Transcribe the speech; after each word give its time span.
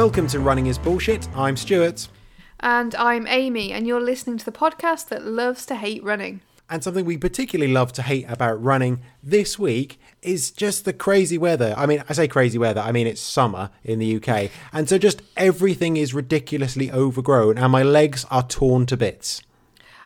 Welcome 0.00 0.28
to 0.28 0.40
Running 0.40 0.64
is 0.64 0.78
Bullshit. 0.78 1.28
I'm 1.36 1.58
Stuart. 1.58 2.08
And 2.60 2.94
I'm 2.94 3.26
Amy, 3.26 3.70
and 3.70 3.86
you're 3.86 4.00
listening 4.00 4.38
to 4.38 4.44
the 4.46 4.50
podcast 4.50 5.08
that 5.08 5.26
loves 5.26 5.66
to 5.66 5.74
hate 5.74 6.02
running. 6.02 6.40
And 6.70 6.82
something 6.82 7.04
we 7.04 7.18
particularly 7.18 7.70
love 7.70 7.92
to 7.92 8.02
hate 8.02 8.24
about 8.26 8.64
running 8.64 9.02
this 9.22 9.58
week 9.58 10.00
is 10.22 10.52
just 10.52 10.86
the 10.86 10.94
crazy 10.94 11.36
weather. 11.36 11.74
I 11.76 11.84
mean, 11.84 12.02
I 12.08 12.14
say 12.14 12.28
crazy 12.28 12.56
weather, 12.56 12.80
I 12.80 12.92
mean 12.92 13.06
it's 13.06 13.20
summer 13.20 13.68
in 13.84 13.98
the 13.98 14.16
UK. 14.16 14.50
And 14.72 14.88
so 14.88 14.96
just 14.96 15.20
everything 15.36 15.98
is 15.98 16.14
ridiculously 16.14 16.90
overgrown, 16.90 17.58
and 17.58 17.70
my 17.70 17.82
legs 17.82 18.24
are 18.30 18.42
torn 18.42 18.86
to 18.86 18.96
bits. 18.96 19.42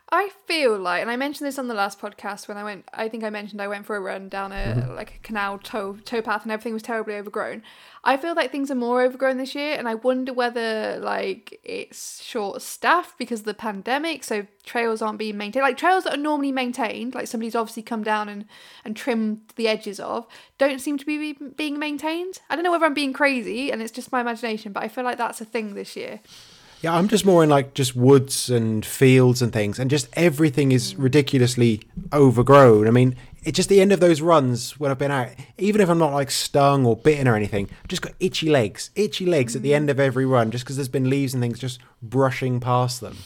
I 0.09 0.29
feel 0.45 0.77
like, 0.77 1.01
and 1.01 1.09
I 1.09 1.15
mentioned 1.15 1.47
this 1.47 1.57
on 1.57 1.67
the 1.67 1.73
last 1.73 1.99
podcast 1.99 2.47
when 2.47 2.57
I 2.57 2.63
went. 2.63 2.87
I 2.93 3.09
think 3.09 3.23
I 3.23 3.31
mentioned 3.31 3.59
I 3.59 3.67
went 3.67 3.87
for 3.87 3.95
a 3.95 3.99
run 3.99 4.29
down 4.29 4.51
a 4.51 4.55
mm-hmm. 4.55 4.93
like 4.93 5.15
a 5.15 5.17
canal 5.19 5.57
tow 5.57 5.97
towpath, 6.05 6.43
and 6.43 6.51
everything 6.51 6.73
was 6.73 6.83
terribly 6.83 7.15
overgrown. 7.15 7.63
I 8.03 8.17
feel 8.17 8.35
like 8.35 8.51
things 8.51 8.69
are 8.69 8.75
more 8.75 9.01
overgrown 9.01 9.37
this 9.37 9.55
year, 9.55 9.75
and 9.75 9.87
I 9.87 9.95
wonder 9.95 10.31
whether 10.31 10.99
like 10.99 11.59
it's 11.63 12.23
short 12.23 12.61
staff 12.61 13.15
because 13.17 13.39
of 13.39 13.45
the 13.45 13.55
pandemic, 13.55 14.23
so 14.23 14.45
trails 14.63 15.01
aren't 15.01 15.17
being 15.17 15.37
maintained. 15.37 15.63
Like 15.63 15.77
trails 15.77 16.03
that 16.03 16.13
are 16.13 16.21
normally 16.21 16.51
maintained, 16.51 17.15
like 17.15 17.25
somebody's 17.25 17.55
obviously 17.55 17.81
come 17.81 18.03
down 18.03 18.29
and 18.29 18.45
and 18.85 18.95
trimmed 18.95 19.41
the 19.55 19.67
edges 19.67 19.99
of, 19.99 20.27
don't 20.59 20.79
seem 20.79 20.99
to 20.99 21.05
be 21.05 21.33
being 21.33 21.79
maintained. 21.79 22.41
I 22.47 22.55
don't 22.55 22.63
know 22.63 22.71
whether 22.71 22.85
I'm 22.85 22.93
being 22.93 23.13
crazy 23.13 23.71
and 23.71 23.81
it's 23.81 23.91
just 23.91 24.11
my 24.11 24.21
imagination, 24.21 24.71
but 24.71 24.83
I 24.83 24.87
feel 24.87 25.03
like 25.03 25.17
that's 25.17 25.41
a 25.41 25.45
thing 25.45 25.73
this 25.73 25.95
year. 25.95 26.19
Yeah, 26.85 26.93
I'm 26.93 27.07
just 27.07 27.25
more 27.25 27.43
in 27.43 27.49
like 27.49 27.73
just 27.73 27.95
woods 27.95 28.47
and 28.47 28.85
fields 28.85 29.41
and 29.41 29.51
things, 29.51 29.79
and 29.79 29.89
just 29.89 30.07
everything 30.13 30.71
is 30.71 30.93
ridiculously 30.93 31.81
overgrown. 32.13 32.87
I 32.87 32.91
mean, 32.91 33.15
it's 33.43 33.55
just 33.55 33.69
the 33.69 33.81
end 33.81 33.91
of 33.91 33.99
those 33.99 34.21
runs 34.21 34.79
when 34.79 34.91
I've 34.91 34.99
been 34.99 35.09
out, 35.09 35.29
even 35.57 35.81
if 35.81 35.89
I'm 35.89 35.97
not 35.97 36.13
like 36.13 36.29
stung 36.29 36.85
or 36.85 36.95
bitten 36.95 37.27
or 37.27 37.35
anything, 37.35 37.71
I've 37.81 37.87
just 37.87 38.03
got 38.03 38.13
itchy 38.19 38.51
legs, 38.51 38.91
itchy 38.93 39.25
legs 39.25 39.55
at 39.55 39.63
the 39.63 39.71
mm. 39.71 39.77
end 39.77 39.89
of 39.89 39.99
every 39.99 40.27
run, 40.27 40.51
just 40.51 40.63
because 40.63 40.75
there's 40.75 40.87
been 40.87 41.09
leaves 41.09 41.33
and 41.33 41.41
things 41.41 41.57
just 41.57 41.79
brushing 42.03 42.59
past 42.59 43.01
them. 43.01 43.17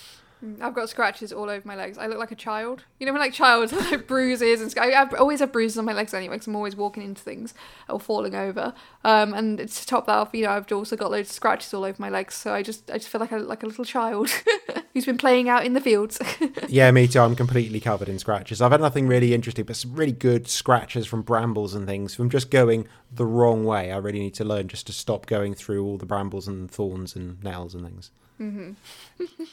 Mm, 0.43 0.61
I've 0.61 0.73
got 0.73 0.89
scratches 0.89 1.33
all 1.33 1.49
over 1.49 1.67
my 1.67 1.75
legs. 1.75 1.97
I 1.97 2.07
look 2.07 2.17
like 2.17 2.31
a 2.31 2.35
child. 2.35 2.83
You 2.99 3.05
know, 3.05 3.11
when 3.11 3.21
like 3.21 3.33
child 3.33 3.71
like 3.91 4.07
bruises 4.07 4.61
and 4.61 4.73
I 4.79 4.91
have, 4.91 5.13
always 5.15 5.41
have 5.41 5.51
bruises 5.51 5.77
on 5.77 5.85
my 5.85 5.93
legs 5.93 6.13
anyway 6.13 6.35
because 6.35 6.47
I'm 6.47 6.55
always 6.55 6.75
walking 6.75 7.03
into 7.03 7.21
things 7.21 7.53
or 7.89 7.99
falling 7.99 8.35
over. 8.35 8.73
Um, 9.03 9.33
and 9.33 9.59
to 9.59 9.85
top 9.85 10.05
that 10.05 10.13
off, 10.13 10.29
you 10.33 10.43
know, 10.43 10.51
I've 10.51 10.71
also 10.71 10.95
got 10.95 11.11
loads 11.11 11.29
of 11.29 11.35
scratches 11.35 11.73
all 11.73 11.83
over 11.83 12.01
my 12.01 12.09
legs. 12.09 12.35
So 12.35 12.53
I 12.53 12.63
just 12.63 12.89
I 12.89 12.97
just 12.97 13.09
feel 13.09 13.19
like 13.19 13.31
a 13.31 13.37
like 13.37 13.63
a 13.63 13.65
little 13.65 13.83
child 13.85 14.29
who's 14.93 15.05
been 15.05 15.17
playing 15.17 15.49
out 15.49 15.65
in 15.65 15.73
the 15.73 15.81
fields. 15.81 16.19
yeah, 16.69 16.89
me 16.91 17.07
too. 17.07 17.19
I'm 17.19 17.35
completely 17.35 17.81
covered 17.81 18.07
in 18.07 18.17
scratches. 18.17 18.61
I've 18.61 18.71
had 18.71 18.81
nothing 18.81 19.07
really 19.07 19.33
interesting, 19.33 19.65
but 19.65 19.75
some 19.75 19.93
really 19.93 20.13
good 20.13 20.47
scratches 20.47 21.05
from 21.05 21.21
brambles 21.21 21.75
and 21.75 21.85
things 21.85 22.15
from 22.15 22.29
just 22.29 22.49
going 22.49 22.87
the 23.11 23.25
wrong 23.25 23.65
way. 23.65 23.91
I 23.91 23.97
really 23.97 24.19
need 24.19 24.35
to 24.35 24.45
learn 24.45 24.69
just 24.69 24.87
to 24.87 24.93
stop 24.93 25.25
going 25.25 25.53
through 25.53 25.83
all 25.83 25.97
the 25.97 26.05
brambles 26.05 26.47
and 26.47 26.71
thorns 26.71 27.15
and 27.15 27.43
nails 27.43 27.75
and 27.75 27.83
things. 27.83 28.11
Mm-hmm. 28.39 29.43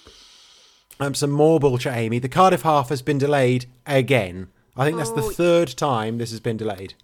Um, 1.01 1.15
some 1.15 1.31
more 1.31 1.61
bullshit, 1.61 1.95
Amy. 1.95 2.19
The 2.19 2.29
Cardiff 2.29 2.63
half 2.63 2.89
has 2.89 3.03
been 3.03 3.19
delayed 3.19 3.67
again. 3.87 4.49
I 4.77 4.85
think 4.85 4.99
that's 4.99 5.11
the 5.11 5.23
oh. 5.23 5.31
third 5.31 5.77
time 5.77 6.19
this 6.19 6.31
has 6.31 6.41
been 6.41 6.57
delayed. 6.57 6.95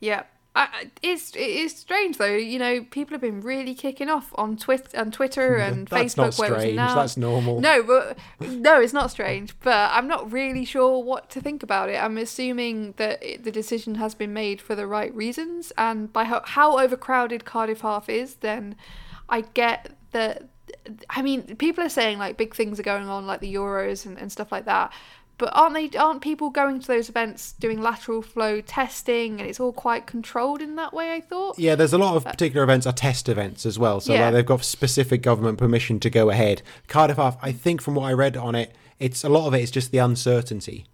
Yeah. 0.00 0.24
I, 0.56 0.90
it's 1.02 1.36
it 1.36 1.40
is 1.40 1.76
strange 1.76 2.16
though. 2.16 2.34
You 2.34 2.58
know, 2.58 2.82
people 2.82 3.12
have 3.12 3.20
been 3.20 3.42
really 3.42 3.74
kicking 3.74 4.08
off 4.08 4.32
on 4.36 4.56
Twitter, 4.56 4.98
on 4.98 5.10
Twitter 5.10 5.56
and 5.58 5.86
That's 5.86 6.14
Facebook. 6.14 6.16
That's 6.16 6.38
not 6.38 6.48
strange. 6.48 6.76
That's 6.76 7.16
normal. 7.18 7.60
No, 7.60 7.82
but 7.82 8.18
no, 8.40 8.80
it's 8.80 8.94
not 8.94 9.10
strange. 9.10 9.54
But 9.60 9.90
I'm 9.92 10.08
not 10.08 10.32
really 10.32 10.64
sure 10.64 11.02
what 11.02 11.28
to 11.30 11.42
think 11.42 11.62
about 11.62 11.90
it. 11.90 12.02
I'm 12.02 12.16
assuming 12.16 12.94
that 12.96 13.22
it, 13.22 13.44
the 13.44 13.52
decision 13.52 13.96
has 13.96 14.14
been 14.14 14.32
made 14.32 14.62
for 14.62 14.74
the 14.74 14.86
right 14.86 15.14
reasons, 15.14 15.74
and 15.76 16.10
by 16.10 16.24
how, 16.24 16.40
how 16.46 16.78
overcrowded 16.78 17.44
Cardiff 17.44 17.82
Half 17.82 18.08
is, 18.08 18.36
then 18.36 18.76
I 19.28 19.42
get 19.42 19.94
that 20.12 20.48
I 21.10 21.22
mean, 21.22 21.56
people 21.56 21.84
are 21.84 21.88
saying 21.88 22.18
like 22.18 22.36
big 22.36 22.54
things 22.54 22.78
are 22.80 22.84
going 22.84 23.08
on, 23.08 23.26
like 23.26 23.40
the 23.40 23.54
Euros 23.54 24.06
and, 24.06 24.18
and 24.18 24.30
stuff 24.30 24.52
like 24.52 24.64
that. 24.66 24.92
But 25.38 25.50
aren't 25.52 25.74
they? 25.74 25.98
Aren't 25.98 26.22
people 26.22 26.48
going 26.48 26.80
to 26.80 26.86
those 26.86 27.10
events 27.10 27.52
doing 27.52 27.82
lateral 27.82 28.22
flow 28.22 28.62
testing, 28.62 29.38
and 29.38 29.48
it's 29.48 29.60
all 29.60 29.72
quite 29.72 30.06
controlled 30.06 30.62
in 30.62 30.76
that 30.76 30.94
way? 30.94 31.12
I 31.12 31.20
thought. 31.20 31.58
Yeah, 31.58 31.74
there's 31.74 31.92
a 31.92 31.98
lot 31.98 32.16
of 32.16 32.26
uh, 32.26 32.30
particular 32.30 32.62
events 32.62 32.86
are 32.86 32.92
test 32.92 33.28
events 33.28 33.66
as 33.66 33.78
well, 33.78 34.00
so 34.00 34.14
yeah. 34.14 34.26
like, 34.26 34.34
they've 34.34 34.46
got 34.46 34.64
specific 34.64 35.20
government 35.20 35.58
permission 35.58 36.00
to 36.00 36.08
go 36.08 36.30
ahead. 36.30 36.62
Cardiff 36.88 37.18
I 37.18 37.52
think, 37.52 37.82
from 37.82 37.96
what 37.96 38.04
I 38.04 38.14
read 38.14 38.36
on 38.36 38.54
it, 38.54 38.74
it's 38.98 39.24
a 39.24 39.28
lot 39.28 39.46
of 39.46 39.52
it 39.52 39.60
is 39.60 39.70
just 39.70 39.90
the 39.90 39.98
uncertainty. 39.98 40.86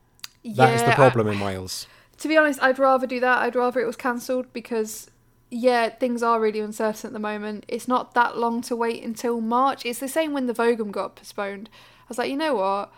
Yeah, 0.42 0.54
that 0.56 0.74
is 0.74 0.82
the 0.82 0.92
problem 0.92 1.28
I, 1.28 1.32
in 1.32 1.40
Wales. 1.40 1.86
To 2.18 2.28
be 2.28 2.36
honest, 2.36 2.60
I'd 2.60 2.80
rather 2.80 3.06
do 3.06 3.20
that. 3.20 3.38
I'd 3.38 3.54
rather 3.54 3.80
it 3.80 3.86
was 3.86 3.96
cancelled 3.96 4.52
because 4.52 5.08
yeah, 5.54 5.90
things 5.90 6.22
are 6.22 6.40
really 6.40 6.60
uncertain 6.60 7.08
at 7.08 7.12
the 7.12 7.18
moment. 7.18 7.66
It's 7.68 7.86
not 7.86 8.14
that 8.14 8.38
long 8.38 8.62
to 8.62 8.74
wait 8.74 9.04
until 9.04 9.42
March. 9.42 9.84
It's 9.84 9.98
the 9.98 10.08
same 10.08 10.32
when 10.32 10.46
the 10.46 10.54
Vogum 10.54 10.90
got 10.90 11.16
postponed. 11.16 11.68
I 11.74 12.04
was 12.08 12.16
like, 12.16 12.30
you 12.30 12.38
know 12.38 12.54
what? 12.54 12.90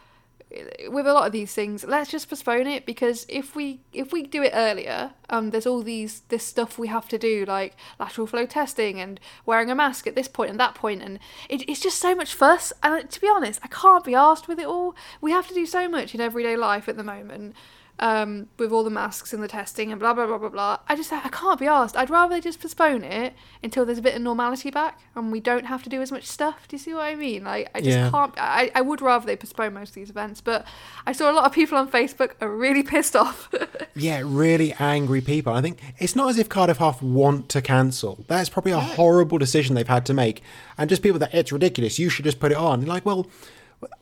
With 0.89 1.05
a 1.05 1.13
lot 1.13 1.27
of 1.27 1.33
these 1.33 1.53
things, 1.53 1.83
let's 1.83 2.13
just 2.13 2.31
postpone 2.31 2.69
it 2.69 2.87
because 2.87 3.27
if 3.29 3.57
we 3.57 3.81
if 3.93 4.13
we 4.13 4.23
do 4.23 4.41
it 4.41 4.53
earlier, 4.55 5.11
um, 5.29 5.51
there's 5.51 5.67
all 5.67 5.83
these 5.83 6.21
this 6.29 6.45
stuff 6.45 6.79
we 6.79 6.87
have 6.87 7.09
to 7.09 7.19
do 7.19 7.45
like 7.45 7.75
lateral 7.99 8.29
flow 8.29 8.47
testing 8.47 9.01
and 9.01 9.19
wearing 9.45 9.69
a 9.69 9.75
mask 9.75 10.07
at 10.07 10.15
this 10.15 10.29
point 10.29 10.51
and 10.51 10.61
that 10.61 10.77
point, 10.77 11.03
and 11.03 11.19
it, 11.49 11.69
it's 11.69 11.81
just 11.81 11.99
so 11.99 12.15
much 12.15 12.35
fuss. 12.35 12.73
And 12.85 13.11
to 13.11 13.21
be 13.21 13.29
honest, 13.29 13.59
I 13.65 13.67
can't 13.67 14.05
be 14.05 14.15
asked 14.15 14.47
with 14.47 14.61
it 14.61 14.67
all. 14.67 14.95
We 15.21 15.33
have 15.33 15.49
to 15.49 15.55
do 15.55 15.67
so 15.67 15.89
much 15.89 16.15
in 16.15 16.21
everyday 16.21 16.57
life 16.57 16.89
at 16.89 16.97
the 16.97 17.03
moment 17.03 17.57
um, 18.01 18.49
with 18.59 18.73
all 18.73 18.83
the 18.83 18.91
masks 18.91 19.33
and 19.33 19.43
the 19.43 19.49
testing 19.49 19.93
and 19.93 20.01
blah 20.01 20.13
blah 20.13 20.27
blah 20.27 20.39
blah 20.39 20.49
blah. 20.49 20.79
I 20.89 20.97
just 20.97 21.13
I 21.13 21.29
can't 21.29 21.61
be 21.61 21.67
asked. 21.67 21.97
I'd 21.97 22.11
rather 22.11 22.35
they 22.35 22.41
just 22.41 22.61
postpone 22.61 23.05
it 23.05 23.35
until 23.63 23.85
there's 23.87 23.99
a 23.99 24.03
bit 24.03 24.17
of 24.17 24.23
normality 24.23 24.71
back 24.71 25.01
and 25.15 25.31
we 25.31 25.41
don't 25.41 25.67
have 25.67 25.83
to 25.85 25.89
do 25.89 26.03
as 26.03 26.11
much 26.11 26.25
stuff. 26.27 26.67
Do 26.67 26.75
you 26.75 26.79
see 26.79 26.93
what 26.93 27.05
I 27.05 27.15
mean? 27.15 27.45
Like 27.45 27.71
I 27.75 27.81
just 27.81 27.97
yeah. 27.97 28.11
can't. 28.11 28.35
I, 28.37 28.71
I 28.75 28.81
would 28.81 29.01
rather 29.01 29.27
they 29.27 29.37
postpone 29.37 29.75
most 29.75 29.91
of 29.91 29.95
these 29.95 30.11
events, 30.11 30.41
but 30.41 30.67
I 31.07 31.13
saw 31.13 31.31
a 31.31 31.35
lot 31.35 31.45
of 31.45 31.53
people 31.53 31.79
on 31.79 31.91
Facebook 31.91 32.33
are 32.41 32.51
really 32.51 32.83
pissed 32.95 33.15
off. 33.15 33.49
yeah, 33.95 34.23
really 34.25 34.73
angry 34.75 35.21
people. 35.21 35.53
I 35.53 35.63
think 35.63 35.81
it's 35.99 36.17
not 36.17 36.31
as 36.31 36.39
if 36.39 36.49
Cardiff 36.49 36.79
Half 36.79 37.01
want 37.01 37.49
to 37.51 37.63
cancel. 37.63 38.25
That's 38.27 38.49
probably 38.49 38.73
a 38.73 38.81
horrible 38.81 39.39
decision 39.39 39.77
they've 39.77 39.87
had 39.87 40.07
to 40.07 40.15
make, 40.15 40.43
and 40.77 40.91
just 40.91 41.03
people 41.03 41.21
that 41.21 41.33
it's 41.33 41.53
ridiculous. 41.53 41.99
You 41.99 42.09
should 42.09 42.25
just 42.25 42.41
put 42.41 42.51
it 42.51 42.59
on. 42.59 42.85
like, 42.87 43.07
well 43.07 43.27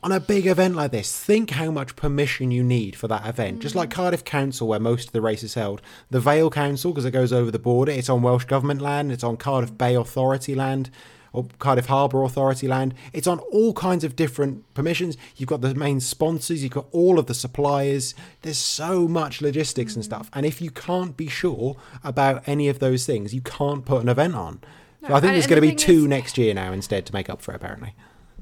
on 0.01 0.11
a 0.11 0.19
big 0.19 0.47
event 0.47 0.75
like 0.75 0.91
this, 0.91 1.17
think 1.17 1.51
how 1.51 1.71
much 1.71 1.95
permission 1.95 2.51
you 2.51 2.63
need 2.63 2.95
for 2.95 3.07
that 3.07 3.27
event. 3.27 3.59
Mm. 3.59 3.61
Just 3.61 3.75
like 3.75 3.89
mm. 3.89 3.93
Cardiff 3.93 4.23
Council, 4.23 4.67
where 4.67 4.79
most 4.79 5.07
of 5.07 5.13
the 5.13 5.21
race 5.21 5.43
is 5.43 5.53
held, 5.53 5.81
the 6.09 6.19
Vale 6.19 6.49
Council, 6.49 6.91
because 6.91 7.05
it 7.05 7.11
goes 7.11 7.33
over 7.33 7.51
the 7.51 7.59
border, 7.59 7.91
it's 7.91 8.09
on 8.09 8.21
Welsh 8.21 8.45
Government 8.45 8.81
land, 8.81 9.11
it's 9.11 9.23
on 9.23 9.37
Cardiff 9.37 9.77
Bay 9.77 9.95
Authority 9.95 10.55
land, 10.55 10.89
or 11.33 11.47
Cardiff 11.59 11.87
Harbour 11.87 12.23
Authority 12.23 12.67
land. 12.67 12.93
It's 13.11 13.27
on 13.27 13.39
all 13.39 13.73
kinds 13.73 14.03
of 14.03 14.15
different 14.15 14.71
permissions. 14.75 15.17
You've 15.35 15.49
got 15.49 15.61
the 15.61 15.73
main 15.73 15.99
sponsors, 15.99 16.61
you've 16.61 16.73
got 16.73 16.87
all 16.91 17.17
of 17.17 17.25
the 17.25 17.33
suppliers. 17.33 18.13
There's 18.43 18.57
so 18.57 19.07
much 19.07 19.41
logistics 19.41 19.93
mm. 19.93 19.95
and 19.97 20.05
stuff. 20.05 20.29
And 20.33 20.45
if 20.45 20.61
you 20.61 20.69
can't 20.69 21.17
be 21.17 21.27
sure 21.27 21.75
about 22.03 22.43
any 22.47 22.69
of 22.69 22.79
those 22.79 23.05
things, 23.05 23.33
you 23.33 23.41
can't 23.41 23.83
put 23.83 24.03
an 24.03 24.09
event 24.09 24.35
on. 24.35 24.61
No, 25.01 25.09
so 25.09 25.15
I 25.15 25.19
think 25.19 25.33
there's 25.33 25.47
going 25.47 25.61
to 25.61 25.67
be 25.67 25.75
two 25.75 26.03
is... 26.03 26.05
next 26.05 26.37
year 26.37 26.53
now 26.53 26.71
instead 26.71 27.05
to 27.07 27.13
make 27.13 27.29
up 27.29 27.41
for 27.41 27.51
it, 27.51 27.55
apparently. 27.55 27.95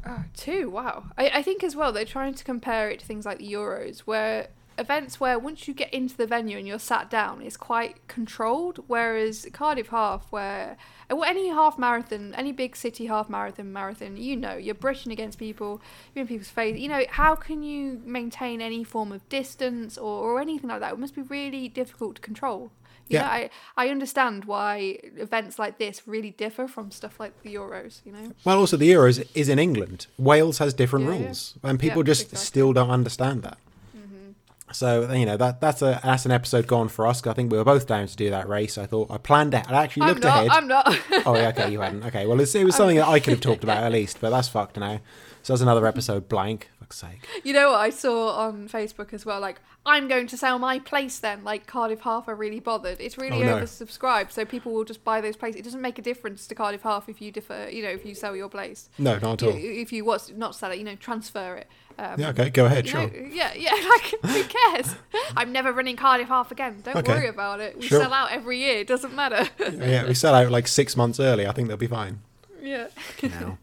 Oh, 0.06 0.24
two. 0.36 0.70
Wow. 0.70 1.06
I, 1.18 1.30
I 1.36 1.42
think 1.42 1.64
as 1.64 1.76
well 1.76 1.92
they're 1.92 2.06
trying 2.06 2.34
to 2.34 2.44
compare 2.44 2.90
it 2.90 3.00
to 3.00 3.06
things 3.06 3.26
like 3.26 3.38
the 3.38 3.52
Euros, 3.52 4.00
where 4.00 4.48
events 4.78 5.20
where 5.20 5.38
once 5.38 5.68
you 5.68 5.74
get 5.74 5.94
into 5.94 6.18
the 6.18 6.26
venue 6.26 6.58
and 6.58 6.68
you're 6.68 6.80
sat 6.80 7.10
down, 7.10 7.42
it's 7.42 7.58
quite 7.58 8.08
controlled. 8.08 8.84
Whereas 8.88 9.48
Cardiff 9.54 9.90
Half, 9.90 10.32
where 10.32 10.78
uh, 11.12 11.16
well, 11.16 11.30
any 11.30 11.50
half 11.50 11.78
marathon, 11.78 12.34
any 12.36 12.52
big 12.52 12.76
city 12.76 13.06
half 13.06 13.30
marathon, 13.30 13.72
marathon, 13.72 14.18
you 14.18 14.36
know, 14.36 14.56
you're 14.56 14.76
brushing 14.76 15.12
against 15.12 15.38
people, 15.38 15.82
you're 16.14 16.24
in 16.24 16.28
people's 16.28 16.50
face. 16.50 16.80
You 16.80 16.90
know, 16.90 17.04
how 17.10 17.36
can 17.36 17.64
you 17.64 18.02
maintain 18.06 18.62
any 18.62 18.84
form 18.84 19.12
of 19.12 19.28
distance 19.30 19.98
or, 19.98 20.24
or 20.24 20.42
anything 20.42 20.70
like 20.70 20.80
that? 20.80 20.94
It 20.94 21.00
must 21.00 21.16
be 21.16 21.22
really 21.22 21.68
difficult 21.68 22.16
to 22.16 22.22
control. 22.22 22.72
You 23.12 23.20
yeah. 23.20 23.24
Know, 23.24 23.28
I, 23.28 23.50
I 23.76 23.90
understand 23.90 24.46
why 24.46 24.98
events 25.18 25.60
like 25.60 25.78
this 25.78 26.08
really 26.08 26.32
differ 26.32 26.68
from 26.68 26.92
stuff 26.92 27.20
like 27.20 27.44
the 27.44 27.56
Euros, 27.56 28.00
you 28.06 28.14
know? 28.14 28.32
Well, 28.46 28.60
also, 28.60 28.78
the 28.78 28.90
Euros 28.90 29.28
is 29.36 29.50
in 29.50 29.60
England. 29.60 30.08
Wales 30.18 30.60
has 30.60 30.74
different 30.74 31.06
yeah, 31.06 31.12
rules, 31.12 31.54
yeah. 31.62 31.70
and 31.70 31.80
people 31.80 32.04
just 32.04 32.24
exactly. 32.24 32.46
still 32.46 32.72
don't 32.72 32.90
understand 32.90 33.44
that. 33.44 33.58
Mm-hmm. 33.98 34.32
So 34.72 35.12
you 35.12 35.26
know 35.26 35.36
that 35.36 35.60
that's 35.60 35.82
a 35.82 36.00
that's 36.02 36.26
an 36.26 36.32
episode 36.32 36.68
gone 36.68 36.88
for 36.88 37.06
us. 37.06 37.26
I 37.28 37.34
think 37.34 37.52
we 37.52 37.58
were 37.58 37.66
both 37.66 37.86
down 37.86 38.08
to 38.08 38.16
do 38.16 38.30
that 38.30 38.48
race. 38.48 38.78
I 38.78 38.86
thought 38.86 39.12
I 39.12 39.18
planned 39.18 39.54
it. 39.54 39.70
I 39.70 39.84
actually 39.84 40.08
looked 40.08 40.24
I'm 40.26 40.48
not, 40.48 40.48
ahead. 40.48 40.58
I'm 40.58 40.68
not. 40.68 41.00
oh 41.28 41.36
yeah, 41.36 41.50
okay, 41.50 41.70
you 41.70 41.82
hadn't. 41.82 42.06
Okay, 42.06 42.26
well 42.26 42.40
it 42.40 42.64
was 42.64 42.76
something 42.76 42.98
that 42.98 43.08
I 43.10 43.20
could 43.20 43.32
have 43.32 43.42
talked 43.42 43.64
about 43.66 43.84
at 43.84 43.92
least, 43.92 44.20
but 44.22 44.30
that's 44.30 44.48
fucked 44.48 44.78
now. 44.78 45.02
So 45.44 45.54
that's 45.54 45.62
another 45.62 45.86
episode 45.86 46.30
blank. 46.30 46.70
Fuck's 46.92 46.98
sake. 46.98 47.28
You 47.44 47.54
know 47.54 47.72
what 47.72 47.80
I 47.80 47.90
saw 47.90 48.32
on 48.32 48.68
Facebook 48.68 49.14
as 49.14 49.26
well? 49.26 49.40
Like, 49.40 49.62
I'm 49.86 50.08
going 50.08 50.28
to 50.28 50.38
sell 50.38 50.60
my 50.60 50.80
place 50.80 51.20
then. 51.20 51.44
Like, 51.44 51.66
Cardiff 51.66 52.02
Half 52.02 52.28
are 52.28 52.36
really 52.36 52.60
bothered. 52.60 53.00
It's 53.00 53.18
really 53.18 53.44
oh, 53.44 53.46
no. 53.46 53.58
oversubscribed, 53.58 54.32
so 54.32 54.46
people 54.46 54.74
will 54.74 54.84
just 54.84 55.04
buy 55.04 55.22
those 55.22 55.36
places. 55.36 55.62
It 55.62 55.64
doesn't 55.64 55.82
make 55.82 55.98
a 55.98 56.02
difference 56.02 56.48
to 56.48 56.56
Cardiff 56.56 56.82
Half 56.82 57.10
if 57.10 57.22
you 57.22 57.32
defer, 57.32 57.70
you 57.70 57.84
know, 57.84 57.90
if 57.90 58.06
you 58.06 58.14
sell 58.14 58.36
your 58.36 58.50
place. 58.50 58.90
No, 58.98 59.18
not 59.20 59.42
at 59.42 59.48
all. 59.48 59.56
If 59.56 59.92
you 59.92 60.06
what's 60.06 60.30
not 60.32 60.56
sell 60.56 60.72
it, 60.72 60.78
you 60.78 60.84
know, 60.84 60.96
transfer 60.96 61.56
it. 61.56 61.68
Um, 61.98 62.20
yeah, 62.20 62.30
okay, 62.30 62.50
go 62.50 62.66
ahead, 62.66 62.88
sure. 62.88 63.02
Know, 63.02 63.30
yeah, 63.32 63.54
yeah, 63.54 63.72
like, 63.90 64.14
who 64.26 64.44
cares? 64.44 64.96
I'm 65.36 65.52
never 65.52 65.72
running 65.72 65.96
Cardiff 65.96 66.28
Half 66.28 66.52
again. 66.52 66.82
Don't 66.84 66.98
okay. 66.98 67.14
worry 67.14 67.28
about 67.28 67.60
it. 67.60 67.78
We 67.78 67.88
sure. 67.88 68.02
sell 68.02 68.14
out 68.14 68.32
every 68.32 68.60
year. 68.60 68.80
It 68.80 68.88
doesn't 68.88 69.16
matter. 69.16 69.48
yeah, 69.60 70.08
we 70.08 70.14
sell 70.14 70.34
out 70.36 70.52
like 70.52 70.68
six 70.68 70.96
months 70.96 71.20
early. 71.20 71.48
I 71.48 71.52
think 71.52 71.68
they'll 71.68 71.78
be 71.78 71.88
fine. 71.88 72.22
Yeah. 72.62 72.88
now. 73.24 73.58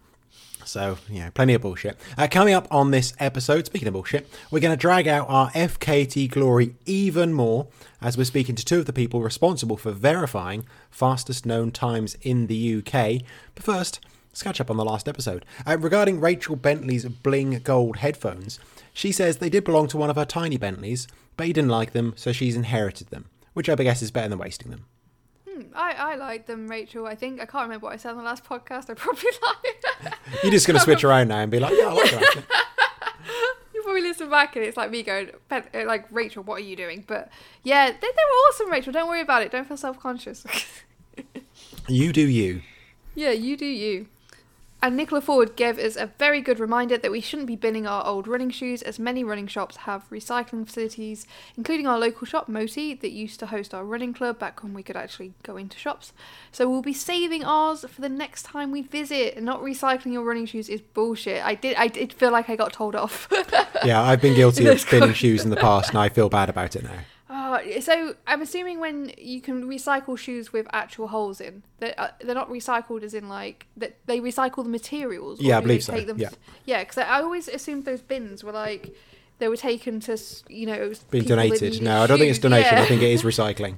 So, 0.69 0.99
yeah, 1.09 1.31
plenty 1.31 1.55
of 1.55 1.62
bullshit. 1.62 1.99
Uh, 2.19 2.29
coming 2.31 2.53
up 2.53 2.69
on 2.70 2.91
this 2.91 3.15
episode, 3.19 3.65
speaking 3.65 3.88
of 3.88 3.94
bullshit, 3.94 4.29
we're 4.50 4.61
going 4.61 4.76
to 4.76 4.81
drag 4.81 5.09
out 5.09 5.26
our 5.29 5.50
FKT 5.53 6.31
glory 6.31 6.75
even 6.85 7.32
more 7.32 7.69
as 8.03 8.19
we're 8.19 8.25
speaking 8.25 8.55
to 8.55 8.65
two 8.65 8.81
of 8.81 8.87
the 8.87 8.93
people 8.93 9.23
responsible 9.23 9.79
for 9.79 9.93
verifying 9.93 10.67
fastest 10.91 11.47
known 11.47 11.70
times 11.70 12.17
in 12.20 12.49
the 12.49 12.76
UK. 12.76 13.23
But 13.55 13.65
first, 13.65 14.00
let's 14.29 14.43
catch 14.43 14.61
up 14.61 14.70
on 14.70 14.76
the 14.76 14.85
last 14.85 15.09
episode. 15.09 15.47
Uh, 15.67 15.79
regarding 15.79 16.20
Rachel 16.20 16.55
Bentley's 16.55 17.06
bling 17.06 17.61
gold 17.61 17.97
headphones, 17.97 18.61
she 18.93 19.11
says 19.11 19.38
they 19.38 19.49
did 19.49 19.64
belong 19.64 19.88
to 19.88 19.97
one 19.97 20.11
of 20.11 20.17
her 20.17 20.26
tiny 20.26 20.59
Bentleys, 20.59 21.09
but 21.38 21.47
he 21.47 21.55
didn't 21.55 21.71
like 21.71 21.93
them, 21.93 22.12
so 22.14 22.31
she's 22.31 22.56
inherited 22.56 23.09
them, 23.09 23.25
which 23.55 23.71
I 23.71 23.75
guess 23.76 24.03
is 24.03 24.11
better 24.11 24.29
than 24.29 24.38
wasting 24.38 24.71
them. 24.71 24.85
I, 25.75 25.93
I 25.93 26.14
like 26.16 26.46
them, 26.46 26.69
Rachel. 26.69 27.06
I 27.06 27.14
think 27.14 27.40
I 27.40 27.46
can't 27.46 27.64
remember 27.64 27.84
what 27.87 27.93
I 27.94 27.96
said 27.96 28.10
on 28.12 28.16
the 28.19 28.22
last 28.22 28.44
podcast. 28.44 28.90
I 28.90 28.94
probably 28.94 29.31
lied. 29.43 30.14
You're 30.43 30.52
just 30.52 30.66
going 30.66 30.78
to 30.78 30.84
switch 30.84 31.05
around 31.05 31.28
now 31.28 31.38
and 31.38 31.50
be 31.50 31.58
like, 31.60 31.75
yeah, 31.76 31.88
I 31.88 31.93
like 31.93 32.10
them. 32.10 32.22
actually." 32.22 32.44
you 33.75 33.82
probably 33.82 34.02
listen 34.02 34.31
back 34.31 34.56
and 34.56 34.64
it's 34.64 34.76
like 34.76 34.90
me 34.90 35.02
going, 35.02 35.31
uh, 35.50 35.60
like 35.87 36.06
Rachel, 36.10 36.43
what 36.43 36.56
are 36.56 36.64
you 36.64 36.76
doing? 36.76 37.05
But 37.06 37.31
yeah, 37.62 37.87
they, 37.90 37.96
they 37.96 38.06
were 38.06 38.38
awesome, 38.49 38.70
Rachel. 38.70 38.93
Don't 38.93 39.08
worry 39.08 39.20
about 39.20 39.43
it. 39.43 39.50
Don't 39.52 39.66
feel 39.66 39.76
self 39.76 39.99
conscious. 40.00 40.44
You 41.88 42.12
do 42.12 42.20
you. 42.28 42.61
yeah, 43.14 43.31
you 43.31 43.56
do 43.56 43.64
you. 43.64 44.06
And 44.80 44.96
Nicola 44.96 45.20
Ford 45.20 45.56
gave 45.56 45.76
us 45.76 45.96
a 45.96 46.12
very 46.19 46.40
good 46.40 46.60
reminder 46.60 46.96
that 46.96 47.10
we 47.10 47.20
shouldn't 47.20 47.48
be 47.48 47.56
binning 47.56 47.84
our 47.84 48.06
old 48.06 48.28
running 48.28 48.50
shoes, 48.50 48.80
as 48.80 48.96
many 48.96 49.25
running 49.25 49.48
shops 49.48 49.78
have 49.78 50.08
recycling 50.08 50.64
facilities, 50.64 51.26
including 51.56 51.88
our 51.88 51.98
local 51.98 52.28
shop, 52.28 52.48
Moti, 52.48 52.94
that 52.94 53.10
used 53.10 53.40
to 53.40 53.46
host 53.46 53.75
our 53.75 53.84
running 53.84 54.14
club 54.14 54.38
back 54.38 54.62
when 54.62 54.75
we 54.75 54.84
could 54.84 54.96
actually 54.96 55.34
go 55.42 55.56
into 55.56 55.76
shops. 55.78 56.12
So 56.52 56.70
we'll 56.70 56.82
be 56.82 56.92
saving 56.92 57.44
ours 57.44 57.84
for 57.88 58.00
the 58.00 58.08
next 58.08 58.44
time 58.44 58.70
we 58.70 58.82
visit. 58.82 59.34
And 59.34 59.44
not 59.44 59.62
recycling 59.62 60.12
your 60.12 60.22
running 60.22 60.46
shoes 60.46 60.69
is 60.69 60.80
bullshit. 60.80 61.44
I 61.44 61.56
did, 61.56 61.76
I 61.76 61.88
did 61.88 62.12
feel 62.12 62.30
like 62.30 62.48
I 62.48 62.54
got 62.54 62.72
told 62.72 62.94
off. 62.94 63.28
Yeah, 63.84 64.02
I've 64.02 64.20
been 64.20 64.34
guilty 64.34 64.66
of 64.69 64.80
spinning 64.80 65.12
shoes 65.12 65.44
in 65.44 65.50
the 65.50 65.56
past, 65.56 65.90
and 65.90 65.98
I 65.98 66.08
feel 66.08 66.28
bad 66.28 66.48
about 66.48 66.75
it 66.75 66.82
now. 66.82 66.98
Oh, 67.30 67.60
so 67.80 68.14
I'm 68.26 68.40
assuming 68.40 68.80
when 68.80 69.12
you 69.19 69.40
can 69.42 69.64
recycle 69.64 70.16
shoes 70.16 70.50
with 70.52 70.66
actual 70.72 71.08
holes 71.08 71.40
in, 71.42 71.62
they're, 71.78 71.94
uh, 71.98 72.08
they're 72.20 72.34
not 72.34 72.48
recycled 72.48 73.02
as 73.02 73.12
in 73.12 73.28
like 73.28 73.66
that 73.76 73.96
they 74.06 74.19
recycle 74.20 74.62
the 74.64 74.70
materials. 74.70 75.38
or 75.40 75.42
Yeah, 75.42 75.58
I 75.58 75.60
believe 75.60 75.84
so, 75.84 75.94
yeah. 75.94 76.30
yeah, 76.64 76.82
because 76.84 76.98
I 76.98 77.20
always 77.20 77.46
assumed 77.48 77.84
those 77.84 78.00
bins 78.00 78.42
were 78.42 78.52
like 78.52 78.94
they 79.40 79.48
were 79.48 79.56
taken 79.58 80.00
to 80.00 80.19
you 80.48 80.66
know 80.66 80.92
Being 81.10 81.25
donated. 81.25 81.82
No, 81.82 82.02
I 82.02 82.06
don't 82.06 82.19
think 82.19 82.30
it's 82.30 82.38
donation. 82.38 82.75
Yeah. 82.76 82.82
I 82.82 82.86
think 82.86 83.02
it 83.02 83.10
is 83.10 83.22
recycling. 83.32 83.76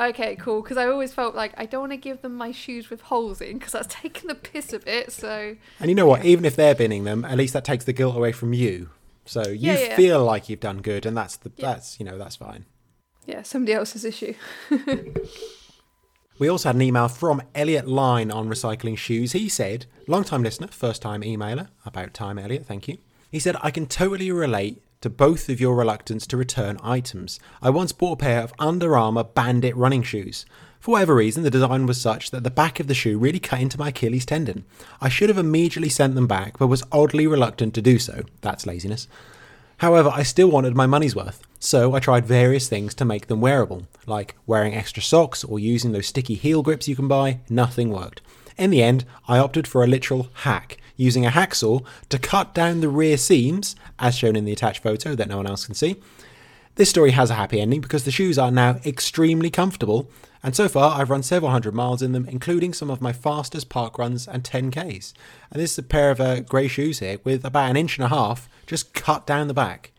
okay, 0.00 0.34
cool. 0.36 0.60
Because 0.62 0.76
I 0.76 0.86
always 0.88 1.12
felt 1.12 1.34
like 1.36 1.52
I 1.56 1.66
don't 1.66 1.80
want 1.80 1.92
to 1.92 1.96
give 1.96 2.22
them 2.22 2.34
my 2.34 2.50
shoes 2.50 2.90
with 2.90 3.02
holes 3.02 3.40
in 3.40 3.58
because 3.58 3.72
that's 3.72 3.94
taking 4.02 4.26
the 4.26 4.34
piss 4.34 4.72
a 4.72 4.80
bit. 4.80 5.12
So 5.12 5.56
And 5.78 5.88
you 5.90 5.94
know 5.94 6.06
what? 6.06 6.24
Even 6.24 6.44
if 6.44 6.56
they're 6.56 6.74
binning 6.74 7.04
them, 7.04 7.24
at 7.24 7.38
least 7.38 7.52
that 7.52 7.64
takes 7.64 7.84
the 7.84 7.92
guilt 7.92 8.16
away 8.16 8.32
from 8.32 8.52
you. 8.52 8.90
So 9.26 9.42
you 9.46 9.70
Yeah, 9.72 9.78
yeah. 9.78 9.96
feel 9.96 10.24
like 10.24 10.48
you've 10.48 10.58
done 10.60 10.78
good, 10.82 11.06
and 11.06 11.16
that's 11.16 11.36
the 11.36 11.52
that's 11.56 12.00
you 12.00 12.04
know 12.04 12.18
that's 12.18 12.34
fine. 12.34 12.66
Yeah, 13.26 13.42
somebody 13.42 13.72
else's 13.72 14.04
issue. 14.04 14.34
We 16.40 16.48
also 16.48 16.70
had 16.70 16.76
an 16.76 16.80
email 16.80 17.08
from 17.08 17.42
Elliot 17.54 17.86
Line 17.86 18.30
on 18.30 18.48
recycling 18.48 18.96
shoes. 18.96 19.32
He 19.32 19.46
said, 19.46 19.84
long 20.06 20.24
time 20.24 20.42
listener, 20.42 20.68
first 20.68 21.02
time 21.02 21.20
emailer, 21.20 21.68
about 21.84 22.14
time, 22.14 22.38
Elliot, 22.38 22.64
thank 22.64 22.88
you. 22.88 22.96
He 23.30 23.38
said, 23.38 23.56
I 23.60 23.70
can 23.70 23.84
totally 23.84 24.32
relate 24.32 24.82
to 25.02 25.10
both 25.10 25.50
of 25.50 25.60
your 25.60 25.76
reluctance 25.76 26.26
to 26.28 26.38
return 26.38 26.78
items. 26.82 27.40
I 27.60 27.68
once 27.68 27.92
bought 27.92 28.12
a 28.12 28.24
pair 28.24 28.42
of 28.42 28.54
Under 28.58 28.96
Armour 28.96 29.24
Bandit 29.24 29.76
running 29.76 30.02
shoes. 30.02 30.46
For 30.78 30.92
whatever 30.92 31.14
reason, 31.14 31.42
the 31.42 31.50
design 31.50 31.84
was 31.84 32.00
such 32.00 32.30
that 32.30 32.42
the 32.42 32.50
back 32.50 32.80
of 32.80 32.86
the 32.86 32.94
shoe 32.94 33.18
really 33.18 33.38
cut 33.38 33.60
into 33.60 33.78
my 33.78 33.88
Achilles 33.88 34.24
tendon. 34.24 34.64
I 34.98 35.10
should 35.10 35.28
have 35.28 35.36
immediately 35.36 35.90
sent 35.90 36.14
them 36.14 36.26
back, 36.26 36.58
but 36.58 36.68
was 36.68 36.86
oddly 36.90 37.26
reluctant 37.26 37.74
to 37.74 37.82
do 37.82 37.98
so. 37.98 38.22
That's 38.40 38.64
laziness. 38.64 39.08
However, 39.76 40.10
I 40.10 40.22
still 40.22 40.50
wanted 40.50 40.74
my 40.74 40.86
money's 40.86 41.14
worth, 41.14 41.42
so 41.62 41.94
I 41.94 42.00
tried 42.00 42.24
various 42.24 42.68
things 42.68 42.94
to 42.94 43.04
make 43.04 43.26
them 43.26 43.42
wearable, 43.42 43.86
like 44.06 44.34
wearing 44.46 44.74
extra 44.74 45.02
socks 45.02 45.44
or 45.44 45.58
using 45.58 45.92
those 45.92 46.06
sticky 46.06 46.34
heel 46.34 46.62
grips 46.62 46.88
you 46.88 46.96
can 46.96 47.06
buy. 47.06 47.40
Nothing 47.50 47.90
worked. 47.90 48.22
In 48.56 48.70
the 48.70 48.82
end, 48.82 49.04
I 49.28 49.38
opted 49.38 49.68
for 49.68 49.84
a 49.84 49.86
literal 49.86 50.28
hack, 50.32 50.78
using 50.96 51.26
a 51.26 51.30
hacksaw 51.30 51.84
to 52.08 52.18
cut 52.18 52.54
down 52.54 52.80
the 52.80 52.88
rear 52.88 53.18
seams, 53.18 53.76
as 53.98 54.16
shown 54.16 54.36
in 54.36 54.46
the 54.46 54.52
attached 54.52 54.82
photo 54.82 55.14
that 55.14 55.28
no 55.28 55.36
one 55.36 55.46
else 55.46 55.66
can 55.66 55.74
see. 55.74 55.96
This 56.76 56.88
story 56.88 57.10
has 57.10 57.30
a 57.30 57.34
happy 57.34 57.60
ending 57.60 57.82
because 57.82 58.04
the 58.04 58.10
shoes 58.10 58.38
are 58.38 58.50
now 58.50 58.80
extremely 58.86 59.50
comfortable, 59.50 60.10
and 60.42 60.56
so 60.56 60.66
far 60.66 60.98
I've 60.98 61.10
run 61.10 61.22
several 61.22 61.50
hundred 61.50 61.74
miles 61.74 62.00
in 62.00 62.12
them, 62.12 62.26
including 62.26 62.72
some 62.72 62.90
of 62.90 63.02
my 63.02 63.12
fastest 63.12 63.68
park 63.68 63.98
runs 63.98 64.26
and 64.26 64.44
10Ks. 64.44 65.12
And 65.50 65.60
this 65.60 65.72
is 65.72 65.78
a 65.78 65.82
pair 65.82 66.10
of 66.10 66.22
uh, 66.22 66.40
grey 66.40 66.68
shoes 66.68 67.00
here 67.00 67.18
with 67.22 67.44
about 67.44 67.68
an 67.68 67.76
inch 67.76 67.98
and 67.98 68.06
a 68.06 68.08
half 68.08 68.48
just 68.66 68.94
cut 68.94 69.26
down 69.26 69.48
the 69.48 69.54
back. 69.54 69.92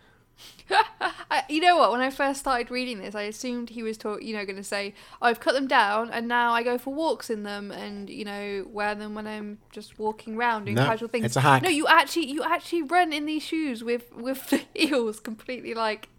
I, 1.31 1.43
you 1.49 1.61
know 1.61 1.77
what? 1.77 1.91
When 1.91 2.01
I 2.01 2.09
first 2.09 2.39
started 2.41 2.69
reading 2.71 2.99
this, 2.99 3.15
I 3.15 3.23
assumed 3.23 3.69
he 3.69 3.83
was 3.83 3.97
talk, 3.97 4.21
you 4.21 4.35
know, 4.35 4.43
going 4.45 4.55
to 4.57 4.63
say, 4.63 4.93
oh, 5.21 5.27
"I've 5.27 5.39
cut 5.39 5.53
them 5.53 5.67
down, 5.67 6.09
and 6.11 6.27
now 6.27 6.51
I 6.53 6.63
go 6.63 6.77
for 6.77 6.93
walks 6.93 7.29
in 7.29 7.43
them, 7.43 7.71
and 7.71 8.09
you 8.09 8.25
know, 8.25 8.65
wear 8.69 8.95
them 8.95 9.15
when 9.15 9.27
I'm 9.27 9.59
just 9.71 9.97
walking 9.99 10.35
around 10.35 10.65
doing 10.65 10.75
No, 10.75 10.85
casual 10.85 11.07
things." 11.09 11.25
it's 11.25 11.35
a 11.35 11.41
hack. 11.41 11.63
No, 11.63 11.69
you 11.69 11.87
actually, 11.87 12.27
you 12.27 12.43
actually 12.43 12.83
run 12.83 13.13
in 13.13 13.25
these 13.25 13.43
shoes 13.43 13.83
with 13.83 14.11
with 14.13 14.49
the 14.49 14.63
heels 14.73 15.19
completely 15.19 15.73
like 15.73 16.09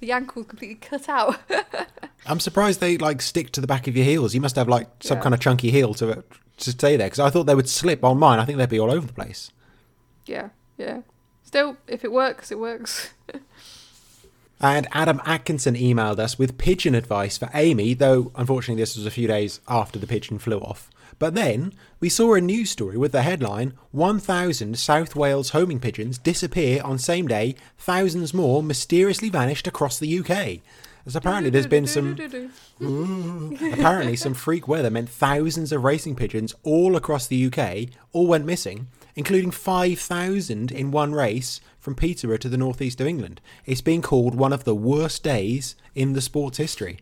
the 0.00 0.12
ankles 0.12 0.46
completely 0.46 0.76
cut 0.76 1.08
out. 1.08 1.38
I'm 2.26 2.40
surprised 2.40 2.80
they 2.80 2.98
like 2.98 3.20
stick 3.22 3.50
to 3.52 3.60
the 3.60 3.66
back 3.66 3.86
of 3.88 3.96
your 3.96 4.04
heels. 4.04 4.34
You 4.34 4.40
must 4.40 4.56
have 4.56 4.68
like 4.68 4.88
some 5.00 5.18
Yeah. 5.18 5.22
kind 5.22 5.34
of 5.34 5.40
chunky 5.40 5.70
heel 5.70 5.94
to 5.94 6.22
to 6.58 6.70
stay 6.70 6.96
there 6.96 7.06
because 7.06 7.20
I 7.20 7.30
thought 7.30 7.44
they 7.44 7.54
would 7.54 7.68
slip 7.68 8.02
on 8.04 8.18
mine. 8.18 8.38
I 8.38 8.44
think 8.44 8.58
they'd 8.58 8.68
be 8.68 8.80
all 8.80 8.90
over 8.90 9.06
the 9.06 9.12
place. 9.12 9.50
yeah, 10.26 10.50
yeah. 10.76 11.02
Still, 11.44 11.78
if 11.86 12.04
it 12.04 12.12
works, 12.12 12.50
it 12.52 12.58
works. 12.58 13.10
And 14.60 14.88
Adam 14.92 15.20
Atkinson 15.24 15.74
emailed 15.74 16.18
us 16.18 16.38
with 16.38 16.58
pigeon 16.58 16.94
advice 16.94 17.38
for 17.38 17.48
Amy, 17.54 17.94
though 17.94 18.32
unfortunately 18.34 18.82
this 18.82 18.96
was 18.96 19.06
a 19.06 19.10
few 19.10 19.28
days 19.28 19.60
after 19.68 19.98
the 19.98 20.06
pigeon 20.06 20.38
flew 20.38 20.58
off. 20.58 20.90
But 21.18 21.34
then 21.34 21.72
we 22.00 22.08
saw 22.08 22.34
a 22.34 22.40
news 22.40 22.70
story 22.70 22.96
with 22.96 23.12
the 23.12 23.22
headline 23.22 23.74
1,000 23.92 24.78
South 24.78 25.16
Wales 25.16 25.50
homing 25.50 25.80
pigeons 25.80 26.18
disappear 26.18 26.82
on 26.82 26.98
same 26.98 27.26
day, 27.26 27.56
thousands 27.76 28.34
more 28.34 28.62
mysteriously 28.62 29.28
vanished 29.28 29.66
across 29.66 29.98
the 29.98 30.18
UK. 30.18 30.60
As 31.06 31.16
apparently 31.16 31.50
there's 31.50 31.66
been 31.66 31.86
some 31.86 32.18
apparently 33.72 34.14
some 34.14 34.34
freak 34.34 34.68
weather 34.68 34.90
meant 34.90 35.08
thousands 35.08 35.72
of 35.72 35.82
racing 35.82 36.16
pigeons 36.16 36.54
all 36.64 36.96
across 36.96 37.26
the 37.26 37.46
UK 37.46 37.94
all 38.12 38.26
went 38.26 38.44
missing, 38.44 38.88
including 39.16 39.50
5,000 39.50 40.70
in 40.70 40.90
one 40.90 41.14
race 41.14 41.60
from 41.78 41.94
Peterborough 41.94 42.36
to 42.38 42.48
the 42.48 42.56
northeast 42.56 43.00
of 43.00 43.06
England. 43.06 43.40
It's 43.66 43.80
been 43.80 44.02
called 44.02 44.34
one 44.34 44.52
of 44.52 44.64
the 44.64 44.74
worst 44.74 45.22
days 45.22 45.76
in 45.94 46.12
the 46.12 46.20
sport's 46.20 46.58
history. 46.58 46.98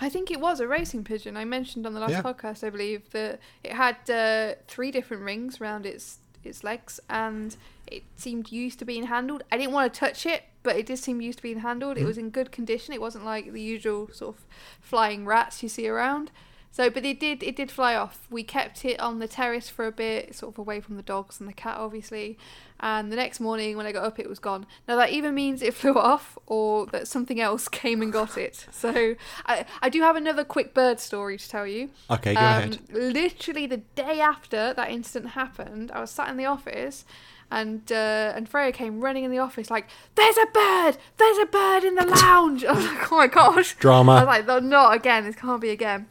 I 0.00 0.08
think 0.08 0.30
it 0.30 0.40
was 0.40 0.60
a 0.60 0.66
racing 0.68 1.04
pigeon. 1.04 1.36
I 1.36 1.44
mentioned 1.44 1.86
on 1.86 1.94
the 1.94 2.00
last 2.00 2.10
Yeah. 2.10 2.22
podcast, 2.22 2.64
I 2.66 2.70
believe, 2.70 3.10
that 3.12 3.40
it 3.62 3.72
had 3.72 3.96
uh, 4.10 4.54
three 4.68 4.90
different 4.90 5.22
rings 5.22 5.60
around 5.60 5.86
its 5.86 6.18
its 6.42 6.62
legs, 6.62 7.00
and 7.08 7.56
it 7.86 8.02
seemed 8.16 8.52
used 8.52 8.78
to 8.80 8.84
being 8.84 9.04
handled. 9.04 9.42
I 9.50 9.56
didn't 9.56 9.72
want 9.72 9.94
to 9.94 9.98
touch 9.98 10.26
it, 10.26 10.42
but 10.62 10.76
it 10.76 10.84
did 10.84 10.98
seem 10.98 11.22
used 11.22 11.38
to 11.38 11.42
being 11.42 11.60
handled. 11.60 11.96
It 11.96 12.04
was 12.04 12.18
in 12.18 12.28
good 12.28 12.52
condition. 12.52 12.92
It 12.92 13.00
wasn't 13.00 13.24
like 13.24 13.52
the 13.52 13.62
usual 13.62 14.10
sort 14.12 14.36
of 14.36 14.44
flying 14.78 15.24
rats 15.24 15.62
you 15.62 15.70
see 15.70 15.88
around. 15.88 16.30
So, 16.76 16.90
but 16.90 17.04
it 17.04 17.20
did 17.20 17.44
it 17.44 17.54
did 17.54 17.70
fly 17.70 17.94
off. 17.94 18.26
We 18.30 18.42
kept 18.42 18.84
it 18.84 18.98
on 18.98 19.20
the 19.20 19.28
terrace 19.28 19.68
for 19.68 19.86
a 19.86 19.92
bit, 19.92 20.34
sort 20.34 20.54
of 20.54 20.58
away 20.58 20.80
from 20.80 20.96
the 20.96 21.02
dogs 21.04 21.38
and 21.38 21.48
the 21.48 21.52
cat, 21.52 21.76
obviously. 21.76 22.36
And 22.80 23.12
the 23.12 23.16
next 23.16 23.38
morning 23.38 23.76
when 23.76 23.86
I 23.86 23.92
got 23.92 24.02
up, 24.02 24.18
it 24.18 24.28
was 24.28 24.40
gone. 24.40 24.66
Now 24.88 24.96
that 24.96 25.10
either 25.12 25.30
means 25.30 25.62
it 25.62 25.72
flew 25.80 25.94
off 25.94 26.36
or 26.48 26.86
that 26.86 27.06
something 27.06 27.40
else 27.40 27.68
came 27.82 28.02
and 28.02 28.12
got 28.12 28.36
it. 28.36 28.66
So 28.72 29.14
I 29.46 29.66
I 29.82 29.88
do 29.88 30.00
have 30.02 30.16
another 30.16 30.42
quick 30.42 30.74
bird 30.74 30.98
story 30.98 31.38
to 31.38 31.48
tell 31.48 31.64
you. 31.64 31.90
Okay, 32.10 32.34
go 32.34 32.40
Um, 32.40 32.46
ahead. 32.46 32.80
Literally 32.90 33.66
the 33.68 33.82
day 33.94 34.18
after 34.20 34.74
that 34.74 34.90
incident 34.90 35.30
happened, 35.34 35.92
I 35.92 36.00
was 36.00 36.10
sat 36.10 36.28
in 36.28 36.36
the 36.36 36.46
office. 36.46 37.04
And 37.52 37.92
uh, 37.92 38.32
and 38.34 38.48
Freya 38.48 38.72
came 38.72 39.00
running 39.00 39.22
in 39.22 39.30
the 39.30 39.38
office 39.38 39.70
like, 39.70 39.86
"There's 40.16 40.38
a 40.38 40.46
bird! 40.52 40.96
There's 41.18 41.38
a 41.38 41.46
bird 41.46 41.84
in 41.84 41.94
the 41.94 42.06
lounge!" 42.06 42.64
I 42.68 42.72
was 42.72 42.84
like, 42.86 43.12
"Oh 43.12 43.16
my 43.16 43.26
gosh!" 43.28 43.76
Drama. 43.76 44.12
I 44.12 44.20
was 44.24 44.26
like, 44.26 44.46
"No, 44.46 44.58
not 44.58 44.96
again! 44.96 45.22
This 45.22 45.36
can't 45.36 45.60
be 45.60 45.70
again." 45.70 46.06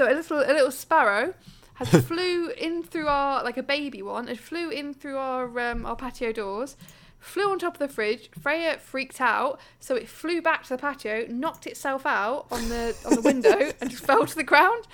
So 0.00 0.10
a 0.10 0.14
little 0.14 0.38
a 0.38 0.48
little 0.54 0.70
sparrow 0.70 1.34
has 1.74 1.90
flew 2.06 2.48
in 2.52 2.82
through 2.82 3.08
our 3.08 3.44
like 3.44 3.58
a 3.58 3.62
baby 3.62 4.00
one. 4.00 4.28
It 4.28 4.38
flew 4.38 4.70
in 4.70 4.94
through 4.94 5.18
our 5.18 5.60
um, 5.60 5.84
our 5.84 5.94
patio 5.94 6.32
doors, 6.32 6.78
flew 7.18 7.50
on 7.50 7.58
top 7.58 7.74
of 7.74 7.80
the 7.80 7.88
fridge. 7.94 8.30
Freya 8.30 8.78
freaked 8.78 9.20
out, 9.20 9.60
so 9.78 9.94
it 9.96 10.08
flew 10.08 10.40
back 10.40 10.62
to 10.62 10.68
the 10.70 10.78
patio, 10.78 11.26
knocked 11.28 11.66
itself 11.66 12.06
out 12.06 12.46
on 12.50 12.70
the 12.70 12.96
on 13.04 13.14
the 13.14 13.20
window, 13.20 13.72
and 13.82 13.90
just 13.90 14.02
fell 14.02 14.24
to 14.24 14.34
the 14.34 14.42
ground. 14.42 14.86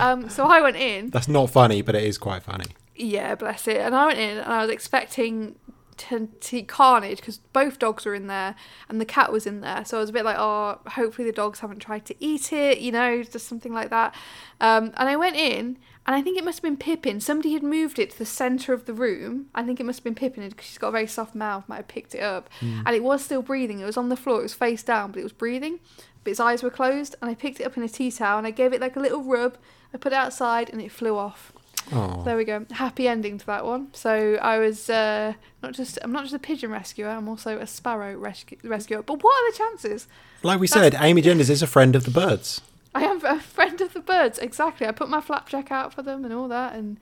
Um, 0.00 0.28
so 0.28 0.44
I 0.44 0.60
went 0.60 0.76
in. 0.76 1.10
That's 1.10 1.28
not 1.28 1.50
funny, 1.50 1.80
but 1.80 1.94
it 1.94 2.02
is 2.02 2.18
quite 2.18 2.42
funny. 2.42 2.66
Yeah, 2.96 3.36
bless 3.36 3.68
it. 3.68 3.76
And 3.76 3.94
I 3.94 4.06
went 4.06 4.18
in 4.18 4.38
and 4.38 4.52
I 4.52 4.62
was 4.62 4.70
expecting 4.70 5.54
to 5.98 6.28
see 6.40 6.62
carnage 6.62 7.18
because 7.18 7.38
both 7.52 7.78
dogs 7.78 8.04
were 8.06 8.14
in 8.14 8.26
there 8.26 8.54
and 8.88 9.00
the 9.00 9.04
cat 9.04 9.32
was 9.32 9.46
in 9.46 9.60
there. 9.60 9.84
So 9.84 9.98
I 9.98 10.00
was 10.00 10.10
a 10.10 10.12
bit 10.12 10.24
like, 10.24 10.36
oh, 10.38 10.80
hopefully 10.86 11.26
the 11.26 11.34
dogs 11.34 11.60
haven't 11.60 11.80
tried 11.80 12.06
to 12.06 12.14
eat 12.18 12.52
it, 12.52 12.78
you 12.78 12.92
know, 12.92 13.22
just 13.22 13.46
something 13.46 13.72
like 13.72 13.90
that. 13.90 14.14
Um, 14.60 14.92
and 14.96 15.08
I 15.08 15.16
went 15.16 15.36
in 15.36 15.78
and 16.06 16.16
I 16.16 16.22
think 16.22 16.38
it 16.38 16.44
must 16.44 16.58
have 16.58 16.62
been 16.62 16.76
Pippin. 16.76 17.20
Somebody 17.20 17.52
had 17.52 17.62
moved 17.62 17.98
it 17.98 18.10
to 18.10 18.18
the 18.18 18.24
centre 18.24 18.72
of 18.72 18.86
the 18.86 18.94
room. 18.94 19.46
I 19.54 19.62
think 19.62 19.78
it 19.78 19.84
must 19.84 19.98
have 19.98 20.04
been 20.04 20.14
Pippin 20.14 20.48
because 20.48 20.66
she's 20.66 20.78
got 20.78 20.88
a 20.88 20.92
very 20.92 21.06
soft 21.06 21.34
mouth, 21.34 21.68
might 21.68 21.76
have 21.76 21.88
picked 21.88 22.14
it 22.14 22.22
up. 22.22 22.48
And 22.86 22.96
it 22.96 23.02
was 23.02 23.24
still 23.24 23.42
breathing. 23.42 23.80
It 23.80 23.84
was 23.84 23.98
on 23.98 24.08
the 24.08 24.16
floor, 24.16 24.40
it 24.40 24.44
was 24.44 24.54
face 24.54 24.82
down, 24.82 25.12
but 25.12 25.20
it 25.20 25.24
was 25.24 25.32
breathing. 25.32 25.80
But 26.24 26.30
its 26.30 26.40
eyes 26.40 26.62
were 26.62 26.70
closed. 26.70 27.14
And 27.20 27.30
I 27.30 27.34
picked 27.34 27.60
it 27.60 27.64
up 27.64 27.76
in 27.76 27.82
a 27.82 27.88
tea 27.88 28.10
towel 28.10 28.38
and 28.38 28.46
I 28.46 28.52
gave 28.52 28.72
it 28.72 28.80
like 28.80 28.96
a 28.96 29.00
little 29.00 29.22
rub. 29.22 29.58
I 29.92 29.98
put 29.98 30.12
it 30.12 30.16
outside 30.16 30.70
and 30.70 30.80
it 30.80 30.90
flew 30.90 31.16
off. 31.16 31.52
Oh, 31.92 32.22
There 32.24 32.36
we 32.36 32.44
go. 32.44 32.66
Happy 32.70 33.08
ending 33.08 33.38
to 33.38 33.46
that 33.46 33.64
one. 33.64 33.88
So 33.94 34.38
I 34.42 34.58
was 34.58 34.90
uh, 34.90 35.34
not 35.62 35.72
just 35.74 35.98
I'm 36.02 36.12
not 36.12 36.24
just 36.24 36.34
a 36.34 36.38
pigeon 36.38 36.70
rescuer. 36.70 37.08
I'm 37.08 37.28
also 37.28 37.58
a 37.58 37.66
sparrow 37.66 38.16
rescue, 38.16 38.58
rescuer. 38.64 39.02
But 39.02 39.22
what 39.22 39.32
are 39.32 39.50
the 39.52 39.56
chances? 39.58 40.06
like 40.42 40.60
we 40.60 40.66
said, 40.66 40.94
Amy 41.00 41.20
Genders 41.22 41.50
is 41.50 41.62
a 41.62 41.66
friend 41.66 41.96
of 41.96 42.04
the 42.04 42.10
birds. 42.10 42.60
I 42.94 43.02
am 43.04 43.24
a 43.24 43.40
friend 43.40 43.80
of 43.80 43.92
the 43.92 44.00
birds. 44.00 44.38
Exactly. 44.38 44.86
I 44.86 44.92
put 44.92 45.08
my 45.08 45.20
flapjack 45.20 45.70
out 45.70 45.92
for 45.92 46.02
them 46.02 46.24
and 46.24 46.32
all 46.32 46.48
that. 46.48 46.74
And 46.74 46.98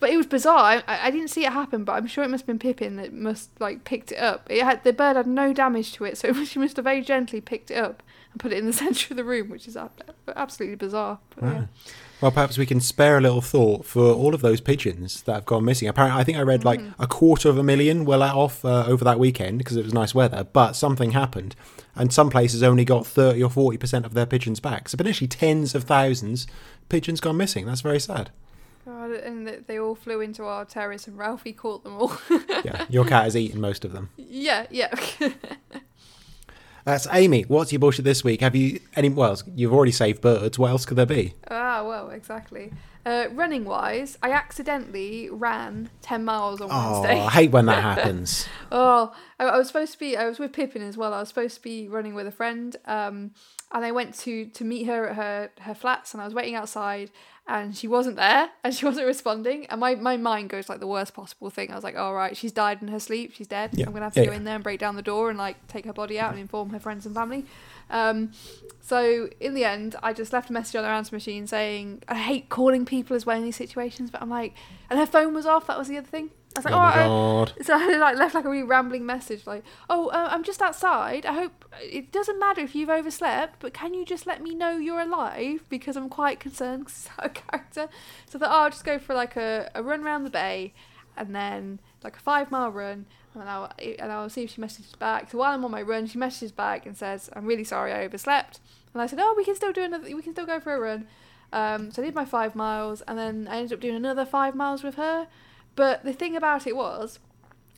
but 0.00 0.10
it 0.10 0.16
was 0.16 0.26
bizarre. 0.26 0.82
I, 0.86 1.06
I 1.06 1.10
didn't 1.10 1.28
see 1.28 1.44
it 1.44 1.52
happen, 1.52 1.84
but 1.84 1.92
I'm 1.92 2.06
sure 2.06 2.22
it 2.22 2.28
must 2.30 2.42
have 2.42 2.46
been 2.46 2.58
Pippin 2.58 2.96
that 2.96 3.12
must 3.12 3.50
like 3.60 3.84
picked 3.84 4.12
it 4.12 4.18
up. 4.18 4.46
It 4.48 4.62
had 4.62 4.84
the 4.84 4.92
bird 4.92 5.16
had 5.16 5.26
no 5.26 5.52
damage 5.52 5.92
to 5.94 6.04
it, 6.04 6.18
so 6.18 6.32
she 6.44 6.58
must 6.58 6.76
have 6.76 6.84
very 6.84 7.02
gently 7.02 7.40
picked 7.40 7.70
it 7.70 7.78
up 7.78 8.02
and 8.32 8.40
put 8.40 8.52
it 8.52 8.58
in 8.58 8.66
the 8.66 8.72
centre 8.84 9.12
of 9.12 9.16
the 9.16 9.24
room, 9.24 9.48
which 9.48 9.66
is 9.66 9.76
absolutely 10.36 10.76
bizarre. 10.76 11.18
But, 11.34 11.44
yeah. 11.44 11.64
Well, 12.20 12.32
perhaps 12.32 12.58
we 12.58 12.66
can 12.66 12.80
spare 12.80 13.16
a 13.16 13.20
little 13.20 13.40
thought 13.40 13.84
for 13.84 14.12
all 14.12 14.34
of 14.34 14.40
those 14.40 14.60
pigeons 14.60 15.22
that 15.22 15.34
have 15.34 15.46
gone 15.46 15.64
missing. 15.64 15.86
Apparently, 15.86 16.20
I 16.20 16.24
think 16.24 16.36
I 16.36 16.42
read 16.42 16.64
like 16.64 16.80
Mm. 16.80 16.94
a 16.98 17.06
quarter 17.06 17.48
of 17.48 17.56
a 17.58 17.62
million 17.62 18.04
were 18.04 18.16
let 18.16 18.34
off 18.34 18.64
uh, 18.64 18.84
over 18.88 19.04
that 19.04 19.20
weekend 19.20 19.58
because 19.58 19.76
it 19.76 19.84
was 19.84 19.94
nice 19.94 20.14
weather, 20.16 20.44
but 20.52 20.72
something 20.72 21.12
happened, 21.12 21.54
and 21.94 22.12
some 22.12 22.28
places 22.28 22.62
only 22.62 22.84
got 22.84 23.06
30 23.06 23.40
or 23.44 23.50
40% 23.50 24.04
of 24.04 24.14
their 24.14 24.26
pigeons 24.26 24.58
back. 24.58 24.88
So, 24.88 24.96
potentially 24.96 25.28
tens 25.28 25.76
of 25.76 25.84
thousands 25.84 26.48
pigeons 26.88 27.20
gone 27.20 27.36
missing. 27.36 27.66
That's 27.66 27.82
very 27.82 28.00
sad. 28.00 28.30
God, 28.84 29.10
and 29.12 29.46
they 29.66 29.78
all 29.78 29.94
flew 29.94 30.20
into 30.20 30.44
our 30.44 30.64
terrace, 30.64 31.06
and 31.06 31.16
Ralphie 31.16 31.52
caught 31.52 31.84
them 31.84 31.98
all. 31.98 32.16
Yeah, 32.64 32.84
your 32.88 33.04
cat 33.04 33.24
has 33.28 33.36
eaten 33.36 33.60
most 33.60 33.84
of 33.84 33.92
them. 33.92 34.08
yeah, 34.16 34.66
yeah. 34.70 34.92
That's 36.88 37.06
Amy. 37.12 37.42
What's 37.42 37.70
your 37.70 37.80
bullshit 37.80 38.06
this 38.06 38.24
week? 38.24 38.40
Have 38.40 38.56
you 38.56 38.80
any? 38.96 39.10
Well, 39.10 39.38
you've 39.54 39.74
already 39.74 39.92
saved 39.92 40.22
birds. 40.22 40.58
What 40.58 40.70
else 40.70 40.86
could 40.86 40.96
there 40.96 41.04
be? 41.04 41.34
ah, 41.50 41.84
well, 41.86 42.08
exactly. 42.08 42.72
Uh, 43.04 43.26
running 43.32 43.66
wise, 43.66 44.16
I 44.22 44.30
accidentally 44.32 45.28
ran 45.30 45.90
10 46.00 46.24
miles 46.24 46.62
on 46.62 46.68
Oh, 46.72 47.02
Wednesday. 47.02 47.20
I 47.20 47.28
hate 47.30 47.50
when 47.50 47.66
that 47.66 47.82
happens. 47.96 48.48
Oh, 48.72 49.14
I, 49.38 49.44
I 49.44 49.58
was 49.58 49.66
supposed 49.66 49.92
to 49.92 49.98
be. 49.98 50.16
I 50.16 50.26
was 50.26 50.38
with 50.38 50.54
Pippin 50.54 50.80
as 50.80 50.96
well. 50.96 51.12
I 51.12 51.20
was 51.20 51.28
supposed 51.28 51.56
to 51.56 51.62
be 51.62 51.88
running 51.88 52.14
with 52.14 52.26
a 52.26 52.30
friend, 52.32 52.74
um, 52.86 53.32
and 53.72 53.84
I 53.84 53.92
went 53.92 54.14
to 54.20 54.46
to 54.46 54.64
meet 54.64 54.84
her 54.86 55.08
at 55.08 55.16
her 55.16 55.50
her 55.60 55.74
flats, 55.74 56.14
and 56.14 56.22
I 56.22 56.24
was 56.24 56.34
waiting 56.34 56.54
outside, 56.54 57.10
and 57.46 57.76
she 57.76 57.88
wasn't 57.88 58.16
there, 58.16 58.50
and 58.64 58.74
she 58.74 58.84
wasn't 58.84 59.06
responding, 59.06 59.66
and 59.66 59.80
my, 59.80 59.94
my 59.94 60.16
mind 60.16 60.50
goes 60.50 60.68
like 60.68 60.80
the 60.80 60.86
worst 60.86 61.14
possible 61.14 61.50
thing. 61.50 61.70
I 61.70 61.74
was 61.74 61.84
like, 61.84 61.96
all 61.96 62.14
right, 62.14 62.36
she's 62.36 62.52
died 62.52 62.82
in 62.82 62.88
her 62.88 63.00
sleep, 63.00 63.32
she's 63.34 63.46
dead. 63.46 63.70
Yeah, 63.72 63.86
I'm 63.86 63.92
gonna 63.92 64.06
have 64.06 64.14
to 64.14 64.20
yeah, 64.20 64.26
go 64.26 64.32
yeah. 64.32 64.38
in 64.38 64.44
there 64.44 64.54
and 64.54 64.64
break 64.64 64.80
down 64.80 64.96
the 64.96 65.02
door 65.02 65.30
and 65.30 65.38
like 65.38 65.66
take 65.66 65.84
her 65.84 65.92
body 65.92 66.18
out 66.18 66.30
and 66.30 66.40
inform 66.40 66.70
her 66.70 66.80
friends 66.80 67.06
and 67.06 67.14
family. 67.14 67.44
Um, 67.90 68.32
so 68.80 69.28
in 69.40 69.54
the 69.54 69.64
end, 69.64 69.96
I 70.02 70.12
just 70.12 70.32
left 70.32 70.50
a 70.50 70.52
message 70.52 70.76
on 70.76 70.84
her 70.84 70.90
answer 70.90 71.14
machine 71.14 71.46
saying, 71.46 72.02
I 72.08 72.16
hate 72.16 72.48
calling 72.48 72.84
people 72.84 73.16
as 73.16 73.24
well 73.24 73.36
in 73.36 73.44
these 73.44 73.56
situations, 73.56 74.10
but 74.10 74.20
I'm 74.22 74.30
like, 74.30 74.54
and 74.90 74.98
her 74.98 75.06
phone 75.06 75.34
was 75.34 75.46
off. 75.46 75.66
That 75.66 75.78
was 75.78 75.88
the 75.88 75.98
other 75.98 76.06
thing. 76.06 76.30
I 76.56 76.60
was 76.60 76.64
like, 76.64 76.74
oh 76.74 76.78
oh, 76.78 76.80
my 76.80 76.90
I- 77.02 77.06
god. 77.06 77.52
so 77.62 77.74
I 77.74 77.96
like 77.98 78.16
left 78.16 78.34
like 78.34 78.44
a 78.44 78.48
really 78.50 78.64
rambling 78.64 79.06
message, 79.06 79.46
like, 79.46 79.62
"Oh, 79.88 80.08
uh, 80.08 80.28
I'm 80.30 80.42
just 80.42 80.60
outside. 80.60 81.24
I 81.26 81.32
hope 81.34 81.64
it 81.80 82.10
doesn't 82.10 82.38
matter 82.40 82.62
if 82.62 82.74
you've 82.74 82.88
overslept, 82.90 83.60
but 83.60 83.72
can 83.74 83.94
you 83.94 84.04
just 84.04 84.26
let 84.26 84.42
me 84.42 84.54
know 84.54 84.70
you're 84.76 85.00
alive 85.00 85.62
because 85.68 85.96
I'm 85.96 86.08
quite 86.08 86.40
concerned 86.40 86.86
'cause 86.86 87.06
it's 87.06 87.10
our 87.18 87.28
character." 87.28 87.88
So 88.28 88.38
that 88.38 88.48
oh, 88.50 88.62
I'll 88.64 88.70
just 88.70 88.84
go 88.84 88.98
for 88.98 89.14
like 89.14 89.36
a, 89.36 89.70
a 89.74 89.82
run 89.82 90.02
around 90.02 90.24
the 90.24 90.30
bay, 90.30 90.72
and 91.16 91.34
then 91.34 91.78
like 92.02 92.16
a 92.16 92.20
five 92.20 92.50
mile 92.50 92.70
run, 92.72 93.06
and 93.34 93.42
then 93.42 93.46
I'll 93.48 93.70
and 93.98 94.10
I'll 94.10 94.30
see 94.30 94.42
if 94.44 94.50
she 94.50 94.60
messages 94.60 94.96
back. 94.96 95.30
So 95.30 95.38
while 95.38 95.52
I'm 95.54 95.64
on 95.64 95.70
my 95.70 95.82
run, 95.82 96.06
she 96.06 96.18
messages 96.18 96.50
back 96.50 96.86
and 96.86 96.96
says, 96.96 97.30
"I'm 97.36 97.44
really 97.46 97.64
sorry 97.64 97.92
I 97.92 98.04
overslept," 98.04 98.58
and 98.94 99.02
I 99.02 99.06
said, 99.06 99.20
"Oh, 99.22 99.34
we 99.36 99.44
can 99.44 99.54
still 99.54 99.72
do 99.72 99.82
another. 99.82 100.04
We 100.16 100.22
can 100.22 100.32
still 100.32 100.46
go 100.46 100.58
for 100.58 100.74
a 100.74 100.80
run." 100.80 101.06
Um, 101.52 101.92
so 101.92 102.02
I 102.02 102.06
did 102.06 102.14
my 102.16 102.24
five 102.24 102.56
miles, 102.56 103.00
and 103.02 103.16
then 103.18 103.46
I 103.48 103.58
ended 103.58 103.74
up 103.74 103.80
doing 103.80 103.94
another 103.94 104.24
five 104.26 104.54
miles 104.56 104.82
with 104.82 104.96
her. 104.96 105.28
But 105.78 106.02
the 106.02 106.12
thing 106.12 106.34
about 106.34 106.66
it 106.66 106.74
was, 106.74 107.20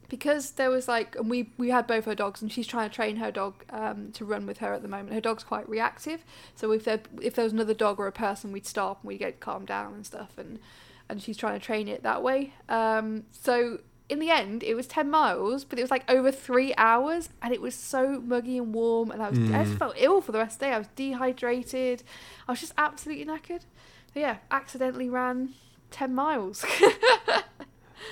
because 0.09 0.52
there 0.52 0.71
was 0.71 0.88
like, 0.88 1.14
and 1.16 1.28
we 1.28 1.50
we 1.59 1.69
had 1.69 1.87
both 1.87 2.07
her 2.07 2.14
dogs, 2.14 2.40
and 2.40 2.50
she's 2.50 2.66
trying 2.66 2.88
to 2.88 2.95
train 2.95 3.16
her 3.16 3.30
dog 3.30 3.62
um, 3.69 4.11
to 4.12 4.25
run 4.25 4.47
with 4.47 4.57
her 4.59 4.73
at 4.73 4.80
the 4.80 4.88
moment. 4.88 5.12
Her 5.12 5.21
dog's 5.21 5.45
quite 5.45 5.69
reactive, 5.69 6.25
so 6.54 6.73
if 6.73 6.85
there 6.85 7.00
if 7.21 7.35
there 7.35 7.45
was 7.45 7.52
another 7.52 7.75
dog 7.75 8.00
or 8.00 8.07
a 8.07 8.12
person, 8.12 8.52
we'd 8.52 8.66
stop 8.66 9.02
and 9.02 9.09
we'd 9.09 9.19
get 9.19 9.38
calmed 9.38 9.66
down 9.66 9.92
and 9.92 10.07
stuff, 10.07 10.38
and 10.38 10.59
and 11.11 11.23
she's 11.23 11.37
trying 11.37 11.61
to 11.61 11.64
train 11.64 11.88
it 11.88 12.02
that 12.02 12.23
way. 12.23 12.54
Um, 12.71 13.25
so 13.33 13.80
in 14.09 14.19
the 14.19 14.30
end, 14.30 14.62
it 14.62 14.75
was 14.75 14.87
ten 14.87 15.11
miles, 15.11 15.64
but 15.64 15.78
it 15.78 15.83
was 15.83 15.90
like 15.90 16.11
over 16.11 16.33
three 16.33 16.73
hours, 16.78 17.28
and 17.42 17.52
it 17.52 17.61
was 17.61 17.75
so 17.75 18.19
muggy 18.25 18.57
and 18.57 18.73
warm, 18.73 19.11
and 19.11 19.21
I 19.23 19.28
was 19.28 19.38
I 19.38 19.64
just 19.64 19.76
felt 19.76 19.95
ill 19.99 20.23
for 20.23 20.33
the 20.33 20.38
rest 20.38 20.54
of 20.54 20.61
the 20.61 20.66
day. 20.69 20.73
I 20.73 20.78
was 20.78 20.88
dehydrated. 20.97 22.02
I 22.49 22.52
was 22.52 22.61
just 22.61 22.73
absolutely 22.78 23.26
knackered. 23.26 23.64
But 24.14 24.21
yeah, 24.21 24.37
accidentally 24.50 25.11
ran 25.11 25.50
ten 25.90 26.14
miles. 26.14 26.64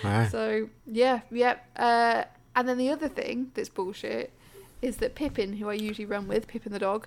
Wow. 0.04 0.28
So 0.28 0.68
yeah, 0.86 1.20
yep. 1.30 1.66
Uh, 1.76 2.24
and 2.54 2.68
then 2.68 2.78
the 2.78 2.90
other 2.90 3.08
thing 3.08 3.50
that's 3.54 3.68
bullshit 3.68 4.32
is 4.80 4.98
that 4.98 5.14
Pippin, 5.14 5.54
who 5.54 5.68
I 5.68 5.74
usually 5.74 6.06
run 6.06 6.28
with, 6.28 6.46
Pippin 6.46 6.72
the 6.72 6.78
dog, 6.78 7.06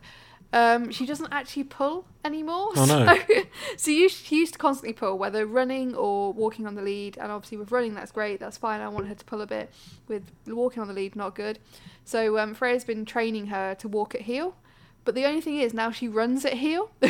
um, 0.54 0.92
she 0.92 1.06
doesn't 1.06 1.32
actually 1.32 1.64
pull 1.64 2.06
anymore. 2.26 2.72
Oh, 2.76 2.86
no. 2.86 3.18
So, 3.28 3.44
so 3.78 3.92
you, 3.92 4.10
she 4.10 4.36
used 4.38 4.54
to 4.54 4.60
constantly 4.60 4.94
pull, 4.94 5.18
whether 5.18 5.46
running 5.46 5.96
or 5.96 6.34
walking 6.34 6.68
on 6.68 6.76
the 6.76 6.82
lead. 6.82 7.18
And 7.18 7.32
obviously 7.32 7.58
with 7.58 7.72
running, 7.72 7.94
that's 7.94 8.12
great. 8.12 8.40
That's 8.40 8.58
fine. 8.58 8.82
I 8.82 8.90
want 8.90 9.08
her 9.08 9.16
to 9.16 9.26
pull 9.26 9.42
a 9.42 9.48
bit. 9.48 9.72
With 10.08 10.24
walking 10.48 10.82
on 10.82 10.88
the 10.88 10.94
lead, 10.94 11.16
not 11.16 11.36
good. 11.36 11.60
So 12.04 12.38
um, 12.38 12.54
Freya's 12.54 12.84
been 12.84 13.06
training 13.06 13.48
her 13.48 13.76
to 13.76 13.88
walk 13.88 14.14
at 14.14 14.22
heel. 14.22 14.56
But 15.04 15.16
the 15.16 15.26
only 15.26 15.42
thing 15.42 15.58
is 15.60 15.74
now 15.74 15.92
she 15.92 16.08
runs 16.08 16.46
at 16.46 16.54
heel. 16.54 16.92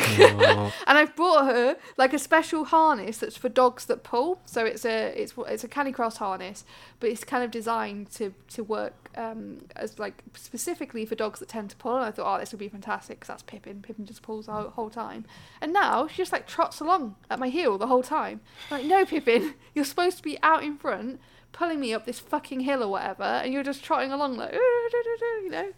And 0.86 0.98
I've 0.98 1.14
brought 1.14 1.46
her 1.46 1.76
like 1.96 2.12
a 2.12 2.18
special 2.18 2.64
harness 2.64 3.18
that's 3.18 3.36
for 3.36 3.48
dogs 3.48 3.86
that 3.86 4.02
pull. 4.02 4.40
So 4.46 4.64
it's 4.64 4.84
a 4.84 5.12
it's 5.20 5.34
it's 5.48 5.64
a 5.64 5.68
canicross 5.68 6.16
harness, 6.16 6.64
but 7.00 7.10
it's 7.10 7.24
kind 7.24 7.44
of 7.44 7.50
designed 7.50 8.10
to 8.12 8.34
to 8.48 8.64
work 8.64 9.10
um, 9.16 9.62
as 9.76 9.98
like 9.98 10.22
specifically 10.34 11.04
for 11.04 11.14
dogs 11.14 11.40
that 11.40 11.48
tend 11.48 11.70
to 11.70 11.76
pull. 11.76 11.96
And 11.96 12.04
I 12.04 12.10
thought, 12.10 12.34
oh, 12.34 12.40
this 12.40 12.52
would 12.52 12.58
be 12.58 12.68
fantastic 12.68 13.20
because 13.20 13.28
that's 13.28 13.42
Pippin. 13.42 13.82
Pippin 13.82 14.06
just 14.06 14.22
pulls 14.22 14.46
the 14.46 14.52
whole, 14.52 14.70
whole 14.70 14.90
time. 14.90 15.24
And 15.60 15.72
now 15.72 16.06
she 16.06 16.16
just 16.16 16.32
like 16.32 16.46
trots 16.46 16.80
along 16.80 17.16
at 17.30 17.38
my 17.38 17.48
heel 17.48 17.78
the 17.78 17.86
whole 17.86 18.02
time. 18.02 18.40
I'm 18.70 18.78
like, 18.78 18.86
no, 18.86 19.04
Pippin, 19.04 19.54
you're 19.74 19.84
supposed 19.84 20.16
to 20.18 20.22
be 20.22 20.38
out 20.42 20.62
in 20.62 20.76
front. 20.76 21.20
Pulling 21.52 21.80
me 21.80 21.92
up 21.92 22.06
this 22.06 22.18
fucking 22.18 22.60
hill 22.60 22.82
or 22.82 22.88
whatever, 22.88 23.24
and 23.24 23.52
you're 23.52 23.62
just 23.62 23.84
trotting 23.84 24.10
along 24.10 24.38
like, 24.38 24.52
you 25.42 25.50
know, 25.50 25.72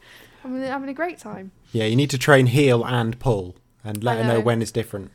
I'm 0.45 0.61
having 0.63 0.89
a 0.89 0.95
great 0.95 1.19
time. 1.19 1.53
Yeah, 1.73 1.85
you 1.85 1.97
need 1.97 2.11
to 2.11 2.19
train 2.19 2.47
heel 2.47 2.85
and 2.85 3.19
pull 3.19 3.57
and 3.83 4.05
let 4.05 4.19
I 4.19 4.23
her 4.23 4.29
know 4.29 4.35
know. 4.35 4.41
when 4.41 4.63
it's 4.63 4.71
different. 4.71 5.11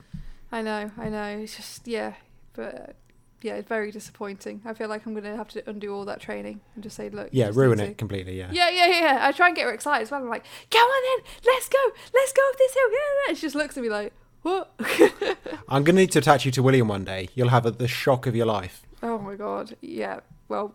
I 0.51 0.61
know, 0.61 0.91
I 0.97 1.09
know. 1.09 1.23
It's 1.39 1.55
just 1.55 1.87
yeah, 1.87 2.13
but 2.53 2.75
uh, 2.75 2.93
yeah, 3.41 3.53
it's 3.55 3.67
very 3.69 3.91
disappointing. 3.91 4.61
I 4.65 4.73
feel 4.73 4.89
like 4.89 5.05
I'm 5.05 5.13
gonna 5.13 5.35
have 5.35 5.49
to 5.49 5.69
undo 5.69 5.93
all 5.93 6.05
that 6.05 6.19
training 6.19 6.61
and 6.73 6.83
just 6.83 6.95
say, 6.95 7.09
look. 7.09 7.29
Yeah, 7.31 7.51
ruin 7.53 7.77
to- 7.77 7.85
it 7.85 7.97
completely. 7.97 8.37
Yeah. 8.37 8.49
Yeah, 8.51 8.69
yeah, 8.69 8.87
yeah. 8.87 9.19
I 9.21 9.31
try 9.31 9.47
and 9.47 9.55
get 9.55 9.65
her 9.65 9.71
excited 9.73 10.03
as 10.03 10.11
well. 10.11 10.21
I'm 10.21 10.29
like, 10.29 10.45
go 10.71 10.79
on 10.79 11.23
then, 11.23 11.31
let's 11.45 11.69
go, 11.69 11.77
let's 12.13 12.33
go 12.33 12.41
up 12.49 12.57
this 12.57 12.73
hill. 12.73 12.91
Yeah, 12.91 12.97
yeah. 13.27 13.33
She 13.35 13.41
just 13.41 13.55
looks 13.55 13.77
at 13.77 13.83
me 13.83 13.89
like, 13.89 14.11
what? 14.41 14.71
I'm 15.69 15.83
gonna 15.83 15.99
need 16.01 16.11
to 16.13 16.19
attach 16.19 16.45
you 16.45 16.51
to 16.53 16.63
William 16.63 16.87
one 16.87 17.05
day. 17.05 17.29
You'll 17.35 17.49
have 17.49 17.65
a, 17.65 17.71
the 17.71 17.87
shock 17.87 18.25
of 18.27 18.35
your 18.35 18.45
life. 18.47 18.81
oh 19.03 19.19
my 19.19 19.35
god. 19.35 19.75
Yeah. 19.81 20.21
Well. 20.47 20.73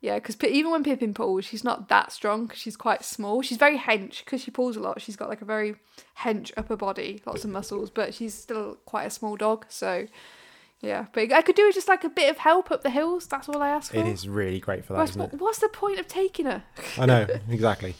Yeah, 0.00 0.16
because 0.16 0.36
even 0.44 0.70
when 0.70 0.84
Pippin 0.84 1.14
pulls, 1.14 1.44
she's 1.44 1.64
not 1.64 1.88
that 1.88 2.12
strong 2.12 2.46
because 2.46 2.60
she's 2.60 2.76
quite 2.76 3.04
small. 3.04 3.42
She's 3.42 3.56
very 3.56 3.78
hench 3.78 4.24
because 4.24 4.42
she 4.42 4.50
pulls 4.50 4.76
a 4.76 4.80
lot. 4.80 5.00
She's 5.00 5.16
got 5.16 5.28
like 5.28 5.40
a 5.40 5.46
very 5.46 5.76
hench 6.20 6.52
upper 6.56 6.76
body, 6.76 7.22
lots 7.26 7.44
of 7.44 7.50
muscles, 7.50 7.90
but 7.90 8.14
she's 8.14 8.34
still 8.34 8.76
quite 8.84 9.04
a 9.04 9.10
small 9.10 9.36
dog. 9.36 9.64
So, 9.68 10.06
yeah. 10.80 11.06
But 11.12 11.32
I 11.32 11.40
could 11.40 11.56
do 11.56 11.72
just 11.72 11.88
like 11.88 12.04
a 12.04 12.10
bit 12.10 12.30
of 12.30 12.38
help 12.38 12.70
up 12.70 12.82
the 12.82 12.90
hills. 12.90 13.26
That's 13.26 13.48
all 13.48 13.62
I 13.62 13.70
ask 13.70 13.92
for. 13.92 13.98
It 13.98 14.06
is 14.06 14.28
really 14.28 14.60
great 14.60 14.84
for 14.84 14.92
that, 14.92 14.98
What's, 14.98 15.10
isn't 15.12 15.34
it? 15.34 15.40
what's 15.40 15.58
the 15.58 15.68
point 15.70 15.98
of 15.98 16.06
taking 16.06 16.44
her? 16.44 16.62
I 16.98 17.06
know 17.06 17.26
exactly. 17.50 17.94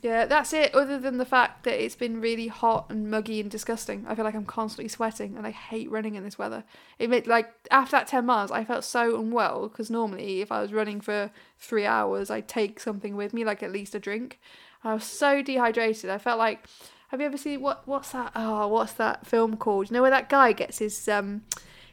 Yeah, 0.00 0.26
that's 0.26 0.52
it. 0.52 0.74
Other 0.74 0.98
than 0.98 1.18
the 1.18 1.24
fact 1.24 1.64
that 1.64 1.82
it's 1.82 1.96
been 1.96 2.20
really 2.20 2.46
hot 2.46 2.86
and 2.88 3.10
muggy 3.10 3.40
and 3.40 3.50
disgusting, 3.50 4.06
I 4.08 4.14
feel 4.14 4.24
like 4.24 4.36
I'm 4.36 4.44
constantly 4.44 4.88
sweating, 4.88 5.36
and 5.36 5.44
I 5.44 5.50
hate 5.50 5.90
running 5.90 6.14
in 6.14 6.22
this 6.22 6.38
weather. 6.38 6.62
It 7.00 7.10
made 7.10 7.26
like 7.26 7.52
after 7.70 7.92
that 7.92 8.06
ten 8.06 8.24
miles, 8.24 8.52
I 8.52 8.64
felt 8.64 8.84
so 8.84 9.18
unwell 9.18 9.68
because 9.68 9.90
normally 9.90 10.40
if 10.40 10.52
I 10.52 10.62
was 10.62 10.72
running 10.72 11.00
for 11.00 11.30
three 11.58 11.84
hours, 11.84 12.30
I'd 12.30 12.46
take 12.46 12.78
something 12.78 13.16
with 13.16 13.34
me, 13.34 13.44
like 13.44 13.62
at 13.62 13.72
least 13.72 13.94
a 13.94 13.98
drink. 13.98 14.38
I 14.84 14.94
was 14.94 15.04
so 15.04 15.42
dehydrated. 15.42 16.10
I 16.10 16.18
felt 16.18 16.38
like. 16.38 16.66
Have 17.08 17.20
you 17.20 17.26
ever 17.26 17.38
seen 17.38 17.62
what? 17.62 17.88
What's 17.88 18.12
that? 18.12 18.32
Oh, 18.36 18.68
what's 18.68 18.92
that 18.92 19.26
film 19.26 19.56
called? 19.56 19.88
You 19.88 19.94
know 19.94 20.02
where 20.02 20.10
that 20.10 20.28
guy 20.28 20.52
gets 20.52 20.78
his 20.78 21.08
um, 21.08 21.40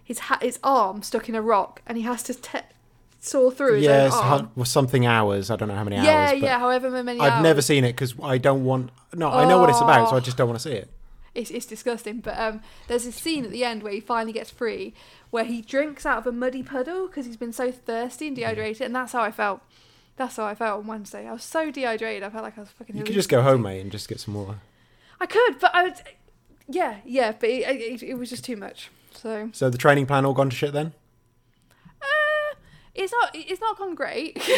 his 0.04 0.20
ha- 0.20 0.40
his 0.42 0.60
arm 0.62 1.02
stuck 1.04 1.30
in 1.30 1.36
a 1.36 1.42
rock, 1.42 1.82
and 1.88 1.98
he 1.98 2.04
has 2.04 2.22
to 2.24 2.34
te- 2.34 2.60
saw 3.26 3.50
through 3.50 3.80
Yes, 3.80 4.14
own 4.14 4.20
arm. 4.24 4.52
hu- 4.56 4.66
something 4.66 5.06
hours. 5.06 5.50
I 5.52 5.56
don't 5.56 5.68
know 5.68 5.76
how 5.76 5.84
many 5.84 5.98
yeah, 5.98 6.02
hours. 6.30 6.32
Yeah, 6.40 6.46
yeah. 6.46 6.60
However 6.60 6.90
many 6.90 7.20
I've 7.20 7.34
hours. 7.34 7.44
never 7.44 7.62
seen 7.62 7.84
it 7.84 7.94
because 7.94 8.14
I 8.22 8.38
don't 8.38 8.64
want. 8.64 8.92
No, 9.14 9.30
I 9.32 9.46
know 9.48 9.60
what 9.60 9.70
it's 9.70 9.82
about, 9.82 10.10
so 10.10 10.16
I 10.16 10.18
Oh. 10.18 10.22
just 10.22 10.38
don't 10.38 10.48
want 10.48 10.60
to 10.60 10.70
see 10.70 10.76
it. 10.76 10.90
It's, 11.34 11.52
it's 11.52 11.66
disgusting. 11.66 12.20
But 12.22 12.38
um, 12.40 12.62
there's 12.88 13.04
this 13.06 13.16
scene 13.16 13.44
at 13.46 13.52
the 13.52 13.64
end 13.66 13.84
where 13.84 13.92
he 13.92 14.00
finally 14.00 14.32
gets 14.32 14.50
free, 14.52 14.94
where 15.32 15.44
he 15.44 15.62
drinks 15.62 16.06
out 16.06 16.20
of 16.20 16.28
a 16.28 16.32
muddy 16.32 16.64
puddle 16.64 17.08
because 17.08 17.26
he's 17.26 17.36
been 17.38 17.52
so 17.54 17.72
thirsty 17.72 18.28
and 18.28 18.36
dehydrated, 18.36 18.84
and 18.84 18.96
that's 18.96 19.12
how 19.12 19.22
I 19.22 19.32
felt. 19.32 19.62
That's 20.18 20.38
how 20.38 20.46
I 20.46 20.56
felt 20.56 20.80
on 20.80 20.88
Wednesday. 20.88 21.28
I 21.28 21.34
was 21.34 21.44
so 21.44 21.72
dehydrated. 21.72 22.24
I 22.24 22.30
felt 22.30 22.44
like 22.44 22.58
I 22.58 22.62
was 22.62 22.70
fucking. 22.70 22.96
You 22.96 23.04
could 23.04 23.16
just 23.16 23.28
go 23.28 23.42
home, 23.42 23.64
mate, 23.64 23.82
and 23.82 23.92
just 23.92 24.08
get 24.08 24.20
some 24.22 24.34
water. 24.34 24.60
I 25.20 25.26
could, 25.26 25.60
but 25.60 25.76
I 25.76 25.84
would. 25.84 25.96
Yeah, 26.70 26.98
yeah, 27.06 27.34
but 27.38 27.50
it, 27.50 27.68
it, 27.68 28.04
it 28.04 28.14
was 28.16 28.30
just 28.30 28.46
too 28.46 28.56
much. 28.56 28.90
So 29.14 29.50
So 29.52 29.70
the 29.70 29.78
training 29.78 30.06
plan 30.08 30.26
all 30.26 30.34
gone 30.34 30.50
to 30.50 30.56
shit 30.56 30.72
then? 30.74 30.94
It's 32.96 33.12
not. 33.12 33.30
It's 33.34 33.62
not 33.62 33.78
gone 33.78 33.94
great. 33.96 34.38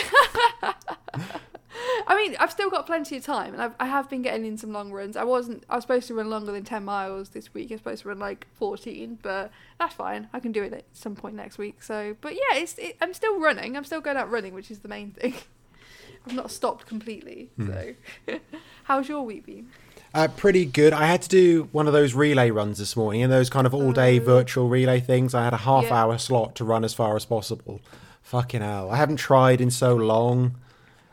I 2.08 2.15
mean, 2.15 2.36
I've 2.39 2.51
still 2.51 2.70
got 2.70 2.86
plenty 2.88 3.17
of 3.17 3.24
time, 3.24 3.53
and 3.53 3.62
I've, 3.62 3.75
I 3.79 3.86
have 3.86 4.10
been 4.10 4.22
getting 4.24 4.46
in 4.46 4.58
some 4.58 4.72
long 4.72 4.91
runs. 4.91 5.15
I 5.15 5.24
wasn't. 5.24 5.63
I 5.70 5.75
was 5.75 5.84
supposed 5.84 6.08
to 6.08 6.13
run 6.15 6.29
longer 6.29 6.51
than 6.51 6.63
ten 6.63 6.84
miles 6.86 7.29
this 7.29 7.53
week. 7.53 7.72
I 7.72 7.75
was 7.75 7.82
supposed 7.82 8.01
to 8.03 8.10
run 8.10 8.20
like 8.20 8.48
fourteen, 8.53 9.20
but 9.22 9.51
that's 9.79 9.94
fine. 9.94 10.27
I 10.34 10.39
can 10.39 10.51
do 10.51 10.63
it 10.63 10.74
at 10.74 10.86
some 10.94 11.15
point 11.15 11.36
next 11.36 11.58
week. 11.58 11.84
So, 11.84 12.15
but 12.22 12.34
yeah, 12.34 12.56
it's. 12.58 12.77
It, 12.77 12.98
I'm 13.01 13.13
still 13.13 13.39
running. 13.39 13.77
I'm 13.77 13.84
still 13.84 14.01
going 14.01 14.17
out 14.17 14.29
running, 14.32 14.53
which 14.53 14.72
is 14.72 14.79
the 14.79 14.88
main 14.88 15.12
thing. 15.12 15.34
I've 16.25 16.34
not 16.34 16.51
stopped 16.51 16.88
completely. 16.88 17.50
So, 17.63 17.94
how's 18.86 19.08
your 19.08 19.22
week 19.24 19.46
been? 19.46 19.70
Uh, 20.13 20.27
pretty 20.36 20.65
good. 20.65 20.94
I 20.94 21.06
had 21.06 21.22
to 21.24 21.29
do 21.29 21.70
one 21.72 21.86
of 21.86 21.94
those 21.94 22.13
relay 22.15 22.50
runs 22.50 22.79
this 22.79 22.96
morning, 22.98 23.22
and 23.22 23.32
those 23.32 23.50
kind 23.50 23.67
of 23.67 23.74
all-day 23.74 24.20
Oh. 24.20 24.24
virtual 24.24 24.67
relay 24.67 25.00
things. 25.00 25.34
I 25.36 25.44
had 25.44 25.53
a 25.53 25.58
half-hour 25.58 26.17
slot 26.17 26.56
to 26.56 26.65
run 26.65 26.84
as 26.84 26.94
far 26.94 27.15
as 27.15 27.24
possible. 27.25 27.79
Fucking 28.27 28.60
hell! 28.60 28.91
I 28.91 28.98
haven't 28.98 29.15
tried 29.15 29.62
in 29.62 29.72
so 29.72 29.96
long, 29.96 30.57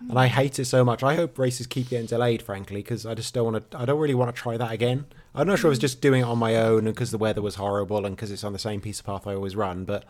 and 0.00 0.18
I 0.18 0.26
hate 0.26 0.58
it 0.58 0.64
so 0.64 0.84
much. 0.84 1.04
I 1.04 1.14
hope 1.14 1.38
races 1.38 1.68
keep 1.68 1.88
getting 1.88 2.08
delayed, 2.08 2.42
frankly, 2.42 2.78
because 2.78 3.06
I 3.06 3.14
just 3.14 3.32
don't 3.32 3.52
want 3.52 3.70
to. 3.70 3.78
I 3.78 3.84
don't 3.84 4.00
really 4.00 4.16
want 4.16 4.34
to 4.34 4.42
try 4.42 4.56
that 4.56 4.72
again. 4.72 5.06
I'm 5.32 5.46
not 5.46 5.60
sure 5.60 5.68
I 5.68 5.70
was 5.70 5.78
just 5.78 6.00
doing 6.00 6.22
it 6.22 6.24
on 6.24 6.38
my 6.38 6.56
own, 6.56 6.88
and 6.88 6.94
because 6.94 7.12
the 7.12 7.18
weather 7.18 7.40
was 7.40 7.54
horrible, 7.54 8.04
and 8.04 8.16
because 8.16 8.32
it's 8.32 8.42
on 8.42 8.52
the 8.52 8.58
same 8.58 8.80
piece 8.80 8.98
of 8.98 9.06
path 9.06 9.28
I 9.28 9.34
always 9.36 9.54
run, 9.54 9.84
but 9.84 10.04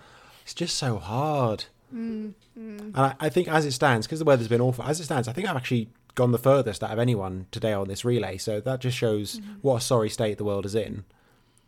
it's 0.44 0.54
just 0.54 0.78
so 0.78 0.96
hard. 0.96 1.66
Mm-hmm. 1.94 2.30
And 2.56 2.96
I, 2.96 3.14
I 3.20 3.28
think 3.28 3.48
as 3.48 3.66
it 3.66 3.72
stands, 3.72 4.06
because 4.06 4.20
the 4.20 4.24
weather's 4.24 4.48
been 4.48 4.62
awful, 4.62 4.86
as 4.86 4.98
it 4.98 5.04
stands, 5.04 5.28
I 5.28 5.34
think 5.34 5.46
I've 5.46 5.56
actually 5.56 5.90
gone 6.14 6.32
the 6.32 6.38
furthest 6.38 6.82
out 6.82 6.90
of 6.90 6.98
anyone 6.98 7.48
today 7.50 7.74
on 7.74 7.86
this 7.86 8.06
relay. 8.06 8.38
So 8.38 8.60
that 8.60 8.80
just 8.80 8.96
shows 8.96 9.40
mm-hmm. 9.40 9.52
what 9.60 9.76
a 9.76 9.80
sorry 9.82 10.08
state 10.08 10.38
the 10.38 10.44
world 10.44 10.64
is 10.64 10.74
in. 10.74 11.04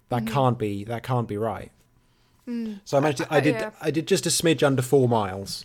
That 0.09 0.25
mm-hmm. 0.25 0.33
can't 0.33 0.59
be 0.59 0.85
that 0.85 1.02
can't 1.02 1.28
be 1.28 1.37
right. 1.37 1.73
So 2.85 2.97
I 2.97 3.00
managed. 3.00 3.19
To, 3.19 3.26
I 3.33 3.41
did. 3.41 3.57
yeah. 3.57 3.71
I 3.81 3.91
did 3.91 4.07
just 4.07 4.25
a 4.26 4.29
smidge 4.29 4.62
under 4.62 4.83
four 4.83 5.09
miles, 5.09 5.65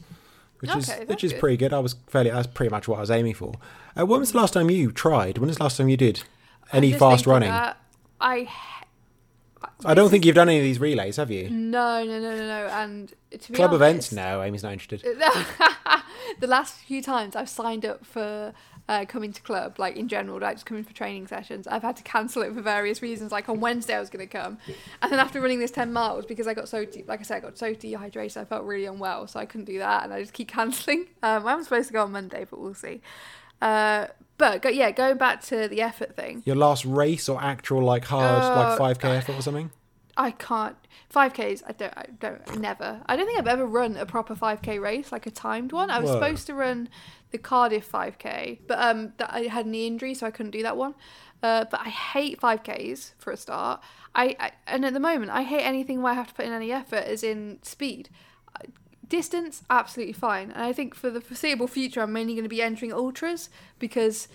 which 0.60 0.76
is 0.76 0.90
which 1.06 1.24
is 1.24 1.32
good. 1.32 1.40
pretty 1.40 1.58
good. 1.58 1.74
I 1.74 1.80
was 1.80 1.96
fairly. 2.08 2.32
That's 2.32 2.48
pretty 2.48 2.72
much 2.72 2.88
what 2.88 2.98
I 2.98 3.02
was 3.02 3.12
aiming 3.12 3.36
for. 3.36 3.54
Uh, 4.00 4.06
when 4.06 4.20
was 4.20 4.32
the 4.32 4.38
last 4.40 4.54
time 4.54 4.70
you 4.70 4.92
tried? 4.92 5.38
When 5.38 5.48
was 5.48 5.58
the 5.58 5.64
last 5.64 5.78
time 5.78 5.90
you 5.90 5.98
did 5.98 6.24
any 6.72 6.92
fast 6.94 7.28
running? 7.28 7.50
that 7.50 7.78
I. 8.20 8.50
I 9.86 9.94
don't 9.94 10.10
think 10.10 10.26
you've 10.26 10.36
done 10.36 10.50
any 10.50 10.58
of 10.60 10.64
these 10.64 10.80
relays, 10.80 11.18
have 11.18 11.30
you? 11.32 11.50
No, 11.50 12.04
no, 12.04 12.20
no, 12.20 12.36
no, 12.36 12.48
no. 12.48 12.68
And 12.68 13.14
to 13.32 13.52
be 13.52 13.56
Club 13.56 13.74
events? 13.74 14.12
honest, 14.12 14.14
No, 14.14 14.44
Amy's 14.44 14.64
not 14.64 14.74
interested. 14.74 15.02
the 16.40 16.48
last 16.48 16.76
few 16.80 17.02
times 17.02 17.36
I've 17.36 17.50
signed 17.50 17.86
up 17.86 18.06
for 18.06 18.54
uh, 18.92 19.06
coming 19.06 19.32
to 19.32 19.42
club, 19.42 19.80
like 19.80 19.96
in 19.96 20.10
general, 20.10 20.38
like 20.38 20.56
just 20.56 20.66
coming 20.66 20.84
for 20.84 20.94
training 20.94 21.26
sessions, 21.26 21.66
I've 21.66 21.82
had 21.82 21.96
to 21.96 22.04
cancel 22.04 22.42
it 22.42 22.54
for 22.54 22.62
various 22.62 23.02
reasons. 23.02 23.32
Like 23.32 23.48
on 23.48 23.62
Wednesday, 23.62 23.96
I 23.96 24.02
was 24.02 24.10
going 24.10 24.28
to 24.28 24.38
come, 24.38 24.58
and 25.02 25.10
then 25.10 25.18
after 25.18 25.40
running 25.40 25.60
this 25.60 25.72
ten 25.72 25.94
miles, 25.94 26.26
because 26.26 26.46
I 26.46 26.54
got 26.54 26.68
so 26.68 26.84
de- 26.84 27.06
like 27.08 27.22
I 27.22 27.24
said, 27.24 27.38
I 27.38 27.40
got 27.40 27.58
so 27.58 27.74
dehydrated, 27.74 28.38
I 28.38 28.44
felt 28.44 28.66
really 28.66 28.86
unwell, 28.86 29.28
so 29.28 29.40
I 29.40 29.46
couldn't 29.46 29.64
do 29.66 29.80
that, 29.80 30.04
and 30.04 30.12
I 30.12 30.20
just 30.20 30.34
keep 30.34 30.48
cancelling. 30.58 31.08
Um, 31.24 31.48
I'm 31.48 31.64
supposed 31.64 31.88
to 31.88 31.94
go 31.94 32.04
on 32.04 32.12
Monday, 32.12 32.46
but 32.50 32.60
we'll 32.60 32.74
see. 32.74 33.02
Uh, 33.62 34.08
but 34.38 34.62
go, 34.62 34.68
yeah, 34.68 34.92
going 34.92 35.18
back 35.18 35.42
to 35.44 35.70
the 35.70 35.82
effort 35.82 36.18
thing, 36.18 36.44
Your 36.46 36.58
last 36.58 36.84
race 36.84 37.30
or 37.30 37.42
actual 37.42 37.82
like 37.82 38.04
hard 38.04 38.44
Uh, 38.44 38.56
like 38.56 38.78
five 38.78 39.00
k 39.00 39.10
effort 39.16 39.38
or 39.38 39.42
something? 39.42 39.72
I 40.18 40.32
can't. 40.32 40.76
5Ks, 41.14 41.64
I 41.68 41.74
don't, 41.74 41.94
I 41.98 42.06
don't, 42.20 42.60
never. 42.60 43.02
I 43.06 43.16
don't 43.16 43.26
think 43.26 43.38
I've 43.38 43.48
ever 43.48 43.66
run 43.66 43.98
a 43.98 44.06
proper 44.06 44.34
5K 44.34 44.82
race, 44.82 45.12
like 45.12 45.26
a 45.26 45.32
timed 45.32 45.74
one. 45.74 45.90
I 45.90 46.00
was 46.00 46.10
Whoa. 46.10 46.16
supposed 46.16 46.48
to 46.48 46.54
run 46.54 46.90
the 47.32 47.38
Cardiff 47.38 47.90
5K, 47.92 48.60
but 48.68 48.80
um, 48.80 49.14
that 49.18 49.32
I 49.34 49.42
had 49.44 49.66
a 49.66 49.70
knee 49.70 49.88
injury, 49.88 50.14
so 50.14 50.26
I 50.28 50.32
couldn't 50.32 50.52
do 50.52 50.64
that 50.64 50.78
one. 50.78 50.96
Uh, 51.44 51.66
but 51.72 51.80
I 51.80 51.90
hate 51.90 52.40
5Ks 52.40 53.14
for 53.18 53.32
a 53.32 53.38
start. 53.38 53.82
I, 54.14 54.36
I 54.40 54.52
and 54.68 54.86
at 54.86 54.94
the 54.94 55.00
moment, 55.00 55.32
I 55.32 55.44
hate 55.44 55.64
anything 55.64 56.02
where 56.02 56.12
I 56.12 56.16
have 56.16 56.28
to 56.28 56.34
put 56.34 56.46
in 56.46 56.52
any 56.54 56.72
effort, 56.72 57.06
as 57.06 57.24
in 57.24 57.60
speed. 57.64 58.10
Distance, 59.08 59.64
absolutely 59.70 60.14
fine. 60.14 60.52
And 60.52 60.64
I 60.64 60.72
think 60.72 60.96
for 60.96 61.10
the 61.10 61.20
foreseeable 61.20 61.68
future, 61.68 62.02
I'm 62.02 62.14
mainly 62.14 62.34
going 62.34 62.44
to 62.44 62.50
be 62.50 62.62
entering 62.62 62.94
ultras 62.94 63.50
because 63.78 64.30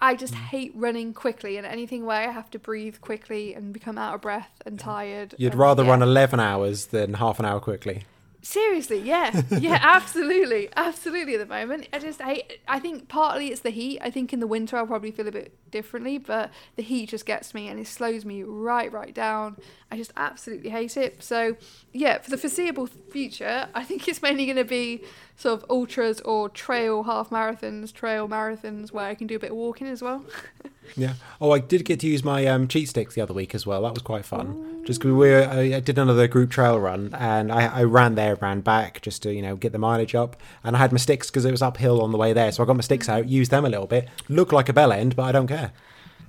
I 0.00 0.14
just 0.14 0.34
Mm. 0.34 0.38
hate 0.38 0.72
running 0.76 1.12
quickly 1.14 1.56
and 1.56 1.66
anything 1.66 2.04
where 2.06 2.28
I 2.28 2.32
have 2.32 2.48
to 2.50 2.58
breathe 2.58 3.00
quickly 3.00 3.54
and 3.54 3.72
become 3.72 3.98
out 3.98 4.14
of 4.14 4.20
breath 4.20 4.62
and 4.64 4.78
tired. 4.78 5.34
You'd 5.36 5.52
and- 5.52 5.60
rather 5.60 5.82
yeah. 5.82 5.90
run 5.90 6.02
11 6.02 6.38
hours 6.38 6.86
than 6.86 7.14
half 7.14 7.40
an 7.40 7.44
hour 7.44 7.58
quickly. 7.60 8.04
Seriously, 8.42 9.00
yeah, 9.00 9.42
yeah, 9.50 9.78
absolutely, 9.82 10.70
absolutely. 10.74 11.34
At 11.34 11.40
the 11.40 11.54
moment, 11.54 11.88
I 11.92 11.98
just 11.98 12.22
hate. 12.22 12.60
I 12.66 12.78
think 12.78 13.08
partly 13.08 13.48
it's 13.48 13.60
the 13.60 13.70
heat. 13.70 14.00
I 14.00 14.10
think 14.10 14.32
in 14.32 14.40
the 14.40 14.46
winter 14.46 14.76
I'll 14.76 14.86
probably 14.86 15.10
feel 15.10 15.28
a 15.28 15.32
bit 15.32 15.54
differently, 15.70 16.16
but 16.16 16.50
the 16.76 16.82
heat 16.82 17.10
just 17.10 17.26
gets 17.26 17.52
me 17.52 17.68
and 17.68 17.78
it 17.78 17.86
slows 17.86 18.24
me 18.24 18.42
right, 18.42 18.90
right 18.90 19.14
down. 19.14 19.56
I 19.90 19.96
just 19.96 20.12
absolutely 20.16 20.70
hate 20.70 20.96
it. 20.96 21.22
So, 21.22 21.56
yeah, 21.92 22.18
for 22.18 22.30
the 22.30 22.38
foreseeable 22.38 22.86
future, 22.86 23.68
I 23.74 23.84
think 23.84 24.08
it's 24.08 24.22
mainly 24.22 24.46
going 24.46 24.56
to 24.56 24.64
be 24.64 25.04
sort 25.36 25.62
of 25.62 25.70
ultras 25.70 26.20
or 26.22 26.48
trail 26.48 27.02
half 27.02 27.30
marathons, 27.30 27.92
trail 27.92 28.28
marathons 28.28 28.90
where 28.90 29.06
I 29.06 29.14
can 29.14 29.26
do 29.26 29.36
a 29.36 29.38
bit 29.38 29.50
of 29.50 29.56
walking 29.56 29.86
as 29.86 30.02
well. 30.02 30.24
Yeah. 30.96 31.14
Oh, 31.40 31.52
I 31.52 31.58
did 31.58 31.84
get 31.84 32.00
to 32.00 32.06
use 32.06 32.22
my 32.24 32.46
um, 32.46 32.68
cheat 32.68 32.88
sticks 32.88 33.14
the 33.14 33.20
other 33.20 33.34
week 33.34 33.54
as 33.54 33.66
well. 33.66 33.82
That 33.82 33.94
was 33.94 34.02
quite 34.02 34.24
fun. 34.24 34.82
Just 34.84 35.00
because 35.00 35.12
we 35.12 35.30
were, 35.30 35.48
I 35.50 35.76
I 35.76 35.80
did 35.80 35.98
another 35.98 36.26
group 36.26 36.50
trail 36.50 36.78
run 36.78 37.14
and 37.18 37.52
I, 37.52 37.66
I 37.66 37.82
ran 37.84 38.14
there, 38.14 38.34
ran 38.36 38.60
back 38.60 39.00
just 39.02 39.22
to 39.22 39.32
you 39.32 39.42
know 39.42 39.56
get 39.56 39.72
the 39.72 39.78
mileage 39.78 40.14
up. 40.14 40.36
And 40.64 40.76
I 40.76 40.78
had 40.78 40.92
my 40.92 40.98
sticks 40.98 41.30
because 41.30 41.44
it 41.44 41.50
was 41.50 41.62
uphill 41.62 42.02
on 42.02 42.12
the 42.12 42.18
way 42.18 42.32
there, 42.32 42.50
so 42.52 42.62
I 42.62 42.66
got 42.66 42.76
my 42.76 42.82
sticks 42.82 43.08
out, 43.08 43.28
used 43.28 43.50
them 43.50 43.64
a 43.64 43.68
little 43.68 43.86
bit. 43.86 44.08
Look 44.28 44.52
like 44.52 44.68
a 44.68 44.72
bell 44.72 44.92
end, 44.92 45.16
but 45.16 45.24
I 45.24 45.32
don't 45.32 45.46
care. 45.46 45.72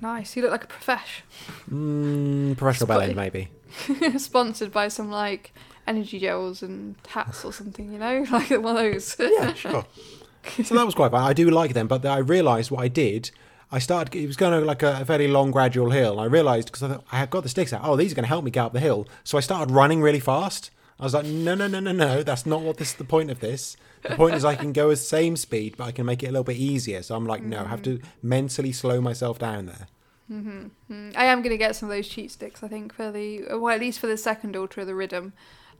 Nice. 0.01 0.35
You 0.35 0.41
look 0.41 0.51
like 0.51 0.63
a 0.63 0.67
profesh. 0.67 1.23
Mm, 1.71 2.57
professional 2.57 2.87
bell 2.87 3.01
end, 3.01 3.15
maybe. 3.15 3.49
Sponsored 4.17 4.71
by 4.71 4.87
some 4.87 5.11
like 5.11 5.53
energy 5.87 6.19
gels 6.19 6.63
and 6.63 6.95
hats 7.07 7.45
or 7.45 7.53
something, 7.53 7.93
you 7.93 7.99
know, 7.99 8.25
like 8.31 8.49
one 8.49 8.77
of 8.77 8.93
those. 8.93 9.15
Yeah, 9.19 9.53
sure. 9.53 9.85
so 10.63 10.75
that 10.75 10.85
was 10.85 10.95
quite 10.95 11.11
fun. 11.11 11.21
I 11.23 11.33
do 11.33 11.49
like 11.49 11.73
them, 11.73 11.87
but 11.87 12.05
I 12.05 12.17
realised 12.17 12.71
what 12.71 12.81
I 12.81 12.87
did. 12.87 13.31
I 13.71 13.79
started. 13.79 14.13
It 14.15 14.27
was 14.27 14.35
going 14.35 14.59
to 14.59 14.65
like 14.65 14.83
a, 14.83 14.99
a 15.01 15.05
fairly 15.05 15.27
long, 15.27 15.51
gradual 15.51 15.91
hill. 15.91 16.13
And 16.13 16.21
I 16.21 16.25
realised 16.25 16.67
because 16.67 16.83
I 16.83 16.89
thought 16.89 17.05
I 17.11 17.17
had 17.17 17.29
got 17.29 17.43
the 17.43 17.49
sticks 17.49 17.71
out. 17.71 17.81
Oh, 17.83 17.95
these 17.95 18.11
are 18.11 18.15
going 18.15 18.23
to 18.23 18.29
help 18.29 18.43
me 18.43 18.51
get 18.51 18.65
up 18.65 18.73
the 18.73 18.79
hill. 18.79 19.07
So 19.23 19.37
I 19.37 19.41
started 19.41 19.71
running 19.73 20.01
really 20.01 20.19
fast. 20.19 20.71
I 20.99 21.03
was 21.03 21.13
like, 21.13 21.25
no, 21.25 21.55
no, 21.55 21.67
no, 21.67 21.79
no, 21.79 21.91
no. 21.91 22.21
That's 22.21 22.45
not 22.45 22.61
what 22.61 22.77
this. 22.77 22.93
The 22.93 23.03
point 23.03 23.31
of 23.31 23.39
this. 23.39 23.77
The 24.03 24.15
point 24.15 24.35
is 24.35 24.43
I 24.43 24.55
can 24.55 24.73
go 24.73 24.87
at 24.87 24.91
the 24.91 24.95
same 24.97 25.35
speed, 25.37 25.75
but 25.77 25.85
I 25.85 25.91
can 25.91 26.05
make 26.05 26.23
it 26.23 26.27
a 26.27 26.31
little 26.31 26.43
bit 26.43 26.57
easier. 26.57 27.01
So 27.01 27.15
I'm 27.15 27.25
like, 27.25 27.43
no, 27.43 27.59
I 27.59 27.67
have 27.67 27.83
to 27.83 27.99
mentally 28.21 28.71
slow 28.71 28.99
myself 28.99 29.39
down 29.39 29.67
there. 29.67 29.87
Mm-hmm. 30.31 31.11
I 31.15 31.25
am 31.25 31.41
going 31.41 31.51
to 31.51 31.57
get 31.57 31.75
some 31.75 31.89
of 31.89 31.95
those 31.95 32.07
cheat 32.07 32.31
sticks, 32.31 32.63
I 32.63 32.67
think, 32.67 32.93
for 32.93 33.11
the, 33.11 33.43
well, 33.57 33.73
at 33.73 33.79
least 33.79 33.99
for 33.99 34.07
the 34.07 34.17
second 34.17 34.55
ultra, 34.55 34.81
of 34.81 34.87
the 34.87 34.95
Rhythm. 34.95 35.33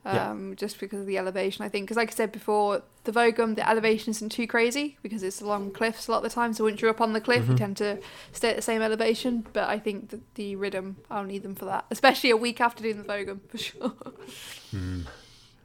Yeah. 0.04 0.30
Um, 0.30 0.56
just 0.56 0.80
because 0.80 0.98
of 1.00 1.06
the 1.06 1.16
elevation, 1.16 1.64
I 1.64 1.68
think. 1.68 1.84
Because, 1.86 1.96
like 1.96 2.08
I 2.10 2.12
said 2.12 2.32
before, 2.32 2.82
the 3.04 3.12
Vogum, 3.12 3.54
the 3.54 3.68
elevation 3.68 4.10
isn't 4.10 4.30
too 4.30 4.48
crazy 4.48 4.98
because 5.00 5.22
it's 5.22 5.40
along 5.40 5.70
cliffs 5.70 6.08
a 6.08 6.10
lot 6.10 6.16
of 6.18 6.22
the 6.24 6.30
time. 6.30 6.52
So 6.54 6.64
once 6.64 6.80
you're 6.80 6.90
up 6.90 7.00
on 7.00 7.12
the 7.12 7.20
cliff, 7.20 7.42
Mm-hmm. 7.42 7.52
you 7.52 7.58
tend 7.58 7.76
to 7.76 7.98
stay 8.32 8.50
at 8.50 8.56
the 8.56 8.62
same 8.62 8.82
elevation. 8.82 9.46
But 9.52 9.68
I 9.68 9.78
think 9.78 10.10
that 10.10 10.34
the 10.34 10.56
Rhythm, 10.56 10.96
I'll 11.08 11.22
need 11.22 11.44
them 11.44 11.54
for 11.54 11.66
that, 11.66 11.84
especially 11.92 12.30
a 12.30 12.36
week 12.36 12.60
after 12.60 12.82
doing 12.82 12.98
the 13.00 13.04
Vogum 13.04 13.38
for 13.48 13.58
sure. 13.58 13.92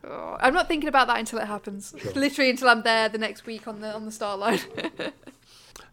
Oh, 0.03 0.37
I'm 0.39 0.53
not 0.53 0.67
thinking 0.67 0.87
about 0.87 1.07
that 1.07 1.17
until 1.19 1.39
it 1.39 1.47
happens. 1.47 1.93
Sure. 1.97 2.11
Literally 2.15 2.51
until 2.51 2.69
I'm 2.69 2.83
there 2.83 3.09
the 3.09 3.17
next 3.17 3.45
week 3.47 3.67
on 3.67 3.81
the 3.81 3.93
on 3.93 4.05
the 4.05 4.11
start 4.11 4.39
line. 4.39 4.59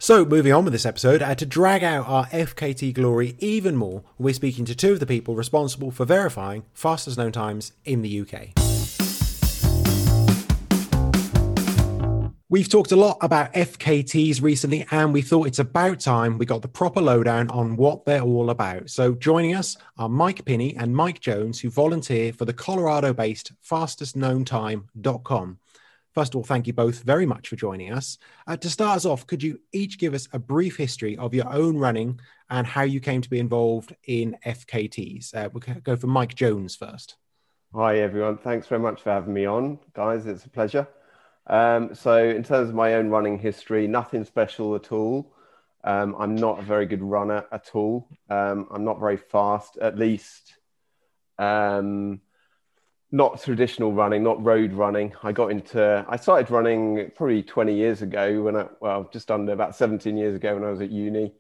So, 0.05 0.27
moving 0.27 0.53
on 0.53 0.65
with 0.65 0.75
this 0.75 0.85
episode, 0.85 1.23
uh, 1.23 1.35
to 1.35 1.47
drag 1.47 1.83
out 1.83 2.07
our 2.07 2.27
FKT 2.27 2.93
glory 2.93 3.37
even 3.39 3.75
more, 3.75 4.03
we're 4.19 4.35
speaking 4.35 4.67
to 4.67 4.75
two 4.75 4.93
of 4.93 5.01
the 5.01 5.07
people 5.07 5.35
responsible 5.35 5.91
for 5.91 6.05
verifying 6.05 6.65
fastest 6.75 7.17
known 7.17 7.33
times 7.33 7.73
in 7.87 8.03
the 8.03 8.21
UK. 8.21 8.51
We've 12.51 12.69
talked 12.69 12.93
a 12.93 12.97
lot 12.97 13.17
about 13.23 13.55
FKTs 13.55 14.43
recently, 14.43 14.87
and 14.91 15.15
we 15.15 15.23
thought 15.23 15.47
it's 15.47 15.59
about 15.59 16.01
time 16.01 16.37
we 16.37 16.45
got 16.45 16.61
the 16.61 16.69
proper 16.69 17.01
lowdown 17.01 17.49
on 17.49 17.75
what 17.77 18.05
they're 18.05 18.21
all 18.21 18.51
about. 18.51 18.91
So, 18.91 19.15
joining 19.15 19.55
us 19.55 19.75
are 19.97 20.11
Mike 20.11 20.45
Pinney 20.45 20.77
and 20.79 20.95
Mike 20.95 21.21
Jones, 21.21 21.61
who 21.61 21.71
volunteer 21.71 22.35
for 22.35 22.45
the 22.45 22.53
Colorado 22.53 23.15
based 23.15 23.53
fastestknowntime.com. 23.67 25.61
First 26.15 26.35
of 26.35 26.39
all, 26.39 26.45
thank 26.45 26.69
you 26.69 26.73
both 26.73 27.03
very 27.03 27.27
much 27.27 27.49
for 27.49 27.57
joining 27.57 27.93
us. 27.93 28.19
Uh, 28.47 28.57
to 28.57 28.71
start 28.71 28.97
us 28.97 29.05
off, 29.05 29.27
could 29.27 29.43
you 29.43 29.59
each 29.73 29.99
give 29.99 30.15
us 30.15 30.29
a 30.33 30.39
brief 30.39 30.77
history 30.77 31.17
of 31.17 31.35
your 31.35 31.53
own 31.53 31.77
running 31.77 32.21
and 32.49 32.69
how 32.69 32.83
you 32.83 33.01
came 33.01 33.21
to 33.21 33.29
be 33.29 33.41
involved 33.41 33.97
in 34.07 34.37
FKTs? 34.47 35.35
Uh, 35.35 35.49
we'll 35.53 35.81
go 35.83 35.97
for 35.97 36.07
Mike 36.07 36.37
Jones 36.37 36.77
first. 36.77 37.17
Hi, 37.75 37.99
everyone. 37.99 38.39
Thanks 38.39 38.69
very 38.69 38.81
much 38.81 39.03
for 39.03 39.11
having 39.11 39.35
me 39.35 39.45
on, 39.45 39.81
guys. 39.93 40.27
It's 40.27 40.45
a 40.45 40.49
pleasure. 40.49 40.87
Um, 41.49 41.93
so, 41.97 42.17
in 42.17 42.45
terms 42.45 42.69
of 42.69 42.77
my 42.77 42.95
own 42.95 43.09
running 43.09 43.37
history, 43.37 43.89
nothing 43.89 44.25
special 44.25 44.77
at 44.77 44.93
all. 44.93 45.35
Um, 45.83 46.15
I'm 46.17 46.37
not 46.37 46.61
a 46.61 46.63
very 46.63 46.87
good 46.87 47.03
runner 47.03 47.45
at 47.51 47.73
all. 47.75 48.09
Um, 48.31 48.69
I'm 48.71 48.85
not 48.85 49.01
very 49.01 49.17
fast, 49.17 49.77
at 49.79 49.99
least 49.99 50.55
um, 51.39 52.21
not 53.15 53.41
traditional 53.41 53.93
running, 53.93 54.25
not 54.25 54.43
road 54.43 54.73
running. 54.73 55.15
I 55.23 55.31
got 55.31 55.53
into, 55.53 56.05
I 56.09 56.17
started 56.17 56.51
running 56.51 57.13
probably 57.15 57.45
20 57.45 57.73
years 57.73 58.03
ago 58.03 58.43
when 58.43 58.57
I, 58.57 58.67
well, 58.81 59.09
just 59.13 59.31
under 59.31 59.53
about 59.53 59.77
17 59.77 60.17
years 60.17 60.35
ago 60.35 60.55
when 60.55 60.65
I 60.65 60.71
was 60.71 60.81
at 60.81 60.91
uni. 60.91 61.33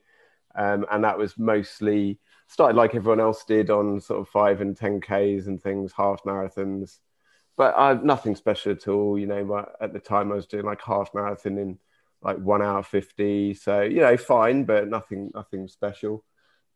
Um, 0.55 0.87
and 0.89 1.03
that 1.03 1.19
was 1.19 1.37
mostly 1.37 2.21
started 2.47 2.77
like 2.77 2.95
everyone 2.95 3.19
else 3.19 3.45
did 3.45 3.71
on 3.71 4.01
sort 4.01 4.21
of 4.21 4.29
five 4.29 4.61
and 4.61 4.77
10 4.77 5.01
Ks 5.01 5.49
and 5.49 5.61
things, 5.61 5.93
half 5.97 6.23
marathons. 6.23 6.99
But 7.57 7.75
I 7.77 7.95
nothing 7.95 8.37
special 8.37 8.71
at 8.71 8.87
all. 8.87 9.19
You 9.19 9.27
know, 9.27 9.67
at 9.81 9.93
the 9.93 9.99
time 9.99 10.31
I 10.31 10.37
was 10.37 10.47
doing 10.47 10.65
like 10.65 10.81
half 10.81 11.13
marathon 11.13 11.59
in 11.59 11.81
like 12.23 12.37
one 12.37 12.63
hour 12.63 12.85
50. 12.85 13.55
So, 13.55 13.81
you 13.81 13.99
know, 13.99 14.17
fine, 14.17 14.63
but 14.63 14.87
nothing, 14.87 15.33
nothing 15.35 15.67
special. 15.67 16.25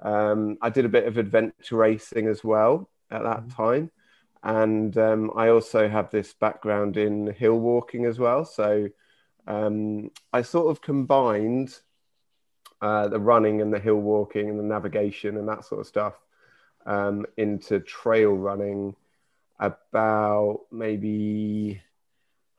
Um, 0.01 0.59
I 0.61 0.71
did 0.71 0.87
a 0.87 0.89
bit 0.89 1.07
of 1.07 1.19
adventure 1.19 1.77
racing 1.77 2.27
as 2.27 2.43
well 2.43 2.91
at 3.13 3.23
that 3.23 3.43
mm-hmm. 3.43 3.63
time. 3.63 3.91
And 4.43 4.97
um, 4.97 5.33
I 5.37 5.49
also 5.49 5.89
have 5.89 6.11
this 6.11 6.33
background 6.33 6.97
in 6.97 7.33
hill 7.35 7.59
walking 7.59 8.05
as 8.05 8.19
well. 8.19 8.45
So 8.45 8.89
um, 9.47 10.11
I 10.33 10.43
sort 10.43 10.71
of 10.71 10.81
combined 10.81 11.77
uh, 12.81 13.09
the 13.09 13.19
running 13.19 13.61
and 13.61 13.73
the 13.73 13.81
hill 13.81 13.97
walking 13.97 14.49
and 14.49 14.59
the 14.59 14.65
navigation 14.65 15.37
and 15.37 15.49
that 15.49 15.65
sort 15.65 15.81
of 15.81 15.87
stuff 15.87 16.15
um, 16.87 17.27
into 17.37 17.81
trail 17.81 18.33
running 18.33 18.95
about 19.59 20.61
maybe 20.71 21.83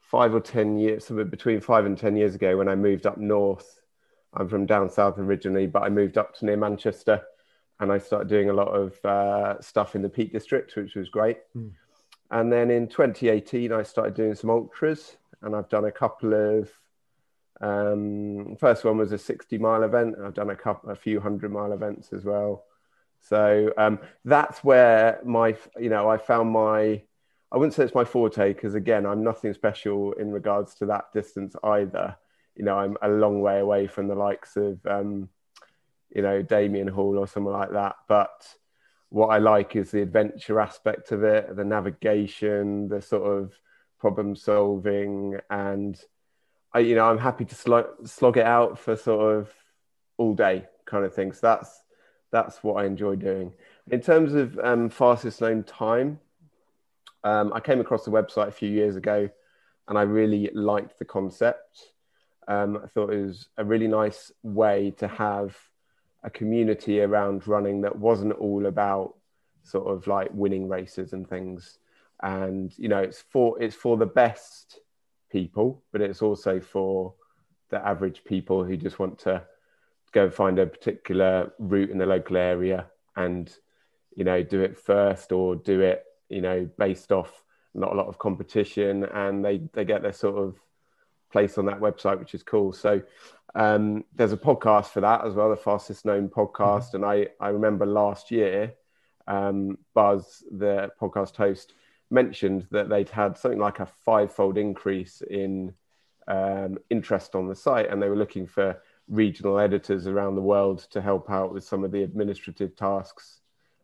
five 0.02 0.34
or 0.34 0.42
10 0.42 0.78
years, 0.78 1.06
so 1.06 1.24
between 1.24 1.62
five 1.62 1.86
and 1.86 1.98
10 1.98 2.18
years 2.18 2.36
ago 2.36 2.58
when 2.58 2.68
I 2.68 2.76
moved 2.76 3.06
up 3.06 3.18
north. 3.18 3.82
I'm 4.34 4.48
from 4.48 4.66
down 4.66 4.90
south 4.90 5.18
originally, 5.18 5.68
but 5.68 5.84
I 5.84 5.90
moved 5.90 6.18
up 6.18 6.36
to 6.36 6.46
near 6.46 6.58
Manchester 6.58 7.22
and 7.80 7.92
I 7.92 7.98
started 7.98 8.28
doing 8.28 8.50
a 8.50 8.54
lot 8.54 8.70
of 8.70 9.06
uh, 9.06 9.62
stuff 9.62 9.96
in 9.96 10.02
the 10.02 10.10
Peak 10.10 10.34
District, 10.34 10.76
which 10.76 10.96
was 10.96 11.10
great. 11.10 11.38
Mm. 11.56 11.72
And 12.32 12.52
then 12.52 12.70
in 12.70 12.88
2018, 12.88 13.72
I 13.72 13.84
started 13.84 14.14
doing 14.14 14.36
some 14.36 14.50
ultras, 14.50 15.16
and 15.42 15.56
I've 15.56 15.70
done 15.70 15.86
a 15.86 15.92
couple 15.92 16.34
of. 16.34 16.70
Um, 17.62 18.56
first 18.58 18.86
one 18.86 18.98
was 18.98 19.12
a 19.12 19.18
60 19.18 19.58
mile 19.58 19.84
event. 19.84 20.16
I've 20.24 20.34
done 20.34 20.50
a 20.50 20.56
couple, 20.56 20.92
a 20.92 20.96
few 20.96 21.20
hundred 21.20 21.52
mile 21.52 21.74
events 21.74 22.14
as 22.14 22.24
well. 22.24 22.66
So 23.22 23.74
um, 23.78 24.00
that's 24.24 24.64
where 24.64 25.20
my, 25.26 25.56
you 25.80 25.90
know, 25.90 26.10
I 26.10 26.18
found 26.18 26.52
my. 26.52 27.02
I 27.52 27.58
wouldn't 27.58 27.74
say 27.74 27.84
it's 27.84 27.96
my 27.96 28.06
forte 28.06 28.54
because 28.54 28.76
again, 28.76 29.08
I'm 29.08 29.24
nothing 29.24 29.54
special 29.54 30.14
in 30.14 30.32
regards 30.32 30.76
to 30.76 30.86
that 30.88 31.12
distance 31.14 31.56
either. 31.64 32.16
You 32.56 32.64
know, 32.64 32.78
I'm 32.78 32.96
a 33.02 33.10
long 33.10 33.42
way 33.42 33.60
away 33.60 33.88
from 33.88 34.08
the 34.08 34.16
likes 34.16 34.56
of. 34.56 34.86
Um, 34.86 35.30
you 36.14 36.22
know, 36.22 36.42
Damian 36.42 36.88
Hall 36.88 37.18
or 37.18 37.28
someone 37.28 37.54
like 37.54 37.72
that. 37.72 37.96
But 38.08 38.56
what 39.10 39.28
I 39.28 39.40
like 39.40 39.76
is 39.76 39.92
the 39.92 40.02
adventure 40.02 40.60
aspect 40.60 41.12
of 41.12 41.24
it, 41.24 41.56
the 41.56 41.64
navigation, 41.64 42.88
the 42.88 43.02
sort 43.02 43.24
of 43.24 43.54
problem 44.00 44.36
solving, 44.36 45.40
and 45.50 46.00
I, 46.74 46.80
you 46.80 46.96
know, 46.96 47.06
I'm 47.06 47.18
happy 47.18 47.46
to 47.46 47.56
slog, 47.56 48.08
slog 48.08 48.38
it 48.38 48.46
out 48.46 48.78
for 48.78 48.96
sort 48.96 49.36
of 49.36 49.54
all 50.18 50.36
day 50.36 50.66
kind 50.86 51.06
of 51.06 51.14
thing. 51.14 51.34
So 51.34 51.40
that's 51.48 51.84
that's 52.32 52.64
what 52.64 52.76
I 52.76 52.86
enjoy 52.86 53.16
doing. 53.16 53.54
In 53.90 54.02
terms 54.02 54.34
of 54.36 54.60
um, 54.60 54.90
fastest 54.90 55.42
known 55.42 55.64
time, 55.64 56.20
um, 57.24 57.52
I 57.54 57.60
came 57.60 57.80
across 57.80 58.06
the 58.06 58.12
website 58.12 58.48
a 58.48 58.52
few 58.52 58.70
years 58.70 58.96
ago, 58.96 59.30
and 59.88 59.98
I 59.98 60.04
really 60.04 60.52
liked 60.54 61.00
the 61.00 61.06
concept. 61.06 61.94
Um, 62.48 62.80
I 62.84 62.88
thought 62.88 63.12
it 63.12 63.26
was 63.26 63.50
a 63.58 63.66
really 63.66 63.88
nice 63.88 64.32
way 64.44 64.92
to 64.98 65.08
have 65.08 65.58
a 66.24 66.30
community 66.30 67.02
around 67.02 67.48
running 67.48 67.82
that 67.82 67.98
wasn't 67.98 68.34
all 68.34 68.66
about 68.66 69.16
sort 69.64 69.88
of 69.88 70.08
like 70.08 70.30
winning 70.34 70.68
races 70.68 71.14
and 71.14 71.30
things. 71.30 71.80
And 72.22 72.74
you 72.78 72.90
know 72.90 73.00
it's 73.00 73.22
for 73.22 73.62
it's 73.62 73.76
for 73.76 73.96
the 73.98 74.06
best 74.06 74.80
people 75.32 75.84
but 75.92 76.02
it's 76.02 76.22
also 76.22 76.60
for 76.60 77.14
the 77.70 77.86
average 77.88 78.24
people 78.24 78.64
who 78.64 78.76
just 78.76 78.98
want 78.98 79.20
to 79.20 79.44
go 80.12 80.30
find 80.30 80.58
a 80.58 80.66
particular 80.66 81.54
route 81.60 81.92
in 81.92 82.00
the 82.00 82.06
local 82.06 82.36
area 82.36 82.88
and 83.16 83.56
you 84.16 84.24
know 84.24 84.42
do 84.42 84.62
it 84.62 84.76
first 84.76 85.32
or 85.32 85.56
do 85.56 85.82
it 85.82 86.04
you 86.30 86.42
know 86.42 86.68
based 86.78 87.12
off 87.12 87.44
not 87.74 87.94
a 87.94 87.96
lot 87.96 88.08
of 88.08 88.18
competition. 88.18 89.06
And 89.06 89.44
they 89.44 89.62
they 89.74 89.86
get 89.86 90.02
their 90.02 90.14
sort 90.14 90.38
of 90.38 90.56
place 91.32 91.58
on 91.58 91.66
that 91.66 91.80
website 91.80 92.20
which 92.20 92.34
is 92.34 92.44
cool. 92.44 92.74
So 92.74 93.02
um, 93.56 94.04
there's 94.16 94.34
a 94.34 94.38
podcast 94.38 94.88
for 94.88 95.02
that 95.02 95.26
as 95.26 95.34
well, 95.34 95.50
the 95.50 95.56
fastest 95.56 96.06
known 96.06 96.30
podcast. 96.30 96.94
Mm-hmm. 96.94 97.04
And 97.04 97.06
I, 97.06 97.28
I 97.40 97.50
remember 97.50 97.86
last 97.86 98.32
year, 98.32 98.74
um, 99.28 99.78
Buzz, 99.94 100.44
the 100.52 100.90
podcast 101.00 101.36
host, 101.36 101.74
mentioned 102.12 102.68
that 102.72 102.90
they'd 102.90 103.10
had 103.10 103.38
something 103.38 103.60
like 103.60 103.80
a 103.80 103.86
five-fold 103.86 104.58
increase 104.58 105.22
in 105.22 105.74
um, 106.28 106.78
interest 106.90 107.36
on 107.36 107.48
the 107.48 107.56
site, 107.56 107.90
and 107.90 108.02
they 108.02 108.10
were 108.10 108.16
looking 108.16 108.48
for 108.48 108.82
regional 109.08 109.60
editors 109.60 110.08
around 110.08 110.36
the 110.36 110.42
world 110.42 110.80
to 110.92 111.02
help 111.02 111.30
out 111.30 111.54
with 111.54 111.64
some 111.64 111.84
of 111.84 111.92
the 111.92 112.04
administrative 112.04 112.76
tasks 112.76 113.42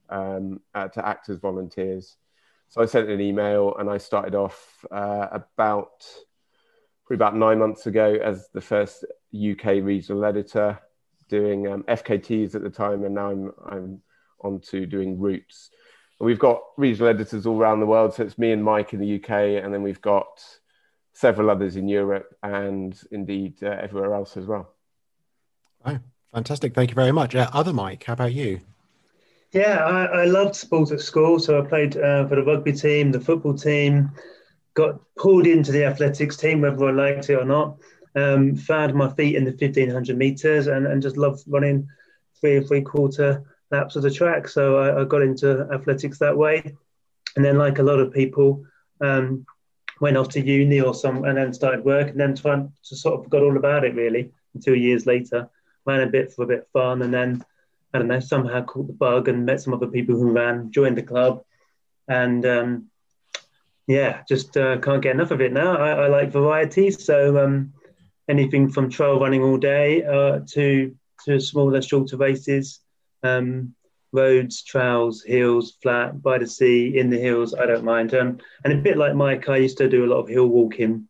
um, 0.10 0.60
uh, 0.74 0.88
to 0.88 1.06
act 1.06 1.30
as 1.30 1.38
volunteers. 1.38 2.18
So 2.70 2.82
I 2.82 2.86
sent 2.86 3.10
an 3.10 3.22
email, 3.22 3.76
and 3.78 3.90
I 3.90 3.98
started 3.98 4.36
off 4.36 4.86
uh, 4.92 5.28
about 5.32 6.06
probably 7.06 7.16
about 7.16 7.36
nine 7.36 7.60
months 7.60 7.86
ago 7.86 8.18
as 8.24 8.50
the 8.54 8.62
first 8.62 9.06
UK 9.36 9.84
regional 9.84 10.26
editor, 10.26 10.80
doing 11.30 11.68
um, 11.68 11.84
FKTs 11.84 12.56
at 12.56 12.64
the 12.64 12.70
time, 12.70 13.04
and 13.04 13.16
now 13.16 13.30
I'm 13.30 13.52
I'm 13.66 14.02
on 14.42 14.60
to 14.72 14.86
doing 14.86 15.20
routes. 15.20 15.70
And 16.20 16.26
we've 16.26 16.40
got 16.40 16.62
regional 16.78 17.10
editors 17.10 17.46
all 17.46 17.60
around 17.60 17.80
the 17.80 17.86
world, 17.86 18.14
so 18.14 18.24
it's 18.24 18.38
me 18.38 18.52
and 18.52 18.64
Mike 18.64 18.94
in 18.94 19.00
the 19.00 19.16
UK, 19.16 19.64
and 19.64 19.74
then 19.74 19.84
we've 19.84 20.02
got 20.02 20.42
several 21.14 21.50
others 21.50 21.76
in 21.78 21.88
Europe 21.88 22.36
and 22.44 23.00
indeed 23.12 23.56
uh, 23.64 23.68
everywhere 23.68 24.14
else 24.14 24.36
as 24.36 24.46
well. 24.46 24.74
Oh, 25.86 26.00
fantastic! 26.34 26.74
Thank 26.74 26.90
you 26.90 26.96
very 26.96 27.12
much. 27.12 27.36
Uh, 27.36 27.50
other 27.54 27.74
Mike, 27.74 28.04
how 28.04 28.14
about 28.14 28.34
you? 28.34 28.62
Yeah, 29.52 29.86
I, 29.86 30.06
I 30.06 30.26
loved 30.26 30.56
sport 30.56 30.92
at 30.92 31.00
school, 31.00 31.40
so 31.40 31.62
I 31.62 31.66
played 31.66 31.96
uh, 31.96 32.28
for 32.28 32.36
the 32.36 32.44
rugby 32.44 32.74
team, 32.74 33.12
the 33.12 33.22
football 33.22 33.54
team, 33.54 34.12
got 34.74 35.00
pulled 35.16 35.48
into 35.48 35.72
the 35.72 35.86
athletics 35.86 36.36
team, 36.36 36.62
whether 36.62 36.86
I 36.86 36.92
liked 36.92 37.30
it 37.30 37.36
or 37.36 37.46
not. 37.46 37.78
Um, 38.16 38.56
found 38.56 38.94
my 38.94 39.10
feet 39.14 39.36
in 39.36 39.44
the 39.44 39.52
1500 39.52 40.18
meters 40.18 40.68
and, 40.68 40.88
and 40.88 41.02
just 41.02 41.18
loved 41.18 41.44
running 41.48 41.90
three 42.40 42.58
and 42.58 42.66
three 42.66 42.82
quarter 42.82 43.44
laps 43.72 43.98
of 43.98 44.04
the 44.04 44.12
track. 44.12 44.48
So 44.48 44.78
I, 44.78 45.02
I, 45.02 45.04
got 45.04 45.22
into 45.22 45.68
athletics 45.74 46.20
that 46.20 46.38
way. 46.38 46.76
And 47.36 47.44
then, 47.44 47.58
like 47.58 47.80
a 47.80 47.84
lot 47.84 48.00
of 48.00 48.14
people, 48.14 48.64
um, 49.02 49.46
went 50.00 50.18
off 50.18 50.30
to 50.30 50.42
uni 50.42 50.82
or 50.82 50.94
some 50.94 51.24
and 51.24 51.38
then 51.38 51.54
started 51.54 51.86
work 51.86 52.10
and 52.10 52.20
then 52.20 52.36
to 52.36 52.70
sort 52.84 53.20
of 53.20 53.30
got 53.30 53.42
all 53.42 53.58
about 53.58 53.86
it 53.86 53.96
really 53.96 54.32
until 54.54 54.76
years 54.76 55.06
later. 55.06 55.50
Ran 55.86 56.02
a 56.02 56.08
bit 56.08 56.34
for 56.34 56.44
a 56.44 56.48
bit 56.48 56.60
of 56.60 56.68
fun 56.70 57.02
and 57.02 57.14
then 57.14 57.44
I 57.94 58.00
don't 58.00 58.08
know, 58.08 58.20
somehow 58.20 58.64
caught 58.64 58.88
the 58.88 58.94
bug 58.94 59.28
and 59.30 59.46
met 59.46 59.62
some 59.62 59.74
other 59.74 59.88
people 59.88 60.16
who 60.16 60.32
ran, 60.32 60.72
joined 60.72 60.98
the 60.98 61.04
club 61.04 61.44
and 62.08 62.46
um, 62.46 62.90
yeah, 63.88 64.24
just 64.28 64.58
uh, 64.58 64.78
can't 64.80 65.02
get 65.02 65.16
enough 65.16 65.32
of 65.32 65.42
it 65.42 65.54
now. 65.54 65.78
I, 65.78 65.92
I 65.92 66.08
like 66.08 66.32
variety, 66.32 66.92
so 66.92 67.44
um, 67.44 67.74
anything 68.28 68.70
from 68.70 68.90
trail 68.90 69.20
running 69.20 69.42
all 69.44 69.58
day 69.58 70.04
uh, 70.04 70.40
to 70.54 70.96
to 71.26 71.40
smaller, 71.40 71.82
shorter 71.82 72.18
races, 72.18 72.82
um, 73.24 73.74
roads, 74.12 74.64
trails, 74.64 75.24
hills, 75.24 75.78
flat, 75.82 76.22
by 76.22 76.38
the 76.38 76.48
sea, 76.48 76.98
in 76.98 77.10
the 77.10 77.18
hills. 77.18 77.54
I 77.54 77.66
don't 77.66 77.84
mind. 77.84 78.14
Um, 78.14 78.40
and 78.64 78.74
a 78.74 78.78
bit 78.78 78.98
like 78.98 79.16
Mike, 79.16 79.50
I 79.50 79.58
used 79.58 79.78
to 79.78 79.90
do 79.90 80.06
a 80.06 80.12
lot 80.12 80.20
of 80.20 80.30
hill 80.30 80.48
walking, 80.48 81.08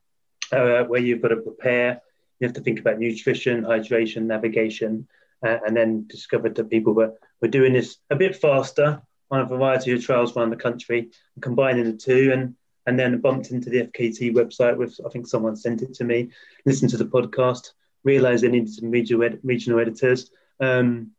uh, 0.52 0.84
where 0.84 1.02
you've 1.02 1.22
got 1.22 1.30
to 1.30 1.38
prepare. 1.38 2.02
You 2.40 2.48
have 2.48 2.56
to 2.56 2.62
think 2.62 2.80
about 2.80 3.00
nutrition, 3.00 3.64
hydration, 3.64 4.24
navigation, 4.24 5.08
uh, 5.46 5.58
and 5.66 5.76
then 5.76 6.06
discovered 6.08 6.56
that 6.56 6.70
people 6.70 6.94
were, 6.94 7.14
were 7.42 7.48
doing 7.48 7.74
this 7.74 7.98
a 8.10 8.16
bit 8.16 8.36
faster 8.36 9.02
on 9.32 9.42
a 9.42 9.46
variety 9.46 9.92
of 9.92 10.04
trails 10.04 10.36
around 10.36 10.52
the 10.52 10.56
country, 10.56 11.10
combining 11.42 11.86
the 11.86 11.98
two. 11.98 12.32
And 12.32 12.56
and 12.88 13.00
then 13.00 13.22
bumped 13.22 13.52
into 13.52 13.70
the 13.70 13.84
FKT 13.88 14.34
website 14.34 14.78
with 14.78 15.00
I 15.06 15.10
think 15.10 15.28
someone 15.28 15.56
sent 15.56 15.82
it 15.82 15.94
to 15.96 16.04
me, 16.04 16.30
listened 16.66 16.92
to 16.92 16.98
the 16.98 17.06
podcast, 17.06 17.72
realized 18.04 18.44
they 18.44 18.50
needed 18.50 18.74
some 18.74 18.92
regional 18.92 19.80
editors. 19.80 20.32
Um, 20.60 21.12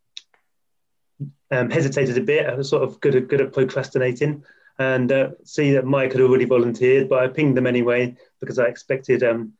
um, 1.51 1.71
hesitated 1.71 2.19
a 2.19 2.23
bit. 2.23 2.47
I 2.47 2.55
was 2.55 2.69
sort 2.69 2.83
of 2.83 3.01
good 3.01 3.15
at, 3.15 3.29
good 3.29 3.41
at 3.41 3.53
procrastinating 3.53 4.45
and 4.79 5.11
uh, 5.11 5.31
see 5.45 5.73
that 5.73 5.87
Mike 5.87 6.13
had 6.13 6.21
already 6.21 6.45
volunteered, 6.45 7.09
but 7.09 7.23
I 7.23 7.29
pinged 7.29 7.57
them 7.57 7.67
anyway 7.67 8.17
because 8.41 8.59
I 8.59 8.67
expected 8.67 9.23
um, 9.23 9.53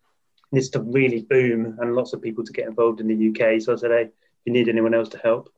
this 0.53 0.69
to 0.71 0.81
really 0.81 1.23
boom 1.23 1.79
and 1.81 1.95
lots 1.95 2.13
of 2.13 2.23
people 2.23 2.45
to 2.45 2.53
get 2.53 2.67
involved 2.67 3.01
in 3.01 3.09
the 3.09 3.29
UK. 3.29 3.61
So 3.61 3.73
I 3.73 3.77
said, 3.77 3.91
hey, 3.91 4.03
if 4.03 4.11
you 4.45 4.53
need 4.53 4.69
anyone 4.69 4.95
else 4.95 5.09
to 5.11 5.19
help, 5.19 5.51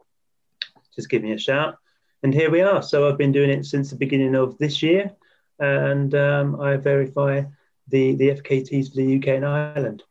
just 0.95 1.09
give 1.09 1.23
me 1.23 1.33
a 1.33 1.39
shout. 1.39 1.77
And 2.23 2.33
here 2.33 2.51
we 2.51 2.63
are. 2.63 2.83
So 2.83 3.09
I've 3.09 3.19
been 3.19 3.33
doing 3.33 3.51
it 3.51 3.65
since 3.65 3.91
the 3.91 3.97
beginning 3.97 4.35
of 4.35 4.59
this 4.59 4.83
year 4.83 5.13
and 5.59 6.15
um, 6.15 6.61
I 6.61 6.77
verify 6.77 7.43
the 7.89 8.15
the 8.17 8.31
FKTs 8.31 8.91
for 8.91 8.97
the 8.97 9.17
UK 9.17 9.29
and 9.29 9.47
Ireland. 9.47 10.03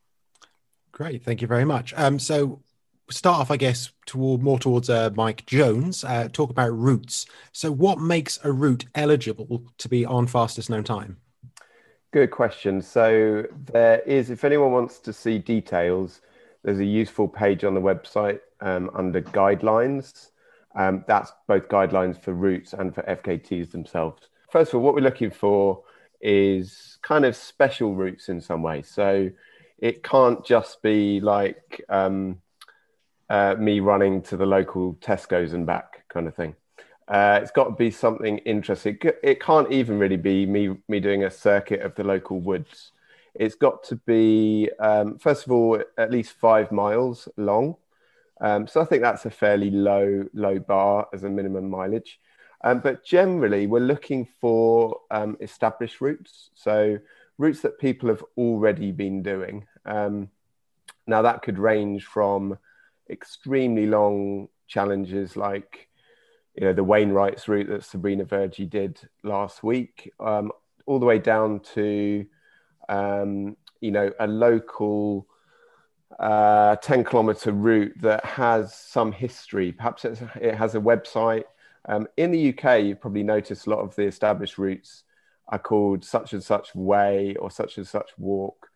Great, 0.91 1.23
thank 1.23 1.41
you 1.41 1.47
very 1.47 1.65
much. 1.65 1.93
Um, 1.95 2.17
so 2.19 2.61
start 3.09 3.39
off, 3.39 3.51
I 3.51 3.57
guess, 3.57 3.91
toward 4.05 4.41
more 4.41 4.59
towards 4.59 4.89
uh, 4.89 5.09
Mike 5.15 5.45
Jones. 5.45 6.03
Uh, 6.03 6.27
talk 6.31 6.49
about 6.49 6.69
routes. 6.69 7.25
So, 7.51 7.71
what 7.71 7.99
makes 7.99 8.39
a 8.43 8.51
route 8.51 8.85
eligible 8.95 9.63
to 9.77 9.89
be 9.89 10.05
on 10.05 10.27
fastest 10.27 10.69
known 10.69 10.83
time? 10.83 11.17
Good 12.11 12.31
question. 12.31 12.81
So, 12.81 13.45
there 13.65 13.99
is, 14.01 14.29
if 14.29 14.43
anyone 14.43 14.71
wants 14.71 14.99
to 14.99 15.13
see 15.13 15.37
details, 15.37 16.21
there's 16.63 16.79
a 16.79 16.85
useful 16.85 17.27
page 17.27 17.63
on 17.63 17.73
the 17.73 17.81
website 17.81 18.39
um, 18.61 18.89
under 18.93 19.21
guidelines. 19.21 20.31
Um, 20.75 21.03
that's 21.07 21.31
both 21.47 21.69
guidelines 21.69 22.21
for 22.21 22.33
routes 22.33 22.73
and 22.73 22.93
for 22.93 23.01
FKTs 23.03 23.71
themselves. 23.71 24.29
First 24.49 24.73
of 24.73 24.75
all, 24.75 24.81
what 24.81 24.93
we're 24.95 25.01
looking 25.01 25.31
for 25.31 25.83
is 26.21 26.97
kind 27.01 27.25
of 27.25 27.35
special 27.35 27.93
routes 27.95 28.29
in 28.29 28.41
some 28.41 28.63
way. 28.63 28.81
So, 28.81 29.29
it 29.79 30.03
can't 30.03 30.43
just 30.45 30.81
be 30.81 31.19
like 31.19 31.83
um, 31.89 32.41
uh, 33.29 33.55
me 33.57 33.79
running 33.79 34.21
to 34.23 34.37
the 34.37 34.45
local 34.45 34.95
Tesco's 34.95 35.53
and 35.53 35.65
back 35.65 36.07
kind 36.09 36.27
of 36.27 36.35
thing. 36.35 36.55
Uh, 37.07 37.39
it's 37.41 37.51
got 37.51 37.65
to 37.65 37.71
be 37.71 37.91
something 37.91 38.39
interesting. 38.39 38.97
It 39.23 39.39
can't 39.39 39.71
even 39.71 39.97
really 39.97 40.17
be 40.17 40.45
me 40.45 40.75
me 40.87 40.99
doing 40.99 41.23
a 41.23 41.31
circuit 41.31 41.81
of 41.81 41.95
the 41.95 42.03
local 42.03 42.39
woods. 42.39 42.91
It's 43.33 43.55
got 43.55 43.83
to 43.85 43.95
be 43.95 44.69
um, 44.79 45.17
first 45.19 45.45
of 45.45 45.51
all 45.51 45.81
at 45.97 46.11
least 46.11 46.33
five 46.33 46.71
miles 46.71 47.29
long. 47.37 47.75
Um, 48.41 48.67
so 48.67 48.81
I 48.81 48.85
think 48.85 49.01
that's 49.01 49.25
a 49.25 49.29
fairly 49.29 49.71
low 49.71 50.25
low 50.33 50.59
bar 50.59 51.07
as 51.13 51.23
a 51.23 51.29
minimum 51.29 51.69
mileage. 51.69 52.19
Um, 52.63 52.79
but 52.79 53.05
generally, 53.05 53.67
we're 53.67 53.79
looking 53.79 54.27
for 54.41 55.01
um, 55.11 55.37
established 55.41 56.01
routes. 56.01 56.49
So 56.55 56.97
routes 57.37 57.61
that 57.61 57.79
people 57.79 58.09
have 58.09 58.23
already 58.37 58.91
been 58.91 59.21
doing. 59.21 59.65
Um, 59.85 60.29
now 61.05 61.21
that 61.21 61.41
could 61.41 61.59
range 61.59 62.05
from 62.05 62.57
extremely 63.09 63.85
long 63.85 64.49
challenges 64.67 65.37
like 65.37 65.87
you 66.55 66.65
know 66.65 66.73
the 66.73 66.83
Wainwrights 66.83 67.47
route 67.47 67.69
that 67.69 67.83
Sabrina 67.83 68.25
Verjee 68.25 68.69
did 68.69 68.99
last 69.23 69.63
week, 69.63 70.11
um, 70.19 70.51
all 70.87 70.99
the 70.99 71.05
way 71.05 71.19
down 71.19 71.59
to 71.75 72.25
um, 72.89 73.55
you 73.79 73.91
know 73.91 74.11
a 74.19 74.25
local 74.25 75.27
uh, 76.19 76.75
10 76.77 77.03
kilometer 77.03 77.51
route 77.51 77.93
that 78.01 78.25
has 78.25 78.73
some 78.73 79.11
history. 79.11 79.71
Perhaps 79.71 80.05
it 80.05 80.55
has 80.55 80.73
a 80.73 80.79
website. 80.79 81.43
Um, 81.87 82.07
in 82.17 82.31
the 82.31 82.49
UK, 82.49 82.83
you've 82.83 83.01
probably 83.01 83.23
noticed 83.23 83.65
a 83.65 83.69
lot 83.69 83.79
of 83.79 83.95
the 83.95 84.03
established 84.03 84.57
routes 84.57 85.03
are 85.47 85.59
called 85.59 86.03
such 86.03 86.33
and 86.33 86.43
such 86.43 86.75
way 86.75 87.35
or 87.39 87.49
such 87.49 87.77
and 87.77 87.87
such 87.87 88.11
walk 88.17 88.67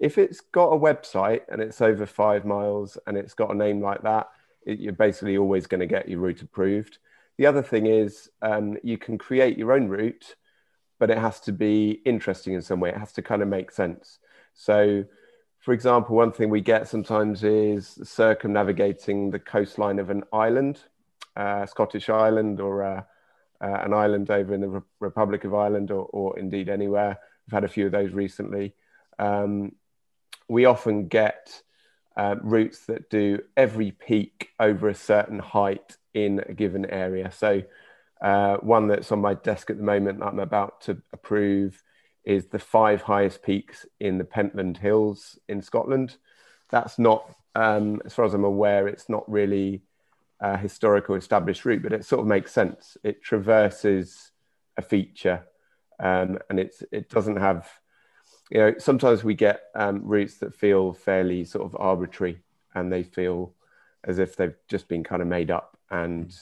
if 0.00 0.16
it's 0.16 0.40
got 0.40 0.72
a 0.72 0.78
website 0.78 1.42
and 1.48 1.60
it's 1.60 1.80
over 1.80 2.06
five 2.06 2.44
miles 2.44 2.96
and 3.06 3.16
it's 3.16 3.34
got 3.34 3.50
a 3.50 3.54
name 3.54 3.82
like 3.82 4.02
that, 4.02 4.30
it, 4.64 4.80
you're 4.80 4.94
basically 4.94 5.36
always 5.36 5.66
going 5.66 5.80
to 5.80 5.86
get 5.86 6.08
your 6.08 6.20
route 6.20 6.42
approved. 6.42 6.98
The 7.36 7.46
other 7.46 7.62
thing 7.62 7.86
is 7.86 8.30
um, 8.40 8.78
you 8.82 8.96
can 8.96 9.18
create 9.18 9.58
your 9.58 9.72
own 9.72 9.88
route, 9.88 10.36
but 10.98 11.10
it 11.10 11.18
has 11.18 11.38
to 11.40 11.52
be 11.52 12.00
interesting 12.06 12.54
in 12.54 12.62
some 12.62 12.80
way. 12.80 12.88
It 12.88 12.96
has 12.96 13.12
to 13.12 13.22
kind 13.22 13.42
of 13.42 13.48
make 13.48 13.70
sense. 13.70 14.18
So, 14.54 15.04
for 15.58 15.74
example, 15.74 16.16
one 16.16 16.32
thing 16.32 16.48
we 16.48 16.62
get 16.62 16.88
sometimes 16.88 17.44
is 17.44 17.98
circumnavigating 18.02 19.30
the 19.30 19.38
coastline 19.38 19.98
of 19.98 20.08
an 20.08 20.24
island, 20.32 20.80
uh, 21.40 21.64
Scottish 21.64 22.10
island, 22.10 22.60
or 22.60 22.82
uh, 22.82 23.02
uh, 23.62 23.80
an 23.82 23.94
island 23.94 24.30
over 24.30 24.52
in 24.52 24.60
the 24.60 24.68
Re- 24.68 24.80
Republic 25.00 25.44
of 25.44 25.54
Ireland, 25.54 25.90
or, 25.90 26.04
or, 26.12 26.38
indeed 26.38 26.68
anywhere. 26.68 27.18
We've 27.46 27.54
had 27.54 27.64
a 27.64 27.68
few 27.68 27.86
of 27.86 27.92
those 27.92 28.12
recently. 28.12 28.74
Um, 29.18 29.72
we 30.48 30.66
often 30.66 31.08
get 31.08 31.62
uh, 32.14 32.36
routes 32.42 32.84
that 32.86 33.08
do 33.08 33.40
every 33.56 33.90
peak 33.90 34.50
over 34.60 34.90
a 34.90 34.94
certain 34.94 35.38
height 35.38 35.96
in 36.12 36.42
a 36.46 36.52
given 36.52 36.84
area. 36.84 37.30
So, 37.30 37.62
one 38.60 38.88
that's 38.88 39.10
on 39.10 39.22
my 39.22 39.32
desk 39.32 39.70
at 39.70 39.78
the 39.78 39.82
moment 39.82 40.18
that 40.18 40.26
I'm 40.26 40.40
about 40.40 40.82
to 40.82 41.00
approve 41.14 41.82
is 42.22 42.48
the 42.48 42.58
five 42.58 43.00
highest 43.00 43.42
peaks 43.42 43.86
in 43.98 44.18
the 44.18 44.24
Pentland 44.24 44.76
Hills 44.76 45.38
in 45.48 45.62
Scotland. 45.62 46.16
That's 46.68 46.98
not, 46.98 47.34
um, 47.54 48.02
as 48.04 48.12
far 48.12 48.26
as 48.26 48.34
I'm 48.34 48.44
aware, 48.44 48.88
it's 48.88 49.08
not 49.08 49.30
really 49.30 49.82
a 50.40 50.56
historical 50.56 51.14
established 51.14 51.64
route, 51.64 51.82
but 51.82 51.92
it 51.92 52.04
sort 52.04 52.20
of 52.20 52.26
makes 52.26 52.52
sense. 52.52 52.96
It 53.04 53.22
traverses 53.22 54.32
a 54.76 54.82
feature 54.82 55.44
um, 55.98 56.38
and 56.48 56.58
it's, 56.58 56.82
it 56.90 57.10
doesn't 57.10 57.36
have 57.36 57.68
you 58.50 58.58
know, 58.58 58.74
sometimes 58.78 59.22
we 59.22 59.34
get 59.34 59.62
um, 59.74 60.02
routes 60.04 60.38
that 60.38 60.54
feel 60.54 60.92
fairly 60.92 61.44
sort 61.44 61.64
of 61.64 61.76
arbitrary 61.78 62.42
and 62.74 62.92
they 62.92 63.04
feel 63.04 63.54
as 64.04 64.18
if 64.18 64.36
they've 64.36 64.56
just 64.68 64.88
been 64.88 65.04
kind 65.04 65.22
of 65.22 65.28
made 65.28 65.50
up 65.50 65.76
and 65.90 66.34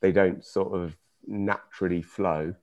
they 0.00 0.10
don't 0.10 0.44
sort 0.44 0.74
of 0.74 0.96
naturally 1.26 2.00
flow. 2.00 2.54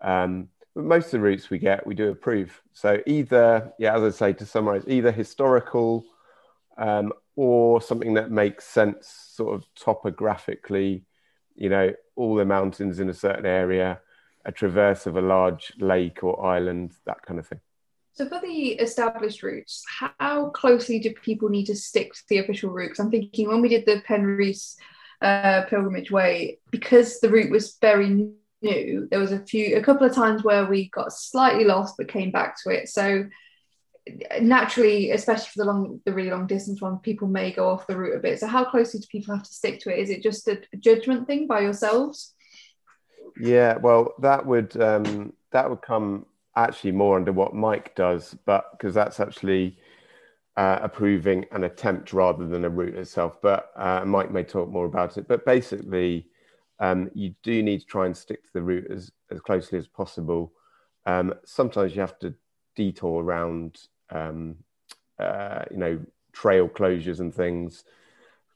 Um, 0.00 0.48
but 0.74 0.84
most 0.84 1.06
of 1.06 1.12
the 1.12 1.20
routes 1.20 1.50
we 1.50 1.58
get, 1.58 1.86
we 1.86 1.94
do 1.94 2.10
approve. 2.10 2.62
So 2.72 3.02
either, 3.06 3.72
yeah, 3.78 3.96
as 3.96 4.02
I 4.02 4.10
say, 4.10 4.32
to 4.34 4.46
summarize, 4.46 4.84
either 4.86 5.12
historical 5.12 6.04
um, 6.78 7.12
or 7.38 7.80
something 7.80 8.14
that 8.14 8.32
makes 8.32 8.64
sense 8.64 9.30
sort 9.32 9.54
of 9.54 9.64
topographically, 9.76 11.04
you 11.54 11.68
know, 11.68 11.92
all 12.16 12.34
the 12.34 12.44
mountains 12.44 12.98
in 12.98 13.08
a 13.08 13.14
certain 13.14 13.46
area, 13.46 14.00
a 14.44 14.50
traverse 14.50 15.06
of 15.06 15.16
a 15.16 15.20
large 15.20 15.72
lake 15.78 16.24
or 16.24 16.44
island, 16.44 16.90
that 17.06 17.22
kind 17.22 17.38
of 17.38 17.46
thing. 17.46 17.60
So 18.14 18.28
for 18.28 18.40
the 18.40 18.70
established 18.80 19.44
routes, 19.44 19.84
how 20.18 20.50
closely 20.50 20.98
do 20.98 21.14
people 21.14 21.48
need 21.48 21.66
to 21.66 21.76
stick 21.76 22.12
to 22.12 22.22
the 22.28 22.38
official 22.38 22.70
routes? 22.70 22.98
I'm 22.98 23.08
thinking 23.08 23.46
when 23.46 23.60
we 23.60 23.68
did 23.68 23.86
the 23.86 24.02
Penrhys 24.08 24.74
uh, 25.22 25.62
Pilgrimage 25.70 26.10
Way, 26.10 26.58
because 26.72 27.20
the 27.20 27.30
route 27.30 27.52
was 27.52 27.76
very 27.80 28.32
new, 28.62 29.06
there 29.12 29.20
was 29.20 29.30
a 29.30 29.38
few, 29.38 29.76
a 29.76 29.80
couple 29.80 30.04
of 30.04 30.12
times 30.12 30.42
where 30.42 30.66
we 30.66 30.88
got 30.88 31.12
slightly 31.12 31.62
lost 31.62 31.94
but 31.98 32.08
came 32.08 32.32
back 32.32 32.60
to 32.64 32.70
it. 32.70 32.88
So 32.88 33.28
naturally, 34.40 35.10
especially 35.10 35.48
for 35.54 35.64
the 35.64 35.64
long, 35.64 36.00
the 36.04 36.12
really 36.12 36.30
long 36.30 36.46
distance 36.46 36.80
one, 36.80 36.98
people 36.98 37.28
may 37.28 37.52
go 37.52 37.68
off 37.68 37.86
the 37.86 37.96
route 37.96 38.16
a 38.16 38.20
bit. 38.20 38.40
So 38.40 38.46
how 38.46 38.64
closely 38.64 39.00
do 39.00 39.06
people 39.10 39.34
have 39.34 39.44
to 39.44 39.52
stick 39.52 39.80
to 39.80 39.94
it? 39.94 40.00
Is 40.00 40.10
it 40.10 40.22
just 40.22 40.48
a 40.48 40.60
judgment 40.78 41.26
thing 41.26 41.46
by 41.46 41.60
yourselves? 41.60 42.34
Yeah, 43.40 43.76
well, 43.76 44.14
that 44.20 44.44
would 44.44 44.80
um, 44.80 45.32
that 45.52 45.68
would 45.68 45.82
come 45.82 46.26
actually 46.56 46.92
more 46.92 47.16
under 47.16 47.32
what 47.32 47.54
Mike 47.54 47.94
does, 47.94 48.36
but 48.44 48.72
because 48.72 48.94
that's 48.94 49.20
actually 49.20 49.78
uh, 50.56 50.80
approving 50.82 51.46
an 51.52 51.62
attempt 51.64 52.12
rather 52.12 52.46
than 52.48 52.64
a 52.64 52.68
route 52.68 52.96
itself. 52.96 53.40
But 53.40 53.70
uh, 53.76 54.04
Mike 54.04 54.32
may 54.32 54.42
talk 54.42 54.68
more 54.68 54.86
about 54.86 55.16
it. 55.16 55.28
But 55.28 55.46
basically, 55.46 56.26
um, 56.80 57.10
you 57.14 57.34
do 57.44 57.62
need 57.62 57.80
to 57.80 57.86
try 57.86 58.06
and 58.06 58.16
stick 58.16 58.42
to 58.44 58.52
the 58.52 58.62
route 58.62 58.90
as, 58.90 59.12
as 59.30 59.40
closely 59.40 59.78
as 59.78 59.86
possible. 59.86 60.52
Um, 61.06 61.32
sometimes 61.44 61.94
you 61.94 62.00
have 62.00 62.18
to 62.20 62.34
detour 62.74 63.22
around, 63.22 63.78
um, 64.10 64.56
uh, 65.18 65.64
you 65.70 65.76
know, 65.76 66.00
trail 66.32 66.68
closures 66.68 67.20
and 67.20 67.34
things. 67.34 67.84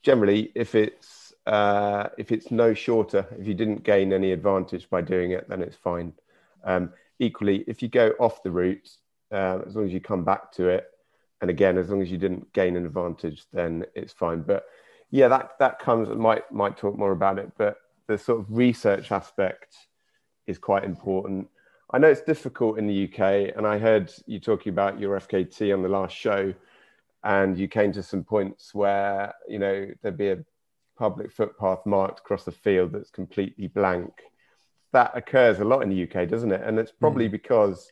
Generally, 0.03 0.53
if 0.55 0.75
it's 0.75 1.33
uh, 1.47 2.09
if 2.19 2.31
it's 2.31 2.51
no 2.51 2.75
shorter, 2.75 3.27
if 3.39 3.47
you 3.47 3.55
didn't 3.55 3.83
gain 3.83 4.13
any 4.13 4.33
advantage 4.33 4.89
by 4.89 5.01
doing 5.01 5.33
it, 5.33 5.49
then 5.49 5.61
it's 5.61 5.77
fine. 5.77 6.13
Um, 6.65 6.93
equally, 7.19 7.65
if 7.67 7.83
you 7.83 7.89
go 7.89 8.13
off 8.21 8.43
the 8.43 8.51
route, 8.51 8.89
uh, 9.33 9.61
as 9.67 9.75
long 9.75 9.87
as 9.87 9.93
you 9.93 10.01
come 10.01 10.25
back 10.25 10.53
to 10.53 10.69
it, 10.69 10.87
and 11.41 11.51
again, 11.51 11.77
as 11.77 11.91
long 11.91 12.01
as 12.01 12.11
you 12.11 12.19
didn't 12.19 12.53
gain 12.53 12.77
an 12.77 12.87
advantage, 12.87 13.45
then 13.53 13.85
it's 13.95 14.13
fine. 14.13 14.43
But 14.43 14.67
yeah, 15.11 15.29
that 15.29 15.59
that 15.59 15.79
comes. 15.79 16.09
Mike 16.09 16.51
might 16.53 16.77
talk 16.77 16.97
more 16.97 17.13
about 17.13 17.39
it, 17.39 17.51
but 17.59 17.77
the 18.07 18.17
sort 18.17 18.41
of 18.41 18.47
research 18.51 19.11
aspect 19.11 19.77
is 20.47 20.59
quite 20.59 20.85
important. 20.85 21.49
I 21.93 21.99
know 21.99 22.09
it's 22.09 22.23
difficult 22.23 22.79
in 22.79 22.87
the 22.87 23.05
UK, 23.05 23.55
and 23.57 23.67
I 23.67 23.79
heard 23.79 24.13
you 24.27 24.41
talking 24.41 24.73
about 24.73 24.99
your 24.99 25.19
FKT 25.21 25.75
on 25.75 25.83
the 25.83 25.89
last 25.89 26.17
show, 26.17 26.55
and 27.25 27.59
you 27.59 27.69
came 27.69 27.93
to 27.93 28.03
some 28.03 28.25
points 28.25 28.75
where 28.75 29.35
you 29.49 29.59
know 29.59 29.89
there'd 30.03 30.17
be 30.17 30.31
a 30.31 30.45
public 30.99 31.31
footpath 31.33 31.85
marked 31.85 32.21
across 32.21 32.45
the 32.45 32.53
field 32.53 32.93
that's 32.93 33.11
completely 33.11 33.67
blank 33.67 34.13
that 34.93 35.17
occurs 35.17 35.59
a 35.59 35.65
lot 35.65 35.83
in 35.83 35.91
the 35.91 36.03
UK, 36.05 36.29
doesn't 36.29 36.53
it? 36.53 36.61
And 36.65 36.79
it's 36.79 36.93
probably 36.93 37.29
mm. 37.29 37.33
because 37.33 37.91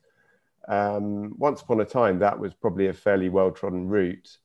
um, 0.69 1.35
once 1.39 1.63
upon 1.63 1.81
a 1.81 1.85
time 1.85 2.19
that 2.19 2.39
was 2.39 2.55
probably 2.55 2.89
a 2.89 2.93
fairly 2.93 3.29
well 3.29 3.51
trodden 3.51 3.89
route 3.89 4.39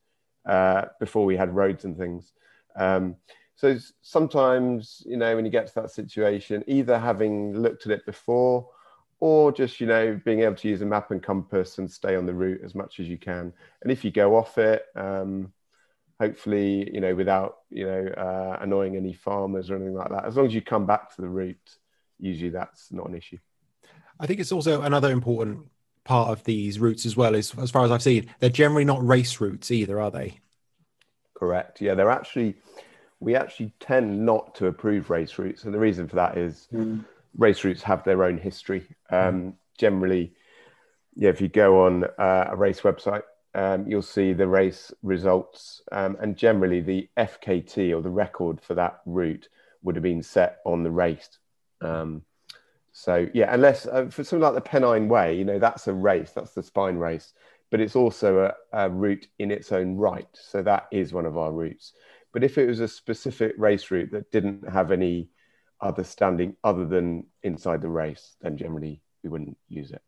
uh, 0.46 0.86
before 0.98 1.24
we 1.24 1.36
had 1.36 1.54
roads 1.54 1.84
and 1.84 1.96
things. 1.96 2.32
Um, 2.74 3.16
so 3.54 3.78
sometimes, 4.02 5.02
you 5.06 5.16
know, 5.16 5.34
when 5.34 5.44
you 5.44 5.50
get 5.50 5.66
to 5.68 5.74
that 5.76 5.90
situation, 5.90 6.64
either 6.66 6.98
having 6.98 7.54
looked 7.54 7.86
at 7.86 7.92
it 7.92 8.04
before 8.04 8.68
or 9.20 9.52
just, 9.52 9.80
you 9.80 9.86
know, 9.86 10.20
being 10.24 10.40
able 10.40 10.56
to 10.56 10.68
use 10.68 10.82
a 10.82 10.86
map 10.86 11.10
and 11.10 11.22
compass 11.22 11.78
and 11.78 11.90
stay 11.90 12.16
on 12.16 12.26
the 12.26 12.34
route 12.34 12.60
as 12.64 12.74
much 12.74 13.00
as 13.00 13.08
you 13.08 13.18
can. 13.18 13.52
And 13.82 13.90
if 13.90 14.04
you 14.04 14.10
go 14.10 14.36
off 14.36 14.58
it, 14.58 14.84
um, 14.94 15.52
hopefully, 16.20 16.90
you 16.92 17.00
know, 17.00 17.14
without, 17.14 17.58
you 17.70 17.86
know, 17.86 18.06
uh, 18.08 18.58
annoying 18.60 18.96
any 18.96 19.14
farmers 19.14 19.70
or 19.70 19.76
anything 19.76 19.94
like 19.94 20.10
that, 20.10 20.26
as 20.26 20.36
long 20.36 20.46
as 20.46 20.54
you 20.54 20.60
come 20.60 20.86
back 20.86 21.14
to 21.14 21.22
the 21.22 21.28
route, 21.28 21.76
usually 22.18 22.50
that's 22.50 22.92
not 22.92 23.08
an 23.08 23.14
issue. 23.14 23.38
I 24.18 24.26
think 24.26 24.40
it's 24.40 24.52
also 24.52 24.82
another 24.82 25.10
important 25.10 25.66
part 26.04 26.30
of 26.30 26.44
these 26.44 26.78
routes 26.78 27.04
as 27.04 27.16
well. 27.16 27.34
Is 27.34 27.52
as 27.58 27.70
far 27.70 27.84
as 27.84 27.90
I've 27.90 28.02
seen, 28.02 28.32
they're 28.40 28.50
generally 28.50 28.84
not 28.84 29.06
race 29.06 29.40
routes 29.40 29.70
either, 29.70 30.00
are 30.00 30.10
they? 30.10 30.40
Correct. 31.34 31.80
Yeah, 31.80 31.94
they're 31.94 32.10
actually 32.10 32.54
we 33.20 33.34
actually 33.34 33.72
tend 33.80 34.24
not 34.24 34.54
to 34.56 34.66
approve 34.66 35.10
race 35.10 35.38
routes, 35.38 35.64
and 35.64 35.74
the 35.74 35.78
reason 35.78 36.08
for 36.08 36.16
that 36.16 36.38
is 36.38 36.68
mm. 36.72 37.04
Race 37.36 37.64
routes 37.64 37.82
have 37.82 38.04
their 38.04 38.24
own 38.24 38.38
history. 38.38 38.86
Um, 39.10 39.18
mm. 39.18 39.54
Generally, 39.78 40.32
yeah, 41.14 41.30
if 41.30 41.40
you 41.40 41.48
go 41.48 41.86
on 41.86 42.04
uh, 42.18 42.48
a 42.50 42.56
race 42.56 42.80
website, 42.80 43.22
um, 43.54 43.86
you'll 43.86 44.02
see 44.02 44.34
the 44.34 44.46
race 44.46 44.92
results, 45.02 45.80
um, 45.90 46.16
and 46.20 46.36
generally 46.36 46.80
the 46.80 47.08
FKT 47.16 47.96
or 47.96 48.02
the 48.02 48.10
record 48.10 48.60
for 48.60 48.74
that 48.74 49.00
route 49.06 49.48
would 49.82 49.96
have 49.96 50.02
been 50.02 50.22
set 50.22 50.58
on 50.66 50.82
the 50.82 50.90
race. 50.90 51.38
Um, 51.80 52.22
so 52.92 53.28
yeah, 53.32 53.52
unless 53.52 53.86
uh, 53.86 54.06
for 54.10 54.24
something 54.24 54.42
like 54.42 54.54
the 54.54 54.60
Pennine 54.60 55.08
Way, 55.08 55.36
you 55.36 55.44
know, 55.44 55.58
that's 55.58 55.86
a 55.86 55.92
race, 55.94 56.32
that's 56.32 56.52
the 56.52 56.62
spine 56.62 56.96
race, 56.96 57.32
but 57.70 57.80
it's 57.80 57.96
also 57.96 58.52
a, 58.72 58.84
a 58.84 58.90
route 58.90 59.26
in 59.38 59.50
its 59.50 59.72
own 59.72 59.96
right. 59.96 60.28
So 60.32 60.62
that 60.62 60.88
is 60.90 61.12
one 61.12 61.26
of 61.26 61.38
our 61.38 61.52
routes. 61.52 61.92
But 62.32 62.44
if 62.44 62.58
it 62.58 62.66
was 62.66 62.80
a 62.80 62.88
specific 62.88 63.54
race 63.56 63.90
route 63.90 64.10
that 64.12 64.30
didn't 64.30 64.68
have 64.68 64.92
any 64.92 65.30
other 65.80 66.04
standing 66.04 66.56
other 66.64 66.86
than 66.86 67.26
inside 67.42 67.82
the 67.82 67.88
race, 67.88 68.36
then 68.40 68.56
generally 68.56 69.00
we 69.22 69.30
wouldn't 69.30 69.56
use 69.68 69.90
it. 69.90 70.02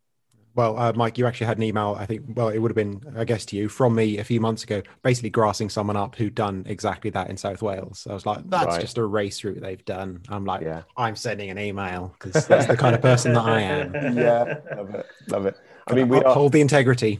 Well, 0.55 0.77
uh, 0.77 0.91
Mike, 0.93 1.17
you 1.17 1.27
actually 1.27 1.47
had 1.47 1.57
an 1.57 1.63
email. 1.63 1.95
I 1.97 2.05
think, 2.05 2.25
well, 2.35 2.49
it 2.49 2.57
would 2.57 2.71
have 2.71 2.75
been, 2.75 3.01
I 3.15 3.23
guess, 3.23 3.45
to 3.45 3.55
you 3.55 3.69
from 3.69 3.95
me 3.95 4.17
a 4.17 4.23
few 4.23 4.41
months 4.41 4.63
ago, 4.63 4.81
basically 5.03 5.29
grassing 5.29 5.69
someone 5.69 5.95
up 5.95 6.15
who'd 6.15 6.35
done 6.35 6.65
exactly 6.67 7.11
that 7.11 7.29
in 7.29 7.37
South 7.37 7.61
Wales. 7.61 7.99
So 7.99 8.11
I 8.11 8.13
was 8.13 8.25
like, 8.25 8.49
that's 8.49 8.65
right. 8.65 8.81
just 8.81 8.97
a 8.97 9.05
race 9.05 9.43
route 9.43 9.61
they've 9.61 9.85
done. 9.85 10.21
I'm 10.27 10.45
like, 10.45 10.61
yeah. 10.61 10.81
I'm 10.97 11.15
sending 11.15 11.49
an 11.49 11.59
email 11.59 12.13
because 12.19 12.45
that's 12.47 12.65
the 12.65 12.75
kind 12.75 12.95
of 12.95 13.01
person 13.01 13.33
that 13.33 13.45
I 13.45 13.61
am. 13.61 13.93
Yeah, 14.19 14.55
love 14.75 14.95
it, 14.95 15.05
love 15.27 15.45
it. 15.45 15.57
I 15.87 15.93
mean, 15.93 16.09
we 16.09 16.19
hold 16.19 16.51
the 16.51 16.61
integrity. 16.61 17.19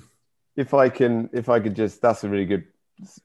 If 0.55 0.73
I 0.73 0.89
can, 0.89 1.29
if 1.31 1.47
I 1.47 1.59
could 1.59 1.75
just, 1.75 2.01
that's 2.01 2.23
a 2.23 2.29
really 2.29 2.45
good 2.45 2.65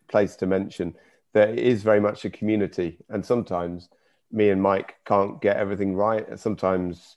place 0.09 0.37
to 0.37 0.47
mention 0.47 0.95
that 1.33 1.49
it 1.49 1.59
is 1.59 1.83
very 1.83 2.01
much 2.01 2.25
a 2.25 2.31
community, 2.31 2.99
and 3.09 3.25
sometimes 3.25 3.89
me 4.35 4.51
and 4.51 4.61
Mike 4.61 4.97
can't 5.07 5.41
get 5.41 5.57
everything 5.57 5.95
right, 5.95 6.29
and 6.29 6.39
sometimes 6.39 7.17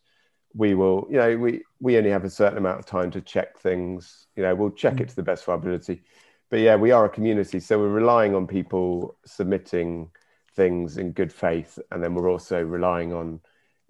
we 0.53 0.73
will, 0.73 1.07
you 1.09 1.17
know, 1.17 1.37
we 1.37 1.63
we 1.79 1.97
only 1.97 2.09
have 2.11 2.23
a 2.23 2.29
certain 2.29 2.57
amount 2.57 2.79
of 2.79 2.85
time 2.85 3.11
to 3.11 3.21
check 3.21 3.59
things. 3.59 4.27
You 4.35 4.43
know, 4.43 4.55
we'll 4.55 4.71
check 4.71 4.99
it 4.99 5.09
to 5.09 5.15
the 5.15 5.23
best 5.23 5.43
of 5.43 5.49
our 5.49 5.55
ability. 5.55 6.03
But 6.49 6.61
yeah, 6.61 6.75
we 6.75 6.91
are 6.91 7.05
a 7.05 7.09
community, 7.09 7.59
so 7.59 7.77
we're 7.77 7.89
relying 7.89 8.33
on 8.33 8.47
people 8.47 9.17
submitting 9.25 10.11
things 10.55 10.97
in 10.97 11.11
good 11.11 11.33
faith, 11.33 11.77
and 11.91 12.03
then 12.03 12.13
we're 12.13 12.29
also 12.29 12.61
relying 12.61 13.13
on, 13.13 13.41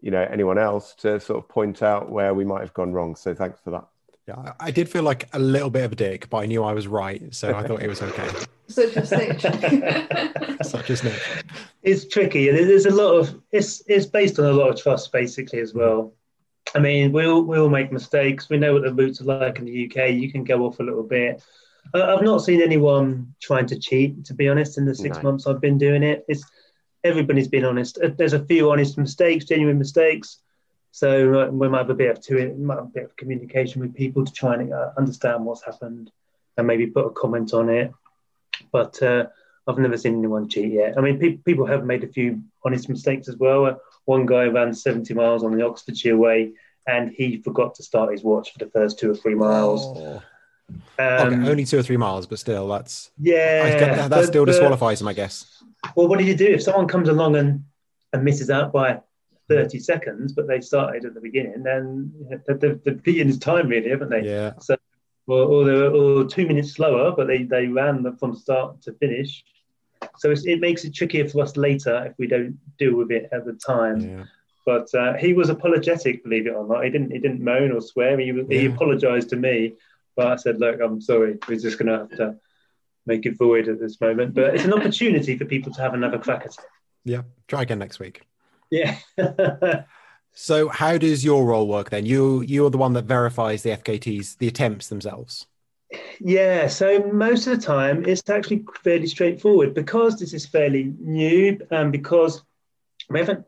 you 0.02 0.12
know, 0.12 0.26
anyone 0.32 0.58
else 0.58 0.96
to 0.96 1.20
sort 1.20 1.38
of 1.38 1.48
point 1.50 1.84
out 1.84 2.10
where 2.10 2.34
we 2.34 2.46
might 2.46 2.62
have 2.62 2.74
gone 2.74 2.94
wrong. 2.94 3.16
So 3.16 3.36
thanks 3.36 3.60
for 3.62 3.72
that. 3.72 3.88
Yeah, 4.28 4.54
I 4.60 4.72
did 4.72 4.90
feel 4.90 5.04
like 5.04 5.30
a 5.34 5.40
little 5.40 5.70
bit 5.70 5.86
of 5.86 5.94
a 5.94 5.96
dick, 5.96 6.30
but 6.30 6.40
I 6.40 6.46
knew 6.48 6.64
I 6.64 6.74
was 6.74 6.88
right, 6.88 7.34
so 7.34 7.56
I 7.56 7.66
thought 7.66 7.82
it 7.82 7.88
was 7.88 8.02
okay. 8.02 8.28
Such 8.68 8.98
a 8.98 9.06
snitch. 9.06 9.42
Such 10.64 10.90
a 10.90 10.98
snitch. 10.98 11.22
It's 11.88 12.06
tricky, 12.06 12.50
and 12.50 12.58
there's 12.58 12.86
a 12.86 12.94
lot 12.94 13.16
of 13.16 13.42
it's 13.54 13.82
it's 13.88 14.06
based 14.06 14.40
on 14.40 14.46
a 14.46 14.52
lot 14.52 14.70
of 14.70 14.76
trust, 14.76 15.10
basically, 15.14 15.62
as 15.62 15.74
well. 15.74 16.14
I 16.76 16.80
mean, 16.80 17.14
we 17.14 17.26
all, 17.26 17.44
we 17.44 17.58
all 17.58 17.70
make 17.70 17.94
mistakes. 17.94 18.50
We 18.50 18.58
know 18.58 18.74
what 18.74 18.84
the 18.84 18.94
routes 18.94 19.22
are 19.22 19.24
like 19.24 19.58
in 19.60 19.66
the 19.66 19.86
UK. 19.86 20.12
You 20.12 20.30
can 20.30 20.44
go 20.44 20.66
off 20.66 20.82
a 20.82 20.84
little 20.84 21.04
bit. 21.04 21.42
I've 21.94 22.24
not 22.24 22.40
seen 22.40 22.62
anyone 22.62 23.34
trying 23.42 23.68
to 23.68 23.80
cheat, 23.80 24.26
to 24.26 24.34
be 24.34 24.50
honest, 24.50 24.78
in 24.78 24.84
the 24.84 24.94
six 24.94 25.16
no. 25.18 25.24
months 25.24 25.48
I've 25.48 25.62
been 25.62 25.78
doing 25.78 26.04
it. 26.04 26.26
It's 26.28 26.44
everybody's 27.06 27.48
been 27.48 27.64
honest. 27.64 28.00
Uh, 28.04 28.10
there's 28.18 28.34
a 28.34 28.46
few 28.46 28.70
honest 28.70 28.98
mistakes, 28.98 29.46
genuine 29.46 29.80
mistakes. 29.80 30.40
So 30.92 31.40
uh, 31.40 31.48
we 31.52 31.70
might 31.70 31.80
have 31.80 31.90
a 31.90 31.94
bit 31.94 32.12
of 32.12 32.22
to 32.26 32.54
might 32.56 32.76
have 32.76 32.86
a 32.86 32.90
bit 32.90 33.06
of 33.06 33.16
communication 33.16 33.82
with 33.82 33.96
people 33.96 34.26
to 34.26 34.32
try 34.34 34.56
and 34.56 34.74
uh, 34.74 34.92
understand 34.98 35.46
what's 35.46 35.64
happened 35.64 36.12
and 36.58 36.68
maybe 36.68 36.88
put 36.88 37.06
a 37.06 37.12
comment 37.12 37.54
on 37.54 37.70
it. 37.70 37.94
But 38.74 39.02
uh, 39.02 39.28
I've 39.68 39.78
never 39.78 39.98
seen 39.98 40.18
anyone 40.18 40.48
cheat 40.48 40.72
yet. 40.72 40.98
I 40.98 41.02
mean, 41.02 41.20
pe- 41.20 41.38
people 41.38 41.66
have 41.66 41.86
made 41.86 42.04
a 42.04 42.08
few 42.08 42.42
honest 42.64 42.88
mistakes 42.88 43.28
as 43.28 43.36
well. 43.36 43.80
One 44.06 44.26
guy 44.26 44.46
ran 44.46 44.74
70 44.74 45.14
miles 45.14 45.44
on 45.44 45.58
the 45.58 45.66
Oxfordshire 45.66 46.16
Way 46.16 46.54
and 46.88 47.12
he 47.12 47.38
forgot 47.38 47.76
to 47.76 47.84
start 47.84 48.12
his 48.12 48.24
watch 48.24 48.54
for 48.54 48.60
the 48.60 48.72
first 48.72 48.98
two 48.98 49.12
or 49.12 49.16
three 49.16 49.36
miles. 49.36 49.82
Oh. 49.84 50.22
Um, 51.00 51.34
okay, 51.34 51.50
only 51.50 51.66
two 51.66 51.80
or 51.80 51.84
three 51.84 51.98
miles, 51.98 52.28
but 52.28 52.40
still, 52.40 52.68
that's 52.68 53.12
yeah, 53.20 53.78
that, 53.78 54.10
that 54.10 54.26
still 54.26 54.46
disqualifies 54.46 55.02
him, 55.02 55.08
I 55.08 55.14
guess. 55.14 55.64
Well, 55.96 56.08
what 56.08 56.20
do 56.20 56.26
you 56.26 56.36
do 56.36 56.48
if 56.48 56.64
someone 56.64 56.88
comes 56.88 57.08
along 57.08 57.36
and, 57.36 57.64
and 58.12 58.24
misses 58.24 58.50
out 58.50 58.74
by 58.74 59.02
30 59.50 59.80
seconds, 59.80 60.34
but 60.34 60.48
they 60.48 60.60
started 60.60 61.06
at 61.06 61.14
the 61.14 61.22
beginning? 61.22 61.64
Then 61.64 62.12
they've, 62.48 62.84
they've 62.84 63.04
beaten 63.04 63.28
his 63.28 63.40
time, 63.40 63.70
really, 63.70 63.90
haven't 63.90 64.10
they? 64.10 64.24
Yeah. 64.24 64.54
So, 64.60 64.76
or, 65.28 65.42
or 65.42 65.66
they 65.66 65.74
were 65.74 66.22
or 66.22 66.26
two 66.26 66.48
minutes 66.48 66.72
slower, 66.72 67.14
but 67.16 67.28
they, 67.28 67.44
they 67.44 67.68
ran 67.68 68.04
them 68.04 68.18
from 68.18 68.36
start 68.36 68.82
to 68.84 68.94
finish. 68.94 69.44
So 70.20 70.32
it 70.32 70.60
makes 70.60 70.84
it 70.84 70.94
trickier 70.94 71.28
for 71.28 71.44
us 71.44 71.58
later 71.58 72.06
if 72.06 72.14
we 72.18 72.28
don't 72.28 72.58
deal 72.78 72.96
with 72.96 73.12
it 73.12 73.30
at 73.32 73.46
the 73.46 73.54
time. 73.54 74.02
Yeah. 74.02 74.24
But 74.66 74.94
uh, 74.94 75.14
he 75.14 75.34
was 75.34 75.50
apologetic, 75.50 76.24
believe 76.24 76.48
it 76.48 76.56
or 76.56 76.68
not. 76.68 76.84
He 76.84 76.90
didn't 76.90 77.12
he 77.12 77.20
didn't 77.20 77.42
moan 77.42 77.72
or 77.72 77.82
swear. 77.82 78.20
He 78.20 78.28
yeah. 78.28 78.44
he 78.50 78.66
apologized 78.66 79.30
to 79.30 79.38
me, 79.38 79.76
but 80.16 80.28
I 80.28 80.36
said, 80.36 80.60
look, 80.60 80.82
I'm 80.82 81.00
sorry. 81.00 81.38
We're 81.48 81.60
just 81.60 81.80
going 81.80 81.88
to 81.88 82.00
have 82.00 82.10
to 82.18 82.36
make 83.06 83.26
it 83.26 83.38
void 83.38 83.70
at 83.70 83.80
this 83.80 84.02
moment. 84.02 84.34
But 84.34 84.56
it's 84.56 84.66
an 84.66 84.74
opportunity 84.74 85.38
for 85.38 85.46
people 85.46 85.72
to 85.74 85.82
have 85.82 85.94
another 85.94 86.18
crack 86.18 86.42
at 86.42 86.48
it. 86.48 86.58
Yeah, 87.06 87.22
try 87.48 87.62
again 87.62 87.80
next 87.80 88.00
week. 88.00 88.24
Yeah. 88.70 88.98
so 90.34 90.68
how 90.68 90.98
does 90.98 91.24
your 91.24 91.46
role 91.46 91.68
work 91.68 91.90
then? 91.90 92.06
You 92.06 92.42
you're 92.42 92.70
the 92.70 92.78
one 92.78 92.94
that 92.94 93.06
verifies 93.06 93.64
the 93.64 93.70
FKTs, 93.70 94.38
the 94.38 94.50
attempts 94.50 94.90
themselves. 94.90 95.48
Yeah, 96.20 96.68
so 96.68 97.00
most 97.12 97.48
of 97.48 97.60
the 97.60 97.66
time 97.66 98.04
it's 98.06 98.30
actually 98.30 98.66
fairly 98.84 99.08
straightforward 99.08 99.74
because 99.74 100.20
this 100.20 100.34
is 100.34 100.46
fairly 100.46 100.94
new 101.00 101.60
and 101.72 101.92
because 101.92 102.44
we 103.10 103.20
haven't 103.20 103.46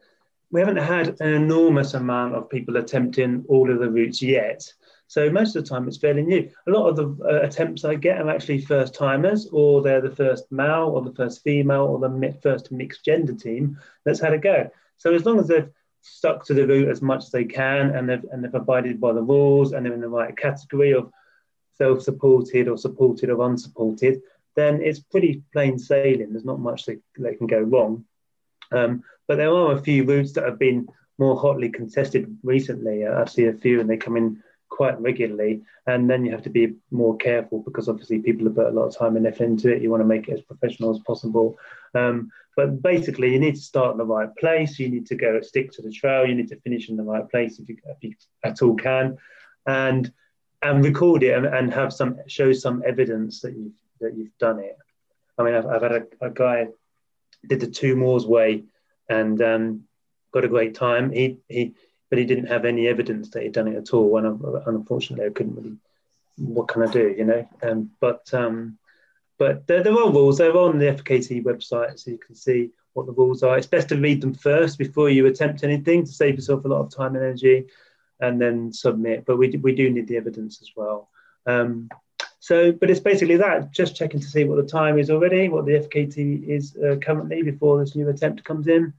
we 0.51 0.61
haven't 0.61 0.77
had 0.77 1.19
an 1.21 1.33
enormous 1.33 1.93
amount 1.93 2.35
of 2.35 2.49
people 2.49 2.77
attempting 2.77 3.45
all 3.47 3.69
of 3.69 3.79
the 3.79 3.89
routes 3.89 4.21
yet. 4.21 4.63
So 5.07 5.29
most 5.29 5.55
of 5.55 5.63
the 5.63 5.69
time 5.69 5.87
it's 5.87 5.97
fairly 5.97 6.23
new. 6.23 6.49
A 6.67 6.71
lot 6.71 6.87
of 6.87 6.95
the 6.95 7.25
uh, 7.25 7.41
attempts 7.41 7.83
I 7.83 7.95
get 7.95 8.21
are 8.21 8.29
actually 8.29 8.61
first 8.61 8.93
timers, 8.93 9.47
or 9.51 9.81
they're 9.81 10.01
the 10.01 10.15
first 10.15 10.51
male, 10.51 10.91
or 10.93 11.01
the 11.01 11.13
first 11.13 11.43
female, 11.43 11.85
or 11.85 11.99
the 11.99 12.37
first 12.41 12.71
mixed 12.71 13.03
gender 13.03 13.33
team 13.33 13.77
that's 14.05 14.19
had 14.19 14.33
a 14.33 14.37
go. 14.37 14.69
So 14.97 15.13
as 15.13 15.25
long 15.25 15.39
as 15.39 15.47
they've 15.47 15.69
stuck 16.01 16.45
to 16.45 16.53
the 16.53 16.65
route 16.65 16.89
as 16.89 17.01
much 17.01 17.23
as 17.25 17.31
they 17.31 17.45
can, 17.45 17.89
and 17.89 18.07
they've 18.07 18.23
and 18.31 18.43
they've 18.43 18.53
abided 18.53 19.01
by 19.01 19.13
the 19.13 19.21
rules, 19.21 19.73
and 19.73 19.85
they're 19.85 19.93
in 19.93 20.01
the 20.01 20.07
right 20.07 20.35
category 20.37 20.93
of 20.93 21.11
self-supported 21.79 22.67
or 22.67 22.77
supported 22.77 23.29
or 23.29 23.45
unsupported, 23.47 24.21
then 24.55 24.81
it's 24.81 24.99
pretty 24.99 25.43
plain 25.53 25.79
sailing. 25.79 26.31
There's 26.31 26.45
not 26.45 26.59
much 26.59 26.85
that, 26.85 27.01
that 27.17 27.37
can 27.37 27.47
go 27.47 27.59
wrong. 27.59 28.05
Um, 28.71 29.03
but 29.27 29.37
there 29.37 29.53
are 29.53 29.73
a 29.73 29.81
few 29.81 30.03
routes 30.03 30.33
that 30.33 30.45
have 30.45 30.59
been 30.59 30.87
more 31.17 31.35
hotly 31.35 31.69
contested 31.69 32.37
recently. 32.43 33.05
I've 33.05 33.29
seen 33.29 33.49
a 33.49 33.53
few 33.53 33.79
and 33.79 33.89
they 33.89 33.97
come 33.97 34.17
in 34.17 34.43
quite 34.69 34.99
regularly. 35.01 35.63
And 35.87 36.09
then 36.09 36.23
you 36.23 36.31
have 36.31 36.43
to 36.43 36.49
be 36.49 36.75
more 36.91 37.17
careful 37.17 37.61
because 37.63 37.89
obviously 37.89 38.19
people 38.19 38.45
have 38.45 38.55
put 38.55 38.67
a 38.67 38.71
lot 38.71 38.87
of 38.87 38.97
time 38.97 39.17
and 39.17 39.27
effort 39.27 39.45
into 39.45 39.73
it. 39.73 39.81
You 39.81 39.89
want 39.89 40.01
to 40.01 40.07
make 40.07 40.27
it 40.27 40.33
as 40.33 40.41
professional 40.41 40.91
as 40.91 40.99
possible. 40.99 41.57
Um, 41.93 42.31
but 42.55 42.81
basically, 42.81 43.31
you 43.31 43.39
need 43.39 43.55
to 43.55 43.61
start 43.61 43.93
in 43.93 43.97
the 43.97 44.05
right 44.05 44.35
place. 44.35 44.79
You 44.79 44.89
need 44.89 45.05
to 45.07 45.15
go 45.15 45.39
stick 45.41 45.71
to 45.73 45.81
the 45.81 45.91
trail. 45.91 46.25
You 46.25 46.35
need 46.35 46.49
to 46.49 46.59
finish 46.59 46.89
in 46.89 46.97
the 46.97 47.03
right 47.03 47.27
place 47.29 47.59
if 47.59 47.69
you, 47.69 47.77
if 47.85 47.97
you 48.01 48.13
at 48.43 48.61
all 48.61 48.75
can, 48.75 49.17
and 49.65 50.11
and 50.61 50.83
record 50.83 51.23
it 51.23 51.37
and, 51.37 51.45
and 51.45 51.73
have 51.73 51.93
some 51.93 52.19
show 52.27 52.51
some 52.53 52.83
evidence 52.85 53.41
that 53.41 53.55
you've 53.55 53.73
that 54.01 54.15
you've 54.15 54.37
done 54.39 54.59
it. 54.59 54.77
I 55.37 55.43
mean, 55.43 55.55
I've, 55.55 55.65
I've 55.65 55.81
had 55.81 55.91
a, 55.91 56.05
a 56.21 56.29
guy 56.29 56.67
did 57.47 57.61
the 57.61 57.67
two 57.67 57.95
Moors 57.95 58.25
way 58.25 58.63
and 59.07 59.41
um, 59.41 59.83
got 60.31 60.45
a 60.45 60.49
great 60.49 60.75
time. 60.75 61.11
He 61.11 61.37
he, 61.47 61.73
but 62.09 62.19
he 62.19 62.25
didn't 62.25 62.47
have 62.47 62.65
any 62.65 62.87
evidence 62.87 63.29
that 63.29 63.43
he'd 63.43 63.53
done 63.53 63.67
it 63.67 63.77
at 63.77 63.93
all. 63.93 64.17
And, 64.17 64.41
unfortunately, 64.65 65.25
I 65.25 65.29
couldn't 65.29 65.55
really. 65.55 65.77
What 66.37 66.69
can 66.69 66.83
I 66.83 66.91
do? 66.91 67.13
You 67.17 67.25
know. 67.25 67.49
Um, 67.61 67.91
but 67.99 68.33
um, 68.33 68.77
but 69.37 69.67
there, 69.67 69.83
there 69.83 69.93
are 69.93 70.11
rules. 70.11 70.37
They're 70.37 70.55
on 70.55 70.79
the 70.79 70.87
FKT 70.87 71.43
website, 71.43 71.99
so 71.99 72.11
you 72.11 72.17
can 72.17 72.35
see 72.35 72.71
what 72.93 73.05
the 73.05 73.13
rules 73.13 73.43
are. 73.43 73.57
It's 73.57 73.67
best 73.67 73.89
to 73.89 73.97
read 73.97 74.21
them 74.21 74.33
first 74.33 74.77
before 74.77 75.09
you 75.09 75.25
attempt 75.27 75.63
anything 75.63 76.05
to 76.05 76.11
save 76.11 76.35
yourself 76.35 76.65
a 76.65 76.67
lot 76.67 76.81
of 76.81 76.95
time 76.95 77.15
and 77.15 77.23
energy, 77.23 77.65
and 78.19 78.41
then 78.41 78.71
submit. 78.73 79.25
But 79.25 79.37
we 79.37 79.49
we 79.61 79.75
do 79.75 79.89
need 79.89 80.07
the 80.07 80.17
evidence 80.17 80.61
as 80.61 80.71
well. 80.75 81.09
Um, 81.45 81.89
so, 82.39 82.71
but 82.71 82.89
it's 82.89 83.01
basically 83.01 83.35
that, 83.37 83.71
just 83.71 83.95
checking 83.95 84.21
to 84.21 84.25
see 84.25 84.45
what 84.45 84.55
the 84.55 84.71
time 84.71 84.97
is 84.97 85.09
already, 85.09 85.49
what 85.49 85.65
the 85.65 85.73
FKT 85.73 86.47
is 86.47 86.75
uh, 86.77 86.95
currently 86.95 87.43
before 87.43 87.79
this 87.79 87.95
new 87.95 88.07
attempt 88.07 88.45
comes 88.45 88.67
in, 88.67 88.93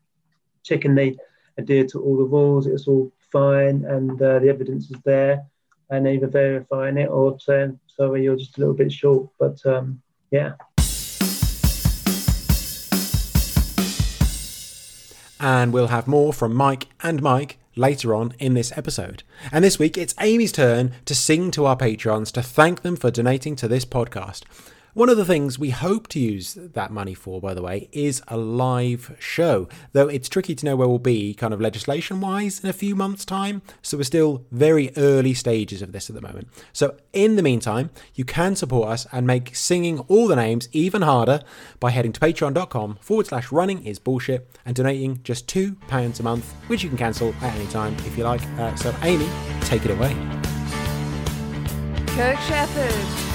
checking 0.63 0.95
they 0.95 1.17
adhere 1.57 1.87
to 1.87 2.03
all 2.03 2.19
the 2.19 2.25
rules, 2.25 2.67
it's 2.67 2.87
all 2.87 3.11
fine, 3.33 3.85
and 3.87 4.21
uh, 4.21 4.41
the 4.41 4.49
evidence 4.49 4.91
is 4.91 5.01
there, 5.05 5.43
and 5.89 6.07
either 6.07 6.27
verifying 6.27 6.99
it 6.99 7.09
or 7.09 7.39
saying, 7.41 7.81
sorry, 7.87 8.25
you're 8.25 8.37
just 8.37 8.59
a 8.59 8.61
little 8.61 8.75
bit 8.75 8.93
short. 8.93 9.31
But 9.39 9.65
um, 9.65 10.03
yeah. 10.31 10.53
And 15.43 15.73
we'll 15.73 15.87
have 15.87 16.07
more 16.07 16.35
from 16.35 16.55
Mike 16.55 16.89
and 17.03 17.23
Mike 17.23 17.57
later 17.77 18.15
on 18.15 18.35
in 18.39 18.55
this 18.55 18.77
episode. 18.77 19.23
And 19.53 19.65
this 19.65 19.79
week, 19.79 19.97
it's 19.97 20.15
Amy's 20.21 20.53
turn 20.53 20.93
to 21.05 21.15
sing 21.15 21.51
to 21.53 21.67
our 21.67 21.77
patrons 21.77 22.33
to 22.33 22.43
thank 22.43 22.83
them 22.83 22.97
for 22.97 23.11
donating 23.11 23.57
to 23.57 23.69
this 23.69 23.85
podcast. 23.85 24.43
One 24.93 25.09
of 25.09 25.17
the 25.17 25.25
things 25.25 25.57
we 25.57 25.71
hope 25.71 26.09
to 26.09 26.19
use 26.19 26.55
that 26.55 26.91
money 26.91 27.15
for, 27.15 27.41
by 27.41 27.55
the 27.55 27.63
way, 27.63 27.89
is 27.93 28.23
a 28.27 28.37
live 28.37 29.17
show. 29.21 29.69
Though 29.93 30.09
it's 30.09 30.29
tricky 30.29 30.57
to 30.57 30.67
know 30.67 30.75
where 30.75 30.89
we'll 30.89 30.99
be, 30.99 31.33
kind 31.33 31.55
of 31.55 31.61
legislation 31.61 32.21
wise, 32.21 32.59
in 32.59 32.69
a 32.69 32.73
few 32.73 32.97
months' 32.97 33.25
time. 33.25 33.63
So 33.83 33.97
we're 33.97 34.03
still 34.03 34.45
very 34.51 34.91
early 34.97 35.33
stages 35.33 35.81
of 35.81 35.93
this 35.93 36.11
at 36.11 36.17
the 36.17 36.21
moment. 36.21 36.49
So 36.73 36.97
in 37.13 37.37
the 37.37 37.43
meantime, 37.43 37.91
you 38.17 38.25
can 38.25 38.57
support 38.57 38.89
us 38.89 39.07
and 39.13 39.29
make 39.29 39.55
singing 39.55 40.01
all 40.01 40.27
the 40.27 40.35
names 40.35 40.69
even 40.73 41.03
harder 41.03 41.43
by 41.79 41.91
heading 41.91 42.13
to 42.13 42.19
patreon.com 42.19 42.99
forward 43.01 43.29
slash 43.29 43.53
running 43.53 43.87
is 43.87 44.01
bullshit 44.01 44.51
and 44.67 44.75
donating 44.75 45.23
just 45.23 45.47
£2 45.47 46.19
a 46.19 46.23
month, 46.25 46.53
which 46.67 46.83
you 46.83 46.89
can 46.89 46.99
cancel 46.99 47.33
at 47.43 47.55
any 47.55 47.69
time 47.69 47.95
if 48.07 48.19
you 48.19 48.25
like. 48.25 48.45
Uh, 48.59 48.75
so, 48.75 48.93
Amy, 49.03 49.29
take 49.61 49.85
it 49.85 49.93
away. 49.93 50.17
Kirk 52.09 52.41
Shepherd. 52.41 53.30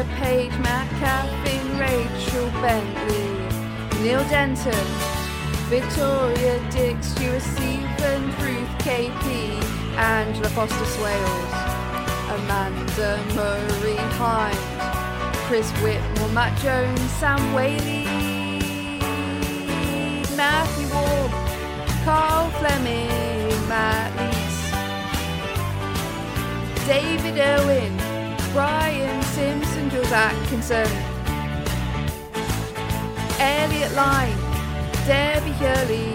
Julia 0.00 0.16
Page, 0.16 0.52
Matt 0.60 0.88
Caffin, 0.98 1.78
Rachel 1.78 2.48
Bentley, 2.62 4.02
Neil 4.02 4.24
Denton, 4.30 4.86
Victoria 5.68 6.58
Dick, 6.70 6.96
Stuart 7.02 7.42
Stephen, 7.42 8.24
Ruth 8.40 8.78
KP, 8.78 9.62
Angela 9.96 10.48
Foster 10.50 10.86
Swales, 10.86 11.52
Amanda 12.30 13.22
Murray 13.34 13.96
Hind, 14.16 14.58
Chris 15.46 15.70
Whitmore, 15.82 16.30
Matt 16.30 16.58
Jones, 16.60 17.10
Sam 17.18 17.52
Whaley, 17.52 18.04
Matthew 20.34 20.88
Ward, 20.94 21.30
Carl 22.04 22.50
Fleming, 22.52 23.68
Matt 23.68 24.16
Lees, 24.16 24.70
David 26.86 27.38
Owen, 27.38 28.09
Brian 28.52 29.22
Simpson, 29.22 29.88
Jules 29.90 30.10
Atkinson, 30.10 30.88
Elliot 33.38 33.92
Line, 33.94 34.36
Debbie 35.06 35.52
Hurley, 35.52 36.08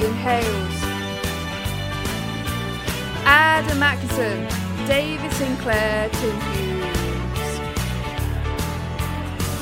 Ian 0.00 0.14
Hales, 0.14 0.78
Adam 3.24 3.82
Atkinson, 3.82 4.48
David 4.88 5.32
Sinclair, 5.32 6.08
Tim 6.10 6.40
Hughes, 6.50 7.60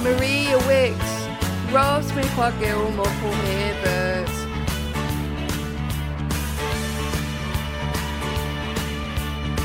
Maria 0.03 0.59
Wicks, 0.67 1.13
Rob 1.73 2.03
Smith, 2.05 2.35
Gilmore, 2.59 3.05
Paul 3.05 3.33
Hibbert. 3.33 4.29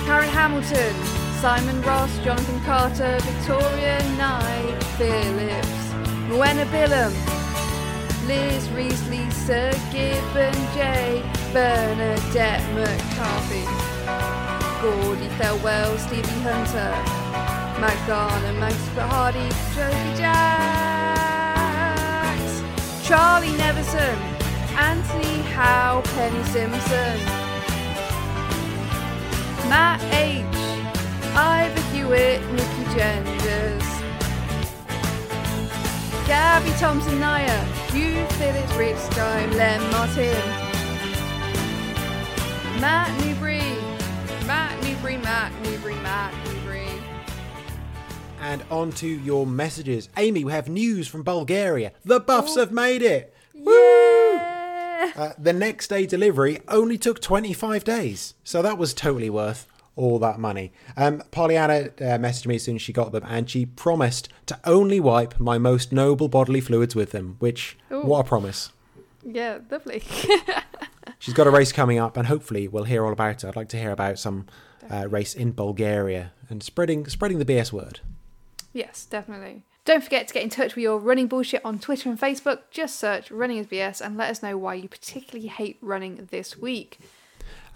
Karen 0.06 0.30
Hamilton, 0.30 1.27
Simon 1.42 1.82
Ross, 1.84 2.18
Jonathan 2.24 2.60
Carter, 2.62 3.20
Victoria 3.22 4.02
Knight, 4.18 4.84
Phillips, 4.98 5.94
Rowena 6.28 6.66
Billum, 6.66 7.14
Liz 8.26 8.68
Rees, 8.72 8.98
Sir 9.46 9.72
Gibbon, 9.92 10.56
Jay, 10.74 11.22
Bernadette 11.54 12.64
McCarthy, 12.74 13.66
Gordy 14.82 15.30
Thelwell, 15.38 15.98
Stevie 16.00 16.42
Hunter, 16.42 16.92
Matt 17.80 18.08
Garner, 18.08 18.54
Max 18.60 18.76
Hardy, 18.96 19.48
Josie 19.76 20.16
Jacks, 20.18 20.58
Charlie 23.08 23.56
Neverson, 23.60 24.18
Anthony 24.76 25.44
Howe, 25.54 26.02
Penny 26.16 26.44
Simpson, 26.46 27.20
Matt 29.70 30.02
H. 30.12 30.77
Ivor 31.40 31.82
Hewitt, 31.92 32.42
Nikki 32.54 32.98
Genders, 32.98 33.84
Gabby 36.26 36.72
Thompson 36.80 37.20
Nair, 37.20 37.64
Hugh 37.92 38.26
Phillips, 38.38 38.74
Rich 38.74 38.98
Sky, 38.98 39.46
Len 39.52 39.80
Martin, 39.92 40.34
Matt 42.82 43.16
Newbury, 43.24 43.60
Matt 44.48 44.82
Newbury, 44.82 45.18
Matt 45.18 45.52
Newbury, 45.62 45.94
Matt 45.98 46.34
Newbury. 46.48 46.88
And 48.42 48.64
on 48.72 48.92
to 48.94 49.08
your 49.08 49.46
messages. 49.46 50.10
Amy, 50.18 50.44
we 50.44 50.52
have 50.52 50.68
news 50.68 51.08
from 51.08 51.22
Bulgaria. 51.22 51.92
The 52.04 52.20
Buffs 52.20 52.56
have 52.56 52.72
made 52.72 53.04
it. 53.04 53.32
Yeah! 53.54 55.12
Uh, 55.16 55.34
the 55.38 55.54
next 55.54 55.90
day 55.90 56.08
delivery 56.08 56.62
only 56.68 56.98
took 56.98 57.22
25 57.22 57.84
days. 57.84 58.34
So 58.44 58.64
that 58.64 58.80
was 58.80 58.96
totally 58.96 59.30
worth 59.30 59.68
all 59.98 60.20
that 60.20 60.40
money. 60.40 60.72
Um, 60.96 61.22
Pollyanna 61.32 61.74
uh, 61.74 62.18
messaged 62.18 62.46
me 62.46 62.56
as 62.56 62.64
soon 62.64 62.76
as 62.78 62.82
she 62.82 62.94
got 62.94 63.12
them, 63.12 63.24
and 63.28 63.50
she 63.50 63.66
promised 63.66 64.30
to 64.46 64.58
only 64.64 65.00
wipe 65.00 65.40
my 65.40 65.58
most 65.58 65.92
noble 65.92 66.30
bodily 66.30 66.62
fluids 66.62 66.96
with 66.96 67.12
them. 67.12 67.36
Which, 67.40 67.78
Ooh. 67.92 68.02
what 68.02 68.20
a 68.20 68.24
promise! 68.24 68.72
Yeah, 69.26 69.60
lovely. 69.70 70.04
She's 71.20 71.34
got 71.34 71.48
a 71.48 71.52
race 71.52 71.72
coming 71.72 71.98
up, 71.98 72.16
and 72.16 72.28
hopefully 72.28 72.68
we'll 72.68 72.86
hear 72.86 73.06
all 73.06 73.12
about 73.12 73.44
it. 73.44 73.48
I'd 73.48 73.56
like 73.56 73.70
to 73.70 73.78
hear 73.78 73.92
about 73.92 74.20
some 74.20 74.46
uh, 74.90 75.08
race 75.10 75.34
in 75.34 75.52
Bulgaria 75.52 76.32
and 76.50 76.64
spreading 76.64 77.08
spreading 77.08 77.40
the 77.40 77.46
BS 77.46 77.74
word. 77.74 78.00
yes, 78.74 79.06
definitely. 79.06 79.64
Don't 79.86 80.04
forget 80.04 80.28
to 80.28 80.34
get 80.34 80.44
in 80.44 80.50
touch 80.50 80.76
with 80.76 80.84
your 80.84 81.00
running 81.00 81.28
bullshit 81.28 81.64
on 81.64 81.80
Twitter 81.80 82.10
and 82.10 82.20
Facebook. 82.20 82.60
Just 82.72 83.00
search 83.00 83.32
Running 83.32 83.58
as 83.58 83.68
BS 83.68 84.02
and 84.02 84.18
let 84.18 84.30
us 84.30 84.44
know 84.44 84.58
why 84.58 84.74
you 84.74 84.90
particularly 84.90 85.48
hate 85.48 85.78
running 85.82 86.28
this 86.30 86.58
week. 86.58 87.00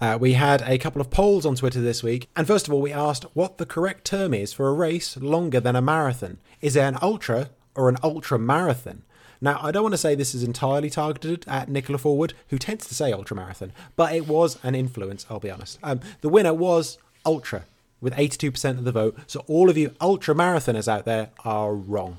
Uh, 0.02 0.18
we 0.18 0.32
had 0.32 0.62
a 0.66 0.78
couple 0.78 1.00
of 1.00 1.10
polls 1.10 1.46
on 1.46 1.54
Twitter 1.54 1.80
this 1.80 2.02
week, 2.02 2.28
and 2.34 2.44
first 2.44 2.66
of 2.66 2.74
all, 2.74 2.80
we 2.80 2.92
asked 2.92 3.22
what 3.34 3.58
the 3.58 3.64
correct 3.64 4.04
term 4.04 4.34
is 4.34 4.52
for 4.52 4.66
a 4.66 4.72
race 4.72 5.16
longer 5.16 5.60
than 5.60 5.76
a 5.76 5.80
marathon. 5.80 6.38
Is 6.60 6.74
it 6.74 6.80
an 6.80 6.98
ultra 7.00 7.50
or 7.76 7.88
an 7.88 7.96
ultra 8.02 8.36
marathon? 8.36 9.04
Now, 9.40 9.60
I 9.62 9.70
don't 9.70 9.84
want 9.84 9.92
to 9.92 9.98
say 9.98 10.16
this 10.16 10.34
is 10.34 10.42
entirely 10.42 10.90
targeted 10.90 11.44
at 11.46 11.68
Nicola 11.68 11.98
Forward, 11.98 12.34
who 12.48 12.58
tends 12.58 12.84
to 12.88 12.96
say 12.96 13.12
ultra 13.12 13.36
marathon, 13.36 13.72
but 13.94 14.12
it 14.12 14.26
was 14.26 14.58
an 14.64 14.74
influence, 14.74 15.24
I'll 15.30 15.38
be 15.38 15.52
honest. 15.52 15.78
Um, 15.84 16.00
the 16.20 16.28
winner 16.28 16.52
was 16.52 16.98
ultra, 17.24 17.66
with 18.00 18.12
82% 18.12 18.78
of 18.78 18.82
the 18.82 18.90
vote, 18.90 19.16
so 19.28 19.44
all 19.46 19.70
of 19.70 19.78
you 19.78 19.94
ultra 20.00 20.34
marathoners 20.34 20.88
out 20.88 21.04
there 21.04 21.30
are 21.44 21.76
wrong. 21.76 22.18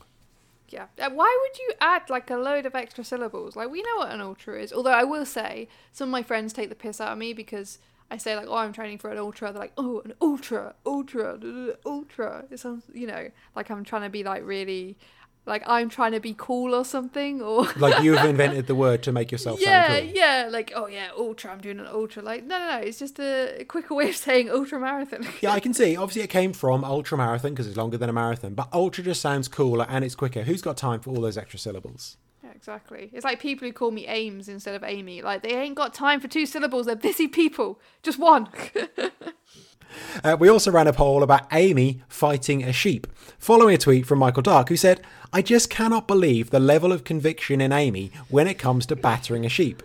Yeah. 0.73 0.87
Uh, 0.99 1.11
Why 1.11 1.37
would 1.41 1.59
you 1.59 1.73
add 1.79 2.09
like 2.09 2.31
a 2.31 2.35
load 2.35 2.65
of 2.65 2.73
extra 2.73 3.03
syllables? 3.03 3.55
Like 3.55 3.69
we 3.69 3.83
know 3.83 3.97
what 3.97 4.11
an 4.11 4.21
ultra 4.21 4.59
is. 4.59 4.73
Although 4.73 4.89
I 4.91 5.03
will 5.03 5.25
say 5.25 5.67
some 5.91 6.09
of 6.09 6.11
my 6.11 6.23
friends 6.23 6.51
take 6.51 6.69
the 6.69 6.75
piss 6.75 6.99
out 6.99 7.11
of 7.11 7.17
me 7.19 7.31
because 7.33 7.77
I 8.09 8.17
say 8.17 8.35
like, 8.35 8.47
"Oh, 8.47 8.55
I'm 8.55 8.73
training 8.73 8.97
for 8.97 9.11
an 9.11 9.19
ultra." 9.19 9.51
They're 9.51 9.61
like, 9.61 9.73
"Oh, 9.77 10.01
an 10.03 10.13
ultra, 10.19 10.73
ultra, 10.83 11.37
ultra." 11.85 12.45
It 12.49 12.59
sounds, 12.59 12.85
you 12.91 13.05
know, 13.05 13.29
like 13.55 13.69
I'm 13.69 13.83
trying 13.83 14.01
to 14.01 14.09
be 14.09 14.23
like 14.23 14.43
really, 14.43 14.97
like 15.45 15.63
I'm 15.65 15.89
trying 15.89 16.13
to 16.13 16.19
be 16.19 16.33
cool 16.37 16.73
or 16.73 16.85
something, 16.85 17.41
or 17.41 17.67
Like 17.77 18.03
you've 18.03 18.23
invented 18.23 18.67
the 18.67 18.75
word 18.75 19.03
to 19.03 19.11
make 19.11 19.31
yourself 19.31 19.59
yeah, 19.61 19.87
sound 19.87 20.07
cool. 20.07 20.15
yeah, 20.15 20.49
like 20.51 20.71
oh 20.75 20.87
yeah, 20.87 21.09
ultra. 21.17 21.51
I'm 21.51 21.59
doing 21.59 21.79
an 21.79 21.87
ultra. 21.87 22.21
Like 22.21 22.43
no, 22.45 22.57
no, 22.57 22.67
no. 22.67 22.77
It's 22.77 22.99
just 22.99 23.19
a 23.19 23.65
quicker 23.67 23.93
way 23.95 24.09
of 24.09 24.15
saying 24.15 24.49
ultra 24.49 24.79
marathon. 24.79 25.27
Yeah, 25.41 25.51
I 25.51 25.59
can 25.59 25.73
see. 25.73 25.97
Obviously, 25.97 26.21
it 26.21 26.29
came 26.29 26.53
from 26.53 26.83
ultra 26.83 27.17
marathon 27.17 27.51
because 27.51 27.67
it's 27.67 27.77
longer 27.77 27.97
than 27.97 28.09
a 28.09 28.13
marathon, 28.13 28.53
but 28.53 28.69
ultra 28.71 29.03
just 29.03 29.21
sounds 29.21 29.47
cooler 29.47 29.85
and 29.89 30.05
it's 30.05 30.15
quicker. 30.15 30.43
Who's 30.43 30.61
got 30.61 30.77
time 30.77 30.99
for 31.01 31.09
all 31.09 31.21
those 31.21 31.37
extra 31.37 31.59
syllables? 31.59 32.17
Yeah, 32.43 32.51
exactly. 32.55 33.09
It's 33.13 33.23
like 33.25 33.39
people 33.39 33.67
who 33.67 33.73
call 33.73 33.91
me 33.91 34.07
Ames 34.07 34.47
instead 34.49 34.75
of 34.75 34.83
Amy. 34.83 35.21
Like 35.21 35.43
they 35.43 35.55
ain't 35.55 35.75
got 35.75 35.93
time 35.93 36.19
for 36.19 36.27
two 36.27 36.45
syllables. 36.45 36.85
They're 36.85 36.95
busy 36.95 37.27
people. 37.27 37.79
Just 38.01 38.19
one. 38.19 38.47
Uh, 40.23 40.37
we 40.39 40.49
also 40.49 40.71
ran 40.71 40.87
a 40.87 40.93
poll 40.93 41.23
about 41.23 41.47
Amy 41.51 42.01
fighting 42.07 42.63
a 42.63 42.73
sheep, 42.73 43.07
following 43.37 43.75
a 43.75 43.77
tweet 43.77 44.05
from 44.05 44.19
Michael 44.19 44.43
Dark, 44.43 44.69
who 44.69 44.77
said, 44.77 45.01
I 45.31 45.41
just 45.41 45.69
cannot 45.69 46.07
believe 46.07 46.49
the 46.49 46.59
level 46.59 46.91
of 46.91 47.03
conviction 47.03 47.61
in 47.61 47.71
Amy 47.71 48.11
when 48.29 48.47
it 48.47 48.59
comes 48.59 48.85
to 48.87 48.95
battering 48.95 49.45
a 49.45 49.49
sheep. 49.49 49.81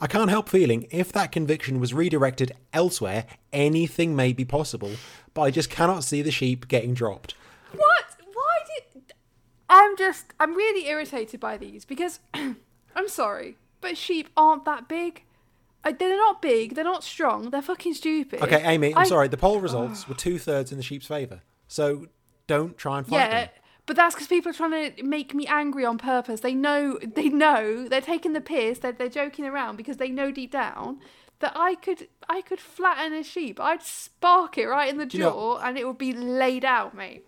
I 0.00 0.08
can't 0.08 0.30
help 0.30 0.48
feeling 0.48 0.88
if 0.90 1.12
that 1.12 1.30
conviction 1.30 1.78
was 1.78 1.94
redirected 1.94 2.50
elsewhere, 2.72 3.24
anything 3.52 4.16
may 4.16 4.32
be 4.32 4.44
possible, 4.44 4.90
but 5.32 5.42
I 5.42 5.50
just 5.52 5.70
cannot 5.70 6.02
see 6.02 6.22
the 6.22 6.32
sheep 6.32 6.66
getting 6.66 6.92
dropped. 6.92 7.34
what? 7.72 8.16
Why 8.32 8.58
did? 8.74 9.14
I'm 9.68 9.96
just. 9.96 10.26
I'm 10.40 10.54
really 10.54 10.88
irritated 10.88 11.38
by 11.38 11.56
these 11.56 11.84
because 11.84 12.18
I'm 12.34 13.08
sorry, 13.08 13.56
but 13.80 13.96
sheep 13.96 14.28
aren't 14.36 14.64
that 14.64 14.88
big. 14.88 15.22
Uh, 15.84 15.92
They're 15.98 16.16
not 16.16 16.40
big. 16.42 16.74
They're 16.74 16.84
not 16.84 17.02
strong. 17.04 17.50
They're 17.50 17.62
fucking 17.62 17.94
stupid. 17.94 18.40
Okay, 18.42 18.62
Amy, 18.64 18.92
I'm 18.94 18.98
I- 19.02 19.04
sorry, 19.04 19.28
the 19.28 19.36
poll 19.36 19.60
results 19.60 20.08
were 20.08 20.14
two 20.14 20.38
thirds 20.38 20.70
in 20.72 20.78
the 20.78 20.84
sheep's 20.84 21.06
favour. 21.06 21.42
So 21.68 22.06
don't 22.46 22.76
try 22.78 22.98
and 22.98 23.06
fight 23.06 23.16
Yeah, 23.16 23.28
them. 23.30 23.48
but 23.86 23.96
that's 23.96 24.14
because 24.14 24.28
people 24.28 24.50
are 24.50 24.54
trying 24.54 24.94
to 24.94 25.02
make 25.02 25.34
me 25.34 25.46
angry 25.46 25.84
on 25.84 25.98
purpose. 25.98 26.40
They 26.40 26.54
know, 26.54 26.98
they 27.02 27.28
know, 27.28 27.88
they're 27.88 28.00
taking 28.00 28.32
the 28.32 28.40
piss. 28.40 28.78
They're, 28.80 28.92
they're 28.92 29.08
joking 29.08 29.44
around 29.44 29.76
because 29.76 29.96
they 29.96 30.08
know 30.10 30.30
deep 30.30 30.52
down 30.52 31.00
that 31.40 31.52
I 31.56 31.74
could, 31.74 32.06
I 32.28 32.42
could 32.42 32.60
flatten 32.60 33.12
a 33.12 33.24
sheep. 33.24 33.58
I'd 33.58 33.82
spark 33.82 34.56
it 34.58 34.66
right 34.66 34.88
in 34.88 34.98
the 34.98 35.08
you 35.10 35.18
know- 35.20 35.30
jaw, 35.30 35.58
and 35.58 35.76
it 35.78 35.86
would 35.86 35.98
be 35.98 36.12
laid 36.12 36.64
out, 36.64 36.94
mate. 36.94 37.26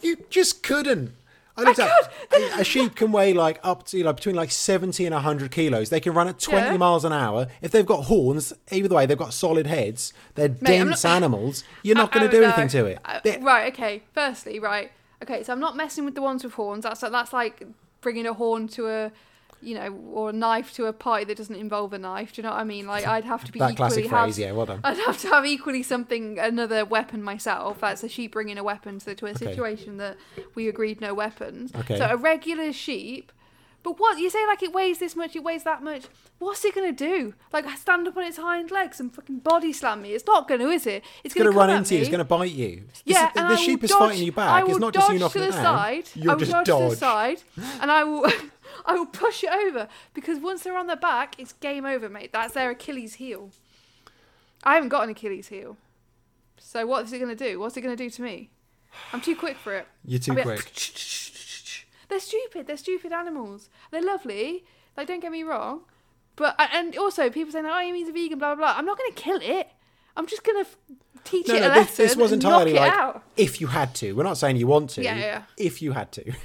You 0.00 0.16
just 0.30 0.62
couldn't. 0.62 1.12
I 1.60 1.64
looked 1.64 1.78
up. 1.78 2.12
A, 2.32 2.60
a 2.60 2.64
sheep 2.64 2.94
can 2.96 3.12
weigh 3.12 3.32
like 3.32 3.60
up 3.62 3.84
to 3.86 4.02
like 4.04 4.16
between 4.16 4.34
like 4.34 4.50
seventy 4.50 5.06
and 5.06 5.14
hundred 5.14 5.50
kilos. 5.50 5.90
They 5.90 6.00
can 6.00 6.14
run 6.14 6.28
at 6.28 6.38
twenty 6.38 6.70
Yeah. 6.72 6.76
miles 6.76 7.04
an 7.04 7.12
hour. 7.12 7.46
If 7.62 7.70
they've 7.70 7.86
got 7.86 8.04
horns, 8.04 8.52
either 8.70 8.94
way, 8.94 9.06
they've 9.06 9.18
got 9.18 9.32
solid 9.34 9.66
heads. 9.66 10.12
They're 10.34 10.48
Mate, 10.48 10.62
dense 10.64 11.04
not- 11.04 11.16
animals. 11.16 11.64
You're 11.82 11.96
not 11.96 12.12
going 12.12 12.26
to 12.26 12.30
do 12.30 12.40
don't 12.40 12.58
anything 12.58 12.68
to 12.80 12.86
it. 12.86 12.98
I- 13.04 13.38
right. 13.42 13.72
Okay. 13.72 14.02
Firstly, 14.12 14.58
right. 14.58 14.90
Okay. 15.22 15.42
So 15.42 15.52
I'm 15.52 15.60
not 15.60 15.76
messing 15.76 16.04
with 16.04 16.14
the 16.14 16.22
ones 16.22 16.44
with 16.44 16.54
horns. 16.54 16.84
That's 16.84 17.00
that's 17.00 17.32
like 17.32 17.62
bringing 18.00 18.26
a 18.26 18.32
horn 18.32 18.66
to 18.68 18.88
a, 18.88 19.12
you 19.62 19.74
know, 19.74 19.92
or 20.12 20.30
a 20.30 20.32
knife 20.32 20.72
to 20.74 20.86
a 20.86 20.92
party 20.92 21.24
that 21.24 21.36
doesn't 21.36 21.54
involve 21.56 21.92
a 21.92 21.98
knife. 21.98 22.32
Do 22.32 22.40
you 22.40 22.44
know 22.44 22.50
what 22.52 22.60
I 22.60 22.64
mean? 22.64 22.86
Like 22.86 23.06
I'd 23.06 23.24
have 23.24 23.44
to 23.44 23.52
be 23.56 23.58
that 23.58 23.72
equally 23.72 24.02
classic 24.08 24.10
have, 24.10 24.38
yeah. 24.38 24.52
Well 24.52 24.66
done. 24.66 24.80
I'd 24.84 24.96
have 24.98 25.18
to 25.22 25.28
have 25.28 25.44
equally 25.46 25.82
something, 25.82 26.38
another 26.38 26.84
weapon 26.84 27.22
myself. 27.22 27.80
That's 27.80 28.02
a 28.02 28.08
sheep 28.08 28.32
bringing 28.32 28.58
a 28.58 28.64
weapon 28.64 28.98
to, 29.00 29.14
to 29.14 29.26
a 29.26 29.30
Okay. 29.30 29.38
situation 29.38 29.96
that 29.98 30.16
we 30.54 30.68
agreed 30.68 31.00
no 31.00 31.14
weapons. 31.14 31.72
Okay. 31.74 31.98
So 31.98 32.06
a 32.10 32.16
regular 32.16 32.72
sheep. 32.72 33.32
But 33.82 33.98
what 33.98 34.18
you 34.18 34.28
say, 34.28 34.46
like 34.46 34.62
it 34.62 34.72
weighs 34.72 34.98
this 34.98 35.16
much, 35.16 35.34
it 35.34 35.42
weighs 35.42 35.64
that 35.64 35.82
much. 35.82 36.04
What's 36.38 36.64
it 36.64 36.74
gonna 36.74 36.92
do? 36.92 37.34
Like 37.52 37.66
stand 37.78 38.06
up 38.06 38.16
on 38.16 38.24
its 38.24 38.36
hind 38.36 38.70
legs 38.70 39.00
and 39.00 39.14
fucking 39.14 39.38
body 39.38 39.72
slam 39.72 40.02
me? 40.02 40.12
It's 40.12 40.26
not 40.26 40.48
gonna, 40.48 40.68
is 40.68 40.86
it? 40.86 41.02
It's 41.24 41.34
going 41.34 41.46
to 41.46 41.52
come 41.52 41.58
run 41.58 41.70
into 41.70 41.94
you. 41.94 42.00
It's 42.00 42.10
going 42.10 42.18
to 42.18 42.24
bite 42.24 42.52
you. 42.52 42.84
Yeah, 43.04 43.30
is- 43.30 43.32
and 43.36 43.50
the 43.50 43.56
sheep 43.56 43.82
is 43.84 43.90
dodge, 43.90 43.98
fighting 43.98 44.24
you 44.24 44.32
back. 44.32 44.68
It's 44.68 44.78
not 44.78 44.92
just 44.94 45.08
you 45.10 45.18
dodge 45.18 45.34
knocking 45.34 45.42
to 45.42 45.48
it 45.48 45.50
the 45.50 45.56
down. 45.56 45.76
side. 45.76 46.08
You'll 46.14 46.30
I 46.30 46.34
will 46.34 46.40
just 46.40 46.52
dodge, 46.52 46.66
to 46.66 46.90
the 46.90 46.96
side, 46.96 47.42
and 47.80 47.90
I 47.90 48.04
will, 48.04 48.26
I 48.86 48.94
will 48.94 49.06
push 49.06 49.44
it 49.44 49.50
over 49.50 49.88
because 50.14 50.38
once 50.38 50.62
they're 50.62 50.76
on 50.76 50.86
their 50.86 50.96
back, 50.96 51.36
it's 51.38 51.52
game 51.54 51.86
over, 51.86 52.08
mate. 52.08 52.32
That's 52.32 52.54
their 52.54 52.70
Achilles 52.70 53.14
heel. 53.14 53.50
I 54.62 54.74
haven't 54.74 54.90
got 54.90 55.04
an 55.04 55.10
Achilles 55.10 55.48
heel, 55.48 55.76
so 56.58 56.86
what 56.86 57.06
is 57.06 57.12
it 57.12 57.18
going 57.18 57.34
to 57.34 57.44
do? 57.50 57.58
What's 57.58 57.76
it 57.76 57.80
going 57.80 57.96
to 57.96 58.02
do 58.02 58.10
to 58.10 58.22
me? 58.22 58.50
I'm 59.12 59.20
too 59.20 59.36
quick 59.36 59.56
for 59.56 59.74
it. 59.74 59.86
You're 60.04 60.18
too 60.18 60.32
quick. 60.32 60.46
like, 60.46 60.72
They're 62.10 62.20
stupid. 62.20 62.66
They're 62.66 62.76
stupid 62.76 63.12
animals. 63.12 63.70
They're 63.90 64.02
lovely. 64.02 64.64
Like, 64.96 65.06
don't 65.08 65.20
get 65.20 65.32
me 65.32 65.42
wrong. 65.42 65.82
But 66.36 66.54
and 66.58 66.96
also 66.96 67.30
people 67.30 67.52
saying, 67.52 67.66
"Oh, 67.66 67.80
he 67.80 67.92
means 67.92 68.08
a 68.08 68.12
vegan." 68.12 68.38
Blah 68.38 68.54
blah 68.54 68.66
blah. 68.66 68.74
I'm 68.76 68.84
not 68.86 68.98
going 68.98 69.12
to 69.12 69.20
kill 69.22 69.38
it. 69.42 69.68
I'm 70.16 70.26
just 70.26 70.42
going 70.44 70.64
to 70.64 70.70
teach 71.24 71.48
No, 71.48 71.54
it 71.54 71.58
a 71.58 71.60
no, 71.60 71.68
lesson. 71.68 71.84
this, 71.84 71.96
this 71.96 72.16
was 72.16 72.32
entirely 72.32 72.74
like 72.74 72.92
out. 72.92 73.22
if 73.36 73.60
you 73.60 73.68
had 73.68 73.94
to. 73.96 74.12
We're 74.14 74.24
not 74.24 74.36
saying 74.38 74.56
you 74.56 74.66
want 74.66 74.90
to. 74.90 75.02
Yeah, 75.02 75.16
yeah. 75.16 75.42
If 75.56 75.80
you 75.80 75.92
had 75.92 76.12
to. 76.12 76.32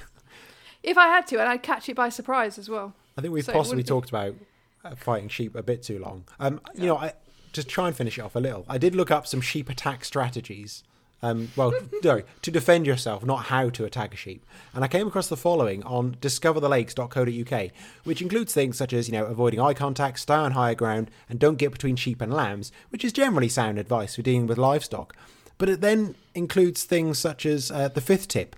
If 0.84 1.00
I 1.00 1.08
had 1.08 1.26
to, 1.28 1.40
and 1.40 1.50
I'd 1.50 1.64
catch 1.64 1.90
it 1.90 1.96
by 1.96 2.10
surprise 2.10 2.60
as 2.60 2.70
well. 2.70 2.94
I 3.18 3.22
think 3.22 3.34
we've 3.34 3.44
So 3.44 3.54
possibly 3.54 3.82
talked 3.82 4.10
about 4.10 4.36
uh, 4.84 4.94
fighting 4.96 5.30
sheep 5.30 5.56
a 5.56 5.64
bit 5.64 5.82
too 5.82 5.98
long. 5.98 6.26
Um, 6.40 6.62
you 6.76 6.86
know, 6.86 6.96
I 6.98 7.14
just 7.54 7.68
try 7.68 7.88
and 7.88 7.96
finish 7.96 8.20
it 8.20 8.22
off 8.22 8.36
a 8.36 8.40
little. 8.40 8.66
I 8.70 8.78
did 8.78 8.94
look 8.94 9.10
up 9.10 9.26
some 9.26 9.42
sheep 9.42 9.68
attack 9.68 10.06
strategies. 10.06 10.84
Um, 11.26 11.52
well, 11.56 11.74
to 12.04 12.52
defend 12.52 12.86
yourself, 12.86 13.26
not 13.26 13.46
how 13.46 13.70
to 13.70 13.84
attack 13.84 14.14
a 14.14 14.18
sheep. 14.18 14.46
And 14.74 14.84
I 14.84 14.88
came 14.88 15.08
across 15.08 15.28
the 15.28 15.36
following 15.36 15.82
on 15.84 16.16
discoverthelakes.co.uk, 16.22 17.72
which 18.04 18.22
includes 18.22 18.54
things 18.54 18.78
such 18.78 18.94
as, 18.94 19.08
you 19.08 19.14
know, 19.14 19.26
avoiding 19.26 19.60
eye 19.60 19.74
contact, 19.74 20.20
stay 20.20 20.36
on 20.36 20.52
higher 20.52 20.76
ground, 20.76 21.10
and 21.28 21.40
don't 21.40 21.58
get 21.58 21.72
between 21.72 21.96
sheep 21.96 22.22
and 22.22 22.32
lambs, 22.32 22.72
which 22.90 23.04
is 23.04 23.12
generally 23.12 23.50
sound 23.50 23.80
advice 23.80 24.16
for 24.16 24.22
dealing 24.22 24.46
with 24.46 24.60
livestock. 24.60 25.16
But 25.58 25.70
it 25.70 25.82
then 25.82 26.14
includes 26.36 26.84
things 26.84 27.18
such 27.18 27.46
as 27.46 27.72
uh, 27.72 27.88
the 27.88 28.02
fifth 28.02 28.28
tip, 28.28 28.56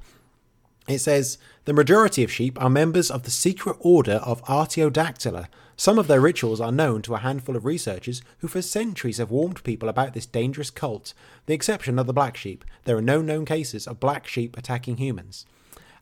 it 0.87 0.99
says 0.99 1.37
the 1.65 1.73
majority 1.73 2.23
of 2.23 2.31
sheep 2.31 2.61
are 2.61 2.69
members 2.69 3.11
of 3.11 3.23
the 3.23 3.31
secret 3.31 3.75
order 3.79 4.21
of 4.23 4.43
Artiodactyla. 4.45 5.47
Some 5.79 5.99
of 5.99 6.07
their 6.07 6.19
rituals 6.19 6.59
are 6.59 6.71
known 6.71 7.03
to 7.03 7.13
a 7.13 7.19
handful 7.19 7.55
of 7.55 7.63
researchers 7.63 8.23
who 8.39 8.47
for 8.47 8.63
centuries 8.63 9.19
have 9.19 9.29
warned 9.29 9.63
people 9.63 9.89
about 9.89 10.15
this 10.15 10.25
dangerous 10.25 10.71
cult. 10.71 11.13
The 11.45 11.53
exception 11.53 11.99
are 11.99 12.03
the 12.03 12.13
black 12.13 12.35
sheep. 12.35 12.65
There 12.85 12.97
are 12.97 13.01
no 13.01 13.21
known 13.21 13.45
cases 13.45 13.85
of 13.85 13.99
black 13.99 14.27
sheep 14.27 14.57
attacking 14.57 14.97
humans. 14.97 15.45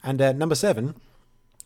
And 0.02 0.22
uh, 0.22 0.32
number 0.32 0.56
seven, 0.56 0.96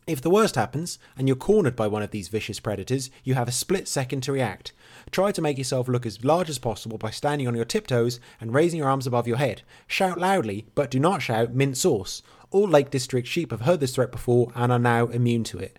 if 0.08 0.20
the 0.20 0.28
worst 0.28 0.56
happens 0.56 0.98
and 1.16 1.28
you're 1.28 1.36
cornered 1.36 1.76
by 1.76 1.86
one 1.86 2.02
of 2.02 2.10
these 2.10 2.26
vicious 2.26 2.58
predators, 2.58 3.10
you 3.22 3.34
have 3.34 3.46
a 3.46 3.52
split 3.52 3.86
second 3.86 4.22
to 4.22 4.32
react. 4.32 4.72
Try 5.12 5.30
to 5.30 5.40
make 5.40 5.56
yourself 5.56 5.86
look 5.86 6.04
as 6.04 6.24
large 6.24 6.50
as 6.50 6.58
possible 6.58 6.98
by 6.98 7.10
standing 7.10 7.46
on 7.46 7.54
your 7.54 7.64
tiptoes 7.64 8.18
and 8.40 8.52
raising 8.52 8.80
your 8.80 8.88
arms 8.88 9.06
above 9.06 9.28
your 9.28 9.36
head. 9.36 9.62
Shout 9.86 10.18
loudly, 10.18 10.66
but 10.74 10.90
do 10.90 10.98
not 10.98 11.22
shout 11.22 11.54
mint 11.54 11.76
sauce. 11.76 12.22
All 12.50 12.66
Lake 12.66 12.90
District 12.90 13.28
sheep 13.28 13.52
have 13.52 13.60
heard 13.60 13.78
this 13.78 13.94
threat 13.94 14.10
before 14.10 14.50
and 14.56 14.72
are 14.72 14.80
now 14.80 15.06
immune 15.06 15.44
to 15.44 15.58
it. 15.58 15.76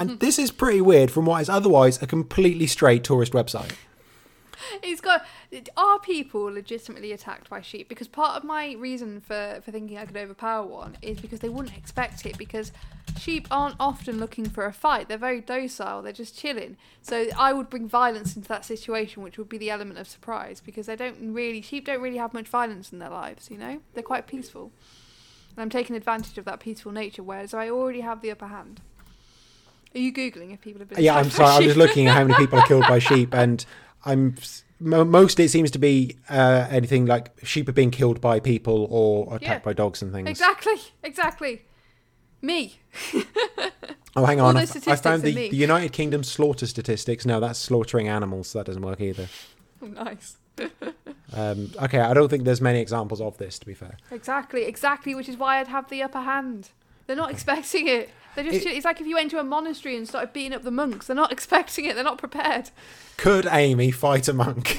And 0.00 0.20
this 0.20 0.38
is 0.38 0.50
pretty 0.50 0.80
weird 0.80 1.10
from 1.10 1.26
what 1.26 1.40
is 1.40 1.48
otherwise 1.48 2.00
a 2.02 2.06
completely 2.06 2.66
straight 2.66 3.04
tourist 3.04 3.32
website. 3.32 3.72
It's 4.82 5.00
got. 5.00 5.24
Are 5.76 5.98
people 6.00 6.42
legitimately 6.44 7.12
attacked 7.12 7.48
by 7.48 7.60
sheep? 7.62 7.88
Because 7.88 8.08
part 8.08 8.36
of 8.36 8.44
my 8.44 8.72
reason 8.72 9.20
for, 9.20 9.60
for 9.64 9.70
thinking 9.70 9.96
I 9.96 10.06
could 10.06 10.16
overpower 10.16 10.66
one 10.66 10.98
is 11.02 11.20
because 11.20 11.40
they 11.40 11.48
wouldn't 11.48 11.76
expect 11.76 12.26
it. 12.26 12.36
Because 12.36 12.72
sheep 13.18 13.46
aren't 13.50 13.76
often 13.78 14.18
looking 14.18 14.48
for 14.48 14.66
a 14.66 14.72
fight. 14.72 15.08
They're 15.08 15.18
very 15.18 15.40
docile. 15.40 16.02
They're 16.02 16.12
just 16.12 16.36
chilling. 16.36 16.76
So 17.00 17.26
I 17.38 17.52
would 17.52 17.70
bring 17.70 17.88
violence 17.88 18.34
into 18.34 18.48
that 18.48 18.64
situation, 18.64 19.22
which 19.22 19.38
would 19.38 19.48
be 19.48 19.58
the 19.58 19.70
element 19.70 19.98
of 19.98 20.08
surprise. 20.08 20.60
Because 20.64 20.86
they 20.86 20.96
don't 20.96 21.32
really. 21.32 21.62
Sheep 21.62 21.86
don't 21.86 22.00
really 22.00 22.18
have 22.18 22.34
much 22.34 22.48
violence 22.48 22.92
in 22.92 22.98
their 22.98 23.10
lives. 23.10 23.50
You 23.50 23.58
know, 23.58 23.80
they're 23.94 24.02
quite 24.02 24.26
peaceful. 24.26 24.72
And 25.56 25.62
I'm 25.62 25.70
taking 25.70 25.96
advantage 25.96 26.36
of 26.38 26.44
that 26.44 26.60
peaceful 26.60 26.92
nature, 26.92 27.22
whereas 27.22 27.54
I 27.54 27.70
already 27.70 28.00
have 28.00 28.20
the 28.20 28.30
upper 28.30 28.48
hand. 28.48 28.80
Are 29.94 29.98
you 29.98 30.12
googling 30.12 30.52
if 30.52 30.60
people 30.60 30.80
have 30.80 30.88
been? 30.88 31.02
Yeah, 31.02 31.16
I'm 31.16 31.30
sorry. 31.30 31.50
I'm 31.50 31.60
sheep? 31.62 31.66
just 31.68 31.78
looking 31.78 32.06
at 32.08 32.14
how 32.14 32.24
many 32.24 32.34
people 32.44 32.58
are 32.58 32.66
killed 32.66 32.84
by 32.88 32.98
sheep, 32.98 33.34
and 33.34 33.64
I'm 34.04 34.36
mo- 34.80 35.04
mostly 35.04 35.44
it 35.44 35.50
seems 35.50 35.70
to 35.72 35.78
be 35.78 36.16
uh, 36.28 36.66
anything 36.70 37.06
like 37.06 37.30
sheep 37.44 37.68
are 37.68 37.72
being 37.72 37.90
killed 37.90 38.20
by 38.20 38.40
people 38.40 38.86
or 38.90 39.28
attacked 39.36 39.42
Yeah. 39.42 39.58
by 39.60 39.72
dogs 39.72 40.02
and 40.02 40.12
things. 40.12 40.28
Exactly, 40.28 40.76
exactly. 41.02 41.62
Me. 42.42 42.78
Oh, 44.14 44.24
hang 44.24 44.40
on. 44.40 44.56
I, 44.56 44.62
I 44.62 44.96
found 44.96 45.22
the, 45.22 45.32
the 45.32 45.56
United 45.56 45.92
Kingdom 45.92 46.22
slaughter 46.22 46.66
statistics. 46.66 47.26
No, 47.26 47.40
that's 47.40 47.58
slaughtering 47.58 48.08
animals. 48.08 48.48
So 48.48 48.58
that 48.58 48.66
doesn't 48.66 48.82
work 48.82 49.00
either. 49.00 49.28
Oh, 49.82 49.86
nice. 49.86 50.36
Um, 51.32 51.72
okay, 51.82 51.98
I 51.98 52.14
don't 52.14 52.28
think 52.28 52.44
there's 52.44 52.60
many 52.60 52.78
examples 52.80 53.20
of 53.20 53.36
this, 53.36 53.58
to 53.58 53.66
be 53.66 53.74
fair. 53.74 53.96
Exactly, 54.12 54.64
exactly, 54.64 55.12
which 55.12 55.28
is 55.28 55.36
why 55.36 55.58
I'd 55.58 55.66
have 55.66 55.90
the 55.90 56.00
upper 56.02 56.20
hand. 56.20 56.70
They're 57.06 57.16
not 57.16 57.30
expecting 57.30 57.88
it. 57.88 58.10
They're 58.34 58.44
just. 58.44 58.66
It- 58.66 58.74
it's 58.76 58.84
like 58.84 59.00
if 59.00 59.06
you 59.06 59.16
went 59.16 59.30
to 59.32 59.38
a 59.38 59.44
monastery 59.44 59.96
and 59.96 60.08
started 60.08 60.32
beating 60.32 60.54
up 60.54 60.62
the 60.62 60.70
monks. 60.70 61.06
They're 61.06 61.16
not 61.16 61.32
expecting 61.36 61.84
it. 61.84 61.94
They're 61.94 62.04
not 62.04 62.18
prepared. 62.18 62.70
Could 63.16 63.46
Amy 63.50 63.90
fight 63.90 64.28
a 64.28 64.32
monk? 64.32 64.78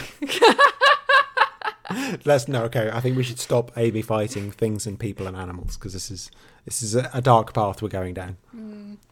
Let's 2.25 2.49
no. 2.49 2.63
Okay, 2.65 2.89
I 2.91 2.99
think 2.99 3.15
we 3.15 3.23
should 3.23 3.39
stop 3.39 3.71
Amy 3.78 4.01
fighting 4.01 4.51
things 4.51 4.86
and 4.86 4.99
people 4.99 5.25
and 5.25 5.38
animals 5.38 5.78
because 5.78 5.93
this 5.93 6.11
is 6.11 6.30
this 6.65 6.82
is 6.82 6.95
a, 6.95 7.09
a 7.13 7.21
dark 7.21 7.53
path 7.53 7.82
we're 7.82 7.88
going 7.88 8.13
down. 8.13 8.36
Hmm. 8.51 8.95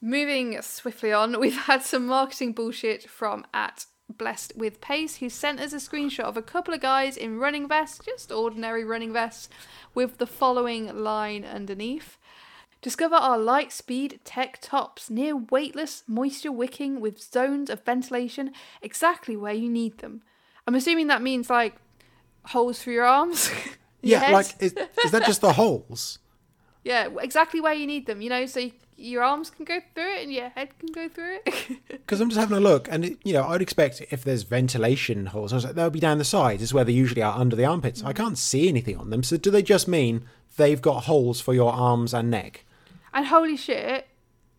Moving 0.00 0.60
swiftly 0.62 1.12
on, 1.12 1.38
we've 1.40 1.56
had 1.56 1.82
some 1.82 2.06
marketing 2.06 2.52
bullshit 2.52 3.08
from 3.10 3.44
at 3.52 3.84
Blessed 4.16 4.54
with 4.56 4.80
Pace, 4.80 5.16
who 5.16 5.28
sent 5.28 5.60
us 5.60 5.72
a 5.72 5.76
screenshot 5.76 6.24
of 6.24 6.36
a 6.36 6.42
couple 6.42 6.72
of 6.74 6.80
guys 6.80 7.16
in 7.16 7.38
running 7.38 7.68
vests, 7.68 8.00
just 8.04 8.32
ordinary 8.32 8.84
running 8.84 9.12
vests, 9.12 9.48
with 9.94 10.18
the 10.18 10.26
following 10.26 11.02
line 11.02 11.44
underneath. 11.44 12.16
Discover 12.80 13.16
our 13.16 13.38
light 13.38 13.72
speed 13.72 14.20
tech 14.24 14.58
tops, 14.60 15.10
near 15.10 15.36
weightless, 15.36 16.04
moisture 16.06 16.52
wicking 16.52 17.00
with 17.00 17.20
zones 17.20 17.68
of 17.70 17.84
ventilation 17.84 18.52
exactly 18.82 19.36
where 19.36 19.52
you 19.54 19.68
need 19.68 19.98
them. 19.98 20.22
I'm 20.66 20.74
assuming 20.74 21.08
that 21.08 21.22
means 21.22 21.50
like 21.50 21.74
holes 22.46 22.82
for 22.82 22.90
your 22.90 23.04
arms. 23.04 23.50
your 23.50 23.64
Yeah, 24.02 24.18
head. 24.20 24.32
like 24.32 24.54
is, 24.60 24.74
is 25.04 25.10
that 25.10 25.26
just 25.26 25.40
the 25.40 25.52
holes? 25.54 26.18
yeah, 26.84 27.08
exactly 27.20 27.60
where 27.60 27.74
you 27.74 27.86
need 27.86 28.06
them. 28.06 28.22
You 28.22 28.30
know, 28.30 28.46
so 28.46 28.60
you, 28.60 28.72
your 28.98 29.22
arms 29.22 29.48
can 29.50 29.64
go 29.64 29.78
through 29.94 30.16
it 30.16 30.24
and 30.24 30.32
your 30.32 30.48
head 30.50 30.76
can 30.78 30.90
go 30.92 31.08
through 31.08 31.38
it. 31.46 31.78
Because 31.88 32.22
I'm 32.22 32.30
just 32.30 32.40
having 32.40 32.56
a 32.56 32.60
look, 32.60 32.88
and 32.90 33.04
it, 33.04 33.18
you 33.22 33.34
know, 33.34 33.46
I'd 33.46 33.60
expect 33.60 34.02
if 34.10 34.24
there's 34.24 34.42
ventilation 34.42 35.26
holes, 35.26 35.52
I 35.52 35.56
was 35.56 35.64
like, 35.66 35.74
they'll 35.74 35.90
be 35.90 36.00
down 36.00 36.16
the 36.16 36.24
sides, 36.24 36.62
is 36.62 36.72
where 36.72 36.84
they 36.84 36.92
usually 36.92 37.20
are 37.20 37.38
under 37.38 37.54
the 37.54 37.66
armpits. 37.66 38.02
I 38.02 38.12
mm. 38.12 38.16
can't 38.16 38.38
see 38.38 38.66
anything 38.66 38.96
on 38.96 39.10
them. 39.10 39.22
So 39.22 39.36
do 39.36 39.50
they 39.50 39.62
just 39.62 39.88
mean 39.88 40.24
they've 40.56 40.80
got 40.80 41.04
holes 41.04 41.40
for 41.42 41.52
your 41.52 41.70
arms 41.70 42.14
and 42.14 42.30
neck? 42.30 42.64
and 43.12 43.26
holy 43.26 43.56
shit! 43.56 44.08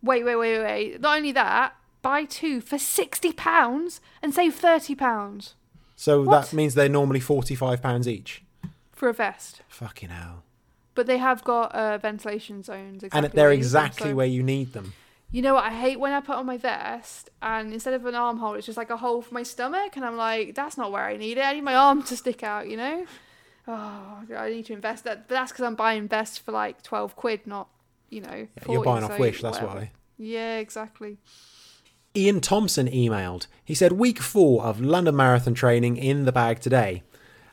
Wait, 0.04 0.24
wait, 0.24 0.36
wait, 0.36 0.60
wait. 0.60 1.02
Not 1.02 1.18
only 1.18 1.32
that, 1.32 1.74
buy 2.04 2.26
two 2.26 2.62
for 2.62 2.78
sixty 2.78 3.34
pounds 3.34 4.00
and 4.22 4.34
save 4.34 4.54
thirty 4.54 4.94
pounds 4.96 5.56
So 5.96 6.22
What? 6.22 6.50
that 6.50 6.56
means 6.56 6.76
they're 6.76 6.88
normally 6.90 7.20
forty-five 7.20 7.82
pounds 7.82 8.08
each. 8.08 8.44
for 8.92 9.10
a 9.10 9.14
vest. 9.14 9.62
Fucking 9.68 10.10
hell! 10.10 10.44
But 10.96 11.08
they 11.08 11.18
have 11.18 11.44
got 11.44 11.74
uh, 11.74 11.98
ventilation 11.98 12.64
zones. 12.64 13.04
Exactly 13.04 13.28
and 13.28 13.34
they're 13.34 13.50
them, 13.50 13.58
exactly 13.58 14.10
so- 14.12 14.16
where 14.16 14.28
you 14.28 14.44
need 14.44 14.74
them. 14.74 14.94
You 15.32 15.44
know 15.44 15.54
what? 15.54 15.64
I 15.66 15.70
hate 15.70 16.00
when 16.00 16.12
I 16.12 16.22
put 16.22 16.38
on 16.38 16.48
my 16.48 16.58
vest 16.58 17.30
and 17.40 17.72
instead 17.72 17.94
of 17.94 18.04
an 18.08 18.16
armhole, 18.16 18.56
it's 18.56 18.66
just 18.66 18.80
like 18.80 18.90
a 18.90 18.98
hole 18.98 19.22
for 19.22 19.32
my 19.36 19.44
stomach, 19.44 19.96
and 19.96 20.04
I'm 20.04 20.18
like, 20.18 20.56
that's 20.56 20.76
not 20.76 20.92
where 20.92 21.04
I 21.04 21.18
need 21.18 21.38
it. 21.38 21.42
I 21.42 21.54
need 21.54 21.64
my 21.64 21.76
arm 21.76 22.02
to 22.04 22.18
stick 22.18 22.42
out. 22.42 22.68
You 22.68 22.78
know? 22.78 23.06
Oh, 23.68 24.24
I 24.36 24.50
need 24.50 24.66
to 24.66 24.74
invest 24.74 25.04
that. 25.04 25.28
But 25.28 25.36
that's 25.36 25.52
because 25.52 25.66
I'm 25.66 25.76
buying 25.76 26.08
vests 26.08 26.40
for 26.40 26.52
like 26.52 26.82
twelve 26.82 27.16
quid, 27.16 27.46
not 27.46 27.68
you 28.10 28.22
know. 28.22 28.48
Yeah, 28.58 28.64
40, 28.64 28.74
You're 28.74 28.84
buying 28.84 29.04
off 29.04 29.20
Wish, 29.20 29.42
that's 29.42 29.60
whatever. 29.60 29.80
why. 29.82 29.92
Yeah, 30.18 30.58
exactly. 30.58 31.18
Ian 32.16 32.42
Thompson 32.42 32.88
emailed. 32.88 33.48
He 33.64 33.76
said, 33.76 33.94
Week 33.94 34.20
four 34.20 34.64
of 34.64 34.82
London 34.82 35.16
Marathon 35.16 35.54
training 35.54 35.98
in 35.98 36.26
the 36.26 36.32
bag 36.32 36.60
today. 36.60 37.04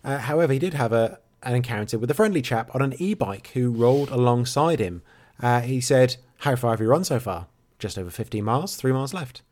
Uh, 0.03 0.19
however, 0.19 0.53
he 0.53 0.59
did 0.59 0.75
have 0.75 0.93
a, 0.93 1.19
an 1.43 1.55
encounter 1.55 1.99
with 1.99 2.11
a 2.11 2.15
friendly 2.15 2.43
chap 2.43 2.75
on 2.75 2.83
an 2.83 2.95
e-bike 2.99 3.49
who 3.49 3.71
rolled 3.71 4.11
alongside 4.11 4.79
him. 4.81 5.03
Uh, 5.41 5.61
he 5.61 5.81
said, 5.81 6.17
"How 6.39 6.57
far 6.57 6.71
have 6.73 6.81
you 6.81 6.89
run 6.89 7.05
so 7.05 7.21
far? 7.21 7.47
Just 7.79 7.99
over 7.99 8.11
15 8.11 8.43
miles. 8.43 8.77
Three 8.77 8.93
miles 8.93 9.13
left. 9.15 9.43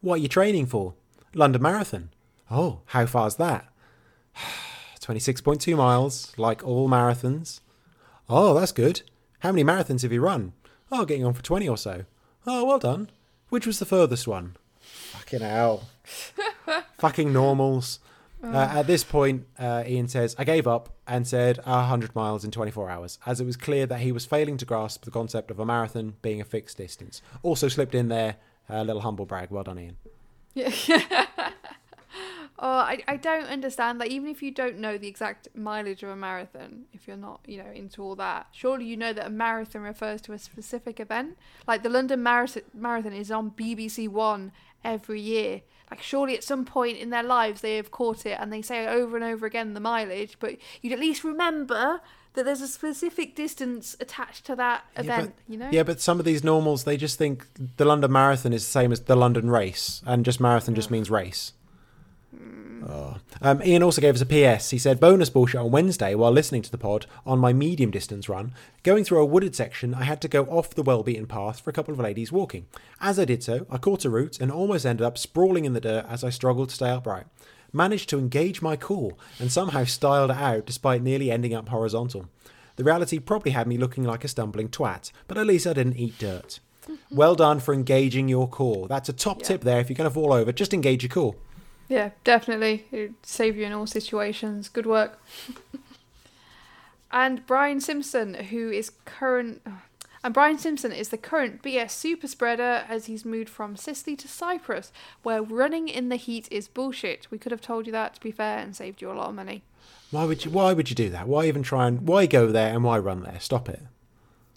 What 0.00 0.14
are 0.14 0.22
you 0.22 0.28
training 0.28 0.66
for? 0.66 0.94
London 1.34 1.62
Marathon. 1.62 2.10
Oh, 2.50 2.80
how 2.86 3.06
far's 3.06 3.36
that? 3.36 3.66
26.2 5.00 5.76
miles, 5.76 6.32
like 6.36 6.64
all 6.64 6.88
marathons. 6.88 7.60
Oh, 8.28 8.54
that's 8.58 8.72
good. 8.72 9.02
How 9.40 9.50
many 9.50 9.64
marathons 9.64 10.02
have 10.02 10.12
you 10.12 10.20
run? 10.20 10.52
Oh, 10.92 11.04
getting 11.04 11.24
on 11.24 11.34
for 11.34 11.42
20 11.42 11.68
or 11.68 11.76
so. 11.76 12.04
Oh, 12.46 12.64
well 12.64 12.78
done. 12.78 13.10
Which 13.48 13.66
was 13.66 13.78
the 13.78 13.86
furthest 13.86 14.28
one? 14.28 14.56
Fucking 14.80 15.40
hell. 15.40 15.88
Fucking 16.98 17.32
normals. 17.32 17.98
Uh, 18.42 18.56
at 18.72 18.86
this 18.86 19.04
point, 19.04 19.46
uh, 19.58 19.84
Ian 19.86 20.08
says, 20.08 20.34
I 20.38 20.44
gave 20.44 20.66
up 20.66 20.96
and 21.06 21.26
said 21.26 21.58
100 21.64 22.14
miles 22.14 22.44
in 22.44 22.50
24 22.50 22.88
hours, 22.88 23.18
as 23.26 23.40
it 23.40 23.44
was 23.44 23.56
clear 23.56 23.86
that 23.86 24.00
he 24.00 24.12
was 24.12 24.24
failing 24.24 24.56
to 24.58 24.64
grasp 24.64 25.04
the 25.04 25.10
concept 25.10 25.50
of 25.50 25.58
a 25.58 25.66
marathon 25.66 26.14
being 26.22 26.40
a 26.40 26.44
fixed 26.44 26.78
distance. 26.78 27.20
Also 27.42 27.68
slipped 27.68 27.94
in 27.94 28.08
there 28.08 28.36
a 28.68 28.84
little 28.84 29.02
humble 29.02 29.26
brag. 29.26 29.50
Well 29.50 29.64
done, 29.64 29.78
Ian. 29.78 29.96
Yeah. 30.54 30.72
oh, 32.58 32.78
I, 32.78 33.02
I 33.06 33.16
don't 33.16 33.46
understand 33.46 34.00
that. 34.00 34.08
Even 34.08 34.30
if 34.30 34.42
you 34.42 34.50
don't 34.50 34.78
know 34.78 34.96
the 34.96 35.08
exact 35.08 35.48
mileage 35.54 36.02
of 36.02 36.08
a 36.08 36.16
marathon, 36.16 36.84
if 36.92 37.06
you're 37.06 37.16
not, 37.16 37.40
you 37.46 37.58
know, 37.58 37.70
into 37.70 38.02
all 38.02 38.16
that, 38.16 38.46
surely 38.52 38.86
you 38.86 38.96
know 38.96 39.12
that 39.12 39.26
a 39.26 39.30
marathon 39.30 39.82
refers 39.82 40.20
to 40.22 40.32
a 40.32 40.38
specific 40.38 40.98
event. 40.98 41.36
Like 41.66 41.82
the 41.82 41.88
London 41.88 42.22
Marathon, 42.22 42.62
marathon 42.72 43.12
is 43.12 43.30
on 43.30 43.50
BBC 43.50 44.08
One 44.08 44.52
every 44.84 45.20
year. 45.20 45.62
Like 45.90 46.02
surely 46.02 46.36
at 46.36 46.44
some 46.44 46.64
point 46.64 46.98
in 46.98 47.10
their 47.10 47.22
lives 47.24 47.60
they 47.62 47.76
have 47.76 47.90
caught 47.90 48.24
it 48.24 48.38
and 48.40 48.52
they 48.52 48.62
say 48.62 48.86
over 48.86 49.16
and 49.16 49.24
over 49.24 49.44
again 49.46 49.74
the 49.74 49.80
mileage, 49.80 50.36
but 50.38 50.56
you'd 50.82 50.92
at 50.92 51.00
least 51.00 51.24
remember 51.24 52.00
that 52.34 52.44
there's 52.44 52.60
a 52.60 52.68
specific 52.68 53.34
distance 53.34 53.96
attached 53.98 54.46
to 54.46 54.54
that 54.54 54.84
Yeah, 54.94 55.00
event, 55.00 55.34
but- 55.36 55.52
you 55.52 55.58
know? 55.58 55.68
Yeah, 55.72 55.82
but 55.82 56.00
some 56.00 56.20
of 56.20 56.24
these 56.24 56.44
normals, 56.44 56.84
they 56.84 56.96
just 56.96 57.18
think 57.18 57.46
the 57.76 57.84
London 57.84 58.12
Marathon 58.12 58.52
is 58.52 58.64
the 58.64 58.70
same 58.70 58.92
as 58.92 59.00
the 59.00 59.16
London 59.16 59.50
race, 59.50 60.00
and 60.06 60.24
just 60.24 60.40
marathon 60.40 60.76
just 60.76 60.92
means 60.92 61.10
race. 61.10 61.54
Oh. 62.88 63.16
Um, 63.42 63.62
Ian 63.62 63.82
also 63.82 64.00
gave 64.00 64.14
us 64.14 64.22
a 64.22 64.26
PS. 64.58 64.70
He 64.70 64.78
said, 64.78 65.00
bonus 65.00 65.28
bullshit 65.30 65.60
on 65.60 65.70
Wednesday 65.70 66.14
while 66.14 66.30
listening 66.32 66.62
to 66.62 66.70
the 66.70 66.78
pod 66.78 67.06
on 67.26 67.38
my 67.38 67.52
medium 67.52 67.90
distance 67.90 68.28
run. 68.28 68.54
Going 68.82 69.04
through 69.04 69.20
a 69.20 69.26
wooded 69.26 69.54
section, 69.54 69.94
I 69.94 70.04
had 70.04 70.20
to 70.22 70.28
go 70.28 70.44
off 70.44 70.70
the 70.74 70.82
well 70.82 71.02
beaten 71.02 71.26
path 71.26 71.60
for 71.60 71.70
a 71.70 71.72
couple 71.72 71.92
of 71.92 72.00
ladies 72.00 72.32
walking. 72.32 72.66
As 73.00 73.18
I 73.18 73.24
did 73.26 73.42
so, 73.42 73.66
I 73.70 73.76
caught 73.78 74.04
a 74.04 74.10
root 74.10 74.40
and 74.40 74.50
almost 74.50 74.86
ended 74.86 75.04
up 75.04 75.18
sprawling 75.18 75.64
in 75.64 75.74
the 75.74 75.80
dirt 75.80 76.06
as 76.08 76.24
I 76.24 76.30
struggled 76.30 76.70
to 76.70 76.74
stay 76.74 76.88
upright. 76.90 77.26
Managed 77.72 78.08
to 78.10 78.18
engage 78.18 78.62
my 78.62 78.76
core 78.76 79.12
and 79.38 79.52
somehow 79.52 79.84
styled 79.84 80.30
it 80.30 80.36
out 80.38 80.66
despite 80.66 81.02
nearly 81.02 81.30
ending 81.30 81.54
up 81.54 81.68
horizontal. 81.68 82.28
The 82.76 82.84
reality 82.84 83.18
probably 83.18 83.52
had 83.52 83.66
me 83.66 83.76
looking 83.76 84.04
like 84.04 84.24
a 84.24 84.28
stumbling 84.28 84.68
twat, 84.70 85.12
but 85.28 85.36
at 85.36 85.46
least 85.46 85.66
I 85.66 85.74
didn't 85.74 85.96
eat 85.98 86.18
dirt. 86.18 86.60
Well 87.10 87.36
done 87.36 87.60
for 87.60 87.72
engaging 87.74 88.26
your 88.28 88.48
core. 88.48 88.88
That's 88.88 89.08
a 89.08 89.12
top 89.12 89.40
Yeah. 89.42 89.48
tip 89.48 89.60
there. 89.60 89.80
If 89.80 89.90
you're 89.90 89.96
going 89.96 90.08
to 90.08 90.14
fall 90.14 90.32
over, 90.32 90.50
just 90.50 90.72
engage 90.74 91.02
your 91.04 91.10
core. 91.10 91.34
Yeah, 91.90 92.10
definitely. 92.22 92.86
It'd 92.92 93.14
save 93.24 93.56
you 93.56 93.66
in 93.66 93.72
all 93.72 93.86
situations. 93.86 94.68
Good 94.68 94.86
work. 94.86 95.20
and 97.10 97.44
Brian 97.48 97.80
Simpson, 97.80 98.34
who 98.34 98.70
is 98.70 98.92
current. 99.04 99.60
And 100.22 100.32
Brian 100.32 100.56
Simpson 100.56 100.92
is 100.92 101.08
the 101.08 101.18
current 101.18 101.62
BS 101.62 101.90
super 101.90 102.28
spreader 102.28 102.84
as 102.88 103.06
he's 103.06 103.24
moved 103.24 103.48
from 103.48 103.74
Sicily 103.74 104.14
to 104.16 104.28
Cyprus, 104.28 104.92
where 105.24 105.42
running 105.42 105.88
in 105.88 106.10
the 106.10 106.16
heat 106.16 106.46
is 106.52 106.68
bullshit. 106.68 107.26
We 107.28 107.38
could 107.38 107.50
have 107.50 107.60
told 107.60 107.86
you 107.86 107.92
that, 107.92 108.14
to 108.14 108.20
be 108.20 108.30
fair, 108.30 108.58
and 108.58 108.76
saved 108.76 109.02
you 109.02 109.10
a 109.10 109.14
lot 109.14 109.30
of 109.30 109.34
money. 109.34 109.64
Why 110.12 110.26
would 110.26 110.44
you? 110.44 110.52
Why 110.52 110.72
would 110.72 110.90
you 110.90 110.96
do 110.96 111.10
that? 111.10 111.26
Why 111.26 111.46
even 111.46 111.64
try 111.64 111.88
and 111.88 112.06
why 112.06 112.26
go 112.26 112.52
there 112.52 112.72
and 112.72 112.84
why 112.84 113.00
run 113.00 113.24
there? 113.24 113.40
Stop 113.40 113.68
it. 113.68 113.82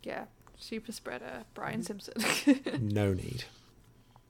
Yeah, 0.03 0.25
super 0.59 0.91
spreader, 0.91 1.45
Brian 1.55 1.81
mm. 1.81 1.85
Simpson. 1.85 2.79
No 2.93 3.13
need. 3.15 3.45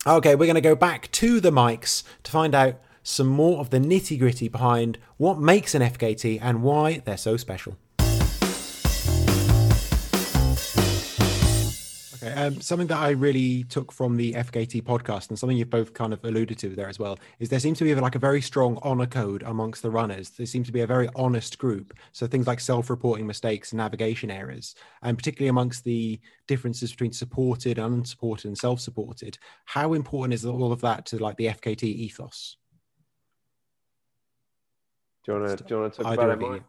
Okay, 0.08 0.36
we're 0.36 0.46
going 0.46 0.56
to 0.56 0.62
go 0.62 0.76
back 0.76 1.12
to 1.14 1.42
the 1.42 1.52
mics 1.52 2.04
to 2.24 2.32
find 2.32 2.56
out 2.56 2.76
some 3.04 3.28
more 3.28 3.60
of 3.60 3.70
the 3.70 3.80
nitty 3.80 4.18
gritty 4.18 4.48
behind 4.48 4.98
what 5.18 5.40
makes 5.40 5.76
an 5.76 5.82
FKT 5.82 6.40
and 6.42 6.64
why 6.64 7.02
they're 7.06 7.18
so 7.18 7.38
special. 7.38 7.78
Okay, 12.24 12.34
um, 12.36 12.62
something 12.62 12.88
that 12.88 13.00
I 13.00 13.10
really 13.10 13.66
took 13.66 13.92
from 13.92 14.16
the 14.16 14.32
FKT 14.32 14.82
podcast, 14.84 15.28
and 15.28 15.38
something 15.38 15.58
you've 15.58 15.70
both 15.70 15.94
kind 15.94 16.14
of 16.14 16.24
alluded 16.24 16.58
to 16.60 16.70
there 16.70 16.88
as 16.88 16.98
well, 16.98 17.20
is 17.40 17.50
there 17.50 17.60
seems 17.60 17.78
to 17.80 17.84
be 17.84 17.94
like 17.96 18.16
a 18.16 18.20
very 18.20 18.40
strong 18.40 18.80
honor 18.82 19.06
code 19.06 19.44
amongst 19.44 19.82
the 19.82 19.92
runners. 19.92 20.30
There 20.30 20.46
seems 20.46 20.68
to 20.68 20.74
be 20.74 20.82
a 20.82 20.88
very 20.88 21.10
honest 21.18 21.58
group. 21.58 21.94
So 22.14 22.26
things 22.26 22.48
like 22.48 22.62
self-reporting 22.62 23.28
mistakes 23.28 23.74
and 23.74 23.78
navigation 23.78 24.32
errors, 24.32 24.76
and 25.02 25.18
particularly 25.18 25.50
amongst 25.50 25.84
the 25.84 26.18
differences 26.48 26.92
between 26.92 27.12
supported 27.12 27.78
unsupported 27.78 28.46
and 28.46 28.58
self-supported. 28.58 29.38
How 29.66 29.92
important 29.92 30.34
is 30.34 30.46
all 30.46 30.72
of 30.72 30.80
that 30.80 31.06
to 31.08 31.18
like 31.18 31.36
the 31.36 31.48
FKT 31.48 31.84
ethos? 31.84 32.56
Do 35.24 35.34
you 35.34 35.40
want 35.40 35.58
to 35.58 35.64
do 35.64 35.76
you 35.76 35.82
want 35.82 35.94
to 35.94 36.04
talk 36.04 36.14
about 36.14 36.30
it, 36.30 36.34
of 36.34 36.42
you. 36.42 36.50
Mike? 36.50 36.64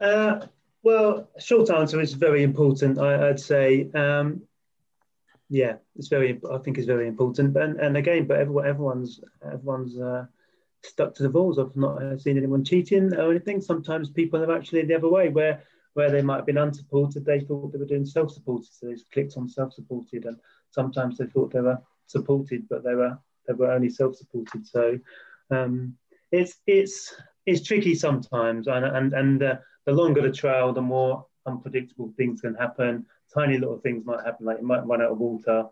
Uh, 0.00 0.46
well, 0.82 1.28
short 1.38 1.70
answer 1.70 2.00
is 2.00 2.14
very 2.14 2.42
important. 2.42 2.98
I, 2.98 3.28
I'd 3.28 3.40
say, 3.40 3.90
um, 3.94 4.42
yeah, 5.48 5.76
it's 5.96 6.08
very. 6.08 6.40
I 6.50 6.58
think 6.58 6.78
it's 6.78 6.86
very 6.86 7.08
important. 7.08 7.56
And 7.56 7.80
and 7.80 7.96
again, 7.96 8.26
but 8.26 8.38
everyone, 8.38 8.66
everyone's 8.66 9.20
everyone's 9.44 9.98
uh, 9.98 10.26
stuck 10.82 11.14
to 11.14 11.22
the 11.22 11.30
rules. 11.30 11.58
I've 11.58 11.76
not 11.76 12.02
uh, 12.02 12.18
seen 12.18 12.36
anyone 12.36 12.64
cheating 12.64 13.14
or 13.14 13.30
anything. 13.30 13.60
Sometimes 13.60 14.10
people 14.10 14.42
are 14.42 14.56
actually 14.56 14.82
the 14.82 14.96
other 14.96 15.08
way, 15.08 15.28
where 15.28 15.62
where 15.94 16.10
they 16.10 16.22
might 16.22 16.36
have 16.36 16.46
been 16.46 16.58
unsupported, 16.58 17.24
they 17.24 17.40
thought 17.40 17.72
they 17.72 17.78
were 17.78 17.84
doing 17.84 18.06
self-supported, 18.06 18.72
so 18.72 18.86
they 18.86 18.92
just 18.92 19.10
clicked 19.10 19.36
on 19.36 19.48
self-supported, 19.48 20.24
and 20.24 20.36
sometimes 20.70 21.18
they 21.18 21.26
thought 21.26 21.52
they 21.52 21.60
were 21.60 21.78
supported, 22.06 22.68
but 22.68 22.84
they 22.84 22.94
were 22.94 23.18
they 23.46 23.54
were 23.54 23.72
only 23.72 23.90
self-supported. 23.90 24.66
So 24.66 24.98
um, 25.50 25.96
it's 26.30 26.58
it's 26.66 27.14
it's 27.46 27.66
tricky 27.66 27.94
sometimes, 27.94 28.66
and 28.66 28.84
and 28.84 29.12
and 29.12 29.42
uh, 29.42 29.56
the 29.86 29.92
longer 29.92 30.22
the 30.22 30.32
trail, 30.32 30.72
the 30.72 30.82
more 30.82 31.26
unpredictable 31.46 32.12
things 32.16 32.40
can 32.40 32.54
happen. 32.54 33.06
Tiny 33.32 33.58
little 33.58 33.78
things 33.78 34.04
might 34.04 34.24
happen, 34.24 34.46
like 34.46 34.58
you 34.58 34.66
might 34.66 34.86
run 34.86 35.02
out 35.02 35.12
of 35.12 35.18
water. 35.18 35.66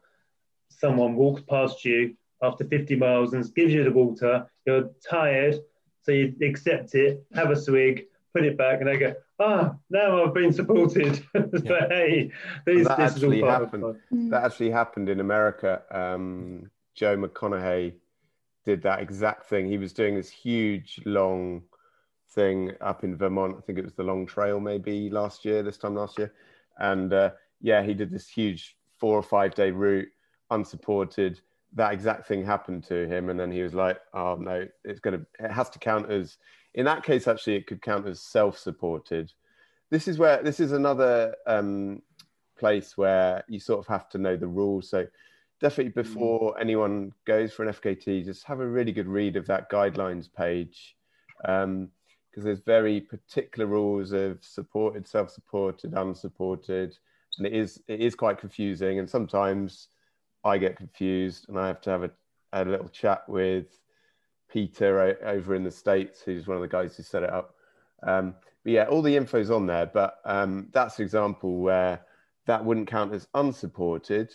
Someone 0.68 1.16
walks 1.16 1.42
past 1.42 1.84
you 1.84 2.14
after 2.42 2.64
50 2.64 2.96
miles 2.96 3.32
and 3.32 3.54
gives 3.54 3.72
you 3.72 3.84
the 3.84 3.90
water. 3.90 4.46
You're 4.64 4.90
tired, 5.08 5.56
so 6.02 6.12
you 6.12 6.34
accept 6.42 6.94
it, 6.94 7.24
have 7.34 7.50
a 7.50 7.56
swig, 7.56 8.04
put 8.32 8.44
it 8.44 8.56
back, 8.56 8.80
and 8.80 8.88
they 8.88 8.96
go, 8.96 9.14
"Ah, 9.38 9.74
now 9.90 10.24
I've 10.24 10.34
been 10.34 10.52
supported." 10.52 11.24
but 11.32 11.90
hey, 11.90 12.30
this, 12.64 12.86
that 12.88 12.98
this 12.98 13.16
is 13.16 13.24
all 13.24 13.32
actually 13.32 13.40
happened. 13.42 13.96
That 14.30 14.44
actually 14.44 14.70
happened 14.70 15.08
in 15.08 15.20
America. 15.20 15.82
Um, 15.90 16.70
Joe 16.94 17.16
McConaughey 17.16 17.94
did 18.68 18.82
that 18.82 19.00
exact 19.00 19.46
thing. 19.46 19.66
He 19.66 19.78
was 19.78 19.94
doing 19.94 20.14
this 20.14 20.28
huge, 20.28 21.00
long 21.06 21.62
thing 22.32 22.72
up 22.82 23.02
in 23.02 23.16
Vermont. 23.16 23.56
I 23.56 23.62
think 23.62 23.78
it 23.78 23.84
was 23.84 23.94
the 23.94 24.02
Long 24.02 24.26
Trail, 24.26 24.60
maybe 24.60 25.08
last 25.08 25.42
year, 25.42 25.62
this 25.62 25.78
time 25.78 25.94
last 25.94 26.18
year. 26.18 26.34
And 26.78 27.10
uh, 27.14 27.30
yeah, 27.62 27.82
he 27.82 27.94
did 27.94 28.10
this 28.10 28.28
huge 28.28 28.76
four 28.98 29.16
or 29.16 29.22
five 29.22 29.54
day 29.54 29.70
route, 29.70 30.08
unsupported. 30.50 31.40
That 31.72 31.94
exact 31.94 32.28
thing 32.28 32.44
happened 32.44 32.84
to 32.84 33.06
him, 33.08 33.30
and 33.30 33.40
then 33.40 33.50
he 33.50 33.62
was 33.62 33.72
like, 33.72 34.00
"Oh 34.12 34.36
no, 34.36 34.66
it's 34.84 35.00
gonna. 35.00 35.22
It 35.38 35.50
has 35.50 35.70
to 35.70 35.78
count 35.78 36.10
as. 36.10 36.36
In 36.74 36.84
that 36.84 37.02
case, 37.02 37.26
actually, 37.26 37.56
it 37.56 37.66
could 37.66 37.80
count 37.80 38.06
as 38.06 38.20
self-supported. 38.20 39.32
This 39.88 40.08
is 40.08 40.18
where 40.18 40.42
this 40.42 40.60
is 40.60 40.72
another 40.72 41.34
um, 41.46 42.02
place 42.58 42.98
where 42.98 43.44
you 43.48 43.60
sort 43.60 43.80
of 43.80 43.86
have 43.86 44.10
to 44.10 44.18
know 44.18 44.36
the 44.36 44.46
rules. 44.46 44.90
So 44.90 45.06
definitely 45.60 45.92
before 45.92 46.58
anyone 46.60 47.12
goes 47.24 47.52
for 47.52 47.64
an 47.64 47.72
FKT, 47.72 48.24
just 48.24 48.44
have 48.44 48.60
a 48.60 48.66
really 48.66 48.92
good 48.92 49.08
read 49.08 49.36
of 49.36 49.46
that 49.46 49.70
guidelines 49.70 50.28
page 50.32 50.96
because 51.42 52.44
there's 52.44 52.60
very 52.60 53.00
particular 53.00 53.66
rules 53.66 54.12
of 54.12 54.38
supported, 54.42 55.06
self-supported, 55.06 55.94
unsupported, 55.94 56.96
and 57.38 57.46
it 57.46 57.52
is 57.52 57.82
it 57.88 58.00
is 58.00 58.14
quite 58.14 58.38
confusing. 58.38 58.98
And 58.98 59.08
sometimes 59.08 59.88
I 60.44 60.58
get 60.58 60.76
confused, 60.76 61.48
and 61.48 61.58
I 61.58 61.66
have 61.66 61.80
to 61.82 61.90
have 61.90 62.04
a, 62.04 62.10
a 62.52 62.64
little 62.64 62.88
chat 62.88 63.28
with 63.28 63.66
Peter 64.50 65.18
over 65.24 65.54
in 65.54 65.64
the 65.64 65.70
states, 65.70 66.22
who's 66.22 66.46
one 66.46 66.56
of 66.56 66.62
the 66.62 66.68
guys 66.68 66.96
who 66.96 67.02
set 67.02 67.22
it 67.22 67.30
up. 67.30 67.54
Um, 68.02 68.34
but 68.62 68.72
yeah, 68.72 68.84
all 68.84 69.02
the 69.02 69.16
info's 69.16 69.50
on 69.50 69.66
there. 69.66 69.86
But 69.86 70.20
um, 70.24 70.68
that's 70.72 70.98
an 70.98 71.04
example 71.04 71.58
where 71.58 72.00
that 72.46 72.64
wouldn't 72.64 72.88
count 72.88 73.12
as 73.12 73.28
unsupported, 73.34 74.32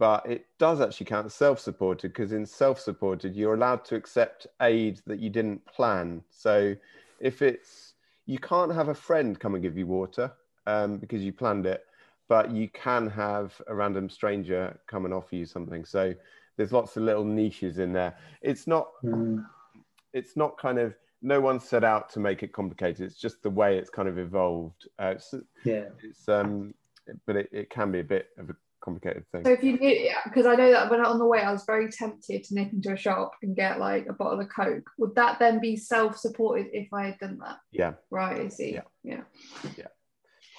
but 0.00 0.24
it 0.24 0.46
does 0.58 0.80
actually 0.80 1.04
count 1.04 1.26
as 1.26 1.34
self-supported 1.34 2.10
because 2.10 2.32
in 2.32 2.46
self-supported 2.46 3.36
you're 3.36 3.52
allowed 3.52 3.84
to 3.84 3.94
accept 3.94 4.46
aid 4.62 4.98
that 5.06 5.20
you 5.20 5.28
didn't 5.28 5.62
plan. 5.66 6.22
So 6.30 6.74
if 7.20 7.42
it's 7.42 7.92
you 8.24 8.38
can't 8.38 8.72
have 8.72 8.88
a 8.88 8.94
friend 8.94 9.38
come 9.38 9.54
and 9.54 9.62
give 9.62 9.76
you 9.76 9.86
water 9.86 10.32
um, 10.66 10.96
because 10.96 11.22
you 11.22 11.34
planned 11.34 11.66
it, 11.66 11.84
but 12.28 12.50
you 12.50 12.66
can 12.70 13.10
have 13.10 13.60
a 13.66 13.74
random 13.74 14.08
stranger 14.08 14.80
come 14.86 15.04
and 15.04 15.12
offer 15.12 15.36
you 15.36 15.44
something. 15.44 15.84
So 15.84 16.14
there's 16.56 16.72
lots 16.72 16.96
of 16.96 17.02
little 17.02 17.24
niches 17.24 17.78
in 17.78 17.92
there. 17.92 18.16
It's 18.40 18.66
not 18.66 18.88
Mm. 19.04 19.44
it's 20.14 20.34
not 20.34 20.56
kind 20.56 20.78
of 20.78 20.94
no 21.20 21.42
one 21.42 21.60
set 21.60 21.84
out 21.84 22.08
to 22.12 22.20
make 22.20 22.42
it 22.42 22.54
complicated. 22.54 23.02
It's 23.02 23.20
just 23.20 23.42
the 23.42 23.50
way 23.50 23.76
it's 23.76 23.90
kind 23.90 24.08
of 24.08 24.18
evolved. 24.18 24.88
Uh, 24.98 25.12
it's, 25.16 25.34
Yeah. 25.64 25.90
it's 26.02 26.26
um, 26.26 26.72
but 27.26 27.36
it, 27.36 27.50
it 27.52 27.68
can 27.68 27.92
be 27.92 28.00
a 28.00 28.04
bit 28.04 28.30
of 28.38 28.48
a 28.48 28.56
complicated 28.80 29.24
thing. 29.32 29.44
So 29.44 29.52
if 29.52 29.62
you 29.62 29.78
knew, 29.78 30.10
because 30.24 30.46
I 30.46 30.54
know 30.54 30.70
that 30.70 30.90
when 30.90 31.00
on 31.04 31.18
the 31.18 31.26
way 31.26 31.40
I 31.42 31.52
was 31.52 31.64
very 31.64 31.90
tempted 31.90 32.44
to 32.44 32.54
nip 32.54 32.72
into 32.72 32.92
a 32.92 32.96
shop 32.96 33.32
and 33.42 33.54
get 33.54 33.78
like 33.78 34.06
a 34.08 34.12
bottle 34.12 34.40
of 34.40 34.48
Coke. 34.48 34.88
Would 34.98 35.14
that 35.16 35.38
then 35.38 35.60
be 35.60 35.76
self-supported 35.76 36.68
if 36.72 36.92
I 36.92 37.06
had 37.06 37.18
done 37.18 37.38
that? 37.44 37.58
Yeah, 37.72 37.92
Right, 38.10 38.40
I 38.40 38.48
see. 38.48 38.74
Yeah. 38.74 38.82
Yeah. 39.02 39.22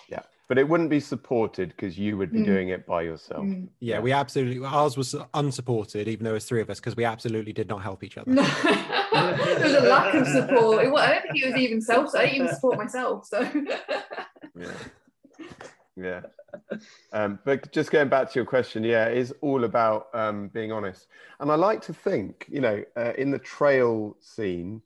yeah, 0.10 0.20
but 0.48 0.58
it 0.58 0.68
wouldn't 0.68 0.90
be 0.90 1.00
supported 1.00 1.70
because 1.70 1.98
you 1.98 2.18
would 2.18 2.32
be 2.32 2.40
Mm. 2.40 2.46
doing 2.46 2.70
it 2.70 2.86
by 2.86 3.02
yourself. 3.04 3.44
Mm. 3.46 3.70
Yeah, 3.80 4.00
we 4.00 4.12
absolutely 4.12 4.64
ours 4.66 4.98
was 4.98 5.16
unsupported, 5.34 6.08
even 6.08 6.24
though 6.24 6.32
it 6.32 6.36
was 6.36 6.46
three 6.46 6.62
of 6.62 6.70
us, 6.70 6.80
because 6.80 6.96
we 6.96 7.06
absolutely 7.06 7.54
did 7.54 7.68
not 7.70 7.82
help 7.82 8.04
each 8.04 8.18
other. 8.18 8.32
No. 8.32 8.42
there 9.14 9.60
was 9.64 9.74
a 9.74 9.82
lack 9.82 10.14
of 10.16 10.28
support. 10.28 10.86
It, 10.86 10.92
wa- 10.92 11.00
I 11.00 11.08
don't 11.14 11.22
think 11.24 11.44
it 11.44 11.52
was 11.54 11.58
even 11.62 11.82
self. 11.82 12.16
I 12.16 12.26
didn't 12.26 12.36
even 12.36 12.54
support 12.56 12.78
myself. 12.78 13.26
So 13.28 13.42
Yeah. 14.56 14.72
Yeah. 15.96 16.22
Um, 17.14 17.40
but 17.46 17.72
just 17.72 17.92
going 17.92 18.10
back 18.10 18.30
to 18.32 18.36
your 18.40 18.46
question, 18.46 18.84
yeah, 18.84 19.08
it 19.08 19.18
is 19.18 19.34
all 19.42 19.64
about 19.66 20.08
um, 20.14 20.50
being 20.50 20.72
honest. 20.72 21.08
And 21.40 21.52
I 21.52 21.56
like 21.56 21.82
to 21.84 21.94
think, 21.94 22.46
you 22.50 22.62
know, 22.62 22.84
uh, 22.98 23.14
in 23.18 23.32
the 23.32 23.40
trail 23.40 24.18
scene, 24.22 24.82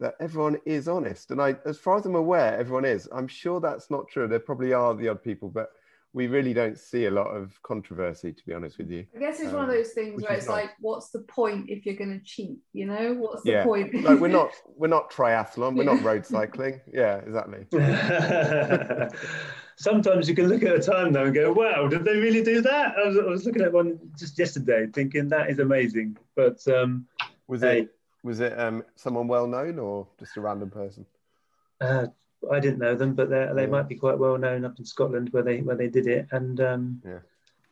that 0.00 0.14
everyone 0.20 0.58
is 0.66 0.88
honest. 0.88 1.30
And 1.30 1.40
I, 1.40 1.56
as 1.66 1.78
far 1.78 1.96
as 1.98 2.06
I'm 2.06 2.16
aware, 2.16 2.58
everyone 2.58 2.84
is. 2.84 3.08
I'm 3.12 3.28
sure 3.28 3.60
that's 3.60 3.90
not 3.90 4.08
true. 4.08 4.28
There 4.28 4.40
probably 4.40 4.72
are 4.72 4.94
the 4.94 5.08
odd 5.08 5.22
people, 5.22 5.48
but 5.48 5.70
we 6.12 6.26
really 6.26 6.54
don't 6.54 6.78
see 6.78 7.06
a 7.06 7.10
lot 7.10 7.28
of 7.28 7.60
controversy, 7.62 8.32
to 8.32 8.46
be 8.46 8.54
honest 8.54 8.78
with 8.78 8.90
you. 8.90 9.06
I 9.16 9.20
guess 9.20 9.40
it's 9.40 9.52
one 9.52 9.64
of 9.64 9.68
Um, 9.68 9.76
those 9.76 9.92
things 9.92 10.16
which 10.16 10.24
where 10.24 10.34
is 10.34 10.38
it's 10.38 10.48
nice. 10.48 10.64
like, 10.64 10.70
what's 10.80 11.10
the 11.10 11.22
point 11.22 11.70
if 11.70 11.86
you're 11.86 11.96
going 11.96 12.18
to 12.18 12.24
cheat? 12.24 12.58
You 12.72 12.86
know, 12.86 13.14
what's 13.14 13.42
the 13.44 13.52
Yeah. 13.52 13.64
point? 13.64 13.94
Like 14.04 14.20
we're 14.20 14.28
not, 14.28 14.52
we're 14.76 14.88
not 14.88 15.10
triathlon, 15.10 15.76
we're 15.76 15.84
Yeah. 15.84 15.94
not 15.94 16.02
road 16.04 16.24
cycling. 16.26 16.80
Yeah, 16.92 17.16
exactly. 17.18 17.66
Sometimes 19.76 20.28
you 20.28 20.34
can 20.34 20.48
look 20.48 20.62
at 20.62 20.74
a 20.76 20.80
time 20.80 21.12
though 21.12 21.24
and 21.24 21.34
go, 21.34 21.52
"Wow, 21.52 21.88
did 21.88 22.04
they 22.04 22.16
really 22.16 22.42
do 22.42 22.60
that?" 22.62 22.96
I 22.96 23.08
was, 23.08 23.18
I 23.18 23.24
was 23.24 23.44
looking 23.46 23.62
at 23.62 23.72
one 23.72 23.98
just 24.16 24.38
yesterday, 24.38 24.86
thinking 24.92 25.28
that 25.28 25.50
is 25.50 25.58
amazing. 25.58 26.16
But 26.34 26.66
um, 26.68 27.06
Was 27.48 27.62
Hey. 27.62 27.80
it, 27.82 27.94
was 28.22 28.40
it 28.40 28.58
um, 28.58 28.84
someone 28.94 29.26
well 29.28 29.46
known 29.46 29.78
or 29.78 30.06
just 30.18 30.36
a 30.36 30.40
random 30.40 30.70
person? 30.70 31.04
uh, 31.80 32.06
I 32.50 32.60
didn't 32.60 32.78
know 32.78 32.94
them, 32.94 33.14
but 33.14 33.30
they 33.30 33.48
they 33.54 33.62
Yeah. 33.62 33.68
might 33.68 33.88
be 33.88 33.96
quite 33.96 34.18
well 34.18 34.38
known 34.38 34.64
up 34.64 34.78
in 34.78 34.84
Scotland 34.84 35.30
where 35.30 35.42
they 35.42 35.60
where 35.60 35.76
they 35.76 35.88
did 35.88 36.06
it. 36.06 36.28
And 36.30 36.60
um, 36.60 37.02
Yeah. 37.04 37.18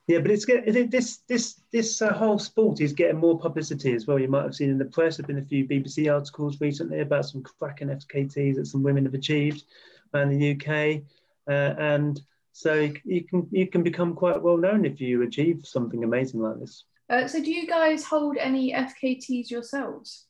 yeah, 0.08 0.18
but 0.18 0.30
it's 0.30 0.44
getting 0.44 0.90
this 0.90 1.18
this 1.28 1.60
this 1.70 2.02
uh, 2.02 2.12
whole 2.12 2.38
sport 2.38 2.80
is 2.80 2.92
getting 2.92 3.18
more 3.18 3.38
publicity 3.38 3.94
as 3.94 4.06
well. 4.06 4.18
You 4.18 4.28
might 4.28 4.42
have 4.42 4.54
seen 4.56 4.70
in 4.70 4.78
the 4.78 4.86
press. 4.86 5.16
There've 5.16 5.26
been 5.26 5.38
a 5.38 5.42
few 5.44 5.66
BBC 5.66 6.12
articles 6.12 6.60
recently 6.60 7.00
about 7.00 7.26
some 7.26 7.42
cracking 7.42 7.88
FKTs 7.88 8.56
that 8.56 8.66
some 8.66 8.82
women 8.82 9.04
have 9.04 9.14
achieved 9.14 9.64
around 10.12 10.30
the 10.30 10.50
UK, 10.52 11.02
uh, 11.48 11.74
and 11.78 12.20
so 12.52 12.74
you, 12.74 12.94
you 13.04 13.24
can 13.24 13.48
you 13.50 13.66
can 13.66 13.82
become 13.82 14.14
quite 14.14 14.42
well 14.42 14.56
known 14.56 14.84
if 14.84 15.00
you 15.00 15.22
achieve 15.22 15.62
something 15.64 16.04
amazing 16.04 16.40
like 16.40 16.58
this. 16.60 16.84
Uh, 17.08 17.26
so, 17.26 17.42
do 17.42 17.50
you 17.50 17.66
guys 17.66 18.04
hold 18.04 18.36
any 18.38 18.72
FKTs 18.72 19.50
yourselves? 19.50 20.26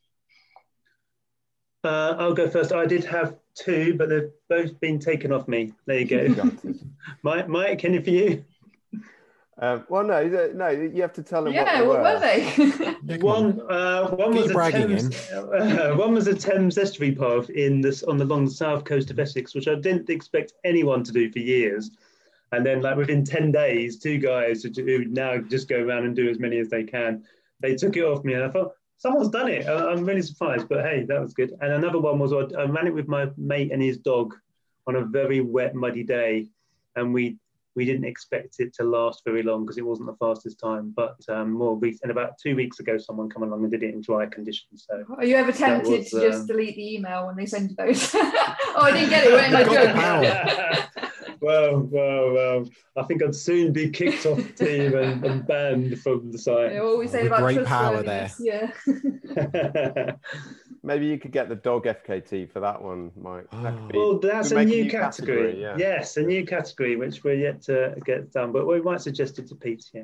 Uh, 1.84 2.16
I'll 2.18 2.34
go 2.34 2.48
first. 2.48 2.72
I 2.72 2.86
did 2.86 3.04
have 3.04 3.36
two, 3.54 3.94
but 3.94 4.08
they've 4.08 4.30
both 4.48 4.78
been 4.80 4.98
taken 4.98 5.32
off 5.32 5.48
me. 5.48 5.72
There 5.86 5.98
you 5.98 6.06
go. 6.06 6.34
Gutted. 6.34 6.80
Mike, 7.22 7.48
Mike, 7.48 7.84
any 7.84 8.00
for 8.00 8.10
you? 8.10 8.44
Um, 9.58 9.84
well, 9.90 10.02
no, 10.02 10.26
no, 10.54 10.68
you 10.70 11.02
have 11.02 11.12
to 11.12 11.22
tell 11.22 11.44
them 11.44 11.52
yeah, 11.52 11.82
what 11.82 12.00
what 12.00 12.20
they 12.20 12.44
were 12.64 12.64
they? 12.78 12.94
Yeah, 13.04 13.16
come 13.18 13.28
on. 13.28 13.56
One, 13.58 13.70
uh, 13.70 14.08
one 14.08 14.34
was 14.34 14.50
a 14.50 14.54
Thames, 14.70 15.30
uh, 15.30 15.94
one 15.96 16.14
was 16.14 16.26
a 16.26 16.34
Thames 16.34 16.78
estuary 16.78 17.14
path 17.14 17.50
in 17.50 17.82
this 17.82 18.02
on 18.02 18.16
the 18.16 18.24
long 18.24 18.48
south 18.48 18.84
coast 18.84 19.10
of 19.10 19.18
Essex, 19.18 19.54
which 19.54 19.68
I 19.68 19.74
didn't 19.74 20.08
expect 20.08 20.54
anyone 20.64 21.04
to 21.04 21.12
do 21.12 21.30
for 21.30 21.38
years. 21.40 21.90
And 22.52 22.64
then, 22.64 22.80
like 22.80 22.96
within 22.96 23.24
ten 23.24 23.52
days, 23.52 23.98
two 23.98 24.18
guys 24.18 24.62
who 24.62 24.70
who 24.82 25.04
now 25.04 25.36
just 25.38 25.68
go 25.68 25.82
around 25.82 26.06
and 26.06 26.16
do 26.16 26.30
as 26.30 26.38
many 26.38 26.58
as 26.58 26.68
they 26.68 26.84
can. 26.84 27.22
They 27.60 27.74
took 27.74 27.96
it 27.96 28.04
off 28.04 28.24
me, 28.24 28.32
and 28.34 28.44
I 28.44 28.48
thought 28.48 28.72
someone's 28.96 29.28
done 29.30 29.48
it. 29.48 29.66
I- 29.66 29.90
I'm 29.90 30.04
really 30.04 30.22
surprised, 30.22 30.68
but 30.68 30.84
hey, 30.84 31.04
that 31.08 31.20
was 31.20 31.34
good. 31.34 31.52
And 31.60 31.72
another 31.72 31.98
one 32.00 32.18
was 32.18 32.32
I 32.32 32.44
I 32.58 32.64
ran 32.64 32.86
it 32.86 32.94
with 32.94 33.06
my 33.08 33.28
mate 33.36 33.70
and 33.70 33.82
his 33.82 33.98
dog 33.98 34.34
on 34.86 34.96
a 34.96 35.04
very 35.04 35.40
wet, 35.40 35.74
muddy 35.74 36.04
day, 36.04 36.48
and 36.96 37.12
we 37.12 37.36
we 37.74 37.84
didn't 37.84 38.04
expect 38.04 38.56
it 38.58 38.74
to 38.74 38.84
last 38.84 39.22
very 39.24 39.42
long 39.42 39.64
because 39.64 39.78
it 39.78 39.86
wasn't 39.86 40.06
the 40.06 40.16
fastest 40.16 40.60
time. 40.60 40.92
But 40.94 41.16
um, 41.28 41.52
more 41.52 41.74
weeks, 41.74 42.00
and 42.02 42.10
about 42.10 42.38
two 42.38 42.54
weeks 42.54 42.80
ago, 42.80 42.98
someone 42.98 43.30
come 43.30 43.42
along 43.42 43.62
and 43.62 43.70
did 43.70 43.82
it 43.82 43.94
in 43.94 44.00
dry 44.00 44.26
conditions. 44.26 44.86
So 44.88 45.04
Are 45.16 45.24
you 45.24 45.36
ever 45.36 45.52
tempted 45.52 45.90
was, 45.90 46.10
to 46.10 46.20
just 46.20 46.40
um, 46.42 46.46
delete 46.46 46.76
the 46.76 46.94
email 46.94 47.26
when 47.26 47.36
they 47.36 47.46
send 47.46 47.70
you 47.70 47.76
those? 47.76 48.14
oh, 48.14 48.74
I 48.76 48.92
didn't 48.92 49.10
get 49.10 49.24
it. 49.24 49.32
Where 49.32 49.50
my 49.50 49.64
Got 49.64 49.70
the 49.70 49.86
joke? 49.86 49.94
power. 49.94 51.08
well, 51.42 51.80
well, 51.80 52.32
well. 52.32 52.68
I 52.96 53.02
think 53.02 53.22
I'd 53.22 53.34
soon 53.34 53.72
be 53.72 53.90
kicked 53.90 54.24
off 54.26 54.38
the 54.38 54.64
team 54.64 54.94
and, 54.94 55.24
and 55.24 55.46
banned 55.46 55.98
from 56.00 56.30
the 56.30 56.38
Yeah, 56.38 56.42
site. 56.42 56.82
what 56.82 56.98
we 56.98 57.08
say 57.08 57.24
With 57.24 57.32
about 57.32 57.40
great 57.40 57.66
power 57.66 58.02
there. 58.02 58.30
Yeah. 58.38 58.70
Maybe 60.84 61.06
you 61.06 61.18
could 61.18 61.30
get 61.32 61.48
the 61.48 61.54
dog 61.54 61.84
FKT 61.84 62.50
for 62.50 62.60
that 62.60 62.80
one, 62.82 63.12
Mike. 63.16 63.46
That 63.52 63.88
be- 63.88 63.98
well, 63.98 64.18
that's 64.18 64.48
could 64.48 64.56
a 64.58 64.60
make 64.64 64.68
new, 64.68 64.90
category. 64.90 65.60
yeah. 65.60 65.76
Yes, 65.78 66.16
a 66.16 66.22
new 66.22 66.44
category 66.44 66.96
which 66.96 67.22
we're 67.22 67.34
yet 67.34 67.62
to 67.62 67.94
get 68.04 68.32
done, 68.32 68.52
but 68.52 68.66
we 68.66 68.80
might 68.80 69.00
suggest 69.00 69.38
it 69.38 69.46
to 69.48 69.54
Pete. 69.54 69.84
Yeah. 69.92 70.02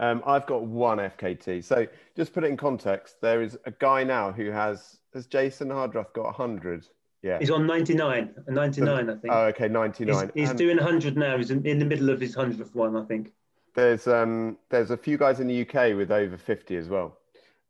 Um, 0.00 0.22
I've 0.26 0.46
got 0.46 0.62
one 0.64 0.98
FKT. 0.98 1.64
So 1.64 1.86
just 2.16 2.32
put 2.32 2.44
it 2.44 2.48
in 2.48 2.56
context. 2.56 3.16
There 3.20 3.42
is 3.42 3.58
a 3.64 3.70
guy 3.72 4.04
now 4.04 4.30
who 4.30 4.50
has 4.50 4.98
has 5.14 5.26
Jason 5.26 5.70
Hardruff 5.70 6.12
got 6.12 6.34
hundred? 6.34 6.86
Yeah. 7.22 7.38
He's 7.38 7.50
on 7.50 7.66
99, 7.66 8.34
99, 8.46 9.10
I 9.10 9.14
think. 9.14 9.34
Oh, 9.34 9.44
okay, 9.46 9.68
99. 9.68 10.30
he's 10.34 10.48
he's 10.48 10.56
doing 10.56 10.76
100 10.76 11.16
now. 11.16 11.36
He's 11.36 11.50
in, 11.50 11.66
in 11.66 11.78
the 11.78 11.84
middle 11.84 12.10
of 12.10 12.20
his 12.20 12.36
100th 12.36 12.74
one, 12.74 12.96
I 12.96 13.04
think. 13.04 13.32
There's 13.74 14.08
um 14.08 14.56
there's 14.70 14.90
a 14.90 14.96
few 14.96 15.16
guys 15.16 15.38
in 15.38 15.46
the 15.46 15.60
UK 15.62 15.96
with 15.96 16.10
over 16.10 16.36
fifty 16.36 16.74
as 16.76 16.88
well. 16.88 17.18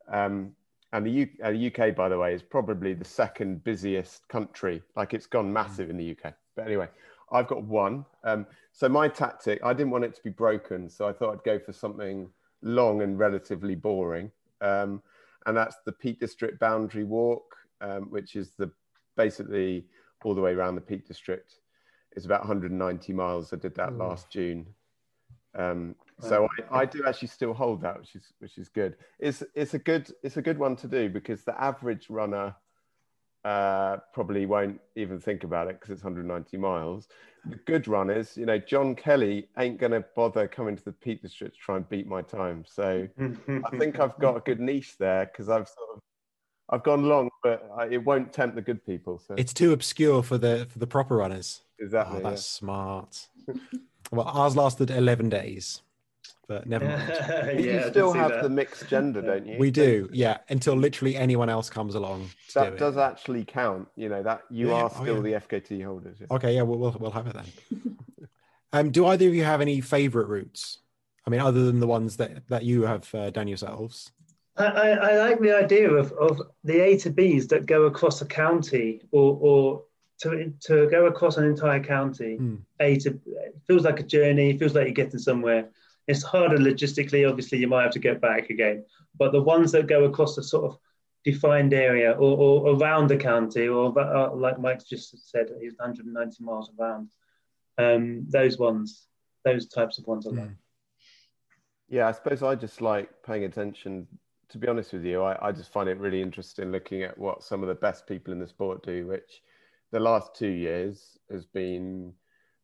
Um, 0.07 0.55
and 0.91 1.05
the, 1.05 1.11
U- 1.11 1.29
uh, 1.43 1.51
the 1.51 1.67
UK, 1.67 1.95
by 1.95 2.09
the 2.09 2.17
way, 2.17 2.33
is 2.33 2.41
probably 2.41 2.93
the 2.95 3.05
second 3.05 3.63
busiest 3.63 4.27
country. 4.27 4.81
Like 4.95 5.13
it's 5.13 5.27
gone 5.27 5.53
massive 5.53 5.91
in 5.91 5.97
the 5.97 6.11
UK. 6.17 6.33
But 6.55 6.65
anyway, 6.65 6.87
I've 7.31 7.47
got 7.47 7.63
one. 7.63 8.05
Um, 8.23 8.47
so 8.71 8.89
my 8.89 9.07
tactic, 9.07 9.59
I 9.63 9.73
didn't 9.73 9.91
want 9.91 10.03
it 10.03 10.15
to 10.15 10.23
be 10.23 10.31
broken, 10.31 10.89
so 10.89 11.07
I 11.07 11.13
thought 11.13 11.33
I'd 11.33 11.43
go 11.43 11.59
for 11.59 11.73
something 11.73 12.27
long 12.63 13.03
and 13.03 13.19
relatively 13.19 13.75
boring. 13.75 14.31
Um, 14.61 15.03
and 15.45 15.55
that's 15.55 15.75
the 15.85 15.91
Peak 15.91 16.19
District 16.19 16.59
Boundary 16.59 17.03
Walk, 17.03 17.55
um, 17.81 18.09
which 18.09 18.35
is 18.35 18.51
the 18.57 18.71
basically 19.19 19.85
all 20.23 20.33
the 20.33 20.39
way 20.39 20.53
around 20.53 20.75
the 20.75 20.81
Peak 20.81 21.05
District. 21.05 21.55
It's 22.15 22.25
about 22.25 22.39
190 22.39 23.11
miles. 23.11 23.51
I 23.51 23.57
did 23.57 23.75
that 23.75 23.91
Ooh. 23.91 23.97
last 23.97 24.29
June. 24.31 24.65
Um, 25.57 25.95
so 26.21 26.47
I, 26.71 26.79
I 26.81 26.85
do 26.85 27.03
actually 27.05 27.27
still 27.27 27.53
hold 27.53 27.81
that, 27.81 27.99
which 27.99 28.15
is 28.15 28.33
which 28.39 28.57
is 28.57 28.69
good. 28.69 28.95
It's 29.19 29.43
it's 29.55 29.73
a 29.73 29.79
good 29.79 30.11
it's 30.23 30.37
a 30.37 30.41
good 30.41 30.57
one 30.57 30.75
to 30.77 30.87
do 30.87 31.09
because 31.09 31.43
the 31.43 31.59
average 31.61 32.09
runner 32.09 32.55
uh, 33.43 33.97
probably 34.13 34.45
won't 34.45 34.79
even 34.95 35.19
think 35.19 35.43
about 35.43 35.67
it 35.67 35.79
because 35.79 35.91
it's 35.91 36.03
190 36.03 36.57
miles. 36.57 37.07
The 37.45 37.55
good 37.55 37.87
runners, 37.87 38.37
you 38.37 38.45
know, 38.45 38.57
John 38.57 38.95
Kelly 38.95 39.47
ain't 39.57 39.79
going 39.79 39.93
to 39.93 40.03
bother 40.15 40.47
coming 40.47 40.75
to 40.75 40.83
the 40.83 40.91
Peak 40.91 41.21
District 41.21 41.55
to 41.55 41.59
try 41.59 41.77
and 41.77 41.89
beat 41.89 42.05
my 42.05 42.21
time. 42.21 42.63
So 42.67 43.07
I 43.19 43.77
think 43.77 43.99
I've 43.99 44.17
got 44.19 44.37
a 44.37 44.41
good 44.41 44.59
niche 44.69 44.97
there 44.97 45.25
because 45.25 45.49
I've 45.49 45.67
sort 45.67 45.89
of 45.95 45.99
I've 46.69 46.83
gone 46.83 47.03
long, 47.05 47.28
but 47.43 47.69
it 47.91 47.99
won't 48.03 48.33
tempt 48.33 48.55
the 48.55 48.61
good 48.61 48.85
people. 48.85 49.19
So 49.19 49.35
It's 49.37 49.53
too 49.53 49.71
obscure 49.73 50.23
for 50.23 50.37
the 50.37 50.67
for 50.69 50.79
the 50.79 50.87
proper 50.87 51.15
runners. 51.17 51.61
exactly. 51.79 52.19
Oh, 52.19 52.29
that's 52.29 52.45
smart. 52.45 53.27
well, 54.11 54.27
ours 54.27 54.55
lasted 54.55 54.91
eleven 54.91 55.29
days, 55.29 55.81
but 56.47 56.67
never 56.67 56.85
mind. 56.85 57.03
yeah. 57.09 57.51
yeah, 57.51 57.83
you 57.83 57.89
still 57.89 58.13
have 58.13 58.31
that. 58.31 58.43
the 58.43 58.49
mixed 58.49 58.87
gender, 58.89 59.21
don't 59.21 59.45
you? 59.47 59.57
We 59.57 59.71
do, 59.71 60.09
yeah. 60.11 60.37
Until 60.49 60.75
literally 60.75 61.15
anyone 61.15 61.49
else 61.49 61.69
comes 61.69 61.95
along. 61.95 62.29
To 62.49 62.53
That 62.55 62.71
do 62.73 62.77
does 62.77 62.97
it. 62.97 62.99
actually 63.01 63.45
count. 63.45 63.87
You 63.95 64.09
know 64.09 64.23
that 64.23 64.41
you 64.49 64.69
Yeah, 64.69 64.73
are 64.75 64.91
oh, 64.93 65.01
still 65.01 65.15
yeah. 65.27 65.39
the 65.39 65.45
FKT 65.47 65.83
holders. 65.85 66.17
yeah. 66.19 66.27
Okay, 66.31 66.55
yeah, 66.55 66.63
we'll, 66.63 66.79
we'll 66.79 66.97
we'll 66.99 67.11
have 67.11 67.27
it 67.27 67.33
then. 67.35 67.97
um, 68.73 68.91
do 68.91 69.05
either 69.07 69.27
of 69.27 69.33
you 69.35 69.43
have 69.43 69.61
any 69.61 69.81
favourite 69.81 70.27
routes? 70.27 70.79
I 71.25 71.29
mean, 71.29 71.39
other 71.41 71.63
than 71.65 71.79
the 71.79 71.87
ones 71.87 72.17
that 72.17 72.47
that 72.49 72.63
you 72.63 72.83
have 72.83 73.13
uh, 73.13 73.29
done 73.29 73.47
yourselves. 73.47 74.11
I, 74.59 74.65
I, 74.65 74.89
I 74.89 75.17
like 75.17 75.39
the 75.39 75.55
idea 75.55 75.89
of, 75.89 76.11
of 76.13 76.41
the 76.63 76.81
A 76.81 76.97
to 76.99 77.09
Bs 77.09 77.47
that 77.49 77.65
go 77.65 77.83
across 77.83 78.21
a 78.21 78.25
county 78.25 79.01
or, 79.11 79.37
or 79.41 79.83
to, 80.19 80.53
to 80.65 80.89
go 80.89 81.05
across 81.05 81.37
an 81.37 81.45
entire 81.45 81.81
county. 81.81 82.35
Hmm. 82.35 82.55
A 82.79 82.97
to 82.97 83.19
it 83.25 83.55
feels 83.65 83.83
like 83.83 83.99
a 84.01 84.03
journey, 84.03 84.57
feels 84.57 84.75
like 84.75 84.85
you're 84.85 84.93
getting 84.93 85.19
somewhere. 85.19 85.69
It's 86.07 86.23
harder 86.23 86.57
logistically, 86.57 87.27
obviously, 87.29 87.59
you 87.59 87.67
might 87.67 87.83
have 87.83 87.91
to 87.91 87.99
get 87.99 88.19
back 88.19 88.49
again. 88.49 88.83
But 89.17 89.31
the 89.31 89.41
ones 89.41 89.71
that 89.71 89.87
go 89.87 90.05
across 90.05 90.37
a 90.37 90.43
sort 90.43 90.65
of 90.65 90.77
defined 91.23 91.73
area 91.73 92.13
or, 92.13 92.37
or 92.37 92.75
around 92.75 93.09
the 93.09 93.17
county, 93.17 93.67
or 93.67 93.97
uh, 93.97 94.33
like 94.33 94.59
Mike 94.59 94.85
just 94.85 95.29
said, 95.29 95.49
he's 95.61 95.75
190 95.77 96.43
miles 96.43 96.71
around, 96.77 97.09
um, 97.77 98.25
those 98.27 98.57
ones, 98.57 99.07
those 99.45 99.67
types 99.67 99.99
of 99.99 100.07
ones 100.07 100.27
I 100.27 100.31
like. 100.31 100.47
Hmm. 100.47 100.53
Yeah, 101.87 102.07
I 102.07 102.11
suppose 102.11 102.43
I 102.43 102.55
just 102.55 102.81
like 102.81 103.09
paying 103.23 103.45
attention 103.45 104.07
to 104.49 104.57
be 104.57 104.67
honest 104.67 104.93
with 104.93 105.05
you, 105.05 105.21
I, 105.21 105.49
I 105.49 105.51
just 105.51 105.71
find 105.71 105.87
it 105.87 105.99
really 105.99 106.21
interesting 106.21 106.71
looking 106.71 107.03
at 107.03 107.17
what 107.17 107.43
some 107.43 107.61
of 107.61 107.69
the 107.69 107.75
best 107.75 108.07
people 108.07 108.33
in 108.33 108.39
the 108.39 108.47
sport 108.47 108.83
do, 108.83 109.05
which 109.07 109.41
the 109.91 109.99
last 109.99 110.35
two 110.35 110.49
years 110.49 111.17
has 111.31 111.45
been 111.45 112.13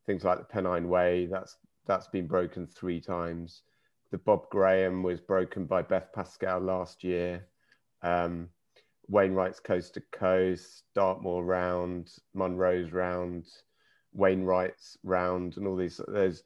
things 0.04 0.24
like 0.24 0.38
the 0.38 0.44
Pennine 0.44 0.88
Way. 0.88 1.26
That's 1.26 1.56
that's 1.86 2.08
been 2.08 2.26
broken 2.26 2.66
three 2.66 3.00
times. 3.00 3.62
The 4.10 4.18
Bob 4.18 4.48
Graham 4.50 5.02
was 5.02 5.20
broken 5.20 5.66
by 5.66 5.82
Beth 5.82 6.08
Pascall 6.14 6.64
last 6.64 7.04
year. 7.04 7.46
Um, 8.02 8.48
Wainwright's 9.08 9.60
Coast 9.60 9.94
to 9.94 10.02
Coast, 10.12 10.82
Dartmoor 10.94 11.44
Round, 11.44 12.10
Munro's 12.34 12.92
Round, 12.92 13.46
Wainwright's 14.12 14.98
Round, 15.04 15.56
and 15.56 15.66
all 15.66 15.76
these. 15.76 16.00
There's 16.08 16.42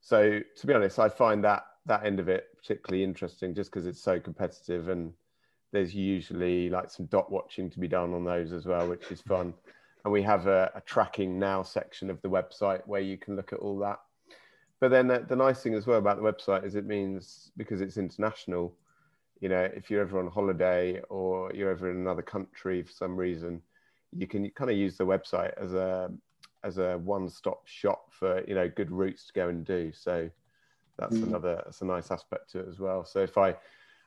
so 0.00 0.40
to 0.56 0.66
be 0.66 0.74
honest, 0.74 0.98
I 0.98 1.08
find 1.08 1.42
that 1.42 1.64
that 1.86 2.04
end 2.04 2.20
of 2.20 2.28
it 2.28 2.48
particularly 2.56 3.04
interesting 3.04 3.54
just 3.54 3.70
because 3.70 3.86
it's 3.86 4.00
so 4.00 4.18
competitive 4.18 4.88
and 4.88 5.12
there's 5.72 5.94
usually 5.94 6.70
like 6.70 6.88
some 6.88 7.06
dot 7.06 7.30
watching 7.30 7.68
to 7.68 7.80
be 7.80 7.88
done 7.88 8.14
on 8.14 8.24
those 8.24 8.52
as 8.52 8.64
well, 8.64 8.88
which 8.88 9.10
is 9.10 9.20
fun. 9.20 9.52
And 10.04 10.12
we 10.12 10.22
have 10.22 10.46
a, 10.46 10.70
a 10.74 10.80
tracking 10.82 11.38
now 11.38 11.62
section 11.62 12.10
of 12.10 12.22
the 12.22 12.28
website 12.28 12.82
where 12.86 13.00
you 13.00 13.18
can 13.18 13.34
look 13.34 13.52
at 13.52 13.58
all 13.58 13.78
that. 13.80 13.98
But 14.80 14.90
then 14.90 15.08
the, 15.08 15.24
the 15.28 15.34
nice 15.34 15.62
thing 15.62 15.74
as 15.74 15.86
well 15.86 15.98
about 15.98 16.16
the 16.16 16.22
website 16.22 16.64
is 16.64 16.76
it 16.76 16.86
means 16.86 17.50
because 17.56 17.80
it's 17.80 17.96
international, 17.96 18.76
you 19.40 19.48
know, 19.48 19.68
if 19.74 19.90
you're 19.90 20.02
ever 20.02 20.20
on 20.20 20.28
holiday 20.28 21.00
or 21.08 21.52
you're 21.52 21.70
ever 21.70 21.90
in 21.90 21.96
another 21.96 22.22
country 22.22 22.82
for 22.82 22.92
some 22.92 23.16
reason, 23.16 23.60
you 24.16 24.28
can 24.28 24.48
kind 24.50 24.70
of 24.70 24.76
use 24.76 24.96
the 24.96 25.04
website 25.04 25.54
as 25.60 25.74
a 25.74 26.10
as 26.62 26.78
a 26.78 26.96
one-stop 26.98 27.66
shop 27.66 28.06
for 28.10 28.42
you 28.48 28.54
know 28.54 28.68
good 28.68 28.90
routes 28.90 29.26
to 29.26 29.32
go 29.32 29.48
and 29.48 29.64
do. 29.64 29.90
So 29.92 30.30
that's 30.98 31.16
mm. 31.16 31.26
another 31.26 31.62
that's 31.64 31.80
a 31.80 31.86
nice 31.86 32.10
aspect 32.10 32.50
to 32.52 32.60
it 32.60 32.68
as 32.68 32.78
well. 32.78 33.04
So 33.04 33.20
if 33.20 33.36
I 33.38 33.54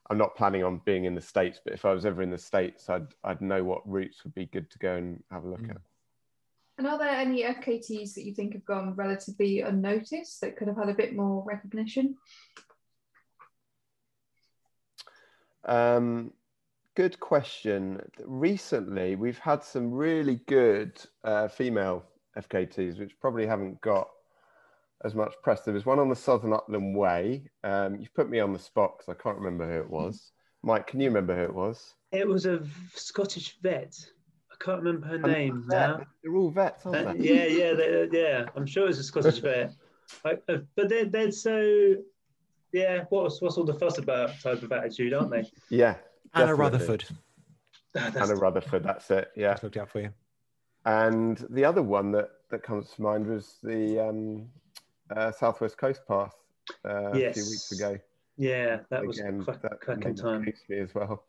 I'm 0.10 0.18
not 0.18 0.36
planning 0.36 0.64
on 0.64 0.82
being 0.86 1.06
in 1.06 1.16
the 1.16 1.22
states, 1.22 1.60
but 1.64 1.74
if 1.74 1.84
I 1.84 1.94
was 1.94 2.06
ever 2.06 2.22
in 2.22 2.30
the 2.30 2.38
states, 2.38 2.90
I'd 2.90 3.08
I'd 3.24 3.42
know 3.42 3.64
what 3.64 3.88
routes 3.90 4.24
would 4.24 4.36
be 4.36 4.46
good 4.46 4.70
to 4.72 4.80
go 4.80 4.96
and 4.96 5.24
have 5.32 5.44
a 5.44 5.50
look 5.50 5.62
mm. 5.62 5.72
at. 5.72 5.82
And 6.78 6.86
are 6.86 7.00
there 7.00 7.10
any 7.10 7.44
FKTs 7.44 8.14
that 8.14 8.24
you 8.24 8.34
think 8.34 8.54
have 8.54 8.66
gone 8.66 8.94
relatively 8.94 9.62
unnoticed 9.62 10.42
that 10.42 10.58
could 10.58 10.68
have 10.68 10.78
had 10.78 10.90
a 10.90 10.94
bit 10.94 11.16
more 11.16 11.44
recognition? 11.44 12.16
Um, 15.66 16.34
good 16.96 17.20
question. 17.20 18.02
Recently, 18.24 19.16
we've 19.16 19.40
had 19.40 19.64
some 19.64 19.92
really 19.92 20.40
good 20.48 21.00
uh, 21.24 21.48
female 21.48 22.06
FKTs, 22.38 23.00
which 23.00 23.20
probably 23.20 23.48
haven't 23.48 23.82
got 23.82 24.10
as 25.04 25.16
much 25.16 25.34
press. 25.44 25.62
There 25.62 25.74
was 25.74 25.86
one 25.86 26.00
on 26.00 26.10
the 26.10 26.16
Southern 26.16 26.54
Upland 26.54 26.96
Way. 26.96 27.44
Um, 27.64 27.98
you've 28.00 28.14
put 28.14 28.30
me 28.30 28.40
on 28.40 28.54
the 28.54 28.60
spot 28.60 28.98
because 28.98 29.14
I 29.14 29.22
can't 29.22 29.38
remember 29.38 29.68
who 29.68 29.80
it 29.80 29.90
was. 29.90 30.32
Mike, 30.64 30.88
can 30.88 31.00
you 31.00 31.08
remember 31.08 31.36
who 31.36 31.44
it 31.44 31.54
was? 31.54 31.94
It 32.12 32.28
was 32.28 32.46
a 32.46 32.62
Scottish 32.94 33.58
vet. 33.62 33.96
I 34.52 34.64
can't 34.64 34.82
remember 34.82 35.08
her 35.08 35.20
name 35.20 35.66
now. 35.68 36.02
They're 36.24 36.36
all 36.36 36.50
vets, 36.50 36.86
aren't 36.86 37.08
uh, 37.08 37.14
they? 37.14 37.20
Yeah, 37.20 37.46
yeah, 37.46 37.74
they, 37.74 38.08
yeah. 38.12 38.46
I'm 38.56 38.66
sure 38.66 38.90
it's 38.90 38.98
a 38.98 39.04
Scottish 39.04 39.38
vet. 39.40 39.74
I, 40.26 40.38
uh, 40.50 40.58
but 40.76 40.90
they're, 40.90 41.06
they're 41.06 41.32
so, 41.32 41.96
yeah, 42.74 43.04
what's, 43.10 43.42
what's 43.42 43.58
all 43.58 43.66
the 43.66 43.74
fuss 43.74 43.98
about 44.00 44.40
type 44.42 44.64
of 44.64 44.72
attitude, 44.72 45.14
aren't 45.14 45.32
they? 45.32 45.44
Yeah. 45.70 45.96
Anna 46.34 46.56
Rutherford. 46.56 47.06
Ah, 47.96 48.12
Anna 48.16 48.36
Rutherford, 48.36 48.84
that's 48.84 49.10
it. 49.12 49.30
Yeah. 49.36 49.50
That's 49.50 49.64
looked 49.64 49.78
out 49.78 49.90
for 49.90 50.02
you. 50.02 50.10
And 50.86 51.46
the 51.50 51.66
other 51.66 51.84
one 51.84 52.12
that, 52.14 52.30
that 52.50 52.64
comes 52.64 52.92
to 52.92 53.02
mind 53.02 53.28
was 53.28 53.58
the 53.62 54.08
um, 54.08 54.48
uh, 55.16 55.32
Southwest 55.32 55.78
Coast 55.78 56.02
Path 56.08 56.34
uh, 56.86 57.14
yes. 57.14 57.38
a 57.38 57.42
few 57.42 57.50
weeks 57.50 57.72
ago. 57.72 57.98
Yeah, 58.38 58.80
that 58.90 59.06
was 59.06 59.20
Again, 59.20 59.44
quite, 59.44 59.62
that 59.64 59.80
cracking 59.82 60.16
time. 60.16 60.46
Me 60.70 60.80
as 60.80 60.94
well. 60.94 61.24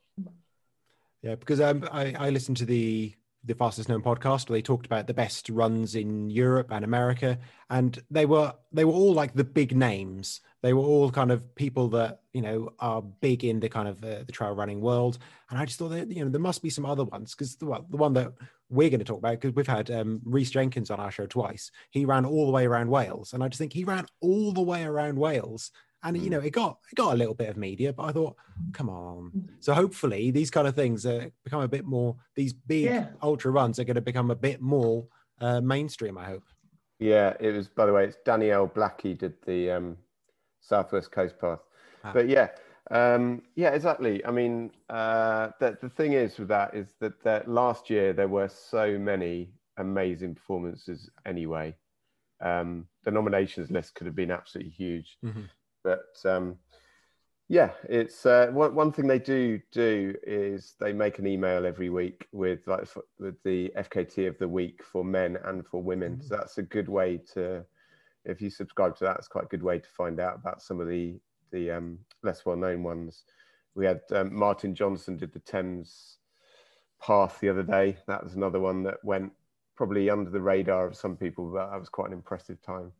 Yeah, 1.23 1.35
because 1.37 1.61
um, 1.61 1.89
I, 1.91 2.15
I 2.19 2.31
listened 2.31 2.59
to 2.59 2.65
the 2.65 3.15
the 3.49 3.55
fastest 3.55 3.89
known 3.89 4.03
podcast 4.03 4.49
where 4.49 4.59
they 4.59 4.63
talked 4.63 4.87
about 4.87 5.07
the 5.07 5.15
best 5.15 5.49
runs 5.49 5.95
in 5.95 6.31
Europe 6.31 6.69
and 6.71 6.85
America, 6.85 7.39
and 7.71 7.99
they 8.11 8.27
were 8.27 8.55
they 8.73 8.85
were 8.85 8.93
all 8.93 9.15
like 9.15 9.35
the 9.35 9.45
big 9.45 9.75
names. 9.75 10.41
They 10.63 10.73
were 10.73 10.83
all 10.83 11.11
kind 11.11 11.33
of 11.33 11.55
people 11.55 11.89
that 11.89 12.21
you 12.33 12.43
know 12.43 12.73
are 12.79 13.03
big 13.03 13.45
in 13.45 13.59
the 13.59 13.69
kind 13.69 13.89
of 13.89 14.05
uh, 14.05 14.25
the 14.27 14.33
trail 14.33 14.55
running 14.55 14.81
world. 14.81 15.19
And 15.51 15.59
I 15.59 15.65
just 15.65 15.79
thought 15.79 15.89
that 15.89 16.11
you 16.11 16.25
know 16.25 16.31
there 16.31 16.41
must 16.41 16.63
be 16.63 16.71
some 16.71 16.87
other 16.87 17.05
ones 17.05 17.35
because 17.35 17.57
the 17.57 17.67
well, 17.67 17.87
the 17.91 17.97
one 17.97 18.13
that 18.15 18.33
we're 18.71 18.91
going 18.91 19.01
to 19.01 19.05
talk 19.05 19.19
about 19.19 19.41
because 19.41 19.55
we've 19.55 19.67
had 19.67 19.91
um, 19.91 20.21
Rhys 20.25 20.51
Jenkins 20.51 20.91
on 20.91 21.01
our 21.01 21.11
show 21.11 21.27
twice. 21.27 21.71
He 21.91 22.05
ran 22.05 22.27
all 22.27 22.47
the 22.47 22.53
way 22.53 22.67
around 22.67 22.91
Wales, 22.91 23.33
and 23.33 23.43
I 23.43 23.49
just 23.49 23.59
think 23.59 23.73
he 23.73 23.85
ran 23.85 24.07
all 24.21 24.53
the 24.53 24.63
way 24.63 24.85
around 24.85 25.19
Wales 25.19 25.73
and 26.05 26.17
you 26.17 26.25
mm. 26.25 26.31
know 26.31 26.41
it 26.41 26.51
got 26.51 26.79
it 26.91 26.95
got 26.95 27.15
a 27.15 27.17
little 27.17 27.35
bit 27.35 27.49
of 27.49 27.57
media 27.57 27.93
but 27.93 28.05
i 28.05 28.13
thought 28.13 28.37
come 28.73 28.89
on 28.89 29.31
mm. 29.37 29.49
so 29.61 29.75
hopefully 29.75 30.31
these 30.31 30.51
kind 30.51 30.67
of 30.67 30.75
things 30.75 31.05
uh, 31.07 31.27
become 31.45 31.63
a 31.63 31.69
bit 31.69 31.85
more 31.85 32.17
these 32.35 32.53
big 32.53 32.85
yeah. 32.85 33.09
ultra 33.23 33.51
runs 33.51 33.79
are 33.79 33.85
going 33.85 33.95
to 33.95 34.01
become 34.01 34.31
a 34.31 34.37
bit 34.37 34.61
more 34.61 35.07
uh, 35.41 35.61
mainstream 35.61 36.17
i 36.19 36.25
hope 36.25 36.45
yeah 36.99 37.35
it 37.41 37.53
was 37.53 37.69
by 37.69 37.87
the 37.87 37.93
way 37.93 38.05
it's 38.05 38.19
danielle 38.25 38.69
blackie 38.69 39.17
did 39.17 39.35
the 39.47 39.71
um, 39.71 39.97
southwest 40.61 41.11
coast 41.11 41.39
path 41.41 41.61
ah. 42.05 42.13
but 42.13 42.29
yeah 42.29 42.49
um, 42.91 43.43
yeah 43.55 43.71
exactly 43.71 44.25
i 44.25 44.31
mean 44.31 44.71
uh, 44.91 45.51
the, 45.61 45.77
the 45.83 45.91
thing 45.91 46.13
is 46.13 46.39
with 46.39 46.49
that 46.49 46.75
is 46.75 46.95
that, 47.01 47.23
that 47.23 47.49
last 47.49 47.91
year 47.91 48.13
there 48.13 48.29
were 48.29 48.49
so 48.49 48.99
many 48.99 49.51
amazing 49.77 50.35
performances 50.35 51.11
anyway 51.27 51.75
um, 52.41 52.87
the 53.05 53.11
nominations 53.11 53.71
list 53.71 53.95
could 53.95 54.07
have 54.07 54.15
been 54.15 54.31
absolutely 54.31 54.73
huge 54.73 55.19
mm-hmm. 55.25 55.43
But 55.85 56.07
um, 56.25 56.59
yeah, 57.49 57.71
it's 57.89 58.27
uh, 58.27 58.49
one, 58.53 58.75
one 58.75 58.93
thing 58.93 59.07
they 59.07 59.19
do 59.19 59.61
do 59.73 60.15
is 60.23 60.75
they 60.79 60.93
make 60.93 61.19
an 61.19 61.27
email 61.27 61.65
every 61.65 61.89
week 61.89 62.27
with 62.33 62.61
like 62.67 62.87
with 63.19 63.43
the 63.43 63.73
FKT 63.77 64.29
of 64.29 64.39
the 64.39 64.49
week 64.49 64.83
for 64.85 65.03
men 65.03 65.39
and 65.45 65.67
for 65.67 65.83
women. 65.83 66.17
Mm-hmm. 66.17 66.27
So 66.27 66.37
that's 66.37 66.59
a 66.59 66.63
good 66.63 66.89
way 66.89 67.21
to, 67.35 67.65
if 68.27 68.43
you 68.43 68.51
subscribe 68.51 68.97
to 68.99 69.05
that, 69.05 69.17
it's 69.17 69.29
quite 69.29 69.45
a 69.45 69.49
good 69.49 69.63
way 69.63 69.79
to 69.79 69.89
find 69.89 70.21
out 70.21 70.37
about 70.37 70.63
some 70.63 70.81
of 70.81 70.89
the 70.89 71.19
the 71.51 71.71
um, 71.71 71.99
less 72.23 72.45
well 72.45 72.57
known 72.57 72.83
ones. 72.83 73.25
We 73.75 73.87
had 73.87 74.01
um, 74.13 74.35
Martin 74.35 74.75
Johnson 74.75 75.17
did 75.17 75.33
the 75.33 75.39
Thames 75.39 76.19
Path 77.01 77.39
the 77.41 77.49
other 77.49 77.63
day. 77.63 77.97
That 78.07 78.23
was 78.23 78.35
another 78.35 78.61
one 78.61 78.83
that 78.83 79.03
went 79.03 79.33
probably 79.75 80.11
under 80.11 80.31
the 80.31 80.41
radar 80.41 80.87
of 80.87 80.97
some 80.97 81.17
people, 81.17 81.51
but 81.51 81.71
that 81.71 81.79
was 81.79 81.89
quite 81.89 82.09
an 82.09 82.13
impressive 82.13 82.61
time. 82.61 82.93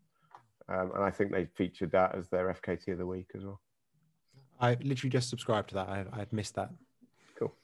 Um, 0.69 0.93
and 0.95 1.05
I 1.05 1.11
think 1.11 1.33
they 1.33 1.47
featured 1.57 1.93
that 1.93 2.15
as 2.15 2.29
their 2.29 2.53
FKT 2.53 2.93
of 2.93 2.99
the 2.99 3.07
week 3.07 3.31
as 3.35 3.45
well. 3.45 3.61
I 4.61 4.77
literally 4.83 5.11
just 5.11 5.31
subscribed 5.31 5.71
to 5.71 5.77
that. 5.77 5.89
I, 5.89 6.05
I'd 6.13 6.33
missed 6.33 6.57
that. 6.57 6.71
Cool. 7.39 7.55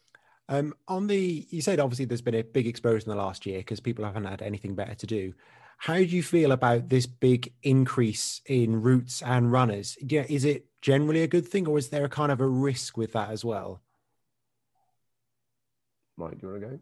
Um, 0.48 0.74
on 0.88 1.06
the, 1.06 1.46
you 1.50 1.60
said 1.60 1.80
obviously 1.80 2.06
there's 2.06 2.22
been 2.22 2.34
a 2.34 2.42
big 2.42 2.66
explosion 2.66 3.10
in 3.10 3.16
the 3.16 3.22
last 3.22 3.44
year 3.46 3.58
because 3.58 3.80
people 3.80 4.04
haven't 4.04 4.24
had 4.24 4.42
anything 4.42 4.74
better 4.74 4.94
to 4.94 5.06
do. 5.06 5.34
How 5.76 5.96
do 5.96 6.04
you 6.04 6.22
feel 6.22 6.52
about 6.52 6.88
this 6.88 7.04
big 7.04 7.52
increase 7.62 8.40
in 8.46 8.80
routes 8.80 9.22
and 9.22 9.50
runners? 9.50 9.98
Yeah, 10.00 10.24
is 10.28 10.44
it 10.44 10.66
generally 10.80 11.22
a 11.22 11.26
good 11.26 11.46
thing, 11.46 11.66
or 11.66 11.76
is 11.78 11.88
there 11.88 12.04
a 12.04 12.08
kind 12.08 12.30
of 12.30 12.40
a 12.40 12.46
risk 12.46 12.96
with 12.96 13.12
that 13.12 13.30
as 13.30 13.44
well? 13.44 13.82
Mike, 16.16 16.38
do 16.38 16.46
you 16.46 16.52
want 16.52 16.62
to 16.62 16.68
go? 16.68 16.80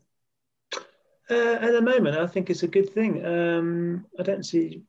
Uh, 1.30 1.54
at 1.54 1.72
the 1.72 1.80
moment, 1.80 2.16
I 2.16 2.26
think 2.26 2.50
it's 2.50 2.62
a 2.62 2.68
good 2.68 2.92
thing. 2.92 3.24
Um, 3.24 4.04
I 4.18 4.22
don't 4.22 4.44
see 4.44 4.82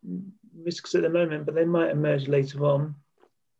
risks 0.56 0.96
at 0.96 1.02
the 1.02 1.10
moment, 1.10 1.46
but 1.46 1.56
they 1.56 1.66
might 1.66 1.92
emerge 1.92 2.28
later 2.28 2.66
on. 2.66 2.96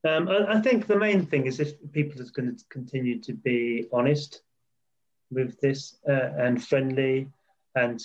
Um, 0.06 0.28
I, 0.28 0.56
I, 0.56 0.62
think 0.62 0.86
the 0.86 0.98
main 0.98 1.26
thing 1.26 1.46
is 1.46 1.60
if 1.60 1.74
people 1.94 2.22
are 2.22 2.26
going 2.26 2.56
to 2.56 2.64
continue 2.70 3.20
to 3.22 3.34
be 3.34 3.88
honest 3.94 4.42
with 5.32 5.60
this 5.62 5.96
uh, 6.08 6.32
and 6.38 6.62
friendly, 6.64 7.30
and 7.76 8.04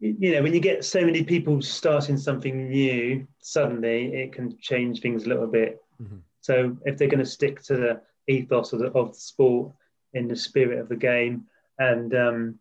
you 0.00 0.32
know, 0.32 0.42
when 0.42 0.52
you 0.52 0.60
get 0.60 0.84
so 0.84 1.00
many 1.04 1.22
people 1.22 1.62
starting 1.62 2.16
something 2.16 2.68
new, 2.68 3.26
suddenly 3.40 4.14
it 4.14 4.32
can 4.32 4.58
change 4.58 5.00
things 5.00 5.24
a 5.24 5.28
little 5.28 5.46
bit. 5.46 5.80
Mm-hmm. 6.02 6.18
So 6.40 6.76
if 6.84 6.98
they're 6.98 7.08
going 7.08 7.24
to 7.24 7.30
stick 7.30 7.62
to 7.64 7.76
the 7.76 8.00
ethos 8.28 8.72
of 8.72 8.80
the, 8.80 8.86
of 8.92 9.14
the 9.14 9.20
sport 9.20 9.72
in 10.14 10.28
the 10.28 10.36
spirit 10.36 10.78
of 10.78 10.88
the 10.88 10.96
game 10.96 11.46
and 11.78 12.14
um, 12.14 12.58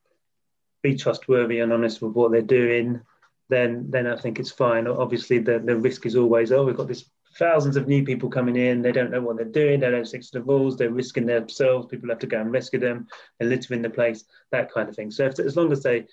be 0.82 0.96
trustworthy 0.96 1.60
and 1.60 1.74
honest 1.74 2.02
with 2.02 2.14
what 2.14 2.32
they're 2.32 2.42
doing, 2.42 3.02
then 3.50 3.86
then 3.90 4.08
I 4.08 4.18
think 4.18 4.40
it's 4.40 4.52
fine. 4.52 4.88
Obviously, 4.88 5.40
the, 5.40 5.60
the 5.60 5.76
risk 5.76 6.06
is 6.06 6.16
always, 6.16 6.52
oh, 6.52 6.66
we've 6.66 6.78
got 6.78 6.88
this 6.88 7.10
thousands 7.38 7.76
of 7.76 7.88
new 7.88 8.04
people 8.04 8.30
coming 8.30 8.56
in. 8.56 8.82
They 8.82 8.92
don't 8.92 9.12
know 9.12 9.22
what 9.22 9.38
they're 9.38 9.46
doing. 9.46 9.80
They 9.80 9.92
don't 9.92 10.08
stick 10.08 10.22
to 10.22 10.32
the 10.34 10.42
rules. 10.42 10.78
They're 10.78 10.90
risking 10.90 11.26
themselves. 11.26 11.88
People 11.88 12.10
have 12.10 12.20
to 12.20 12.28
go 12.28 12.40
and 12.40 12.52
rescue 12.52 12.80
them. 12.80 13.08
They're 13.40 13.50
littering 13.50 13.82
the 13.82 13.90
place. 13.90 14.24
That 14.52 14.72
kind 14.72 14.90
of 14.90 14.96
thing. 14.96 15.12
So 15.12 15.26
if, 15.26 15.40
as 15.40 15.56
long 15.56 15.72
as 15.72 15.84
they 15.84 16.06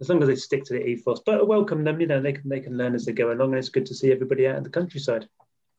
as 0.00 0.08
long 0.08 0.22
as 0.22 0.28
they 0.28 0.36
stick 0.36 0.64
to 0.64 0.74
the 0.74 0.86
ethos, 0.86 1.20
but 1.26 1.40
I 1.40 1.42
welcome 1.42 1.82
them. 1.82 2.00
You 2.00 2.06
know, 2.06 2.20
they 2.20 2.32
can 2.32 2.48
they 2.48 2.60
can 2.60 2.76
learn 2.76 2.94
as 2.94 3.04
they 3.04 3.12
go 3.12 3.32
along, 3.32 3.50
and 3.50 3.58
it's 3.58 3.68
good 3.68 3.86
to 3.86 3.94
see 3.94 4.12
everybody 4.12 4.46
out 4.46 4.56
in 4.56 4.62
the 4.62 4.70
countryside. 4.70 5.28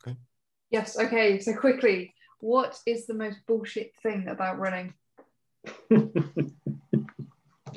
Okay. 0.06 0.18
Yes. 0.72 0.98
Okay. 1.00 1.40
So 1.40 1.54
quickly, 1.54 2.14
what 2.40 2.78
is 2.86 3.06
the 3.06 3.14
most 3.14 3.40
bullshit 3.48 3.94
thing 4.04 4.28
about 4.28 4.60
running? 4.60 4.94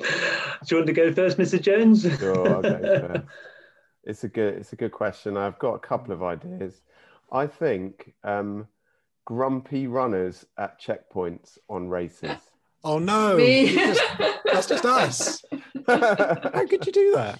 Do 0.03 0.67
you 0.69 0.77
want 0.77 0.87
to 0.87 0.93
go 0.93 1.11
first, 1.13 1.37
Mr. 1.37 1.61
Jones? 1.61 2.03
Sure, 2.19 2.47
okay, 2.65 3.21
it's 4.03 4.23
a 4.23 4.27
good 4.27 4.55
it's 4.55 4.73
a 4.73 4.75
good 4.75 4.91
question. 4.91 5.37
I've 5.37 5.59
got 5.59 5.73
a 5.75 5.79
couple 5.79 6.13
of 6.13 6.23
ideas. 6.23 6.81
I 7.31 7.47
think 7.47 8.13
um, 8.23 8.67
grumpy 9.25 9.87
runners 9.87 10.45
at 10.57 10.79
checkpoints 10.81 11.57
on 11.69 11.89
races. 11.89 12.37
Oh 12.83 12.99
no, 12.99 13.39
Just- 13.39 14.01
that's 14.45 14.67
just 14.67 14.85
us. 14.85 15.43
How 15.87 16.67
could 16.67 16.85
you 16.85 16.91
do 16.91 17.11
that? 17.15 17.39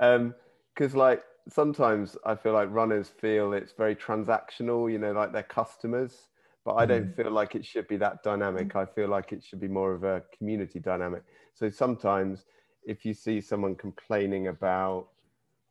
um 0.00 0.34
because 0.74 0.94
like 0.94 1.22
sometimes 1.48 2.16
i 2.26 2.34
feel 2.34 2.52
like 2.52 2.68
runners 2.72 3.08
feel 3.08 3.52
it's 3.52 3.72
very 3.72 3.94
transactional 3.94 4.90
you 4.90 4.98
know 4.98 5.12
like 5.12 5.32
they're 5.32 5.42
customers 5.44 6.26
but 6.70 6.82
i 6.82 6.86
don't 6.86 7.06
mm. 7.06 7.16
feel 7.16 7.30
like 7.30 7.54
it 7.54 7.64
should 7.64 7.88
be 7.88 7.96
that 7.96 8.22
dynamic. 8.22 8.68
Mm. 8.68 8.82
I 8.82 8.86
feel 8.86 9.08
like 9.08 9.32
it 9.32 9.42
should 9.42 9.60
be 9.60 9.68
more 9.68 9.92
of 9.92 10.04
a 10.04 10.22
community 10.36 10.78
dynamic. 10.78 11.22
So 11.54 11.68
sometimes 11.68 12.44
if 12.84 13.04
you 13.04 13.12
see 13.12 13.40
someone 13.40 13.74
complaining 13.74 14.48
about 14.48 15.08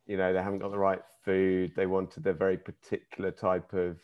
you 0.06 0.16
know 0.16 0.32
they 0.32 0.42
haven't 0.42 0.60
got 0.60 0.70
the 0.70 0.78
right 0.78 1.02
food 1.24 1.72
they 1.76 1.86
wanted 1.86 2.24
their 2.24 2.32
very 2.32 2.56
particular 2.56 3.30
type 3.30 3.72
of 3.72 3.98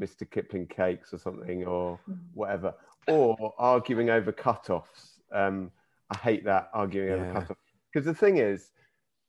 mr 0.00 0.28
kipling 0.30 0.66
cakes 0.66 1.12
or 1.12 1.18
something 1.18 1.64
or 1.64 1.98
mm. 2.08 2.18
whatever 2.34 2.74
or 3.08 3.52
arguing 3.58 4.10
over 4.10 4.30
cut-offs 4.30 5.20
um 5.32 5.70
i 6.10 6.16
hate 6.18 6.44
that 6.44 6.70
arguing 6.72 7.10
over 7.10 7.32
cut-offs. 7.32 7.60
Because 7.92 8.06
the 8.06 8.14
thing 8.14 8.38
is 8.38 8.70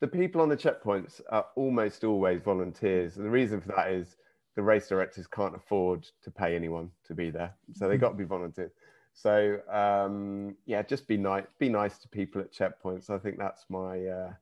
the 0.02 0.08
people 0.08 0.42
on 0.42 0.50
the 0.50 0.58
checkpoints 0.58 1.22
are 1.30 1.46
almost 1.56 2.04
always 2.04 2.42
volunteers 2.42 3.18
and 3.18 3.26
the 3.26 3.30
reason 3.30 3.60
for 3.60 3.70
that 3.70 3.92
is 3.92 4.18
the 4.56 4.62
race 4.62 4.88
directors 4.88 5.28
can't 5.28 5.56
afford 5.56 6.08
to 6.24 6.32
pay 6.32 6.56
anyone 6.56 6.92
to 7.06 7.14
be 7.14 7.30
there. 7.30 7.54
So 7.74 7.88
they 7.88 7.98
got 7.98 8.10
to 8.10 8.16
be 8.16 8.24
volunteers 8.24 8.72
so 9.14 9.60
um 9.70 10.56
yeah 10.66 10.82
just 10.82 11.08
be 11.08 11.18
nice 11.18 11.44
be 11.60 11.70
nice 11.70 11.98
to 11.98 12.08
people 12.08 12.42
at 12.42 12.52
checkpoints. 12.52 13.10
I 13.10 13.18
think 13.18 13.38
that's 13.38 13.66
my 13.70 14.06
uh 14.06 14.34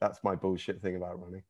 that's 0.00 0.22
my 0.22 0.34
bullshit 0.34 0.80
thing 0.80 0.96
about 0.96 1.20
running. 1.20 1.42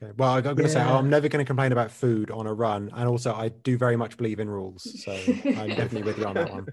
Okay. 0.00 0.12
Well, 0.16 0.34
I'm 0.34 0.42
going 0.42 0.56
to 0.56 0.68
say 0.68 0.80
I'm 0.80 1.10
never 1.10 1.28
going 1.28 1.44
to 1.44 1.46
complain 1.46 1.70
about 1.70 1.90
food 1.90 2.30
on 2.30 2.46
a 2.46 2.52
run, 2.52 2.90
and 2.94 3.08
also 3.08 3.34
I 3.34 3.48
do 3.48 3.76
very 3.76 3.96
much 3.96 4.16
believe 4.16 4.40
in 4.40 4.48
rules, 4.48 5.02
so 5.02 5.12
I'm 5.12 5.68
definitely 5.76 6.02
with 6.02 6.18
you 6.18 6.24
on 6.24 6.34
that 6.34 6.50
one. 6.50 6.66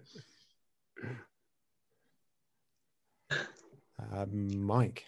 Um, 4.13 4.57
Mike, 4.65 5.05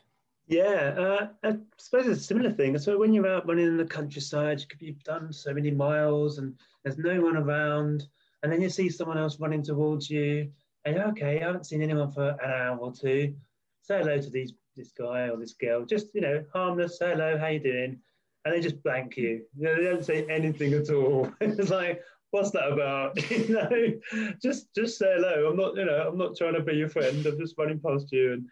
Yeah, 0.52 0.96
uh, 0.98 1.28
I 1.46 1.56
suppose 1.78 2.08
it's 2.08 2.20
a 2.20 2.24
similar 2.26 2.52
thing. 2.52 2.78
So 2.78 2.98
when 2.98 3.14
you're 3.14 3.26
out 3.26 3.48
running 3.48 3.68
in 3.68 3.78
the 3.78 3.86
countryside, 3.86 4.60
you 4.60 4.68
could 4.68 4.80
be 4.80 4.98
done 5.06 5.32
so 5.32 5.54
many 5.54 5.72
miles 5.72 6.40
and 6.40 6.60
there's 6.84 6.98
no 6.98 7.22
one 7.22 7.38
around, 7.38 8.04
and 8.44 8.52
then 8.52 8.62
you 8.62 8.70
see 8.70 8.90
someone 8.90 9.18
else 9.18 9.40
running 9.40 9.64
towards 9.64 10.10
you, 10.10 10.52
and 10.84 10.98
you're, 10.98 11.08
okay, 11.08 11.40
I 11.40 11.46
haven't 11.46 11.68
seen 11.68 11.82
anyone 11.82 12.12
for 12.12 12.32
an 12.32 12.52
hour 12.52 12.78
or 12.78 12.92
two. 12.92 13.34
Say 13.84 14.00
hello 14.00 14.20
to 14.20 14.30
these 14.30 14.52
this 14.76 14.92
guy 14.92 15.30
or 15.30 15.38
this 15.38 15.54
girl, 15.54 15.86
just 15.86 16.08
you 16.14 16.20
know, 16.20 16.44
harmless. 16.52 17.00
Say 17.00 17.12
hello, 17.12 17.38
how 17.38 17.48
you 17.48 17.60
doing? 17.62 18.02
And 18.44 18.54
they 18.54 18.60
just 18.60 18.84
blank 18.84 19.16
you. 19.16 19.44
You 19.56 19.64
know, 19.64 19.76
they 19.78 19.84
don't 19.84 20.04
say 20.04 20.26
anything 20.26 20.74
at 20.74 20.90
all. 20.90 21.32
it's 21.42 21.70
like, 21.70 22.04
what's 22.32 22.52
that 22.52 22.74
about? 22.74 23.32
you 23.32 23.48
know, 23.54 24.34
just 24.44 24.68
just 24.76 24.98
say 24.98 25.14
hello. 25.16 25.50
I'm 25.50 25.56
not, 25.56 25.78
you 25.78 25.86
know, 25.86 26.10
I'm 26.10 26.18
not 26.18 26.36
trying 26.36 26.56
to 26.56 26.62
be 26.62 26.74
your 26.74 26.90
friend. 26.90 27.26
I'm 27.26 27.40
just 27.40 27.58
running 27.58 27.80
past 27.80 28.12
you 28.12 28.34
and 28.34 28.50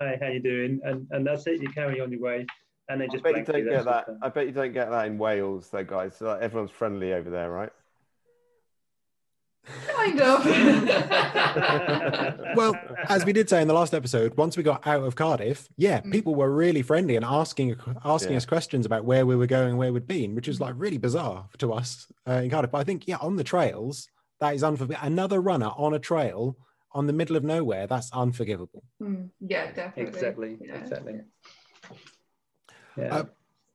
hi, 0.00 0.16
how 0.20 0.28
you 0.28 0.40
doing? 0.40 0.80
And 0.84 1.06
and 1.10 1.26
that's 1.26 1.46
it. 1.46 1.60
You 1.62 1.68
carry 1.70 2.00
on 2.00 2.10
your 2.12 2.20
way, 2.20 2.46
and 2.88 3.00
they 3.00 3.06
i 3.06 3.08
just 3.08 3.24
bet 3.24 3.36
you 3.36 3.44
don't 3.44 3.58
you. 3.64 3.70
get 3.70 3.84
that 3.84 4.08
it. 4.08 4.14
i 4.22 4.28
bet 4.28 4.46
you 4.46 4.52
don't 4.52 4.72
get 4.72 4.90
that 4.90 5.06
in 5.06 5.18
wales 5.18 5.68
though 5.70 5.84
guys 5.84 6.16
so, 6.16 6.26
like, 6.26 6.42
everyone's 6.42 6.70
friendly 6.70 7.12
over 7.12 7.30
there 7.30 7.50
right 7.50 7.70
kind 9.94 10.18
of. 10.22 10.46
well, 12.56 12.74
as 13.10 13.26
we 13.26 13.34
did 13.34 13.50
say 13.50 13.60
in 13.60 13.68
the 13.68 13.74
last 13.74 13.92
episode, 13.92 14.34
once 14.38 14.56
we 14.56 14.62
got 14.62 14.86
out 14.86 15.02
of 15.02 15.14
Cardiff, 15.14 15.68
yeah, 15.76 16.00
Mm. 16.00 16.10
people 16.12 16.34
were 16.34 16.50
really 16.50 16.80
friendly 16.80 17.16
and 17.16 17.24
asking 17.24 17.76
asking 18.02 18.30
Yeah. 18.32 18.38
us 18.38 18.46
questions 18.46 18.86
about 18.86 19.04
where 19.04 19.26
we 19.26 19.36
were 19.36 19.46
going, 19.46 19.76
where 19.76 19.92
we'd 19.92 20.06
been, 20.06 20.34
which 20.34 20.48
is 20.48 20.58
like 20.58 20.72
really 20.78 20.96
bizarre 20.96 21.50
to 21.58 21.74
us 21.74 22.10
uh, 22.26 22.40
in 22.44 22.48
Cardiff. 22.50 22.70
But 22.70 22.78
I 22.78 22.84
think, 22.84 23.06
yeah, 23.06 23.18
on 23.20 23.36
the 23.36 23.44
trails, 23.44 24.08
that 24.40 24.54
is 24.54 24.64
unforgivable. 24.64 25.06
Another 25.06 25.42
runner 25.42 25.70
on 25.76 25.92
a 25.92 25.98
trail 25.98 26.56
on 26.98 27.06
the 27.06 27.12
middle 27.12 27.36
of 27.36 27.44
nowhere, 27.44 27.86
that's 27.86 28.10
unforgivable. 28.12 28.82
Mm, 29.00 29.30
yeah, 29.40 29.70
definitely. 29.70 30.02
Exactly, 30.12 30.58
Yeah. 30.60 30.74
exactly. 30.74 31.20
Yeah. 32.96 33.14
Uh, 33.16 33.24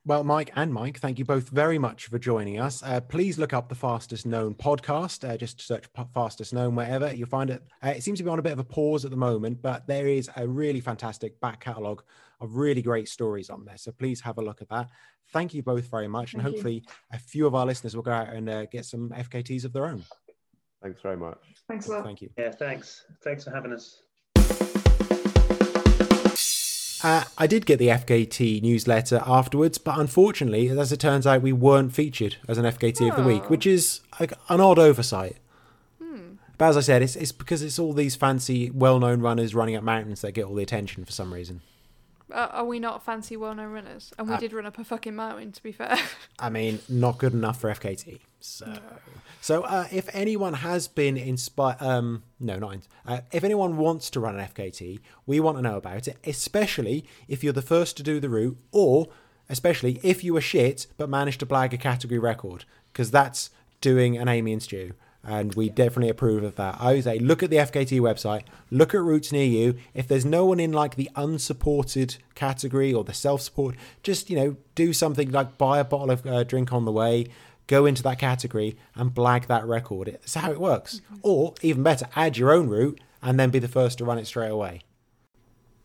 Well, 0.06 0.26
Mike 0.26 0.52
and 0.58 0.74
Mike, 0.74 1.00
thank 1.00 1.18
you 1.18 1.24
both 1.24 1.48
very 1.48 1.80
much 1.80 2.08
for 2.08 2.20
joining 2.20 2.60
us. 2.60 2.84
Uh, 2.84 3.00
please 3.00 3.38
look 3.40 3.54
up 3.54 3.70
the 3.70 3.76
Fastest 3.76 4.26
Known 4.26 4.54
podcast. 4.54 5.24
Uh, 5.28 5.38
just 5.38 5.62
search 5.62 5.86
P- 5.94 6.04
Fastest 6.14 6.52
Known 6.54 6.76
wherever 6.76 7.14
you'll 7.14 7.30
find 7.30 7.50
it. 7.50 7.64
Uh, 7.82 7.94
it 7.96 8.04
seems 8.04 8.18
to 8.18 8.24
be 8.26 8.30
on 8.30 8.38
a 8.38 8.42
bit 8.42 8.52
of 8.52 8.60
a 8.60 8.66
pause 8.66 9.06
at 9.06 9.12
the 9.12 9.18
moment, 9.18 9.62
but 9.62 9.88
there 9.88 10.08
is 10.10 10.30
a 10.36 10.46
really 10.46 10.82
fantastic 10.82 11.40
back 11.40 11.62
catalogue 11.62 12.04
of 12.42 12.58
really 12.58 12.82
great 12.82 13.08
stories 13.08 13.50
on 13.50 13.64
there. 13.64 13.78
So 13.78 13.94
please 13.94 14.20
have 14.20 14.38
a 14.40 14.42
look 14.42 14.62
at 14.62 14.68
that. 14.68 14.90
Thank 15.32 15.54
you 15.54 15.64
both 15.64 15.86
very 15.90 16.10
much, 16.10 16.34
and 16.34 16.42
Thank 16.44 16.52
you. 16.56 16.58
hopefully 16.58 16.84
a 17.14 17.18
few 17.18 17.48
of 17.48 17.56
our 17.56 17.66
listeners 17.66 17.96
will 17.96 18.04
go 18.04 18.12
out 18.12 18.28
and 18.28 18.50
uh, 18.50 18.66
get 18.66 18.84
some 18.84 19.10
FKTs 19.12 19.64
of 19.64 19.72
their 19.72 19.86
own. 19.86 20.04
Thanks 20.84 21.02
very 21.02 21.18
much 21.18 21.38
Thanks 21.68 21.88
a 21.88 21.92
lot. 21.94 22.04
Thank 22.04 22.22
you. 22.22 22.30
yeah. 22.38 22.52
Thanks. 22.52 23.06
Thanks 23.24 23.46
for 23.46 23.52
having 23.52 23.72
us. 23.74 24.02
Uh, 27.06 27.24
I 27.38 27.48
did 27.48 27.66
get 27.66 27.80
the 27.80 27.88
FKT 27.90 28.62
newsletter 28.62 29.22
afterwards, 29.26 29.78
but 29.78 29.98
unfortunately, 30.00 30.70
as 30.70 30.92
it 30.94 31.00
turns 31.02 31.28
out, 31.28 31.42
we 31.42 31.52
weren't 31.52 31.94
featured 31.94 32.38
as 32.48 32.58
an 32.58 32.64
FKT 32.66 33.10
of 33.10 33.16
the 33.18 33.24
week, 33.24 33.44
Oh. 33.46 33.48
which 33.48 33.66
is 33.68 34.00
like 34.22 34.32
an 34.50 34.62
odd 34.62 34.80
oversight. 34.80 35.38
But 36.58 36.66
as 36.70 36.78
I 36.78 36.82
said, 36.82 37.02
it's, 37.02 37.16
it's 37.16 37.32
because 37.32 37.62
it's 37.62 37.80
all 37.80 37.94
these 37.94 38.16
fancy, 38.16 38.70
well-known 38.70 39.22
runners 39.22 39.56
running 39.56 39.76
up 39.76 39.84
mountains 39.84 40.22
that 40.22 40.34
get 40.34 40.46
all 40.46 40.54
the 40.56 40.64
attention 40.64 41.04
for 41.04 41.12
some 41.12 41.34
reason. 41.34 41.62
Uh, 42.32 42.48
are 42.52 42.66
we 42.66 42.80
not 42.80 43.04
fancy 43.04 43.38
well-known 43.38 43.72
runners? 43.72 44.12
And 44.18 44.30
we 44.30 44.38
did 44.38 44.54
run 44.54 44.66
up 44.66 44.78
a 44.80 44.84
fucking 44.84 45.16
mountain, 45.16 45.52
to 45.52 45.64
be 45.64 45.72
fair. 45.72 45.98
I 46.40 46.50
mean, 46.50 46.80
not 46.90 47.18
good 47.18 47.34
enough 47.34 47.60
for 47.60 47.70
FKT. 47.70 48.20
So, 48.40 48.78
so 49.42 49.64
uh, 49.64 49.88
if 49.92 50.10
anyone 50.14 50.54
has 50.56 50.88
been 50.88 51.16
inspired, 51.18 51.82
um, 51.82 52.24
no, 52.40 52.58
not 52.58 52.74
in, 52.74 52.82
uh, 53.06 53.22
if 53.32 53.44
anyone 53.44 53.78
wants 53.78 54.10
to 54.12 54.20
run 54.20 54.40
an 54.40 54.48
FKT, 54.48 55.00
we 55.26 55.40
want 55.40 55.58
to 55.58 55.62
know 55.62 55.78
about 55.78 56.08
it. 56.08 56.18
Especially 56.26 57.06
if 57.28 57.44
you're 57.44 57.54
the 57.54 57.62
first 57.62 57.98
to 57.98 58.04
do 58.04 58.20
the 58.20 58.30
route, 58.30 58.58
or 58.72 59.08
especially 59.50 60.00
if 60.04 60.24
you 60.24 60.34
were 60.34 60.42
shit 60.42 60.88
but 60.98 61.10
managed 61.10 61.40
to 61.42 61.46
blag 61.46 61.74
a 61.74 61.78
category 61.78 62.20
record, 62.20 62.66
because 62.92 63.12
that's 63.12 63.50
doing 63.80 64.18
an 64.18 64.28
Amy 64.28 64.54
and 64.54 64.64
Stew. 64.64 64.94
And 65.26 65.56
we 65.56 65.70
definitely 65.70 66.10
approve 66.10 66.44
of 66.44 66.56
that. 66.58 66.76
I 66.80 66.96
would 66.96 67.04
say 67.06 67.18
look 67.18 67.42
at 67.44 67.50
the 67.50 67.56
FKT 67.56 68.02
website, 68.02 68.44
look 68.70 68.94
at 68.94 69.02
routes 69.02 69.32
near 69.32 69.46
you. 69.46 69.76
If 69.94 70.08
there's 70.08 70.26
no 70.26 70.46
one 70.46 70.60
in 70.60 70.74
like 70.74 70.96
the 70.96 71.10
unsupported 71.16 72.18
category 72.36 72.94
or 72.94 73.06
the 73.06 73.14
self-support, 73.14 73.76
just 74.04 74.30
you 74.30 74.36
know 74.36 74.58
do 74.76 74.92
something 74.92 75.32
like 75.32 75.58
buy 75.58 75.80
a 75.80 75.86
bottle 75.86 76.12
of 76.12 76.26
uh, 76.26 76.44
drink 76.44 76.74
on 76.74 76.84
the 76.84 76.92
way, 76.92 77.28
go 77.68 77.86
into 77.86 78.04
that 78.04 78.20
category 78.20 78.76
and 78.96 79.12
blag 79.16 79.48
that 79.48 79.66
record. 79.66 80.10
It's 80.10 80.34
how 80.36 80.52
it 80.52 80.60
works. 80.60 81.00
Or 81.22 81.54
even 81.62 81.84
better, 81.84 82.08
add 82.16 82.38
your 82.38 82.52
own 82.52 82.68
route 82.68 83.00
and 83.22 83.40
then 83.40 83.50
be 83.50 83.60
the 83.60 83.70
first 83.70 84.00
to 84.00 84.06
run 84.06 84.18
it 84.18 84.28
straight 84.28 84.52
away. 84.52 84.82